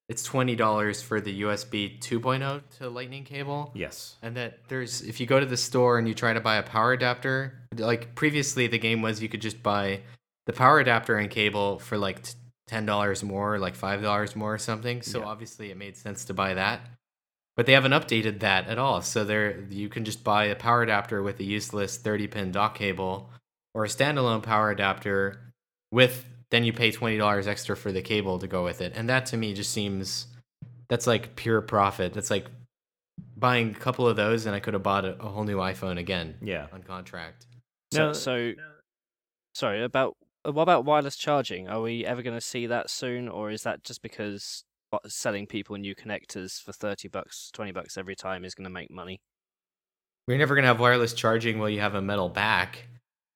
it's 0.09 0.27
$20 0.29 1.03
for 1.03 1.21
the 1.21 1.43
USB 1.43 1.99
2.0 2.01 2.63
to 2.79 2.89
Lightning 2.89 3.25
cable. 3.25 3.71
Yes. 3.75 4.17
And 4.23 4.37
that 4.37 4.59
there's, 4.69 5.01
if 5.03 5.21
you 5.21 5.27
go 5.27 5.41
to 5.41 5.47
the 5.47 5.57
store 5.57 5.99
and 5.99 6.07
you 6.07 6.15
try 6.15 6.33
to 6.33 6.41
buy 6.41 6.57
a 6.57 6.63
power 6.63 6.93
adapter, 6.93 7.61
like 7.77 8.15
previously 8.15 8.67
the 8.67 8.79
game 8.79 9.01
was 9.03 9.23
you 9.23 9.29
could 9.29 9.41
just 9.41 9.63
buy 9.63 10.01
the 10.47 10.53
power 10.53 10.81
adapter 10.81 11.17
and 11.17 11.31
cable 11.31 11.79
for 11.79 11.97
like 11.97 12.21
$10 12.71 13.23
more, 13.23 13.59
like 13.59 13.77
$5 13.77 14.37
more 14.37 14.55
or 14.55 14.59
something. 14.59 15.03
So 15.03 15.21
Yeah. 15.21 15.27
obviously 15.27 15.71
it 15.71 15.77
made 15.77 15.97
sense 15.97 16.25
to 16.27 16.35
buy 16.35 16.55
that. 16.55 16.81
But 17.57 17.67
they 17.67 17.73
haven't 17.73 17.93
updated 17.93 18.41
that 18.41 18.67
at 18.69 18.79
all. 18.79 19.03
So 19.03 19.25
there 19.25 19.61
you 19.69 19.89
can 19.89 20.05
just 20.05 20.25
buy 20.25 20.47
a 20.47 20.57
power 20.57 20.83
adapter 20.83 21.23
with 21.23 21.39
a 21.39 21.45
useless 21.45 21.97
30 21.99 22.27
pin 22.29 22.51
dock 22.53 22.75
cable 22.77 23.31
or 23.75 23.85
a 23.85 23.89
standalone 23.89 24.43
power 24.43 24.71
adapter 24.71 25.53
with 25.91 26.25
then 26.53 26.65
you 26.65 26.73
pay 26.73 26.93
$20 26.93 27.47
extra 27.49 27.75
for 27.75 27.91
the 27.91 28.03
cable 28.03 28.39
to 28.39 28.47
go 28.47 28.63
with 28.63 28.81
it. 28.83 28.93
And 28.95 29.09
that 29.09 29.27
to 29.27 29.37
me 29.37 29.55
just 29.55 29.71
seems 29.73 30.27
that's 30.89 31.07
like 31.07 31.35
pure 31.35 31.63
profit. 31.63 32.13
That's 32.13 32.31
like 32.31 32.47
buying 33.37 33.71
a 33.71 33.79
couple 33.79 34.07
of 34.07 34.17
those 34.17 34.45
and 34.47 34.55
I 34.55 34.61
could 34.61 34.75
have 34.75 34.83
bought 34.83 35.05
a, 35.07 35.19
a 35.21 35.29
whole 35.29 35.45
new 35.45 35.57
iPhone 35.57 35.99
again 35.99 36.37
Yeah. 36.43 36.67
on 36.73 36.83
contract. 36.83 37.47
So, 37.93 38.09
No, 38.09 38.13
so 38.13 38.53
sorry 39.55 39.83
about 39.83 40.15
uh, 40.47 40.53
what 40.53 40.63
about 40.65 40.85
wireless 40.85 41.17
charging? 41.17 41.69
Are 41.69 41.81
we 41.81 42.05
ever 42.05 42.21
going 42.23 42.37
to 42.37 42.41
see 42.41 42.67
that 42.67 42.91
soon, 42.91 43.29
or 43.29 43.51
is 43.51 43.63
that 43.63 43.83
just 43.85 44.03
because 44.03 44.65
selling 45.07 45.47
people 45.47 45.77
new 45.77 45.95
connectors 45.95 46.61
for 46.61 46.73
thirty 46.73 47.09
bucks, 47.09 47.51
twenty 47.53 47.71
bucks 47.73 47.97
every 47.97 48.17
time 48.17 48.45
is 48.45 48.55
going 48.55 48.65
to 48.65 48.71
make 48.71 48.91
money? 48.91 49.21
We're 50.29 50.39
never 50.39 50.55
gonna 50.55 50.67
have 50.69 50.79
wireless 50.81 51.15
charging 51.15 51.59
while 51.59 51.69
you 51.71 51.81
have 51.81 51.95
a 51.95 52.03
metal 52.03 52.29
back. 52.29 52.87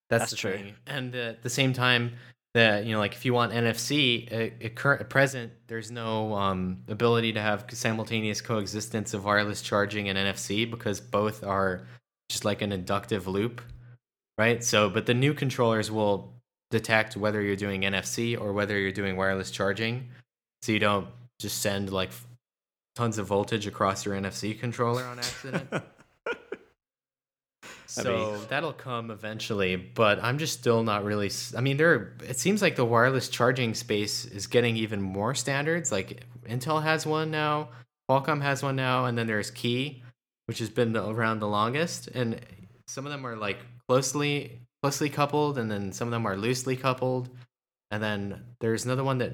That's, 0.08 0.30
That's 0.30 0.40
true. 0.40 0.52
thing. 0.52 0.74
And 0.86 1.14
uh, 1.14 1.18
at 1.18 1.42
the 1.42 1.50
same 1.50 1.72
time, 1.72 2.12
that 2.56 2.86
you 2.86 2.92
know, 2.92 2.98
like 2.98 3.12
if 3.12 3.26
you 3.26 3.34
want 3.34 3.52
NFC, 3.52 4.32
at, 4.32 4.62
at 4.62 4.74
current 4.74 5.02
at 5.02 5.10
present, 5.10 5.52
there's 5.66 5.90
no 5.90 6.32
um, 6.32 6.78
ability 6.88 7.34
to 7.34 7.40
have 7.40 7.66
simultaneous 7.70 8.40
coexistence 8.40 9.12
of 9.12 9.26
wireless 9.26 9.60
charging 9.60 10.08
and 10.08 10.18
NFC 10.18 10.68
because 10.68 10.98
both 10.98 11.44
are 11.44 11.86
just 12.30 12.46
like 12.46 12.62
an 12.62 12.72
inductive 12.72 13.28
loop, 13.28 13.60
right? 14.38 14.64
So, 14.64 14.88
but 14.88 15.04
the 15.04 15.12
new 15.12 15.34
controllers 15.34 15.90
will 15.90 16.32
detect 16.70 17.14
whether 17.14 17.42
you're 17.42 17.56
doing 17.56 17.82
NFC 17.82 18.40
or 18.40 18.54
whether 18.54 18.78
you're 18.78 18.90
doing 18.90 19.16
wireless 19.16 19.50
charging, 19.50 20.08
so 20.62 20.72
you 20.72 20.78
don't 20.78 21.08
just 21.38 21.60
send 21.60 21.92
like 21.92 22.10
tons 22.94 23.18
of 23.18 23.26
voltage 23.26 23.66
across 23.66 24.06
your 24.06 24.14
NFC 24.14 24.58
controller 24.58 25.04
on 25.04 25.18
accident. 25.18 25.68
That'd 27.96 28.12
be- 28.12 28.18
So 28.18 28.36
that'll 28.48 28.72
come 28.72 29.10
eventually, 29.10 29.76
but 29.76 30.22
I'm 30.22 30.38
just 30.38 30.58
still 30.60 30.82
not 30.82 31.04
really. 31.04 31.30
I 31.56 31.60
mean, 31.60 31.76
there. 31.76 32.14
It 32.22 32.38
seems 32.38 32.62
like 32.62 32.76
the 32.76 32.84
wireless 32.84 33.28
charging 33.28 33.74
space 33.74 34.24
is 34.24 34.46
getting 34.46 34.76
even 34.76 35.02
more 35.02 35.34
standards. 35.34 35.90
Like 35.90 36.22
Intel 36.48 36.82
has 36.82 37.04
one 37.06 37.30
now, 37.30 37.70
Qualcomm 38.10 38.42
has 38.42 38.62
one 38.62 38.76
now, 38.76 39.06
and 39.06 39.16
then 39.18 39.26
there's 39.26 39.50
Qi, 39.50 40.02
which 40.46 40.58
has 40.60 40.70
been 40.70 40.96
around 40.96 41.40
the 41.40 41.48
longest. 41.48 42.08
And 42.08 42.40
some 42.86 43.04
of 43.06 43.12
them 43.12 43.26
are 43.26 43.36
like 43.36 43.58
closely 43.88 44.60
closely 44.82 45.08
coupled, 45.08 45.58
and 45.58 45.70
then 45.70 45.90
some 45.92 46.06
of 46.06 46.12
them 46.12 46.26
are 46.26 46.36
loosely 46.36 46.76
coupled. 46.76 47.28
And 47.90 48.02
then 48.02 48.44
there's 48.60 48.84
another 48.84 49.02
one 49.04 49.18
that 49.18 49.32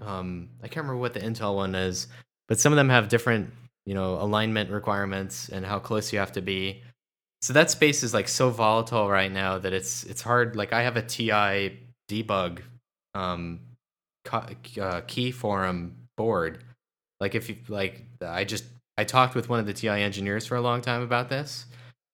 um, 0.00 0.48
I 0.62 0.68
can't 0.68 0.84
remember 0.84 0.96
what 1.00 1.14
the 1.14 1.20
Intel 1.20 1.54
one 1.54 1.74
is, 1.74 2.08
but 2.48 2.58
some 2.58 2.72
of 2.72 2.76
them 2.76 2.88
have 2.88 3.08
different, 3.08 3.50
you 3.86 3.94
know, 3.94 4.14
alignment 4.14 4.70
requirements 4.70 5.48
and 5.50 5.64
how 5.64 5.78
close 5.78 6.12
you 6.12 6.18
have 6.18 6.32
to 6.32 6.40
be. 6.42 6.82
So 7.42 7.52
that 7.54 7.70
space 7.70 8.04
is 8.04 8.14
like 8.14 8.28
so 8.28 8.50
volatile 8.50 9.10
right 9.10 9.30
now 9.30 9.58
that 9.58 9.72
it's 9.72 10.04
it's 10.04 10.22
hard. 10.22 10.54
Like 10.54 10.72
I 10.72 10.82
have 10.82 10.96
a 10.96 11.02
TI 11.02 11.78
debug 12.08 12.60
um, 13.14 13.60
uh, 14.30 14.46
Qi 14.62 15.34
forum 15.34 15.96
board. 16.16 16.62
Like 17.20 17.34
if 17.34 17.48
you 17.48 17.56
like, 17.68 18.04
I 18.24 18.44
just 18.44 18.64
I 18.96 19.04
talked 19.04 19.34
with 19.34 19.48
one 19.48 19.58
of 19.58 19.66
the 19.66 19.72
TI 19.72 19.88
engineers 19.88 20.46
for 20.46 20.56
a 20.56 20.60
long 20.60 20.80
time 20.80 21.02
about 21.02 21.28
this, 21.28 21.66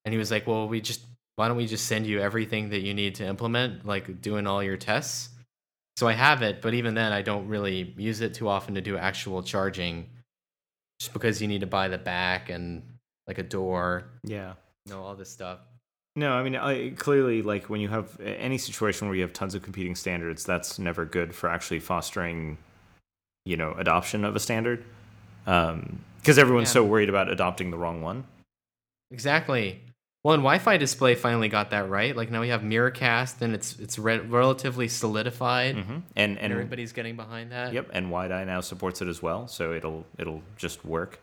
and 0.04 0.12
he 0.12 0.18
was 0.18 0.30
like, 0.30 0.46
"Well, 0.46 0.66
we 0.66 0.80
just 0.80 1.04
why 1.36 1.48
don't 1.48 1.56
we 1.58 1.66
just 1.66 1.86
send 1.86 2.06
you 2.06 2.20
everything 2.20 2.70
that 2.70 2.80
you 2.80 2.94
need 2.94 3.14
to 3.16 3.26
implement, 3.26 3.84
like 3.84 4.22
doing 4.22 4.46
all 4.46 4.62
your 4.62 4.78
tests." 4.78 5.28
So 5.98 6.08
I 6.08 6.12
have 6.12 6.42
it, 6.42 6.62
but 6.62 6.74
even 6.74 6.94
then, 6.94 7.12
I 7.12 7.22
don't 7.22 7.48
really 7.48 7.92
use 7.98 8.20
it 8.22 8.32
too 8.32 8.48
often 8.48 8.74
to 8.76 8.80
do 8.80 8.96
actual 8.96 9.42
charging, 9.42 10.08
just 11.00 11.12
because 11.12 11.42
you 11.42 11.48
need 11.48 11.60
to 11.60 11.66
buy 11.66 11.88
the 11.88 11.98
back 11.98 12.48
and 12.48 12.82
like 13.26 13.38
a 13.38 13.42
door, 13.42 14.04
yeah. 14.24 14.54
You 14.88 14.94
know, 14.94 15.02
all 15.02 15.14
this 15.14 15.30
stuff. 15.30 15.58
No, 16.16 16.32
I 16.32 16.42
mean, 16.42 16.56
I, 16.56 16.90
clearly, 16.90 17.42
like 17.42 17.68
when 17.70 17.80
you 17.80 17.88
have 17.88 18.18
any 18.20 18.58
situation 18.58 19.06
where 19.06 19.14
you 19.16 19.22
have 19.22 19.32
tons 19.32 19.54
of 19.54 19.62
competing 19.62 19.94
standards, 19.94 20.44
that's 20.44 20.78
never 20.78 21.04
good 21.04 21.34
for 21.34 21.48
actually 21.48 21.78
fostering, 21.80 22.58
you 23.44 23.56
know, 23.56 23.72
adoption 23.78 24.24
of 24.24 24.34
a 24.34 24.40
standard. 24.40 24.84
Because 25.44 26.38
everyone's 26.38 26.68
Yeah. 26.70 26.74
so 26.74 26.84
worried 26.84 27.08
about 27.08 27.30
adopting 27.30 27.70
the 27.70 27.78
wrong 27.78 28.02
one. 28.02 28.24
Exactly. 29.10 29.80
Well, 30.24 30.34
and 30.34 30.42
Wi-Fi 30.42 30.76
display 30.76 31.14
finally 31.14 31.48
got 31.48 31.70
that 31.70 31.88
right. 31.88 32.14
Like 32.16 32.30
now 32.30 32.40
we 32.40 32.48
have 32.48 32.62
Miracast, 32.62 33.40
and 33.40 33.54
it's 33.54 33.78
it's 33.78 33.98
re- 33.98 34.18
relatively 34.18 34.88
solidified, 34.88 35.76
hmm 35.76 35.80
And 35.80 36.02
and 36.16 36.38
and 36.38 36.52
everybody's 36.52 36.92
getting 36.92 37.14
behind 37.16 37.52
that. 37.52 37.72
yep, 37.72 37.88
and 37.92 38.10
Wide 38.10 38.30
WiDi 38.32 38.46
now 38.46 38.60
supports 38.60 39.00
it 39.00 39.08
as 39.08 39.22
well, 39.22 39.46
so 39.46 39.72
it'll 39.72 40.04
it'll 40.18 40.42
just 40.56 40.84
work. 40.84 41.20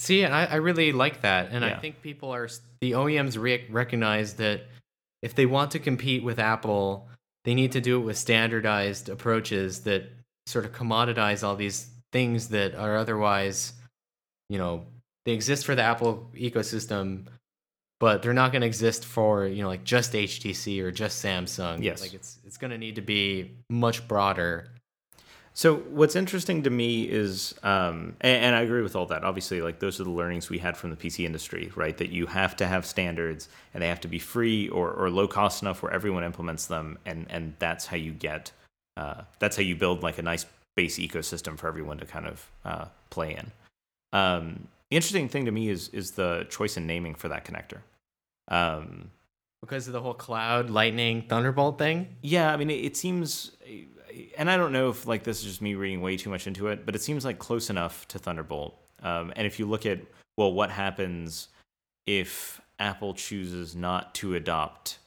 See, 0.00 0.22
and 0.22 0.34
I, 0.34 0.46
I 0.46 0.54
really 0.56 0.92
like 0.92 1.20
that, 1.20 1.50
and 1.50 1.62
I 1.62 1.74
think 1.74 2.00
people 2.00 2.32
are 2.32 2.48
the 2.80 2.92
OEMs 2.92 3.38
re- 3.38 3.66
recognize 3.68 4.32
that 4.36 4.62
if 5.20 5.34
they 5.34 5.44
want 5.44 5.72
to 5.72 5.78
compete 5.78 6.24
with 6.24 6.38
Apple, 6.38 7.06
they 7.44 7.52
need 7.52 7.72
to 7.72 7.82
do 7.82 8.00
it 8.00 8.04
with 8.06 8.16
standardized 8.16 9.10
approaches 9.10 9.80
that 9.80 10.04
sort 10.46 10.64
of 10.64 10.72
commoditize 10.72 11.44
all 11.44 11.54
these 11.54 11.90
things 12.12 12.48
that 12.48 12.74
are 12.74 12.96
otherwise, 12.96 13.74
you 14.48 14.56
know, 14.56 14.86
they 15.26 15.32
exist 15.32 15.66
for 15.66 15.74
the 15.74 15.82
Apple 15.82 16.30
ecosystem, 16.34 17.26
but 17.98 18.22
they're 18.22 18.32
not 18.32 18.52
going 18.52 18.62
to 18.62 18.66
exist 18.66 19.04
for 19.04 19.44
you 19.44 19.60
know 19.60 19.68
like 19.68 19.84
just 19.84 20.14
HTC 20.14 20.80
or 20.80 20.90
just 20.90 21.22
Samsung. 21.22 21.82
Yes. 21.82 22.00
like 22.00 22.14
it's 22.14 22.38
it's 22.46 22.56
going 22.56 22.70
to 22.70 22.78
need 22.78 22.94
to 22.94 23.02
be 23.02 23.58
much 23.68 24.08
broader. 24.08 24.72
So 25.52 25.76
what's 25.76 26.14
interesting 26.14 26.62
to 26.62 26.70
me 26.70 27.04
is, 27.04 27.54
um, 27.62 28.14
and, 28.20 28.44
and, 28.44 28.54
I 28.54 28.60
agree 28.60 28.82
with 28.82 28.94
all 28.94 29.06
that. 29.06 29.24
Obviously, 29.24 29.60
like 29.60 29.80
those 29.80 30.00
are 30.00 30.04
the 30.04 30.10
learnings 30.10 30.48
we 30.48 30.58
had 30.58 30.76
from 30.76 30.90
the 30.90 30.96
PC 30.96 31.26
industry, 31.26 31.72
right? 31.74 31.96
That 31.96 32.10
you 32.10 32.26
have 32.26 32.56
to 32.56 32.66
have 32.66 32.86
standards, 32.86 33.48
and 33.74 33.82
they 33.82 33.88
have 33.88 34.00
to 34.02 34.08
be 34.08 34.18
free 34.18 34.68
or, 34.68 34.92
or 34.92 35.10
low 35.10 35.26
cost 35.26 35.62
enough 35.62 35.82
where 35.82 35.92
everyone 35.92 36.22
implements 36.22 36.66
them, 36.66 36.98
and 37.04 37.26
and 37.30 37.54
that's 37.58 37.86
how 37.86 37.96
you 37.96 38.12
get, 38.12 38.52
uh, 38.96 39.22
that's 39.40 39.56
how 39.56 39.62
you 39.62 39.74
build 39.74 40.02
like 40.02 40.18
a 40.18 40.22
nice 40.22 40.46
base 40.76 40.98
ecosystem 40.98 41.58
for 41.58 41.66
everyone 41.66 41.98
to 41.98 42.06
kind 42.06 42.26
of 42.26 42.50
uh, 42.64 42.84
play 43.10 43.34
in. 43.34 43.50
Um, 44.12 44.68
the 44.88 44.96
interesting 44.96 45.28
thing 45.28 45.46
to 45.46 45.50
me 45.50 45.68
is 45.68 45.88
is 45.88 46.12
the 46.12 46.46
choice 46.48 46.76
in 46.76 46.86
naming 46.86 47.16
for 47.16 47.28
that 47.28 47.44
connector. 47.44 47.78
Um, 48.48 49.10
because 49.60 49.86
of 49.86 49.92
the 49.92 50.00
whole 50.00 50.14
cloud, 50.14 50.70
lightning, 50.70 51.22
thunderbolt 51.28 51.78
thing. 51.78 52.16
Yeah, 52.22 52.50
I 52.52 52.56
mean, 52.56 52.70
it, 52.70 52.84
it 52.84 52.96
seems 52.96 53.52
and 54.36 54.50
I 54.50 54.56
don't 54.56 54.72
know 54.72 54.90
if 54.90 55.06
like 55.06 55.24
this 55.24 55.40
is 55.40 55.44
just 55.44 55.62
me 55.62 55.74
reading 55.74 56.00
way 56.00 56.16
too 56.16 56.30
much 56.30 56.46
into 56.46 56.68
it, 56.68 56.86
but 56.86 56.94
it 56.94 57.02
seems 57.02 57.24
like 57.24 57.38
close 57.38 57.70
enough 57.70 58.06
to 58.08 58.18
Thunderbolt. 58.18 58.78
Um, 59.02 59.32
and 59.36 59.46
if 59.46 59.58
you 59.58 59.66
look 59.66 59.86
at 59.86 60.00
well, 60.36 60.52
what 60.52 60.70
happens 60.70 61.48
if 62.06 62.60
Apple 62.78 63.14
chooses 63.14 63.76
not 63.76 64.14
to 64.16 64.34
adopt 64.34 64.98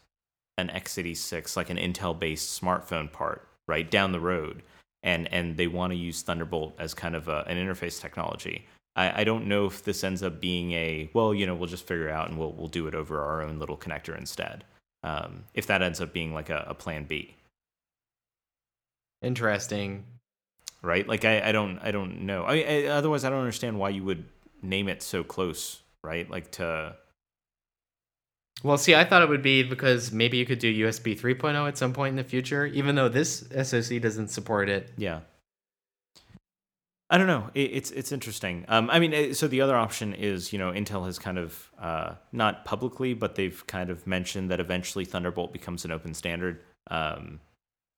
an 0.58 0.70
x86 0.70 1.58
like 1.58 1.70
an 1.72 1.78
Intel-based 1.78 2.62
smartphone 2.62 3.12
part 3.12 3.48
right 3.68 3.90
down 3.90 4.12
the 4.12 4.20
road, 4.20 4.64
and 5.02 5.32
and 5.34 5.58
they 5.58 5.68
want 5.68 5.92
to 5.92 5.98
use 5.98 6.22
Thunderbolt 6.22 6.76
as 6.80 6.94
kind 6.94 7.16
of 7.16 7.28
a, 7.28 7.44
an 7.48 7.58
interface 7.58 8.00
technology? 8.00 8.68
I, 8.96 9.22
I 9.22 9.24
don't 9.24 9.48
know 9.48 9.66
if 9.66 9.84
this 9.84 10.04
ends 10.04 10.22
up 10.22 10.40
being 10.40 10.72
a 10.74 11.10
well, 11.14 11.34
you 11.34 11.46
know, 11.46 11.56
we'll 11.56 11.70
just 11.70 11.88
figure 11.88 12.10
it 12.10 12.12
out 12.12 12.30
and 12.30 12.38
we'll 12.38 12.54
we'll 12.54 12.68
do 12.68 12.88
it 12.88 12.96
over 12.96 13.22
our 13.22 13.42
own 13.42 13.60
little 13.60 13.78
connector 13.78 14.18
instead. 14.18 14.64
Um, 15.04 15.44
if 15.54 15.68
that 15.68 15.82
ends 15.82 16.00
up 16.00 16.14
being 16.14 16.34
like 16.34 16.50
a, 16.50 16.66
a 16.68 16.74
plan 16.74 17.04
B. 17.06 17.36
Interesting. 19.24 20.04
Right? 20.82 21.08
Like 21.08 21.26
I, 21.26 21.50
I 21.50 21.52
don't 21.52 21.80
I 21.80 21.92
don't 21.92 22.26
know. 22.26 22.44
I, 22.44 22.56
I 22.58 22.84
otherwise 22.88 23.24
I 23.24 23.30
don't 23.30 23.40
understand 23.40 23.80
why 23.80 23.90
you 23.90 24.04
would 24.04 24.26
name 24.62 24.90
it 24.90 25.02
so 25.02 25.24
close, 25.24 25.82
right? 26.04 26.30
Like 26.30 26.52
to 26.52 26.96
well, 28.64 28.78
see, 28.78 28.96
I 28.96 29.04
thought 29.04 29.22
it 29.22 29.30
would 29.30 29.42
be 29.42 29.64
because 29.64 30.12
maybe 30.12 30.38
you 30.38 30.46
could 30.46 30.60
do 30.60 30.86
USB 30.86 31.20
3.0 31.20 31.68
at 31.68 31.78
some 31.78 31.92
point 31.92 32.12
in 32.12 32.16
the 32.16 32.24
future, 32.24 32.66
even 32.66 32.96
though 32.96 33.10
this 33.10 33.46
SoC 33.62 34.02
doesn't 34.02 34.30
support 34.30 34.70
it. 34.70 34.90
Yeah. 34.96 35.22
I 37.10 37.18
don't 37.18 37.28
know. 37.28 37.50
It, 37.54 37.72
it's 37.74 37.92
it's 37.92 38.12
interesting. 38.12 38.66
Um, 38.70 38.90
I 38.90 39.00
mean, 39.00 39.34
so 39.34 39.48
the 39.48 39.62
other 39.62 39.76
option 39.76 40.14
is, 40.14 40.54
you 40.54 40.58
know, 40.58 40.72
Intel 40.72 41.06
has 41.06 41.20
kind 41.20 41.38
of 41.38 41.72
uh, 41.80 42.16
not 42.32 42.66
publicly, 42.66 43.14
but 43.14 43.36
they've 43.36 43.66
kind 43.68 43.90
of 43.90 44.08
mentioned 44.08 44.50
that 44.50 44.60
eventually 44.60 45.06
Thunderbolt 45.06 45.52
becomes 45.52 45.86
an 45.86 45.92
open 45.92 46.14
standard. 46.14 46.62
Um, 46.90 47.40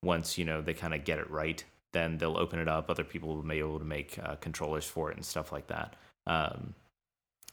once 0.06 0.38
you 0.38 0.44
know 0.44 0.62
they 0.62 0.72
kind 0.72 0.94
of 0.94 1.04
get 1.04 1.18
it 1.18 1.30
right, 1.30 1.62
then 1.92 2.18
they'll 2.18 2.38
open 2.38 2.58
it 2.58 2.68
up. 2.68 2.88
Other 2.88 3.04
people 3.04 3.42
may 3.42 3.54
be 3.54 3.60
able 3.60 3.78
to 3.78 3.84
make 3.84 4.18
uh, 4.22 4.36
controllers 4.36 4.84
for 4.84 5.10
it 5.10 5.16
and 5.16 5.24
stuff 5.24 5.52
like 5.52 5.66
that. 5.66 5.96
Um, 6.26 6.74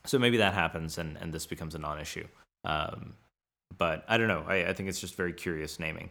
so 0.05 0.19
maybe 0.19 0.37
that 0.37 0.53
happens 0.53 0.97
and, 0.97 1.17
and 1.17 1.33
this 1.33 1.45
becomes 1.45 1.75
a 1.75 1.79
non-issue. 1.79 2.27
Um, 2.65 3.13
but 3.77 4.03
I 4.07 4.17
don't 4.17 4.27
know. 4.27 4.43
I, 4.47 4.69
I 4.69 4.73
think 4.73 4.89
it's 4.89 4.99
just 4.99 5.15
very 5.15 5.33
curious 5.33 5.79
naming. 5.79 6.09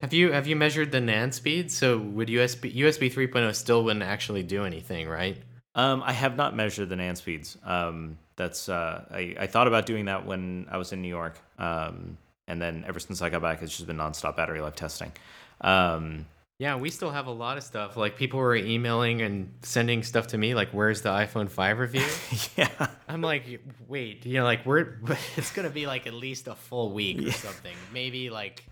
Have 0.00 0.14
you 0.14 0.32
have 0.32 0.46
you 0.46 0.56
measured 0.56 0.92
the 0.92 0.98
NAND 0.98 1.34
speed? 1.34 1.70
So 1.70 1.98
would 1.98 2.28
USB 2.28 2.74
USB 2.74 3.12
3.0 3.12 3.54
still 3.54 3.84
wouldn't 3.84 4.02
actually 4.02 4.42
do 4.42 4.64
anything, 4.64 5.08
right? 5.08 5.36
Um, 5.74 6.02
I 6.04 6.12
have 6.12 6.36
not 6.36 6.56
measured 6.56 6.88
the 6.88 6.96
NAND 6.96 7.18
speeds. 7.18 7.58
Um, 7.64 8.18
that's 8.36 8.68
uh, 8.68 9.04
I, 9.10 9.36
I 9.38 9.46
thought 9.46 9.66
about 9.66 9.86
doing 9.86 10.06
that 10.06 10.24
when 10.24 10.66
I 10.70 10.78
was 10.78 10.92
in 10.92 11.02
New 11.02 11.08
York. 11.08 11.38
Um, 11.58 12.16
and 12.48 12.60
then 12.60 12.84
ever 12.88 12.98
since 12.98 13.22
I 13.22 13.28
got 13.30 13.42
back, 13.42 13.62
it's 13.62 13.76
just 13.76 13.86
been 13.86 13.98
nonstop 13.98 14.36
battery 14.36 14.60
life 14.60 14.74
testing. 14.74 15.12
Um, 15.60 16.26
yeah, 16.60 16.76
we 16.76 16.90
still 16.90 17.10
have 17.10 17.26
a 17.26 17.32
lot 17.32 17.56
of 17.56 17.62
stuff. 17.62 17.96
Like 17.96 18.16
people 18.16 18.38
were 18.38 18.54
emailing 18.54 19.22
and 19.22 19.50
sending 19.62 20.02
stuff 20.02 20.26
to 20.28 20.38
me, 20.38 20.54
like, 20.54 20.68
"Where's 20.72 21.00
the 21.00 21.08
iPhone 21.08 21.48
five 21.50 21.78
review?" 21.78 22.04
yeah, 22.56 22.88
I'm 23.08 23.22
like, 23.22 23.62
wait, 23.88 24.26
you 24.26 24.34
know, 24.34 24.44
like 24.44 24.66
we're 24.66 24.98
it's 25.36 25.52
gonna 25.52 25.70
be 25.70 25.86
like 25.86 26.06
at 26.06 26.12
least 26.12 26.48
a 26.48 26.54
full 26.54 26.92
week 26.92 27.18
or 27.18 27.22
yeah. 27.22 27.32
something. 27.32 27.74
Maybe 27.94 28.28
like, 28.28 28.62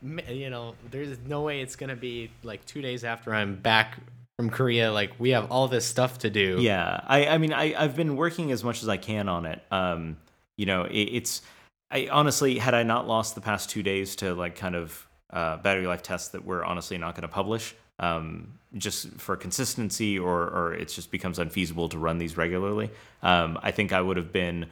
you 0.00 0.50
know, 0.50 0.76
there's 0.92 1.18
no 1.26 1.42
way 1.42 1.62
it's 1.62 1.74
gonna 1.74 1.96
be 1.96 2.30
like 2.44 2.64
two 2.64 2.80
days 2.80 3.02
after 3.02 3.34
I'm 3.34 3.56
back 3.56 3.98
from 4.38 4.48
Korea. 4.48 4.92
Like 4.92 5.18
we 5.18 5.30
have 5.30 5.50
all 5.50 5.66
this 5.66 5.84
stuff 5.84 6.18
to 6.18 6.30
do. 6.30 6.58
Yeah, 6.60 7.00
I 7.08 7.26
I 7.26 7.38
mean 7.38 7.52
I 7.52 7.74
I've 7.76 7.96
been 7.96 8.14
working 8.14 8.52
as 8.52 8.62
much 8.62 8.84
as 8.84 8.88
I 8.88 8.98
can 8.98 9.28
on 9.28 9.46
it. 9.46 9.60
Um, 9.72 10.16
you 10.56 10.66
know, 10.66 10.84
it, 10.84 10.94
it's 10.94 11.42
I 11.90 12.08
honestly 12.10 12.58
had 12.58 12.72
I 12.72 12.84
not 12.84 13.08
lost 13.08 13.34
the 13.34 13.40
past 13.40 13.68
two 13.68 13.82
days 13.82 14.14
to 14.16 14.32
like 14.34 14.54
kind 14.54 14.76
of 14.76 15.05
uh, 15.32 15.56
battery 15.58 15.86
life 15.86 16.02
tests 16.02 16.28
that 16.28 16.44
we're 16.44 16.64
honestly 16.64 16.98
not 16.98 17.14
going 17.14 17.22
to 17.22 17.28
publish 17.28 17.74
um, 17.98 18.52
just 18.76 19.08
for 19.12 19.36
consistency 19.36 20.18
or, 20.18 20.42
or 20.42 20.74
it 20.74 20.88
just 20.88 21.10
becomes 21.10 21.38
unfeasible 21.38 21.88
to 21.88 21.98
run 21.98 22.18
these 22.18 22.36
regularly. 22.36 22.90
Um, 23.22 23.58
I 23.62 23.70
think 23.70 23.92
I 23.92 24.00
would 24.00 24.16
have 24.16 24.32
been, 24.32 24.66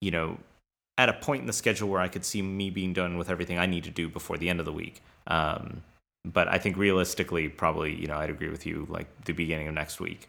you 0.00 0.10
know, 0.10 0.38
at 0.98 1.08
a 1.08 1.14
point 1.14 1.40
in 1.40 1.46
the 1.46 1.52
schedule 1.52 1.88
where 1.88 2.00
I 2.00 2.08
could 2.08 2.24
see 2.24 2.42
me 2.42 2.70
being 2.70 2.92
done 2.92 3.16
with 3.16 3.30
everything 3.30 3.58
I 3.58 3.66
need 3.66 3.84
to 3.84 3.90
do 3.90 4.08
before 4.08 4.36
the 4.36 4.48
end 4.50 4.60
of 4.60 4.66
the 4.66 4.72
week. 4.72 5.02
Um, 5.26 5.82
but 6.24 6.48
I 6.48 6.58
think 6.58 6.76
realistically, 6.76 7.48
probably, 7.48 7.94
you 7.94 8.06
know, 8.06 8.16
I'd 8.16 8.30
agree 8.30 8.50
with 8.50 8.66
you, 8.66 8.86
like 8.90 9.06
the 9.24 9.32
beginning 9.32 9.68
of 9.68 9.74
next 9.74 10.00
week. 10.00 10.28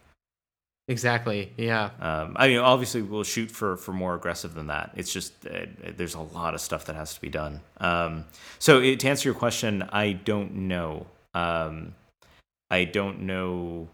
Exactly. 0.87 1.53
Yeah. 1.57 1.91
Um, 1.99 2.35
I 2.37 2.47
mean, 2.47 2.57
obviously, 2.57 3.01
we'll 3.01 3.23
shoot 3.23 3.49
for 3.51 3.77
for 3.77 3.93
more 3.93 4.15
aggressive 4.15 4.53
than 4.53 4.67
that. 4.67 4.91
It's 4.95 5.13
just 5.13 5.45
uh, 5.45 5.65
there's 5.95 6.15
a 6.15 6.21
lot 6.21 6.53
of 6.53 6.61
stuff 6.61 6.85
that 6.85 6.95
has 6.95 7.13
to 7.13 7.21
be 7.21 7.29
done. 7.29 7.61
Um, 7.77 8.25
so 8.59 8.79
it, 8.79 8.99
to 9.01 9.09
answer 9.09 9.29
your 9.29 9.35
question, 9.35 9.83
I 9.83 10.13
don't 10.13 10.53
know. 10.67 11.07
Um, 11.33 11.95
I 12.69 12.85
don't 12.85 13.21
know. 13.21 13.89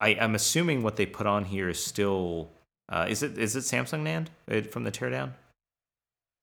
I, 0.00 0.10
I'm 0.20 0.34
assuming 0.34 0.82
what 0.82 0.96
they 0.96 1.06
put 1.06 1.26
on 1.26 1.44
here 1.44 1.68
is 1.68 1.82
still. 1.82 2.50
Uh, 2.88 3.06
is 3.08 3.22
it 3.22 3.38
is 3.38 3.56
it 3.56 3.60
Samsung 3.60 4.02
NAND 4.02 4.26
uh, 4.50 4.68
from 4.68 4.84
the 4.84 4.92
teardown? 4.92 5.32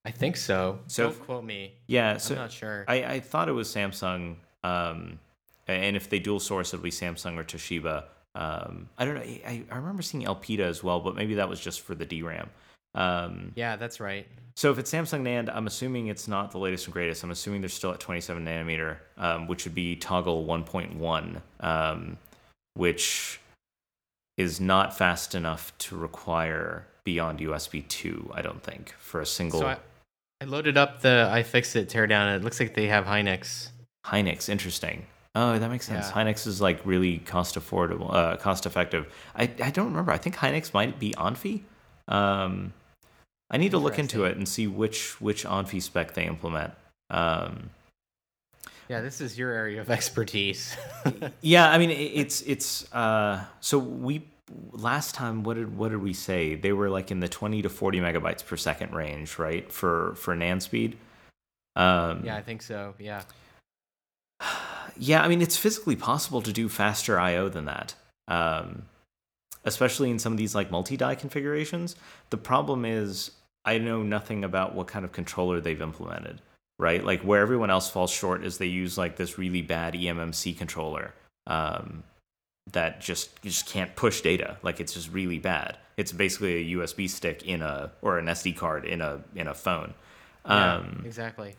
I 0.05 0.11
think 0.11 0.37
so. 0.37 0.79
So 0.87 1.09
don't 1.09 1.19
quote 1.19 1.43
me. 1.43 1.73
Yeah, 1.87 2.17
so 2.17 2.33
I'm 2.33 2.41
not 2.41 2.51
sure. 2.51 2.85
I, 2.87 3.03
I 3.03 3.19
thought 3.19 3.49
it 3.49 3.53
was 3.53 3.67
Samsung. 3.67 4.37
Um, 4.63 5.19
and 5.67 5.95
if 5.95 6.09
they 6.09 6.19
dual 6.19 6.39
source, 6.39 6.73
it'll 6.73 6.83
be 6.83 6.89
Samsung 6.89 7.37
or 7.37 7.43
Toshiba. 7.43 8.05
Um, 8.35 8.89
I 8.97 9.05
don't 9.05 9.15
know. 9.15 9.21
I, 9.21 9.63
I 9.71 9.77
remember 9.77 10.01
seeing 10.01 10.25
Elpida 10.25 10.61
as 10.61 10.83
well, 10.83 10.99
but 10.99 11.15
maybe 11.15 11.35
that 11.35 11.49
was 11.49 11.59
just 11.59 11.81
for 11.81 11.95
the 11.95 12.05
DRAM. 12.05 12.49
Um, 12.95 13.51
yeah, 13.55 13.75
that's 13.75 13.99
right. 13.99 14.27
So 14.55 14.71
if 14.71 14.77
it's 14.77 14.91
Samsung 14.91 15.21
NAND, 15.21 15.49
I'm 15.53 15.67
assuming 15.67 16.07
it's 16.07 16.27
not 16.27 16.51
the 16.51 16.57
latest 16.57 16.85
and 16.85 16.93
greatest. 16.93 17.23
I'm 17.23 17.31
assuming 17.31 17.61
they're 17.61 17.69
still 17.69 17.91
at 17.91 17.99
27 17.99 18.43
nanometer, 18.43 18.97
um, 19.17 19.47
which 19.47 19.65
would 19.65 19.75
be 19.75 19.95
toggle 19.95 20.45
1.1, 20.45 21.41
um, 21.61 22.17
which 22.73 23.39
is 24.37 24.59
not 24.59 24.97
fast 24.97 25.35
enough 25.35 25.77
to 25.77 25.97
require 25.97 26.85
beyond 27.03 27.39
USB 27.39 27.87
2. 27.87 28.31
I 28.33 28.41
don't 28.41 28.61
think 28.61 28.93
for 28.99 29.21
a 29.21 29.25
single. 29.25 29.61
So 29.61 29.67
I, 29.67 29.77
I 30.41 30.45
loaded 30.45 30.77
up 30.77 31.01
the 31.01 31.29
iFixit 31.31 31.87
teardown. 31.87 32.35
It 32.35 32.43
looks 32.43 32.59
like 32.59 32.73
they 32.73 32.87
have 32.87 33.05
Hynix. 33.05 33.69
Hynix, 34.05 34.49
interesting. 34.49 35.05
Oh, 35.35 35.59
that 35.59 35.69
makes 35.69 35.85
sense. 35.85 36.07
Yeah. 36.07 36.23
Hynix 36.23 36.47
is 36.47 36.59
like 36.59 36.85
really 36.85 37.19
cost 37.19 37.55
affordable, 37.55 38.13
uh, 38.13 38.37
cost 38.37 38.65
effective. 38.65 39.07
I, 39.35 39.43
I 39.63 39.69
don't 39.69 39.85
remember. 39.85 40.11
I 40.11 40.17
think 40.17 40.35
Hynix 40.35 40.73
might 40.73 40.99
be 40.99 41.11
ONFI. 41.11 41.61
Um, 42.07 42.73
I 43.51 43.57
need 43.57 43.71
to 43.71 43.77
look 43.77 43.99
into 43.99 44.25
it 44.25 44.37
and 44.37 44.47
see 44.47 44.67
which 44.67 45.19
which 45.21 45.45
ONFI 45.45 45.81
spec 45.81 46.13
they 46.13 46.25
implement. 46.25 46.73
Um, 47.09 47.69
yeah, 48.87 49.01
this 49.01 49.21
is 49.21 49.37
your 49.37 49.51
area 49.51 49.81
of 49.81 49.89
expertise. 49.91 50.75
yeah, 51.41 51.69
I 51.69 51.77
mean 51.77 51.91
it's 51.91 52.41
it's 52.41 52.91
uh, 52.93 53.43
so 53.59 53.77
we 53.77 54.23
last 54.71 55.13
time 55.13 55.43
what 55.43 55.55
did 55.55 55.77
what 55.77 55.89
did 55.89 56.01
we 56.01 56.13
say? 56.13 56.55
They 56.55 56.73
were 56.73 56.89
like 56.89 57.11
in 57.11 57.19
the 57.19 57.29
20 57.29 57.61
to 57.61 57.69
40 57.69 57.99
megabytes 57.99 58.45
per 58.45 58.57
second 58.57 58.93
range, 58.93 59.37
right? 59.37 59.71
For 59.71 60.15
for 60.15 60.35
NAND 60.35 60.63
speed. 60.63 60.97
Um, 61.75 62.23
yeah, 62.25 62.35
I 62.35 62.41
think 62.41 62.61
so. 62.61 62.95
Yeah. 62.99 63.21
Yeah, 64.97 65.21
I 65.21 65.27
mean, 65.27 65.41
it's 65.41 65.57
physically 65.57 65.95
possible 65.95 66.41
to 66.41 66.51
do 66.51 66.69
faster 66.69 67.19
I/O 67.19 67.49
than 67.49 67.65
that, 67.65 67.95
um, 68.27 68.83
especially 69.63 70.09
in 70.11 70.19
some 70.19 70.33
of 70.33 70.37
these 70.37 70.53
like 70.53 70.69
multi-die 70.69 71.15
configurations. 71.15 71.95
The 72.29 72.37
problem 72.37 72.85
is 72.85 73.31
I 73.65 73.77
know 73.77 74.03
nothing 74.03 74.43
about 74.43 74.75
what 74.75 74.87
kind 74.87 75.05
of 75.05 75.11
controller 75.11 75.61
they've 75.61 75.81
implemented. 75.81 76.41
Right, 76.77 77.03
like 77.03 77.21
where 77.23 77.41
everyone 77.41 77.69
else 77.69 77.89
falls 77.89 78.09
short 78.09 78.45
is 78.45 78.57
they 78.57 78.65
use 78.65 78.97
like 78.97 79.17
this 79.17 79.37
really 79.37 79.61
bad 79.61 79.95
eMMC 79.95 80.57
controller 80.57 81.13
um, 81.45 82.03
that 82.71 83.01
just 83.01 83.41
just 83.41 83.65
can't 83.65 83.93
push 83.97 84.21
data. 84.21 84.57
Like 84.63 84.79
it's 84.79 84.93
just 84.93 85.11
really 85.11 85.39
bad. 85.39 85.77
It's 85.97 86.13
basically 86.13 86.55
a 86.71 86.77
USB 86.77 87.09
stick 87.09 87.43
in 87.43 87.61
a 87.61 87.91
or 88.01 88.17
an 88.17 88.27
SD 88.27 88.55
card 88.55 88.85
in 88.85 89.01
a 89.01 89.21
in 89.35 89.49
a 89.49 89.53
phone. 89.53 89.93
Um, 90.45 91.01
yeah, 91.01 91.07
exactly 91.07 91.55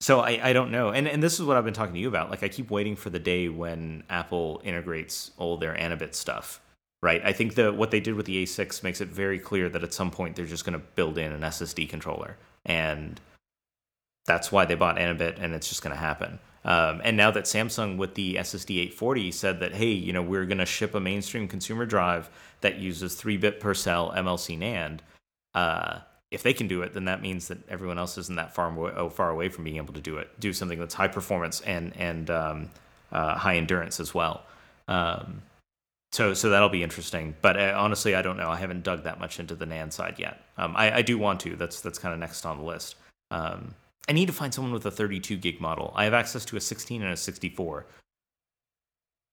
so 0.00 0.20
I, 0.20 0.40
I 0.42 0.52
don't 0.52 0.70
know. 0.70 0.90
And, 0.90 1.08
and 1.08 1.22
this 1.22 1.40
is 1.40 1.46
what 1.46 1.56
i've 1.56 1.64
been 1.64 1.74
talking 1.74 1.94
to 1.94 2.00
you 2.00 2.08
about. 2.08 2.30
Like 2.30 2.42
i 2.42 2.48
keep 2.48 2.70
waiting 2.70 2.96
for 2.96 3.10
the 3.10 3.18
day 3.18 3.48
when 3.48 4.02
apple 4.10 4.60
integrates 4.64 5.30
all 5.36 5.56
their 5.56 5.74
Anobit 5.74 6.14
stuff 6.14 6.60
right? 7.02 7.22
I 7.24 7.32
think 7.32 7.54
that 7.54 7.76
what 7.76 7.90
they 7.90 8.00
did 8.00 8.14
with 8.14 8.26
the 8.26 8.42
a6 8.42 8.82
makes 8.82 9.00
it 9.00 9.08
very 9.08 9.38
clear 9.38 9.68
that 9.68 9.84
at 9.84 9.94
some 9.94 10.10
point 10.10 10.34
they're 10.34 10.44
just 10.44 10.64
going 10.64 10.78
to 10.78 10.84
build 10.96 11.18
in 11.18 11.32
an 11.32 11.42
ssd 11.42 11.88
controller. 11.88 12.36
And 12.64 13.20
that's 14.26 14.50
why 14.50 14.64
they 14.64 14.74
bought 14.74 14.96
Anobit 14.96 15.40
and 15.40 15.54
it's 15.54 15.68
just 15.68 15.82
going 15.82 15.94
to 15.94 16.00
happen. 16.00 16.38
Um, 16.64 17.00
and 17.04 17.16
now 17.16 17.30
that 17.30 17.44
Samsung 17.44 17.96
with 17.96 18.16
the 18.16 18.34
SSD 18.34 18.78
840 18.78 19.30
said 19.30 19.60
that, 19.60 19.74
hey, 19.74 19.92
you 19.92 20.12
know, 20.12 20.22
we're 20.22 20.46
going 20.46 20.58
to 20.58 20.66
ship 20.66 20.96
a 20.96 21.00
mainstream 21.00 21.46
consumer 21.46 21.86
drive 21.86 22.28
that 22.60 22.78
uses 22.78 23.14
three 23.14 23.36
bit 23.36 23.60
per 23.60 23.72
cell 23.72 24.12
MLC 24.16 24.58
NAND. 24.58 24.98
Uh, 25.54 26.00
if 26.30 26.42
they 26.42 26.52
can 26.52 26.66
do 26.66 26.82
it, 26.82 26.92
then 26.92 27.04
that 27.04 27.22
means 27.22 27.48
that 27.48 27.58
everyone 27.68 27.98
else 27.98 28.18
isn't 28.18 28.36
that 28.36 28.54
far 28.54 28.76
oh, 28.96 29.08
far 29.08 29.30
away 29.30 29.48
from 29.48 29.64
being 29.64 29.76
able 29.76 29.94
to 29.94 30.00
do 30.00 30.18
it. 30.18 30.28
Do 30.40 30.52
something 30.52 30.78
that's 30.78 30.94
high 30.94 31.08
performance 31.08 31.60
and 31.60 31.96
and 31.96 32.30
um, 32.30 32.70
uh, 33.12 33.36
high 33.36 33.56
endurance 33.56 34.00
as 34.00 34.12
well. 34.14 34.42
Um, 34.88 35.42
so 36.12 36.34
so 36.34 36.50
that'll 36.50 36.68
be 36.68 36.82
interesting. 36.82 37.36
But 37.42 37.56
uh, 37.56 37.74
honestly, 37.76 38.14
I 38.14 38.22
don't 38.22 38.36
know. 38.36 38.50
I 38.50 38.56
haven't 38.56 38.82
dug 38.82 39.04
that 39.04 39.20
much 39.20 39.38
into 39.38 39.54
the 39.54 39.66
NAND 39.66 39.92
side 39.92 40.16
yet. 40.18 40.42
Um, 40.56 40.74
I, 40.76 40.96
I 40.96 41.02
do 41.02 41.16
want 41.18 41.40
to. 41.40 41.54
That's 41.56 41.80
that's 41.80 41.98
kind 41.98 42.12
of 42.12 42.18
next 42.18 42.44
on 42.44 42.58
the 42.58 42.64
list. 42.64 42.96
Um, 43.30 43.74
I 44.08 44.12
need 44.12 44.26
to 44.26 44.32
find 44.32 44.54
someone 44.54 44.72
with 44.72 44.86
a 44.86 44.90
32 44.90 45.36
gig 45.36 45.60
model. 45.60 45.92
I 45.96 46.04
have 46.04 46.14
access 46.14 46.44
to 46.46 46.56
a 46.56 46.60
16 46.60 47.02
and 47.02 47.12
a 47.12 47.16
64. 47.16 47.86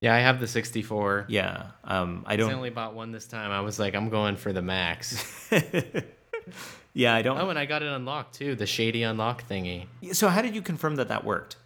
Yeah, 0.01 0.15
I 0.15 0.19
have 0.19 0.39
the 0.39 0.47
64. 0.47 1.27
Yeah, 1.29 1.67
um, 1.83 2.23
I 2.27 2.35
don't. 2.35 2.49
I 2.49 2.53
only 2.53 2.69
bought 2.69 2.93
one 2.93 3.11
this 3.11 3.25
time. 3.25 3.51
I 3.51 3.61
was 3.61 3.79
like, 3.79 3.95
I'm 3.95 4.09
going 4.09 4.35
for 4.35 4.51
the 4.51 4.61
max. 4.61 5.49
yeah, 6.93 7.15
I 7.15 7.21
don't. 7.21 7.39
Oh, 7.39 7.49
and 7.49 7.57
I 7.57 7.65
got 7.65 7.81
it 7.81 7.91
unlocked 7.91 8.35
too, 8.35 8.55
the 8.55 8.65
shady 8.65 9.03
unlock 9.03 9.47
thingy. 9.47 9.87
So 10.13 10.29
how 10.29 10.41
did 10.41 10.55
you 10.55 10.61
confirm 10.61 10.95
that 10.95 11.07
that 11.07 11.23
worked? 11.23 11.57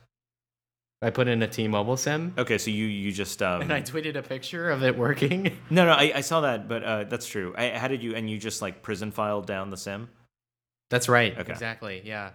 I 1.02 1.12
put 1.12 1.28
in 1.28 1.44
a 1.44 1.48
T-Mobile 1.48 1.98
SIM. 1.98 2.34
Okay, 2.38 2.58
so 2.58 2.72
you 2.72 2.86
you 2.86 3.12
just 3.12 3.42
um... 3.44 3.62
and 3.62 3.72
I 3.72 3.82
tweeted 3.82 4.16
a 4.16 4.24
picture 4.24 4.72
of 4.72 4.84
it 4.84 4.98
working. 4.98 5.56
No, 5.70 5.86
no, 5.86 5.92
I, 5.92 6.14
I 6.16 6.22
saw 6.22 6.42
that, 6.42 6.68
but 6.68 6.84
uh, 6.84 7.04
that's 7.04 7.28
true. 7.28 7.54
I, 7.58 7.70
how 7.70 7.88
did 7.88 8.02
you 8.02 8.16
and 8.16 8.30
you 8.30 8.38
just 8.38 8.62
like 8.62 8.82
prison 8.82 9.12
filed 9.12 9.46
down 9.46 9.70
the 9.70 9.78
SIM? 9.78 10.10
That's 10.90 11.10
right. 11.10 11.38
Okay. 11.38 11.52
Exactly. 11.52 12.02
Yeah. 12.04 12.32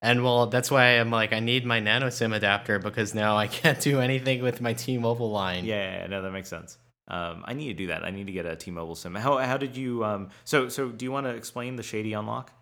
And 0.00 0.22
well, 0.22 0.46
that's 0.46 0.70
why 0.70 1.00
I'm 1.00 1.10
like, 1.10 1.32
I 1.32 1.40
need 1.40 1.66
my 1.66 1.80
nano 1.80 2.08
SIM 2.08 2.32
adapter 2.32 2.78
because 2.78 3.14
now 3.14 3.36
I 3.36 3.48
can't 3.48 3.80
do 3.80 4.00
anything 4.00 4.42
with 4.42 4.60
my 4.60 4.72
T-Mobile 4.72 5.30
line. 5.30 5.64
Yeah, 5.64 6.02
yeah, 6.02 6.06
no, 6.06 6.22
that 6.22 6.30
makes 6.30 6.48
sense. 6.48 6.78
Um, 7.08 7.44
I 7.46 7.54
need 7.54 7.68
to 7.68 7.74
do 7.74 7.86
that. 7.88 8.04
I 8.04 8.10
need 8.10 8.26
to 8.26 8.32
get 8.32 8.46
a 8.46 8.54
T-Mobile 8.54 8.94
SIM. 8.94 9.14
How 9.14 9.38
how 9.38 9.56
did 9.56 9.76
you? 9.76 10.04
Um, 10.04 10.28
so 10.44 10.68
so 10.68 10.88
do 10.88 11.04
you 11.04 11.12
want 11.12 11.26
to 11.26 11.30
explain 11.30 11.76
the 11.76 11.82
shady 11.82 12.12
unlock? 12.12 12.52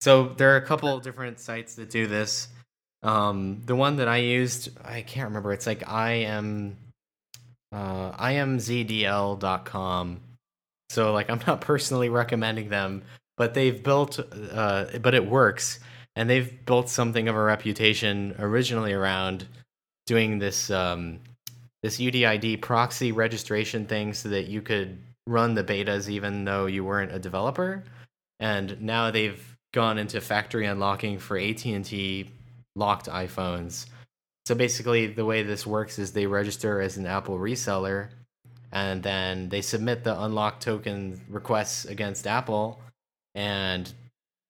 So 0.00 0.28
there 0.28 0.54
are 0.54 0.56
a 0.56 0.62
couple 0.62 0.98
different 1.00 1.40
sites 1.40 1.74
that 1.74 1.90
do 1.90 2.06
this. 2.06 2.48
Um, 3.02 3.62
the 3.64 3.76
one 3.76 3.96
that 3.96 4.08
I 4.08 4.18
used, 4.18 4.70
I 4.84 5.02
can't 5.02 5.28
remember. 5.28 5.52
It's 5.52 5.66
like 5.66 5.88
I 5.88 6.12
am, 6.12 6.76
uh, 7.72 8.12
imzdl.com. 8.12 10.20
So 10.88 11.12
like 11.12 11.30
I'm 11.30 11.40
not 11.46 11.60
personally 11.60 12.08
recommending 12.08 12.70
them, 12.70 13.02
but 13.36 13.54
they've 13.54 13.82
built, 13.82 14.20
uh, 14.52 14.86
but 15.00 15.14
it 15.14 15.26
works, 15.26 15.80
and 16.16 16.30
they've 16.30 16.64
built 16.64 16.88
something 16.88 17.28
of 17.28 17.36
a 17.36 17.42
reputation 17.42 18.34
originally 18.38 18.92
around 18.92 19.46
doing 20.06 20.38
this 20.38 20.70
um, 20.70 21.20
this 21.82 21.98
UDID 21.98 22.60
proxy 22.60 23.12
registration 23.12 23.86
thing 23.86 24.12
so 24.12 24.28
that 24.28 24.46
you 24.46 24.60
could 24.62 24.98
run 25.26 25.54
the 25.54 25.64
betas 25.64 26.08
even 26.08 26.44
though 26.44 26.66
you 26.66 26.84
weren't 26.84 27.12
a 27.12 27.18
developer. 27.18 27.84
And 28.38 28.80
now 28.82 29.10
they've 29.10 29.56
gone 29.72 29.98
into 29.98 30.20
factory 30.20 30.66
unlocking 30.66 31.18
for 31.18 31.38
AT&T 31.38 32.30
locked 32.74 33.06
iPhones. 33.06 33.86
So 34.46 34.54
basically 34.54 35.06
the 35.06 35.24
way 35.24 35.42
this 35.42 35.66
works 35.66 35.98
is 35.98 36.12
they 36.12 36.26
register 36.26 36.80
as 36.80 36.96
an 36.96 37.06
Apple 37.06 37.38
reseller 37.38 38.08
and 38.72 39.02
then 39.02 39.48
they 39.48 39.60
submit 39.60 40.04
the 40.04 40.20
unlock 40.22 40.60
token 40.60 41.20
requests 41.28 41.84
against 41.84 42.26
Apple 42.26 42.80
and 43.34 43.92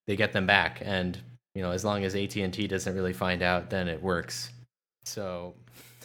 they 0.07 0.17
get 0.17 0.33
them 0.33 0.47
back 0.47 0.81
and 0.83 1.19
you 1.55 1.63
know 1.63 1.71
as 1.71 1.85
long 1.85 2.05
as 2.05 2.15
AT&T 2.15 2.67
doesn't 2.67 2.95
really 2.95 3.13
find 3.13 3.43
out 3.43 3.71
then 3.71 3.89
it 3.89 4.03
works. 4.03 4.51
So 5.05 5.55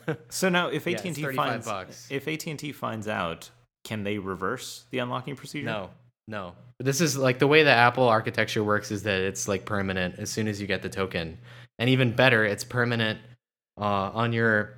so 0.29 0.49
now, 0.49 0.67
if 0.67 0.87
AT 0.87 1.05
and 1.05 1.15
T 1.15 1.23
35 1.23 1.35
finds 1.35 1.65
bucks. 1.65 2.07
if 2.09 2.27
AT 2.27 2.45
and 2.47 2.59
T 2.59 2.71
finds 2.71 3.07
out, 3.07 3.49
can 3.83 4.03
they 4.03 4.17
reverse 4.17 4.85
the 4.91 4.99
unlocking 4.99 5.35
procedure? 5.35 5.65
No, 5.65 5.89
no. 6.27 6.53
This 6.79 7.01
is 7.01 7.17
like 7.17 7.39
the 7.39 7.47
way 7.47 7.63
the 7.63 7.71
Apple 7.71 8.07
architecture 8.07 8.63
works 8.63 8.91
is 8.91 9.03
that 9.03 9.21
it's 9.21 9.47
like 9.47 9.65
permanent 9.65 10.19
as 10.19 10.29
soon 10.29 10.47
as 10.47 10.59
you 10.59 10.67
get 10.67 10.81
the 10.81 10.89
token, 10.89 11.37
and 11.79 11.89
even 11.89 12.15
better, 12.15 12.43
it's 12.43 12.63
permanent 12.63 13.19
uh, 13.79 14.11
on 14.13 14.33
your 14.33 14.75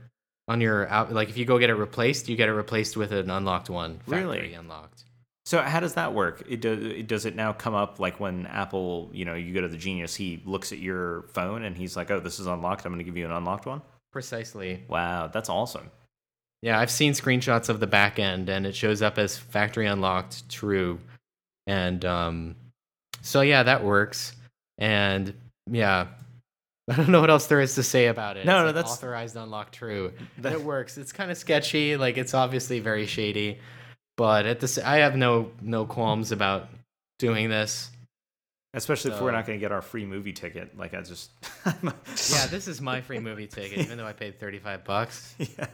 on 0.47 0.61
your 0.61 0.87
out. 0.89 1.11
Like 1.11 1.29
if 1.29 1.37
you 1.37 1.45
go 1.45 1.57
get 1.57 1.69
it 1.69 1.75
replaced, 1.75 2.29
you 2.29 2.35
get 2.35 2.49
it 2.49 2.53
replaced 2.53 2.97
with 2.97 3.11
an 3.11 3.29
unlocked 3.29 3.69
one. 3.69 3.99
Really? 4.07 4.53
unlocked. 4.53 5.03
So 5.45 5.61
how 5.61 5.79
does 5.79 5.93
that 5.93 6.13
work? 6.13 6.43
It 6.49 6.59
does. 6.59 6.83
It, 6.83 7.07
does 7.07 7.25
it 7.25 7.33
now 7.33 7.53
come 7.53 7.73
up 7.73 8.01
like 8.01 8.19
when 8.19 8.45
Apple, 8.47 9.09
you 9.13 9.23
know, 9.23 9.33
you 9.33 9.53
go 9.53 9.61
to 9.61 9.69
the 9.69 9.77
Genius, 9.77 10.13
he 10.13 10.43
looks 10.45 10.73
at 10.73 10.79
your 10.79 11.23
phone 11.29 11.63
and 11.63 11.77
he's 11.77 11.95
like, 11.95 12.11
"Oh, 12.11 12.19
this 12.19 12.37
is 12.39 12.47
unlocked. 12.47 12.85
I'm 12.85 12.91
going 12.91 12.99
to 12.99 13.05
give 13.05 13.15
you 13.15 13.25
an 13.25 13.31
unlocked 13.31 13.65
one." 13.65 13.81
Precisely. 14.17 14.83
Wow, 14.87 15.27
that's 15.27 15.47
awesome. 15.47 15.91
Yeah, 16.63 16.79
I've 16.79 16.89
seen 16.89 17.13
screenshots 17.13 17.69
of 17.69 17.79
the 17.79 17.85
back 17.85 18.17
end, 18.17 18.49
and 18.49 18.65
it 18.65 18.75
shows 18.75 19.03
up 19.03 19.19
as 19.19 19.37
factory 19.37 19.85
unlocked 19.85 20.49
true, 20.49 20.99
and 21.67 22.03
um, 22.03 22.55
so 23.21 23.41
yeah, 23.41 23.61
that 23.61 23.83
works. 23.83 24.33
And 24.79 25.35
yeah, 25.69 26.07
I 26.89 26.95
don't 26.95 27.09
know 27.09 27.21
what 27.21 27.29
else 27.29 27.45
there 27.45 27.61
is 27.61 27.75
to 27.75 27.83
say 27.83 28.07
about 28.07 28.37
it. 28.37 28.45
No, 28.47 28.53
It's 28.55 28.61
no, 28.61 28.65
like 28.65 28.73
that's- 28.75 28.93
authorized 28.93 29.35
unlock 29.35 29.71
true. 29.71 30.11
That- 30.39 30.53
it 30.53 30.63
works. 30.63 30.97
It's 30.97 31.11
kind 31.11 31.29
of 31.29 31.37
sketchy. 31.37 31.95
Like 31.95 32.17
it's 32.17 32.33
obviously 32.33 32.79
very 32.79 33.05
shady, 33.05 33.59
but 34.17 34.47
at 34.47 34.59
this, 34.59 34.79
I 34.79 34.95
have 34.97 35.15
no 35.15 35.51
no 35.61 35.85
qualms 35.85 36.31
about 36.31 36.69
doing 37.19 37.49
this. 37.49 37.91
Especially 38.73 39.11
if 39.11 39.21
we're 39.21 39.31
not 39.31 39.45
going 39.47 39.57
to 39.57 39.61
get 39.63 39.71
our 39.71 39.81
free 39.81 40.05
movie 40.05 40.33
ticket. 40.33 40.77
Like 40.77 40.93
I 40.93 41.01
just. 41.01 41.31
Yeah, 42.31 42.47
this 42.47 42.67
is 42.67 42.81
my 42.81 43.01
free 43.01 43.19
movie 43.19 43.47
ticket, 43.47 43.79
even 43.79 43.97
though 43.97 44.05
I 44.05 44.13
paid 44.13 44.39
thirty 44.39 44.59
five 44.59 44.83
bucks. 44.83 45.35
yeah. 45.57 45.67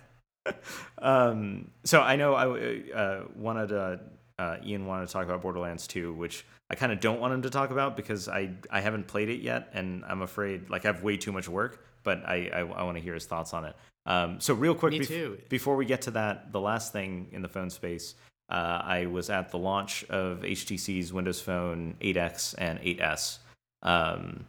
Um, 0.97 1.71
so 1.83 2.01
I 2.01 2.15
know 2.15 2.33
I 2.33 2.91
uh, 2.93 3.23
wanted 3.35 3.69
to, 3.69 3.99
uh, 4.39 4.57
Ian 4.65 4.85
wanted 4.85 5.07
to 5.07 5.13
talk 5.13 5.25
about 5.25 5.41
Borderlands 5.41 5.87
2, 5.87 6.13
which 6.13 6.45
I 6.69 6.75
kind 6.75 6.91
of 6.91 6.99
don't 6.99 7.19
want 7.19 7.33
him 7.33 7.41
to 7.43 7.49
talk 7.49 7.71
about 7.71 7.95
because 7.95 8.27
I, 8.27 8.51
I 8.69 8.81
haven't 8.81 9.07
played 9.07 9.29
it 9.29 9.41
yet 9.41 9.69
and 9.73 10.03
I'm 10.05 10.21
afraid 10.21 10.69
like 10.69 10.85
I 10.85 10.89
have 10.89 11.03
way 11.03 11.17
too 11.17 11.31
much 11.31 11.47
work, 11.47 11.85
but 12.03 12.23
I, 12.27 12.49
I, 12.53 12.59
I 12.59 12.83
want 12.83 12.97
to 12.97 13.03
hear 13.03 13.13
his 13.13 13.25
thoughts 13.25 13.53
on 13.53 13.65
it. 13.65 13.75
Um, 14.05 14.39
so 14.41 14.53
real 14.53 14.75
quick, 14.75 14.91
Me 14.93 14.99
bef- 14.99 15.07
too. 15.07 15.37
before 15.49 15.75
we 15.75 15.85
get 15.85 16.01
to 16.03 16.11
that, 16.11 16.51
the 16.51 16.59
last 16.59 16.91
thing 16.91 17.29
in 17.31 17.41
the 17.41 17.47
phone 17.47 17.69
space, 17.69 18.15
uh, 18.49 18.81
I 18.83 19.05
was 19.05 19.29
at 19.29 19.51
the 19.51 19.57
launch 19.57 20.03
of 20.05 20.39
HTC's 20.41 21.11
Windows 21.13 21.41
Phone 21.41 21.95
8X 22.01 22.55
and 22.57 22.79
8S. 22.79 23.39
Um, 23.81 24.45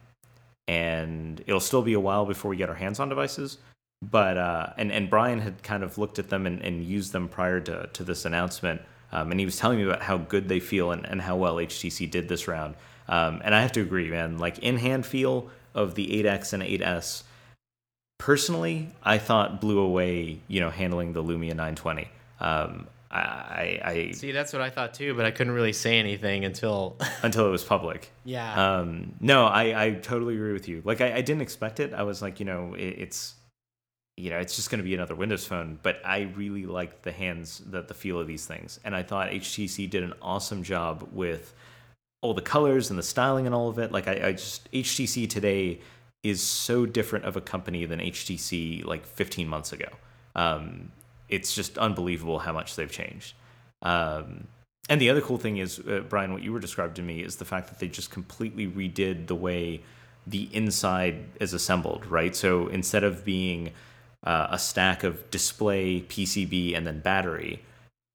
and 0.67 1.43
it'll 1.45 1.59
still 1.59 1.81
be 1.81 1.93
a 1.93 1.99
while 1.99 2.25
before 2.25 2.49
we 2.49 2.57
get 2.57 2.69
our 2.69 2.75
hands 2.75 2.99
on 2.99 3.09
devices 3.09 3.57
but 4.01 4.37
uh, 4.37 4.67
and 4.77 4.91
and 4.91 5.09
Brian 5.09 5.39
had 5.39 5.61
kind 5.63 5.83
of 5.83 5.97
looked 5.97 6.19
at 6.19 6.29
them 6.29 6.45
and, 6.45 6.61
and 6.61 6.83
used 6.83 7.11
them 7.11 7.27
prior 7.27 7.59
to, 7.61 7.89
to 7.93 8.03
this 8.03 8.25
announcement, 8.25 8.81
um, 9.11 9.31
and 9.31 9.39
he 9.39 9.45
was 9.45 9.57
telling 9.57 9.77
me 9.77 9.83
about 9.83 10.01
how 10.01 10.17
good 10.17 10.47
they 10.49 10.59
feel 10.59 10.91
and, 10.91 11.05
and 11.05 11.21
how 11.21 11.35
well 11.35 11.55
HTC 11.55 12.09
did 12.09 12.27
this 12.27 12.47
round. 12.47 12.75
Um, 13.07 13.41
and 13.43 13.53
I 13.53 13.61
have 13.61 13.71
to 13.73 13.81
agree, 13.81 14.09
man. 14.09 14.37
Like 14.37 14.59
in 14.59 14.77
hand 14.77 15.05
feel 15.05 15.49
of 15.73 15.95
the 15.95 16.23
8X 16.23 16.53
and 16.53 16.63
8S, 16.63 17.23
personally, 18.17 18.89
I 19.03 19.17
thought 19.17 19.61
blew 19.61 19.79
away. 19.79 20.39
You 20.47 20.59
know, 20.59 20.69
handling 20.69 21.13
the 21.13 21.23
Lumia 21.23 21.49
920. 21.49 22.07
Um, 22.39 22.87
I, 23.15 23.81
I, 23.83 24.11
See, 24.11 24.31
that's 24.31 24.51
what 24.53 24.61
I 24.61 24.69
thought 24.69 24.93
too, 24.93 25.13
but 25.13 25.25
I 25.25 25.31
couldn't 25.31 25.53
really 25.53 25.73
say 25.73 25.99
anything 25.99 26.45
until 26.45 26.97
until 27.23 27.47
it 27.47 27.51
was 27.51 27.63
public. 27.63 28.11
yeah. 28.23 28.77
Um, 28.77 29.13
no, 29.19 29.45
I, 29.45 29.85
I 29.85 29.91
totally 29.91 30.35
agree 30.35 30.53
with 30.53 30.67
you. 30.67 30.81
Like, 30.83 31.01
I, 31.01 31.15
I 31.15 31.21
didn't 31.21 31.41
expect 31.41 31.79
it. 31.79 31.93
I 31.93 32.03
was 32.03 32.21
like, 32.21 32.39
you 32.39 32.45
know, 32.45 32.73
it, 32.73 32.95
it's, 32.97 33.35
you 34.17 34.29
know, 34.29 34.37
it's 34.37 34.55
just 34.55 34.69
going 34.69 34.79
to 34.79 34.83
be 34.83 34.93
another 34.93 35.15
Windows 35.15 35.45
phone. 35.45 35.79
But 35.81 36.01
I 36.05 36.31
really 36.35 36.65
liked 36.65 37.03
the 37.03 37.11
hands, 37.11 37.61
the, 37.65 37.81
the 37.81 37.93
feel 37.93 38.19
of 38.19 38.27
these 38.27 38.45
things. 38.45 38.79
And 38.83 38.95
I 38.95 39.03
thought 39.03 39.29
HTC 39.29 39.89
did 39.89 40.03
an 40.03 40.13
awesome 40.21 40.63
job 40.63 41.07
with 41.11 41.53
all 42.21 42.33
the 42.33 42.41
colors 42.41 42.89
and 42.89 42.97
the 42.99 43.03
styling 43.03 43.45
and 43.45 43.53
all 43.53 43.69
of 43.69 43.79
it. 43.79 43.91
Like, 43.91 44.07
I, 44.07 44.27
I 44.27 44.31
just, 44.33 44.71
HTC 44.71 45.29
today 45.29 45.79
is 46.23 46.41
so 46.41 46.85
different 46.85 47.25
of 47.25 47.37
a 47.37 47.41
company 47.41 47.85
than 47.85 47.99
HTC 47.99 48.83
like 48.83 49.05
15 49.05 49.47
months 49.47 49.71
ago. 49.71 49.87
Um, 50.35 50.91
it's 51.29 51.53
just 51.53 51.77
unbelievable 51.77 52.39
how 52.39 52.51
much 52.51 52.75
they've 52.75 52.91
changed. 52.91 53.33
Um, 53.81 54.47
and 54.89 55.01
the 55.01 55.09
other 55.09 55.21
cool 55.21 55.37
thing 55.37 55.57
is, 55.57 55.79
uh, 55.79 56.03
Brian, 56.07 56.31
what 56.31 56.43
you 56.43 56.53
were 56.53 56.59
describing 56.59 56.95
to 56.95 57.01
me 57.01 57.21
is 57.21 57.37
the 57.37 57.45
fact 57.45 57.69
that 57.69 57.79
they 57.79 57.87
just 57.87 58.11
completely 58.11 58.67
redid 58.67 59.27
the 59.27 59.35
way 59.35 59.81
the 60.27 60.49
inside 60.53 61.25
is 61.39 61.53
assembled, 61.53 62.05
right? 62.05 62.35
So 62.35 62.67
instead 62.67 63.03
of 63.03 63.25
being 63.25 63.71
uh, 64.23 64.47
a 64.51 64.59
stack 64.59 65.03
of 65.03 65.29
display, 65.31 66.01
PCB, 66.01 66.75
and 66.75 66.85
then 66.85 66.99
battery, 66.99 67.61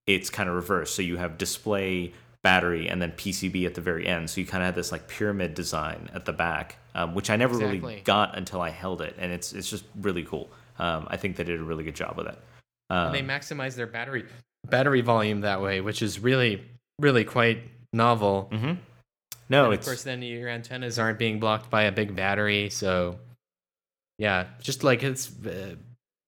it's 0.07 0.31
kind 0.31 0.49
of 0.49 0.55
reversed. 0.55 0.95
So 0.95 1.03
you 1.03 1.17
have 1.17 1.39
display, 1.39 2.13
battery, 2.43 2.89
and 2.89 3.01
then 3.01 3.13
PCB 3.13 3.67
at 3.67 3.75
the 3.75 3.81
very 3.81 4.07
end. 4.07 4.31
So 4.31 4.41
you 4.41 4.47
kind 4.47 4.63
of 4.63 4.67
have 4.67 4.75
this 4.75 4.93
like 4.93 5.09
pyramid 5.09 5.55
design 5.55 6.11
at 6.15 6.25
the 6.25 6.33
back, 6.33 6.79
um, 6.95 7.15
which 7.15 7.31
I 7.31 7.37
never 7.37 7.57
really 7.57 8.01
got 8.03 8.37
until 8.37 8.61
I 8.61 8.71
held 8.71 9.03
it, 9.03 9.15
and 9.19 9.33
it's 9.33 9.53
it's 9.53 9.71
just 9.71 9.85
really 10.01 10.25
cool. 10.25 10.51
Um, 10.79 11.07
I 11.11 11.17
think 11.17 11.37
they 11.37 11.45
did 11.45 11.61
a 11.61 11.65
really 11.65 11.85
good 11.85 11.95
job 11.95 12.17
with 12.17 12.27
it. 12.27 12.39
Um, 12.91 13.07
and 13.07 13.15
they 13.15 13.23
maximize 13.23 13.77
their 13.77 13.87
battery 13.87 14.27
battery 14.67 15.01
volume 15.01 15.41
that 15.43 15.63
way, 15.63 15.81
which 15.81 16.03
is 16.03 16.21
really 16.21 16.63
really 16.99 17.25
quite 17.25 17.63
novel. 17.93 18.51
mhm. 18.53 18.79
No, 19.49 19.65
and 19.65 19.75
of 19.75 19.85
course 19.85 20.03
then 20.03 20.23
your 20.23 20.49
antennas 20.49 20.99
aren't 20.99 21.19
being 21.19 21.41
blocked 21.41 21.71
by 21.71 21.83
a 21.85 21.93
big 21.93 22.15
battery, 22.15 22.71
so 22.71 23.19
yeah, 24.19 24.47
just 24.61 24.85
like 24.85 25.03
it's 25.03 25.31
uh, 25.45 25.75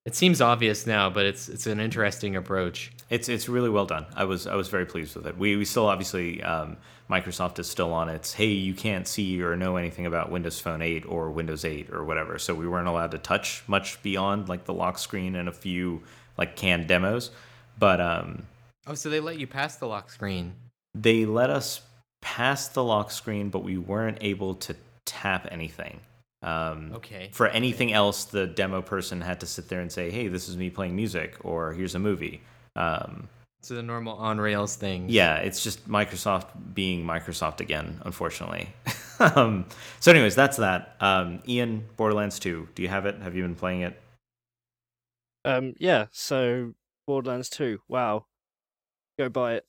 it 0.04 0.16
seems 0.16 0.40
obvious 0.40 0.86
now, 0.86 1.10
but 1.10 1.26
it's 1.26 1.48
it's 1.48 1.66
an 1.66 1.78
interesting 1.78 2.34
approach. 2.34 2.90
It's 3.10 3.28
it's 3.28 3.48
really 3.48 3.70
well 3.70 3.86
done. 3.86 4.06
I 4.16 4.24
was 4.24 4.46
I 4.46 4.54
was 4.56 4.68
very 4.68 4.86
pleased 4.86 5.14
with 5.14 5.26
it. 5.26 5.36
We 5.38 5.56
we 5.56 5.64
still 5.64 5.86
obviously 5.86 6.42
um, 6.42 6.78
Microsoft 7.08 7.58
is 7.60 7.68
still 7.70 7.92
on 7.92 8.08
its 8.08 8.32
hey 8.32 8.46
you 8.46 8.74
can't 8.74 9.06
see 9.06 9.40
or 9.42 9.54
know 9.56 9.76
anything 9.76 10.06
about 10.06 10.30
Windows 10.30 10.58
Phone 10.58 10.82
8 10.82 11.04
or 11.06 11.30
Windows 11.30 11.64
8 11.64 11.90
or 11.92 12.04
whatever. 12.04 12.38
So 12.38 12.54
we 12.54 12.66
weren't 12.66 12.88
allowed 12.88 13.12
to 13.12 13.18
touch 13.18 13.62
much 13.68 14.02
beyond 14.02 14.48
like 14.48 14.64
the 14.64 14.74
lock 14.74 14.98
screen 14.98 15.36
and 15.36 15.48
a 15.48 15.52
few 15.52 16.02
like 16.38 16.56
canned 16.56 16.86
demos. 16.88 17.30
But 17.78 18.00
um, 18.00 18.44
Oh, 18.86 18.94
so 18.94 19.08
they 19.10 19.20
let 19.20 19.38
you 19.38 19.46
pass 19.46 19.76
the 19.76 19.86
lock 19.86 20.10
screen. 20.10 20.54
they 20.94 21.24
let 21.24 21.50
us 21.50 21.80
pass 22.20 22.68
the 22.68 22.82
lock 22.84 23.10
screen, 23.10 23.48
but 23.48 23.60
we 23.64 23.78
weren't 23.78 24.18
able 24.20 24.54
to 24.56 24.74
tap 25.04 25.48
anything. 25.50 26.00
Um, 26.42 26.92
Okay. 26.94 27.30
For 27.32 27.46
anything 27.48 27.92
else, 27.92 28.24
the 28.24 28.46
demo 28.46 28.82
person 28.82 29.20
had 29.20 29.40
to 29.40 29.46
sit 29.46 29.68
there 29.68 29.80
and 29.80 29.90
say, 29.90 30.10
"Hey, 30.10 30.28
this 30.28 30.48
is 30.48 30.56
me 30.56 30.70
playing 30.70 30.96
music," 30.96 31.36
or 31.44 31.72
"Here's 31.72 31.94
a 31.94 31.98
movie." 32.00 32.40
Um, 32.76 33.28
So 33.62 33.74
the 33.74 33.82
normal 33.82 34.14
on 34.16 34.40
rails 34.40 34.74
thing. 34.74 35.06
yeah, 35.08 35.36
it's 35.36 35.62
just 35.62 35.88
Microsoft 35.88 36.46
being 36.74 37.04
Microsoft 37.04 37.60
again, 37.60 38.00
unfortunately. 38.04 38.68
um, 39.20 39.64
so, 40.00 40.10
anyways, 40.10 40.34
that's 40.34 40.56
that. 40.56 40.96
Um, 41.00 41.40
Ian, 41.46 41.84
Borderlands 41.96 42.40
2, 42.40 42.68
do 42.74 42.82
you 42.82 42.88
have 42.88 43.06
it? 43.06 43.20
Have 43.22 43.36
you 43.36 43.42
been 43.42 43.54
playing 43.54 43.82
it? 43.82 44.00
Um, 45.44 45.74
yeah. 45.78 46.06
So 46.12 46.74
Borderlands 47.06 47.48
2. 47.50 47.80
Wow. 47.88 48.26
Go 49.18 49.28
buy 49.28 49.54
it. 49.54 49.66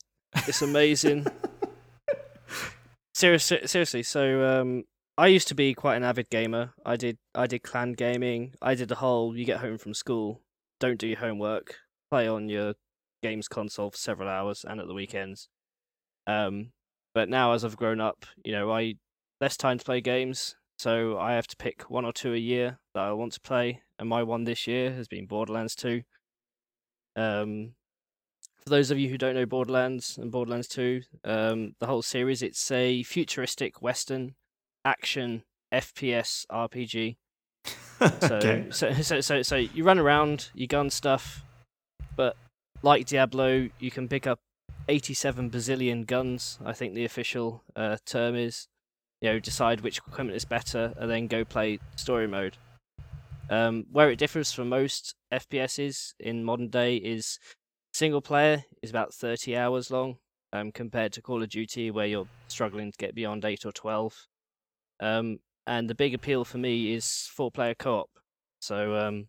It's 0.48 0.62
amazing. 0.62 1.28
seriously, 3.14 3.60
seriously. 3.66 4.04
So 4.04 4.46
um, 4.46 4.84
I 5.18 5.28
used 5.28 5.48
to 5.50 5.56
be 5.56 5.74
quite 5.74 5.96
an 5.98 6.04
avid 6.04 6.30
gamer. 6.30 6.74
I 6.86 6.96
did 6.96 7.18
I 7.36 7.46
did 7.46 7.64
clan 7.64 7.94
gaming. 7.94 8.54
I 8.62 8.74
did 8.76 8.90
the 8.90 8.96
whole 8.96 9.38
you 9.38 9.46
get 9.46 9.60
home 9.60 9.78
from 9.78 9.94
school, 9.94 10.42
don't 10.80 11.00
do 11.00 11.08
your 11.08 11.20
homework, 11.20 11.76
play 12.10 12.28
on 12.28 12.50
your 12.50 12.74
games 13.22 13.48
console 13.48 13.92
for 13.92 13.98
several 13.98 14.28
hours 14.28 14.66
and 14.68 14.80
at 14.80 14.88
the 14.88 14.94
weekends. 14.94 15.50
Um, 16.26 16.72
but 17.14 17.30
now 17.30 17.54
as 17.54 17.64
I've 17.64 17.78
grown 17.78 18.02
up, 18.02 18.26
you 18.44 18.52
know, 18.54 18.72
I 18.72 18.96
less 19.40 19.56
time 19.56 19.78
to 19.78 19.86
play 19.86 20.02
games, 20.02 20.56
so 20.80 21.18
I 21.20 21.34
have 21.34 21.48
to 21.48 21.58
pick 21.58 21.90
one 21.90 22.06
or 22.06 22.14
two 22.14 22.34
a 22.34 22.38
year 22.38 22.80
that 22.96 23.04
I 23.04 23.12
want 23.14 23.34
to 23.34 23.42
play, 23.42 23.82
and 24.04 24.10
my 24.10 24.22
one 24.22 24.44
this 24.44 24.68
year 24.68 24.92
has 24.92 25.08
been 25.08 25.26
Borderlands 25.26 25.76
2. 25.76 26.04
Um, 27.16 27.72
for 28.62 28.70
those 28.70 28.92
of 28.92 29.00
you 29.00 29.08
who 29.08 29.18
don't 29.18 29.34
know 29.34 29.46
Borderlands 29.46 30.18
and 30.18 30.30
Borderlands 30.30 30.68
2, 30.68 31.04
um, 31.24 31.76
the 31.80 31.88
whole 31.88 32.02
series, 32.02 32.42
it's 32.42 32.70
a 32.70 33.04
futuristic 33.04 33.82
Western 33.82 34.36
action 34.86 35.44
FPS 35.74 36.46
RPG. 36.52 37.16
So, 38.20 38.36
okay. 38.36 38.66
so, 38.70 38.92
so, 38.96 39.22
so, 39.22 39.42
so 39.42 39.56
you 39.56 39.86
run 39.86 39.98
around, 39.98 40.50
you 40.54 40.68
gun 40.68 40.90
stuff, 40.90 41.46
but 42.18 42.36
like 42.82 43.06
Diablo, 43.06 43.70
you 43.80 43.92
can 43.92 44.10
pick 44.10 44.28
up 44.28 44.40
87 44.90 45.50
bazillion 45.50 46.06
guns. 46.06 46.60
I 46.66 46.74
think 46.74 46.96
the 46.96 47.06
official 47.06 47.64
uh, 47.78 47.98
term 48.06 48.36
is. 48.36 48.68
You 49.22 49.30
know, 49.30 49.40
decide 49.40 49.80
which 49.80 50.00
equipment 50.00 50.36
is 50.36 50.44
better, 50.44 50.94
and 50.98 51.10
then 51.10 51.28
go 51.28 51.46
play 51.46 51.80
story 51.96 52.28
mode. 52.28 52.58
Um, 53.50 53.86
where 53.92 54.10
it 54.10 54.20
differs 54.20 54.52
from 54.52 54.70
most 54.70 55.16
FPSs 55.32 56.14
in 56.20 56.44
modern 56.44 56.70
day 56.70 56.96
is 56.96 57.40
single 57.94 58.22
player 58.22 58.64
is 58.82 58.90
about 58.90 59.14
30 59.14 59.56
hours 59.56 59.92
long, 59.92 60.18
um, 60.54 60.72
compared 60.72 61.14
to 61.14 61.22
Call 61.22 61.44
of 61.44 61.50
Duty, 61.50 61.92
where 61.92 62.08
you're 62.08 62.28
struggling 62.48 62.92
to 62.92 62.98
get 62.98 63.16
beyond 63.16 63.46
8 63.46 63.66
or 63.66 63.72
12. 63.72 64.28
Um, 65.00 65.40
and 65.68 65.90
the 65.90 65.96
big 65.96 66.14
appeal 66.14 66.46
for 66.46 66.58
me 66.58 66.94
is 66.94 67.30
four 67.32 67.52
player 67.52 67.76
co 67.76 68.00
op. 68.00 68.10
So, 68.60 68.96
um, 68.96 69.28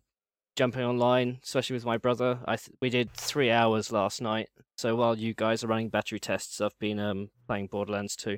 jumping 0.55 0.83
online, 0.83 1.39
especially 1.43 1.75
with 1.75 1.85
my 1.85 1.97
brother, 1.97 2.39
I 2.45 2.55
th- 2.55 2.75
we 2.81 2.89
did 2.89 3.11
three 3.13 3.51
hours 3.51 3.91
last 3.91 4.21
night. 4.21 4.49
So 4.77 4.95
while 4.95 5.17
you 5.17 5.33
guys 5.33 5.63
are 5.63 5.67
running 5.67 5.89
battery 5.89 6.19
tests, 6.19 6.61
I've 6.61 6.77
been 6.79 6.99
um, 6.99 7.29
playing 7.47 7.67
Borderlands 7.67 8.15
2. 8.15 8.37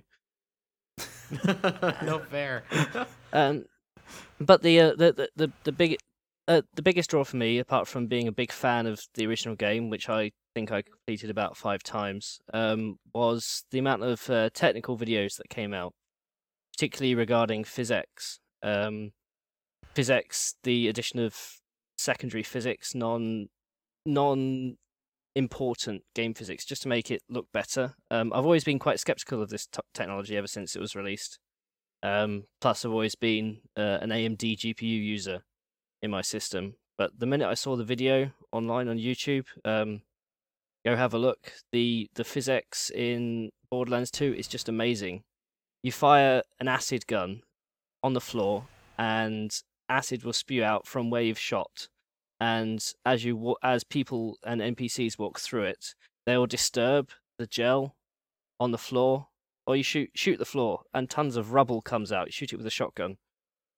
no 2.04 2.20
fair. 2.30 2.64
Um, 3.34 3.66
but 4.40 4.62
the 4.62 4.80
uh, 4.80 4.90
the 4.96 5.14
the 5.14 5.30
the, 5.36 5.52
the 5.64 5.72
big 5.72 5.98
uh, 6.48 6.62
the 6.76 6.82
biggest 6.82 7.10
draw 7.10 7.24
for 7.24 7.38
me, 7.38 7.60
apart 7.60 7.88
from 7.88 8.08
being 8.08 8.28
a 8.28 8.32
big 8.32 8.52
fan 8.52 8.88
of 8.88 9.02
the 9.16 9.28
original 9.28 9.56
game, 9.56 9.90
which 9.90 10.08
I 10.08 10.32
think 10.56 10.72
I 10.72 10.82
completed 10.82 11.30
about 11.30 11.58
five 11.58 11.84
times, 11.84 12.40
um, 12.54 12.98
was 13.14 13.66
the 13.72 13.80
amount 13.80 14.04
of 14.04 14.30
uh, 14.30 14.50
technical 14.54 14.98
videos 14.98 15.36
that 15.38 15.50
came 15.50 15.74
out, 15.74 15.94
particularly 16.74 17.16
regarding 17.16 17.64
PhysX. 17.64 18.40
Um, 18.64 19.12
PhysX, 19.94 20.54
the 20.64 20.88
addition 20.88 21.20
of 21.20 21.36
secondary 21.98 22.44
physics, 22.44 22.96
non 22.96 23.48
non 24.06 24.78
important 25.36 26.04
game 26.16 26.34
physics, 26.34 26.66
just 26.66 26.82
to 26.84 26.88
make 26.88 27.12
it 27.12 27.22
look 27.30 27.48
better. 27.52 27.94
Um, 28.10 28.32
I've 28.34 28.46
always 28.46 28.64
been 28.64 28.80
quite 28.80 29.00
skeptical 29.00 29.42
of 29.42 29.50
this 29.50 29.68
t- 29.68 29.82
technology 29.94 30.38
ever 30.38 30.48
since 30.48 30.76
it 30.76 30.80
was 30.80 30.96
released. 30.96 31.40
Um, 32.04 32.44
plus, 32.62 32.86
I've 32.86 32.92
always 32.92 33.16
been 33.16 33.60
uh, 33.76 34.00
an 34.02 34.10
AMD 34.10 34.58
GPU 34.58 34.82
user 34.82 35.44
in 36.02 36.12
my 36.12 36.22
system. 36.22 36.76
But 36.98 37.20
the 37.20 37.26
minute 37.26 37.48
I 37.48 37.54
saw 37.54 37.76
the 37.76 37.84
video 37.84 38.32
online 38.52 38.88
on 38.88 38.98
YouTube, 38.98 39.46
um, 39.66 40.02
go 40.86 40.96
have 40.96 41.14
a 41.14 41.20
look. 41.20 41.54
The 41.72 42.10
the 42.16 42.24
physics 42.24 42.90
in 42.90 43.52
Borderlands 43.70 44.12
2 44.12 44.34
is 44.34 44.48
just 44.48 44.70
amazing. 44.70 45.24
You 45.84 45.92
fire 45.92 46.42
an 46.60 46.68
acid 46.68 47.06
gun 47.08 47.42
on 48.04 48.14
the 48.14 48.22
floor, 48.22 48.66
and 48.98 49.52
acid 49.90 50.24
will 50.24 50.34
spew 50.34 50.64
out 50.64 50.88
from 50.88 51.10
where 51.10 51.22
you've 51.22 51.40
shot. 51.40 51.88
And 52.40 52.84
as 53.06 53.24
you 53.24 53.56
as 53.64 53.84
people 53.84 54.38
and 54.44 54.62
NPCs 54.62 55.20
walk 55.20 55.40
through 55.40 55.64
it, 55.64 55.94
they 56.26 56.38
will 56.38 56.48
disturb 56.48 57.12
the 57.38 57.48
gel 57.48 57.96
on 58.60 58.72
the 58.72 58.78
floor 58.78 59.28
or 59.68 59.76
you 59.76 59.84
shoot 59.84 60.10
shoot 60.16 60.38
the 60.40 60.46
floor 60.46 60.82
and 60.94 61.10
tons 61.10 61.36
of 61.36 61.52
rubble 61.54 61.82
comes 61.82 62.12
out. 62.12 62.28
You 62.28 62.32
shoot 62.32 62.54
it 62.54 62.58
with 62.58 62.66
a 62.66 62.72
shotgun. 62.72 63.18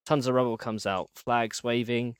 Tons 0.06 0.28
of 0.28 0.36
rubble 0.36 0.58
comes 0.58 0.86
out, 0.86 1.10
flags 1.16 1.64
waving, 1.64 2.16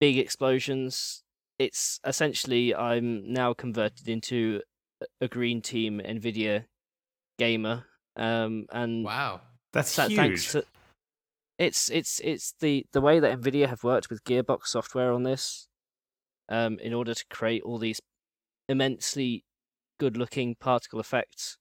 big 0.00 0.18
explosions. 0.18 1.22
It's 1.58 2.00
essentially 2.04 2.74
I'm 2.74 3.32
now 3.32 3.52
converted 3.54 4.08
into 4.08 4.62
a- 5.20 5.28
green 5.28 5.60
team 5.62 6.00
Nvidia 6.04 6.64
gamer. 7.38 7.84
Um 8.16 8.66
and 8.72 9.04
wow. 9.04 9.42
That's 9.72 9.94
tha- 9.94 10.08
huge. 10.08 10.16
thanks 10.16 10.52
to 10.52 10.64
it's 11.58 11.90
it's 11.90 12.20
it's 12.20 12.54
the 12.60 12.86
the 12.92 13.00
way 13.00 13.18
that 13.20 13.40
Nvidia 13.40 13.68
have 13.68 13.82
worked 13.84 14.08
with 14.10 14.24
Gearbox 14.24 14.68
software 14.68 15.12
on 15.12 15.24
this, 15.24 15.66
um, 16.48 16.78
in 16.78 16.94
order 16.94 17.14
to 17.14 17.24
create 17.30 17.62
all 17.64 17.78
these 17.78 18.00
immensely 18.68 19.42
good 19.98 20.16
looking 20.16 20.54
particle 20.54 21.00
effects. 21.00 21.57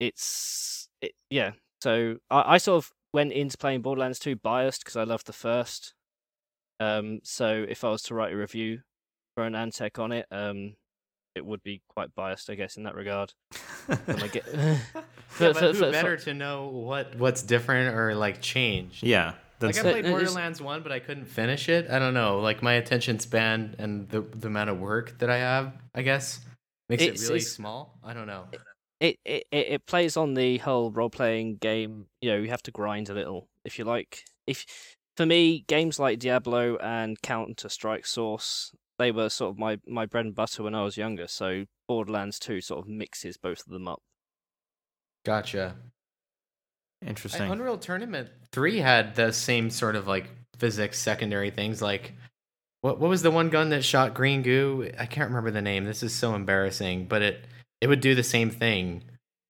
It's 0.00 0.88
it 1.00 1.12
yeah. 1.30 1.52
So 1.82 2.16
I, 2.30 2.54
I 2.54 2.58
sort 2.58 2.84
of 2.84 2.92
went 3.12 3.32
into 3.32 3.56
playing 3.58 3.82
Borderlands 3.82 4.18
2 4.18 4.36
biased 4.36 4.80
because 4.84 4.96
I 4.96 5.04
loved 5.04 5.26
the 5.26 5.32
first. 5.32 5.94
Um, 6.80 7.20
so 7.22 7.64
if 7.68 7.84
I 7.84 7.88
was 7.90 8.02
to 8.02 8.14
write 8.14 8.32
a 8.32 8.36
review 8.36 8.80
for 9.34 9.44
AnandTech 9.48 9.98
on 9.98 10.12
it, 10.12 10.26
um, 10.30 10.74
it 11.34 11.44
would 11.44 11.62
be 11.62 11.82
quite 11.88 12.14
biased, 12.14 12.50
I 12.50 12.54
guess, 12.54 12.76
in 12.76 12.82
that 12.84 12.94
regard. 12.94 13.32
When 13.86 14.22
I 14.22 14.28
get- 14.28 14.44
yeah, 14.52 14.78
but 14.94 15.04
for- 15.28 15.44
who 15.60 15.72
for- 15.74 15.74
for- 15.86 15.90
better 15.92 16.16
to 16.18 16.34
know 16.34 16.66
what 16.68 17.14
what's 17.16 17.42
different 17.42 17.94
or 17.94 18.14
like 18.14 18.40
changed? 18.40 19.02
yeah. 19.02 19.34
Like 19.60 19.74
I 19.76 19.80
So- 19.80 19.82
played 19.90 20.04
it 20.04 20.04
is- 20.06 20.10
Borderlands 20.10 20.60
one, 20.60 20.82
but 20.82 20.92
I 20.92 20.98
couldn't 20.98 21.24
finish 21.26 21.68
it. 21.70 21.88
I 21.90 21.98
don't 21.98 22.12
know. 22.14 22.40
Like 22.40 22.62
my 22.62 22.74
attention 22.74 23.18
span 23.20 23.74
and 23.78 24.08
the 24.10 24.20
the 24.22 24.48
amount 24.48 24.70
of 24.70 24.78
work 24.78 25.18
that 25.20 25.30
I 25.30 25.38
have, 25.38 25.72
I 25.94 26.02
guess, 26.02 26.40
makes 26.90 27.02
It's- 27.02 27.20
it 27.22 27.24
really 27.28 27.36
it's- 27.40 27.52
small. 27.52 27.98
I 28.04 28.12
don't 28.12 28.26
know. 28.26 28.48
It, 29.00 29.18
it 29.24 29.46
it 29.50 29.66
it 29.68 29.86
plays 29.86 30.16
on 30.16 30.34
the 30.34 30.58
whole 30.58 30.90
role 30.90 31.10
playing 31.10 31.56
game. 31.56 32.06
You 32.20 32.30
know, 32.30 32.36
you 32.38 32.48
have 32.50 32.62
to 32.64 32.70
grind 32.70 33.08
a 33.08 33.14
little 33.14 33.48
if 33.64 33.78
you 33.78 33.84
like. 33.84 34.24
If 34.46 34.96
for 35.16 35.26
me, 35.26 35.64
games 35.66 35.98
like 35.98 36.18
Diablo 36.18 36.76
and 36.76 37.20
Counter 37.22 37.68
Strike 37.68 38.06
Source, 38.06 38.72
they 38.98 39.10
were 39.10 39.28
sort 39.28 39.52
of 39.52 39.58
my 39.58 39.78
my 39.86 40.06
bread 40.06 40.26
and 40.26 40.34
butter 40.34 40.62
when 40.62 40.74
I 40.74 40.82
was 40.82 40.96
younger. 40.96 41.26
So 41.28 41.66
Borderlands 41.88 42.38
Two 42.38 42.60
sort 42.60 42.80
of 42.80 42.88
mixes 42.88 43.36
both 43.36 43.66
of 43.66 43.72
them 43.72 43.88
up. 43.88 44.02
Gotcha. 45.24 45.74
interesting. 47.04 47.50
Unreal 47.50 47.78
Tournament 47.78 48.28
three 48.52 48.78
had 48.78 49.14
the 49.16 49.32
same 49.32 49.70
sort 49.70 49.96
of 49.96 50.06
like 50.06 50.30
physics 50.58 50.98
secondary 50.98 51.50
things. 51.50 51.82
Like, 51.82 52.14
what 52.80 52.98
what 52.98 53.10
was 53.10 53.22
the 53.22 53.30
one 53.30 53.50
gun 53.50 53.70
that 53.70 53.84
shot 53.84 54.14
green 54.14 54.42
goo? 54.42 54.90
I 54.98 55.06
can't 55.06 55.28
remember 55.28 55.50
the 55.50 55.62
name. 55.62 55.84
This 55.84 56.02
is 56.02 56.14
so 56.14 56.34
embarrassing, 56.34 57.06
but 57.06 57.22
it 57.22 57.46
it 57.80 57.86
would 57.88 58.00
do 58.00 58.14
the 58.14 58.22
same 58.22 58.50
thing. 58.50 59.02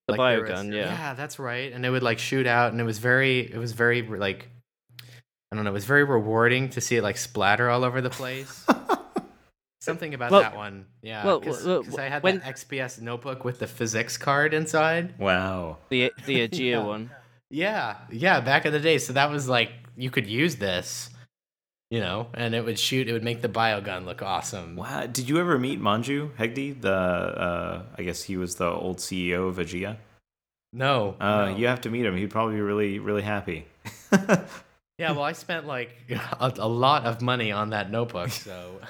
The 0.07 0.15
there 0.15 0.41
was- 0.41 0.49
biogun, 0.49 0.73
yeah. 0.73 0.85
Yeah, 0.91 1.13
that's 1.13 1.37
right. 1.39 1.71
And 1.73 1.85
it 1.85 1.89
would 1.89 2.03
like 2.03 2.19
shoot 2.19 2.47
out, 2.47 2.71
and 2.71 2.79
it 2.81 2.85
was 2.85 2.99
very 2.99 3.39
it 3.39 3.57
was 3.57 3.73
very 3.73 4.01
like 4.01 4.49
I 5.51 5.55
don't 5.55 5.63
know. 5.65 5.71
It 5.71 5.73
was 5.73 5.85
very 5.85 6.03
rewarding 6.03 6.69
to 6.71 6.81
see 6.81 6.95
it 6.97 7.03
like 7.03 7.17
splatter 7.17 7.69
all 7.69 7.83
over 7.83 8.01
the 8.01 8.09
place. 8.09 8.65
Something 9.81 10.13
about 10.13 10.31
Well- 10.31 10.41
that 10.41 10.55
one, 10.55 10.85
yeah. 11.01 11.23
well, 11.25 11.39
Because 11.39 11.65
well, 11.65 11.83
well, 11.89 11.99
I 12.01 12.09
had 12.09 12.23
when- 12.23 12.39
that 12.39 12.55
XPS 12.55 12.99
notebook 13.01 13.45
with 13.45 13.59
the 13.59 13.67
physics 13.67 14.17
card 14.17 14.53
inside. 14.53 15.17
wow. 15.17 15.77
The 15.89 16.11
the 16.25 16.39
Ageia 16.47 16.71
Yeah. 16.71 16.83
one. 16.83 17.11
Yeah, 17.49 17.95
yeah, 18.11 18.41
back 18.41 18.65
in 18.65 18.73
the 18.73 18.79
day. 18.79 18.97
So 18.97 19.13
that 19.13 19.29
was 19.29 19.47
like 19.47 19.71
you 19.95 20.09
could 20.09 20.27
use 20.27 20.57
this, 20.57 21.09
you 21.89 21.99
know, 21.99 22.27
and 22.33 22.53
it 22.55 22.65
would 22.65 22.77
shoot. 22.79 23.07
It 23.07 23.13
would 23.13 23.23
make 23.23 23.41
the 23.41 23.49
biogun 23.49 24.05
look 24.05 24.21
awesome. 24.21 24.75
Wow. 24.75 25.05
Did 25.05 25.29
you 25.29 25.39
ever 25.39 25.57
meet 25.57 25.79
Manju 25.81 26.31
Hegde? 26.37 26.81
The 26.81 26.91
uh, 26.93 27.83
I 27.97 28.03
guess 28.03 28.23
he 28.23 28.37
was 28.37 28.55
the 28.55 28.67
old 28.69 28.97
CEO 28.97 29.47
of 29.49 29.57
Ageia. 29.57 29.97
No, 30.73 31.15
Uh, 31.19 31.45
no. 31.51 31.55
You 31.55 31.67
have 31.67 31.81
to 31.81 31.89
meet 31.89 32.05
him. 32.05 32.15
He'd 32.17 32.29
probably 32.29 32.55
be 32.55 32.61
really, 32.61 32.99
really 32.99 33.21
happy. 33.23 33.65
Yeah, 34.99 35.11
well, 35.11 35.21
I 35.25 35.33
spent 35.33 35.67
like 35.67 35.91
a, 36.39 36.51
a 36.57 36.67
lot 36.67 37.05
of 37.05 37.21
money 37.21 37.51
on 37.51 37.69
that 37.69 37.91
notebook, 37.91 38.29
so 38.29 38.81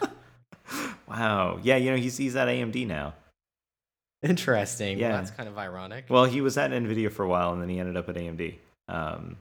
wow. 1.08 1.60
Yeah, 1.62 1.76
you 1.76 1.92
know 1.92 1.98
he's 1.98 2.16
he's 2.16 2.34
at 2.38 2.48
AMD 2.48 2.88
now. 2.88 3.14
interesting. 4.24 4.98
Yeah. 5.00 5.10
well, 5.10 5.18
that's 5.18 5.32
kind 5.32 5.50
of 5.50 5.58
ironic. 5.58 6.06
Well, 6.10 6.24
he 6.24 6.40
was 6.40 6.58
at 6.58 6.72
Nvidia 6.72 7.12
for 7.12 7.24
a 7.24 7.28
while, 7.28 7.52
and 7.52 7.62
then 7.62 7.68
he 7.68 7.78
ended 7.80 7.98
up 7.98 8.08
at 8.08 8.16
AMD. 8.16 8.56
Um, 8.88 9.36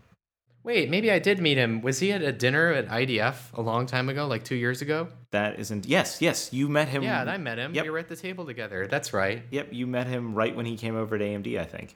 Wait, 0.67 0.91
maybe 0.91 1.13
I 1.13 1.21
did 1.21 1.41
meet 1.41 1.57
him. 1.57 1.81
Was 1.81 2.01
he 2.01 2.11
at 2.11 2.23
a 2.23 2.33
dinner 2.33 2.73
at 2.73 2.89
IDF 2.89 3.53
a 3.55 3.63
long 3.63 3.87
time 3.87 4.09
ago, 4.09 4.27
like 4.27 4.43
two 4.43 4.57
years 4.57 4.83
ago? 4.83 5.09
that 5.31 5.61
isn't. 5.61 5.87
Yes, 5.87 6.21
yes. 6.21 6.53
You 6.53 6.69
met 6.69 6.89
him. 6.89 7.03
yeah, 7.05 7.23
I 7.23 7.37
met 7.37 7.57
him. 7.57 7.73
Yep. 7.73 7.85
We 7.85 7.91
were 7.91 7.99
at 7.99 8.09
the 8.09 8.17
table 8.17 8.45
together. 8.47 8.87
That's 8.89 9.13
right. 9.13 9.45
Yep, 9.51 9.69
you 9.71 9.87
met 9.87 10.07
him 10.09 10.35
right 10.35 10.57
when 10.57 10.67
he 10.67 10.77
came 10.77 10.97
over 10.97 11.17
to 11.17 11.25
AMD. 11.25 11.57
I 11.59 11.65
think. 11.65 11.95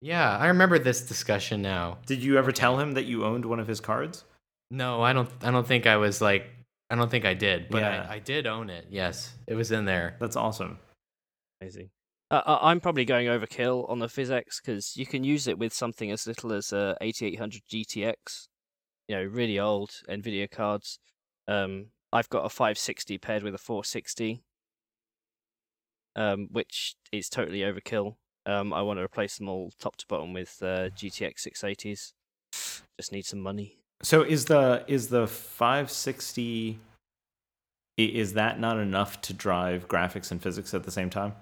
Yeah, 0.00 0.38
I 0.38 0.46
remember 0.46 0.78
this 0.78 1.02
discussion 1.02 1.60
now. 1.60 1.98
Did 2.06 2.22
you 2.22 2.38
ever 2.38 2.50
tell 2.52 2.78
him 2.78 2.92
that 2.92 3.04
you 3.04 3.24
owned 3.24 3.44
one 3.44 3.60
of 3.60 3.66
his 3.66 3.80
cards? 3.80 4.24
No, 4.70 5.02
I 5.02 5.12
don't. 5.12 5.28
I 5.42 5.50
don't 5.50 5.66
think 5.66 5.86
I 5.86 5.96
was 5.98 6.22
like. 6.22 6.46
I 6.88 6.94
don't 6.94 7.10
think 7.10 7.26
I 7.26 7.34
did, 7.34 7.68
but 7.68 7.82
Yeah. 7.82 8.06
I, 8.08 8.14
I 8.14 8.18
did 8.20 8.46
own 8.46 8.70
it. 8.70 8.86
Yes, 8.90 9.34
it 9.46 9.54
was 9.54 9.70
in 9.72 9.84
there. 9.84 10.16
That's 10.20 10.36
awesome. 10.36 10.78
Amazing. 11.60 11.90
Uh, 12.30 12.58
I'm 12.60 12.80
probably 12.80 13.06
going 13.06 13.26
overkill 13.26 13.88
on 13.88 14.00
the 14.00 14.06
PhysX 14.06 14.60
because 14.62 14.96
you 14.96 15.06
can 15.06 15.24
use 15.24 15.46
it 15.48 15.58
with 15.58 15.72
something 15.72 16.10
as 16.10 16.26
little 16.26 16.52
as 16.52 16.72
a 16.72 16.96
8800 17.00 17.62
GTX, 17.70 18.48
you 19.08 19.16
know, 19.16 19.24
really 19.24 19.58
old 19.58 19.90
NVIDIA 20.08 20.50
cards. 20.50 20.98
Um, 21.46 21.86
I've 22.12 22.28
got 22.28 22.44
a 22.44 22.50
560 22.50 23.16
paired 23.18 23.42
with 23.42 23.54
a 23.54 23.58
460, 23.58 24.42
um, 26.16 26.48
which 26.50 26.96
is 27.12 27.30
totally 27.30 27.60
overkill. 27.60 28.16
Um, 28.44 28.74
I 28.74 28.82
want 28.82 28.98
to 28.98 29.04
replace 29.04 29.38
them 29.38 29.48
all 29.48 29.72
top 29.80 29.96
to 29.96 30.06
bottom 30.06 30.34
with 30.34 30.58
uh, 30.62 30.90
GTX 30.90 31.48
680s. 31.48 32.12
Just 32.98 33.12
need 33.12 33.24
some 33.24 33.40
money. 33.40 33.78
So 34.02 34.22
is 34.22 34.44
the 34.44 34.84
is 34.86 35.08
the 35.08 35.26
560 35.26 36.78
is 37.96 38.34
that 38.34 38.60
not 38.60 38.78
enough 38.78 39.20
to 39.22 39.32
drive 39.32 39.88
graphics 39.88 40.30
and 40.30 40.40
physics 40.40 40.72
at 40.72 40.84
the 40.84 40.90
same 40.90 41.10
time? 41.10 41.34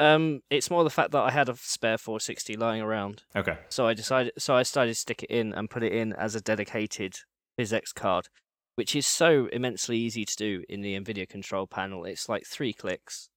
Um, 0.00 0.40
it's 0.48 0.70
more 0.70 0.82
the 0.82 0.90
fact 0.90 1.10
that 1.12 1.22
I 1.22 1.30
had 1.30 1.50
a 1.50 1.56
spare 1.56 1.98
460 1.98 2.56
lying 2.56 2.80
around. 2.80 3.22
Okay. 3.36 3.58
So 3.68 3.86
I 3.86 3.92
decided, 3.92 4.32
so 4.38 4.56
I 4.56 4.62
started 4.62 4.92
to 4.92 4.94
stick 4.94 5.22
it 5.22 5.30
in 5.30 5.52
and 5.52 5.68
put 5.68 5.82
it 5.82 5.92
in 5.92 6.14
as 6.14 6.34
a 6.34 6.40
dedicated 6.40 7.16
PhysX 7.58 7.94
card, 7.94 8.28
which 8.76 8.96
is 8.96 9.06
so 9.06 9.48
immensely 9.52 9.98
easy 9.98 10.24
to 10.24 10.36
do 10.36 10.64
in 10.70 10.80
the 10.80 10.98
NVIDIA 10.98 11.28
control 11.28 11.66
panel. 11.66 12.06
It's 12.06 12.30
like 12.30 12.46
three 12.46 12.72
clicks, 12.72 13.28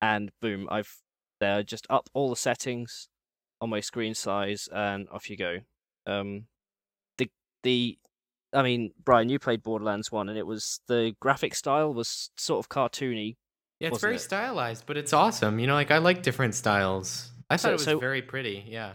and 0.00 0.30
boom, 0.40 0.68
I've 0.70 0.94
there 1.40 1.64
just 1.64 1.88
up 1.90 2.08
all 2.14 2.30
the 2.30 2.36
settings 2.36 3.08
on 3.60 3.68
my 3.68 3.80
screen 3.80 4.14
size, 4.14 4.68
and 4.72 5.08
off 5.10 5.28
you 5.28 5.36
go. 5.36 5.58
Um, 6.06 6.46
the 7.18 7.28
the, 7.64 7.98
I 8.52 8.62
mean, 8.62 8.92
Brian, 9.04 9.28
you 9.28 9.40
played 9.40 9.64
Borderlands 9.64 10.12
One, 10.12 10.28
and 10.28 10.38
it 10.38 10.46
was 10.46 10.80
the 10.86 11.16
graphic 11.20 11.56
style 11.56 11.92
was 11.92 12.30
sort 12.36 12.64
of 12.64 12.68
cartoony. 12.68 13.36
Yeah, 13.80 13.88
it's 13.88 14.00
very 14.00 14.16
it? 14.16 14.20
stylized, 14.20 14.84
but 14.86 14.96
it's 14.96 15.12
awesome. 15.12 15.58
You 15.58 15.66
know, 15.66 15.74
like 15.74 15.90
I 15.90 15.98
like 15.98 16.22
different 16.22 16.54
styles. 16.54 17.30
I 17.48 17.56
thought 17.56 17.70
it 17.70 17.74
was 17.74 17.84
so- 17.84 17.98
very 17.98 18.22
pretty. 18.22 18.64
Yeah. 18.68 18.92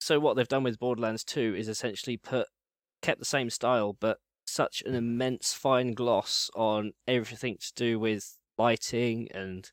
so 0.00 0.20
what 0.20 0.36
they've 0.36 0.48
done 0.48 0.64
with 0.64 0.78
Borderlands 0.78 1.24
2 1.24 1.54
is 1.56 1.68
essentially 1.68 2.16
put 2.16 2.48
kept 3.00 3.18
the 3.18 3.24
same 3.24 3.48
style 3.50 3.96
but 3.98 4.18
such 4.46 4.82
an 4.86 4.94
immense 4.94 5.52
fine 5.54 5.92
gloss 5.92 6.50
on 6.54 6.92
everything 7.08 7.56
to 7.60 7.72
do 7.74 7.98
with 7.98 8.36
lighting 8.58 9.28
and 9.32 9.70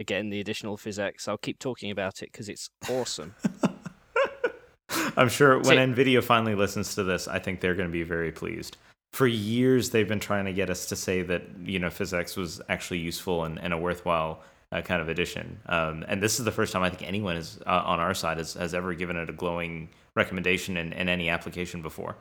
again 0.00 0.30
the 0.30 0.40
additional 0.40 0.76
physics. 0.76 1.28
I'll 1.28 1.38
keep 1.38 1.58
talking 1.58 1.90
about 1.90 2.22
it 2.22 2.30
because 2.32 2.48
it's 2.48 2.70
awesome. 2.90 3.34
I'm 5.16 5.28
sure 5.28 5.56
when 5.58 5.64
See- 5.64 5.76
Nvidia 6.04 6.22
finally 6.24 6.54
listens 6.54 6.94
to 6.96 7.04
this, 7.04 7.28
I 7.28 7.38
think 7.38 7.60
they're 7.60 7.74
going 7.74 7.88
to 7.88 7.92
be 7.92 8.02
very 8.02 8.32
pleased. 8.32 8.76
For 9.12 9.26
years, 9.26 9.90
they've 9.90 10.08
been 10.08 10.20
trying 10.20 10.46
to 10.46 10.52
get 10.52 10.70
us 10.70 10.86
to 10.86 10.96
say 10.96 11.22
that 11.22 11.42
you 11.64 11.78
know 11.78 11.88
PhysX 11.88 12.36
was 12.36 12.60
actually 12.68 12.98
useful 13.00 13.44
and, 13.44 13.60
and 13.60 13.72
a 13.72 13.78
worthwhile 13.78 14.42
uh, 14.72 14.80
kind 14.80 15.02
of 15.02 15.08
addition. 15.08 15.60
Um, 15.66 16.04
and 16.08 16.22
this 16.22 16.38
is 16.38 16.44
the 16.44 16.50
first 16.52 16.72
time 16.72 16.82
I 16.82 16.88
think 16.88 17.06
anyone 17.06 17.36
is 17.36 17.58
uh, 17.66 17.82
on 17.84 18.00
our 18.00 18.14
side 18.14 18.38
has, 18.38 18.54
has 18.54 18.74
ever 18.74 18.94
given 18.94 19.16
it 19.16 19.28
a 19.28 19.32
glowing 19.32 19.90
recommendation 20.16 20.76
in, 20.76 20.92
in 20.94 21.08
any 21.08 21.28
application 21.28 21.82
before. 21.82 22.16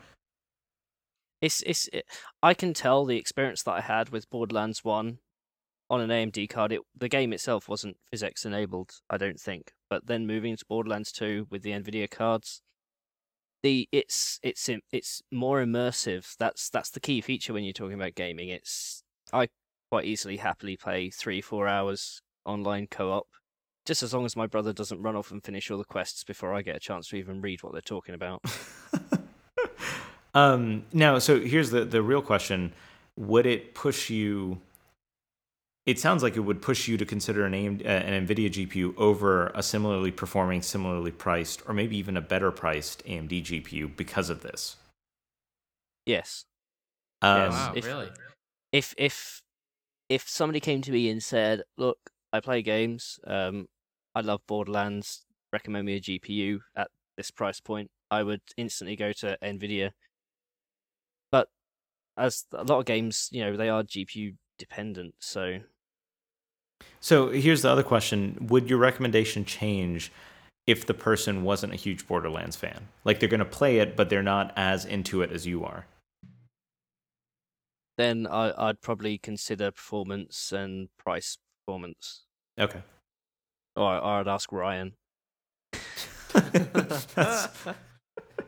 it's 1.41 1.63
it's 1.65 1.87
it, 1.93 2.05
I 2.43 2.53
can 2.53 2.73
tell 2.73 3.05
the 3.05 3.17
experience 3.17 3.63
that 3.63 3.71
I 3.71 3.81
had 3.81 4.09
with 4.09 4.29
Borderlands 4.29 4.83
1 4.83 5.17
on 5.89 6.01
an 6.01 6.09
AMD 6.09 6.49
card. 6.49 6.73
It 6.73 6.81
the 6.95 7.09
game 7.09 7.33
itself 7.33 7.69
wasn't 7.69 7.97
physics 8.11 8.45
enabled, 8.45 8.91
I 9.09 9.17
don't 9.17 9.39
think. 9.39 9.71
But 9.89 10.07
then 10.07 10.27
moving 10.27 10.55
to 10.57 10.65
Borderlands 10.67 11.11
2 11.11 11.47
with 11.49 11.63
the 11.63 11.71
Nvidia 11.71 12.09
cards, 12.09 12.61
the 13.63 13.87
it's 13.91 14.39
it's 14.43 14.69
it's 14.91 15.21
more 15.31 15.63
immersive. 15.63 16.35
That's 16.37 16.69
that's 16.69 16.89
the 16.89 16.99
key 16.99 17.21
feature 17.21 17.53
when 17.53 17.63
you're 17.63 17.73
talking 17.73 17.99
about 17.99 18.15
gaming. 18.15 18.49
It's 18.49 19.03
I 19.31 19.49
quite 19.91 20.05
easily 20.05 20.37
happily 20.37 20.77
play 20.77 21.09
three 21.09 21.41
four 21.41 21.67
hours 21.67 22.21
online 22.45 22.87
co-op, 22.89 23.27
just 23.85 24.03
as 24.03 24.13
long 24.13 24.25
as 24.25 24.35
my 24.35 24.47
brother 24.47 24.73
doesn't 24.73 25.01
run 25.01 25.15
off 25.15 25.31
and 25.31 25.43
finish 25.43 25.69
all 25.69 25.77
the 25.77 25.83
quests 25.83 26.23
before 26.23 26.53
I 26.53 26.61
get 26.61 26.75
a 26.75 26.79
chance 26.79 27.07
to 27.09 27.17
even 27.17 27.41
read 27.41 27.61
what 27.63 27.73
they're 27.73 27.81
talking 27.81 28.15
about. 28.15 28.43
um, 30.33 30.83
now, 30.93 31.19
so 31.19 31.39
here's 31.39 31.69
the 31.71 31.85
the 31.85 32.01
real 32.01 32.21
question: 32.21 32.73
Would 33.17 33.45
it 33.45 33.75
push 33.75 34.09
you? 34.09 34.61
It 35.85 35.99
sounds 35.99 36.21
like 36.21 36.35
it 36.35 36.41
would 36.41 36.61
push 36.61 36.87
you 36.87 36.95
to 36.97 37.05
consider 37.05 37.43
an 37.45 37.53
AMD, 37.53 37.83
uh, 37.83 37.89
an 37.89 38.27
NVIDIA 38.27 38.49
GPU 38.51 38.93
over 38.97 39.47
a 39.47 39.63
similarly 39.63 40.11
performing, 40.11 40.61
similarly 40.61 41.11
priced, 41.11 41.63
or 41.67 41.73
maybe 41.73 41.97
even 41.97 42.15
a 42.17 42.21
better 42.21 42.51
priced 42.51 43.03
AMD 43.05 43.41
GPU 43.43 43.95
because 43.95 44.29
of 44.29 44.41
this. 44.41 44.75
Yes. 46.05 46.45
Um, 47.21 47.37
Yes. 47.39 47.51
wow, 47.51 47.73
if- 47.75 47.85
really? 47.85 48.11
if 48.71 48.93
if 48.97 49.41
if 50.09 50.27
somebody 50.29 50.59
came 50.59 50.81
to 50.83 50.91
me 50.91 51.09
and 51.09 51.23
said, 51.23 51.63
"Look, 51.77 52.11
I 52.33 52.39
play 52.41 52.61
games. 52.61 53.19
Um, 53.25 53.67
I 54.13 54.21
love 54.21 54.45
Borderlands. 54.47 55.25
Recommend 55.53 55.85
me 55.85 55.95
a 55.95 55.99
GPU 55.99 56.61
at 56.75 56.91
this 57.17 57.31
price 57.31 57.59
point," 57.59 57.91
I 58.11 58.23
would 58.23 58.41
instantly 58.57 58.95
go 58.95 59.13
to 59.13 59.37
Nvidia. 59.41 59.93
But 61.31 61.49
as 62.17 62.45
a 62.51 62.63
lot 62.63 62.79
of 62.79 62.85
games, 62.85 63.29
you 63.31 63.41
know, 63.43 63.57
they 63.57 63.69
are 63.69 63.83
GPU 63.83 64.37
dependent. 64.61 65.15
So 65.19 65.59
So 66.99 67.29
here's 67.29 67.61
the 67.63 67.69
other 67.69 67.83
question: 67.83 68.37
Would 68.49 68.69
your 68.69 68.79
recommendation 68.79 69.43
change 69.45 70.11
if 70.67 70.85
the 70.85 70.93
person 70.93 71.43
wasn't 71.43 71.73
a 71.73 71.75
huge 71.75 72.07
Borderlands 72.07 72.55
fan? 72.55 72.87
Like 73.03 73.19
they're 73.19 73.29
going 73.37 73.39
to 73.39 73.45
play 73.59 73.79
it, 73.79 73.95
but 73.97 74.09
they're 74.09 74.23
not 74.35 74.53
as 74.55 74.85
into 74.85 75.21
it 75.23 75.31
as 75.31 75.45
you 75.47 75.65
are. 75.65 75.85
then 77.97 78.25
I, 78.25 78.53
I'd 78.57 78.81
probably 78.81 79.17
consider 79.19 79.69
performance 79.71 80.51
and 80.51 80.89
price 80.97 81.37
performance, 81.59 82.23
Okay. 82.57 82.81
or, 83.75 83.93
or 83.97 84.19
I'd 84.21 84.27
ask 84.27 84.51
Ryan. 84.51 84.93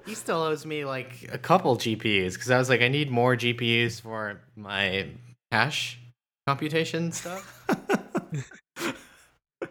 He 0.06 0.16
still 0.16 0.42
owes 0.42 0.66
me 0.66 0.84
like 0.86 1.30
a 1.32 1.38
couple 1.38 1.78
GPUs 1.78 2.34
because 2.34 2.52
I 2.52 2.58
was 2.58 2.70
like, 2.70 2.82
I 2.82 2.90
need 2.90 3.10
more 3.10 3.36
GPUs 3.38 4.02
for 4.02 4.42
my 4.56 5.08
cache 5.52 5.98
computation 6.48 7.12
stuff. 7.12 7.66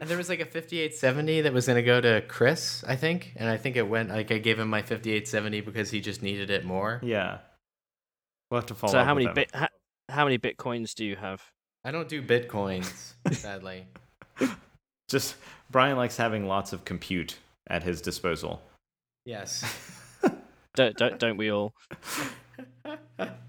And 0.00 0.08
there 0.10 0.16
was 0.16 0.28
like 0.28 0.40
a 0.40 0.46
5870 0.46 1.42
that 1.42 1.52
was 1.52 1.66
going 1.66 1.76
to 1.76 1.82
go 1.82 2.00
to 2.00 2.22
Chris, 2.26 2.82
I 2.88 2.96
think. 2.96 3.34
And 3.36 3.48
I 3.48 3.56
think 3.56 3.76
it 3.76 3.86
went, 3.86 4.08
like, 4.08 4.32
I 4.32 4.38
gave 4.38 4.58
him 4.58 4.68
my 4.68 4.80
5870 4.80 5.60
because 5.60 5.90
he 5.90 6.00
just 6.00 6.22
needed 6.22 6.50
it 6.50 6.64
more. 6.64 6.98
yeah. 7.04 7.38
We'll 8.50 8.60
have 8.62 8.66
to 8.68 8.74
follow. 8.74 8.92
so 8.94 8.98
up 8.98 9.06
how 9.06 9.14
with 9.14 9.24
many 9.24 9.26
them. 9.26 9.34
bit 9.34 9.50
how, 9.54 9.68
how 10.08 10.24
many 10.24 10.38
bitcoins 10.38 10.94
do 10.94 11.04
you 11.04 11.14
have? 11.14 11.40
I 11.84 11.90
don't 11.92 12.08
do 12.08 12.20
bitcoins, 12.20 13.12
sadly. 13.32 13.86
Just 15.08 15.36
Brian 15.70 15.96
likes 15.96 16.16
having 16.16 16.48
lots 16.48 16.72
of 16.72 16.84
compute 16.84 17.38
at 17.68 17.82
his 17.84 18.00
disposal. 18.00 18.60
Yes. 19.24 19.64
Don't 20.74 20.96
don't 20.96 21.18
don't 21.18 21.36
we 21.36 21.52
all? 21.52 21.74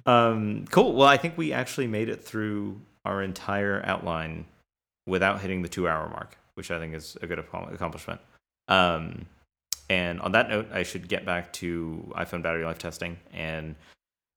Um, 0.06 0.66
cool. 0.70 0.94
Well, 0.94 1.08
I 1.08 1.18
think 1.18 1.38
we 1.38 1.52
actually 1.54 1.88
made 1.88 2.10
it 2.10 2.24
through 2.24 2.82
our 3.06 3.22
entire 3.22 3.82
outline 3.86 4.46
without 5.06 5.42
hitting 5.42 5.62
the 5.62 5.70
two-hour 5.70 6.10
mark, 6.10 6.38
which 6.54 6.72
I 6.72 6.80
think 6.80 6.94
is 6.94 7.18
a 7.22 7.28
good 7.28 7.40
accomplishment. 7.40 8.22
Um, 8.68 9.26
and 9.90 10.22
on 10.22 10.32
that 10.32 10.50
note, 10.50 10.70
I 10.72 10.84
should 10.84 11.08
get 11.08 11.26
back 11.26 11.52
to 11.54 12.14
iPhone 12.16 12.42
battery 12.42 12.64
life 12.64 12.80
testing 12.80 13.18
and 13.34 13.76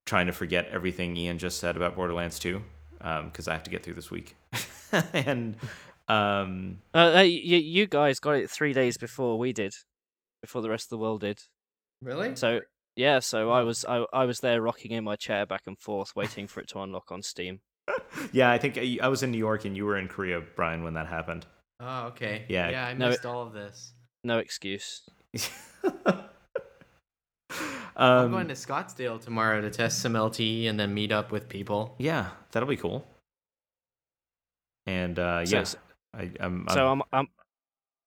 trying 0.05 0.27
to 0.27 0.33
forget 0.33 0.69
everything 0.71 1.17
Ian 1.17 1.39
just 1.39 1.59
said 1.59 1.77
about 1.77 1.95
Borderlands 1.95 2.39
2 2.39 2.63
because 2.99 3.49
I 3.49 3.53
have 3.53 3.63
to 3.65 3.71
get 3.71 3.83
through 3.83 3.95
this 3.95 4.11
week. 4.11 4.37
and 5.13 5.57
um, 6.09 6.79
Uh, 6.95 7.19
uh, 7.19 7.21
you, 7.21 7.59
you 7.59 7.87
guys 7.87 8.19
got 8.21 8.33
it 8.33 8.51
three 8.51 8.73
days 8.73 8.97
before 8.97 9.39
we 9.39 9.53
did, 9.53 9.75
before 10.43 10.63
the 10.63 10.71
rest 10.71 10.87
of 10.87 10.91
the 10.91 10.99
world 10.99 11.21
did. 11.21 11.41
Really? 12.03 12.35
So 12.37 12.61
Yeah, 12.97 13.21
so 13.21 13.51
I 13.51 13.63
was 13.63 13.85
I, 13.85 14.05
I 14.13 14.25
was 14.25 14.41
there 14.41 14.61
rocking 14.61 14.91
in 14.91 15.05
my 15.05 15.17
chair 15.17 15.47
back 15.47 15.63
and 15.67 15.79
forth, 15.79 16.17
waiting 16.17 16.47
for 16.47 16.61
it 16.61 16.69
to 16.69 16.81
unlock 16.81 17.13
on 17.13 17.23
Steam. 17.23 17.61
Yeah, 18.33 18.51
I 18.51 18.59
think 18.59 18.79
I 18.79 18.99
I 19.03 19.09
was 19.09 19.23
in 19.23 19.31
New 19.31 19.39
York 19.39 19.65
and 19.65 19.77
you 19.77 19.85
were 19.87 19.97
in 19.97 20.09
Korea, 20.09 20.41
Brian, 20.55 20.83
when 20.85 20.95
that 20.95 21.07
happened. 21.07 21.47
Oh, 21.81 22.07
okay. 22.09 22.45
Yeah. 22.49 22.71
Yeah, 22.71 22.87
I 22.87 22.95
No, 22.95 23.09
missed 23.11 23.27
all 23.27 23.43
of 23.47 23.53
this. 23.53 23.93
No 24.25 24.39
excuse. 24.39 25.03
I'm 25.95 26.15
um, 27.97 28.31
going 28.31 28.49
to 28.49 28.55
Scottsdale 28.55 29.21
tomorrow 29.21 29.61
to 29.61 29.71
test 29.71 30.01
some 30.01 30.15
LTE 30.15 30.69
and 30.69 30.79
then 30.81 30.93
meet 30.95 31.13
up 31.13 31.31
with 31.31 31.49
people. 31.49 31.95
yeah, 31.99 32.31
that'll 32.53 32.69
be 32.69 32.77
cool. 32.77 33.07
And 34.87 35.19
uh, 35.19 35.45
So, 35.47 35.57
yeah, 35.59 35.65
I, 36.15 36.31
I'm, 36.41 36.67
so 36.71 36.87
I'm- 36.89 37.03
am, 37.13 37.21
am 37.21 37.29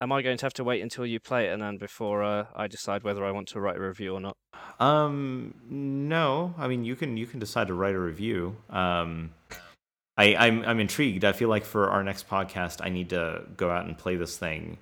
am 0.01 0.11
I 0.13 0.21
going 0.21 0.37
to 0.37 0.45
have 0.45 0.53
to 0.53 0.63
wait 0.63 0.81
until 0.81 1.05
you 1.05 1.19
play 1.19 1.47
it 1.47 1.53
and 1.53 1.61
then 1.61 1.77
before 1.77 2.23
uh, 2.23 2.45
I 2.55 2.67
decide 2.67 3.03
whether 3.03 3.23
I 3.25 3.31
want 3.31 3.49
to 3.49 3.59
write 3.59 3.75
a 3.77 3.81
review 3.81 4.13
or 4.15 4.19
not? 4.21 4.37
Um, 4.79 5.53
no. 5.69 6.53
I 6.57 6.67
mean, 6.67 6.85
you 6.85 6.95
can 6.95 7.17
you 7.17 7.25
can 7.27 7.39
decide 7.39 7.67
to 7.67 7.73
write 7.73 7.95
a 7.95 7.99
review. 7.99 8.55
Um, 8.69 9.31
I 10.19 10.35
I'm 10.35 10.63
I'm 10.65 10.79
intrigued. 10.81 11.23
I 11.23 11.31
feel 11.31 11.47
like 11.47 11.63
for 11.63 11.89
our 11.89 12.03
next 12.03 12.27
podcast, 12.29 12.81
I 12.83 12.89
need 12.89 13.09
to 13.11 13.43
go 13.55 13.71
out 13.71 13.85
and 13.85 13.97
play 13.97 14.17
this 14.17 14.37
thing. 14.37 14.77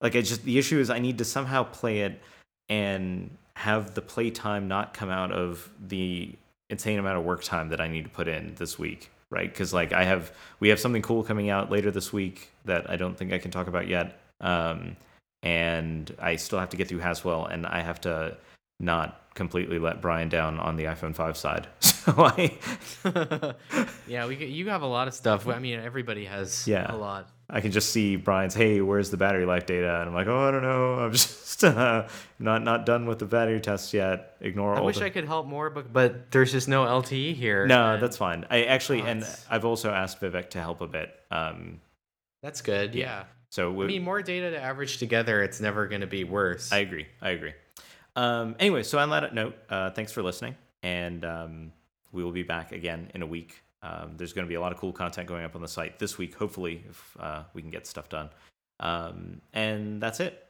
Like, 0.00 0.16
I 0.16 0.20
just 0.20 0.44
the 0.44 0.58
issue 0.58 0.80
is 0.80 0.90
I 0.90 0.98
need 0.98 1.18
to 1.18 1.24
somehow 1.24 1.62
play 1.62 2.00
it 2.00 2.20
and 2.68 3.30
have 3.56 3.94
the 3.94 4.02
play 4.02 4.30
time 4.30 4.66
not 4.66 4.92
come 4.92 5.10
out 5.10 5.30
of 5.30 5.70
the 5.80 6.34
insane 6.70 6.98
amount 6.98 7.18
of 7.18 7.24
work 7.24 7.44
time 7.44 7.68
that 7.68 7.80
I 7.80 7.86
need 7.86 8.02
to 8.02 8.10
put 8.10 8.26
in 8.26 8.56
this 8.56 8.76
week, 8.76 9.12
right? 9.30 9.48
Because 9.48 9.72
like 9.72 9.92
I 9.92 10.02
have 10.02 10.32
we 10.58 10.70
have 10.70 10.80
something 10.80 11.02
cool 11.02 11.22
coming 11.22 11.50
out 11.50 11.70
later 11.70 11.92
this 11.92 12.12
week 12.12 12.50
that 12.64 12.90
I 12.90 12.96
don't 12.96 13.16
think 13.16 13.32
I 13.32 13.38
can 13.38 13.52
talk 13.52 13.68
about 13.68 13.86
yet. 13.86 14.18
Um, 14.40 14.96
and 15.44 16.12
I 16.18 16.34
still 16.34 16.58
have 16.58 16.70
to 16.70 16.76
get 16.76 16.88
through 16.88 16.98
Haswell, 16.98 17.46
and 17.46 17.64
I 17.64 17.80
have 17.80 18.00
to 18.00 18.36
not 18.80 19.20
completely 19.34 19.78
let 19.78 20.00
Brian 20.00 20.28
down 20.28 20.60
on 20.60 20.76
the 20.76 20.84
iPhone 20.84 21.14
5 21.14 21.36
side. 21.36 21.66
So 22.04 22.12
I 22.18 22.58
yeah, 24.06 24.26
we 24.26 24.36
you 24.44 24.68
have 24.68 24.82
a 24.82 24.86
lot 24.86 25.08
of 25.08 25.14
stuff. 25.14 25.48
I 25.48 25.58
mean, 25.58 25.80
everybody 25.80 26.26
has 26.26 26.68
Yeah. 26.68 26.94
a 26.94 26.98
lot. 26.98 27.30
I 27.48 27.62
can 27.62 27.70
just 27.72 27.92
see 27.92 28.16
Brian's, 28.16 28.54
hey, 28.54 28.82
where's 28.82 29.08
the 29.10 29.16
battery 29.16 29.46
life 29.46 29.64
data? 29.64 30.00
And 30.00 30.08
I'm 30.10 30.14
like, 30.14 30.26
oh, 30.26 30.48
I 30.48 30.50
don't 30.50 30.60
know. 30.62 30.94
I'm 30.96 31.12
just 31.12 31.64
uh, 31.64 32.06
not 32.38 32.62
not 32.62 32.84
done 32.84 33.06
with 33.06 33.20
the 33.20 33.24
battery 33.24 33.58
tests 33.58 33.94
yet. 33.94 34.36
Ignore 34.42 34.76
I 34.76 34.82
wish 34.82 34.98
the... 34.98 35.06
I 35.06 35.08
could 35.08 35.24
help 35.24 35.46
more, 35.46 35.70
but 35.70 35.94
but 35.94 36.30
there's 36.30 36.52
just 36.52 36.68
no 36.68 36.84
LTE 36.84 37.34
here. 37.36 37.66
No, 37.66 37.94
and 37.94 38.02
that's 38.02 38.18
fine. 38.18 38.44
I 38.50 38.64
actually, 38.64 39.00
Oh, 39.00 39.06
and 39.06 39.24
I've 39.50 39.64
also 39.64 39.90
asked 39.90 40.20
Vivek 40.20 40.50
to 40.50 40.60
help 40.60 40.82
a 40.82 40.86
bit. 40.86 41.08
Um, 41.30 41.80
that's 42.42 42.60
good. 42.60 42.94
Yeah. 42.94 43.04
Yeah. 43.04 43.24
so 43.48 43.72
we, 43.72 43.84
I 43.84 43.88
mean, 43.88 44.04
more 44.04 44.20
data 44.20 44.50
to 44.50 44.60
average 44.60 44.98
together, 44.98 45.42
it's 45.42 45.58
never 45.58 45.86
going 45.86 46.02
to 46.02 46.06
be 46.06 46.24
worse. 46.24 46.70
I 46.70 46.78
agree. 46.80 47.06
I 47.22 47.30
agree. 47.30 47.54
Um, 48.16 48.54
anyway, 48.58 48.82
so 48.82 48.98
on 48.98 49.10
that 49.10 49.34
note, 49.34 49.56
uh, 49.68 49.90
thanks 49.90 50.12
for 50.12 50.22
listening, 50.22 50.54
and 50.82 51.24
um, 51.24 51.72
we 52.12 52.22
will 52.22 52.32
be 52.32 52.42
back 52.42 52.72
again 52.72 53.10
in 53.14 53.22
a 53.22 53.26
week. 53.26 53.62
Um, 53.82 54.14
there's 54.16 54.32
going 54.32 54.46
to 54.46 54.48
be 54.48 54.54
a 54.54 54.60
lot 54.60 54.72
of 54.72 54.78
cool 54.78 54.92
content 54.92 55.28
going 55.28 55.44
up 55.44 55.54
on 55.54 55.62
the 55.62 55.68
site 55.68 55.98
this 55.98 56.16
week, 56.16 56.34
hopefully, 56.34 56.84
if 56.88 57.16
uh, 57.20 57.42
we 57.52 57.60
can 57.60 57.70
get 57.70 57.86
stuff 57.86 58.08
done. 58.08 58.30
Um, 58.80 59.40
and 59.52 60.00
that's 60.00 60.20
it. 60.20 60.43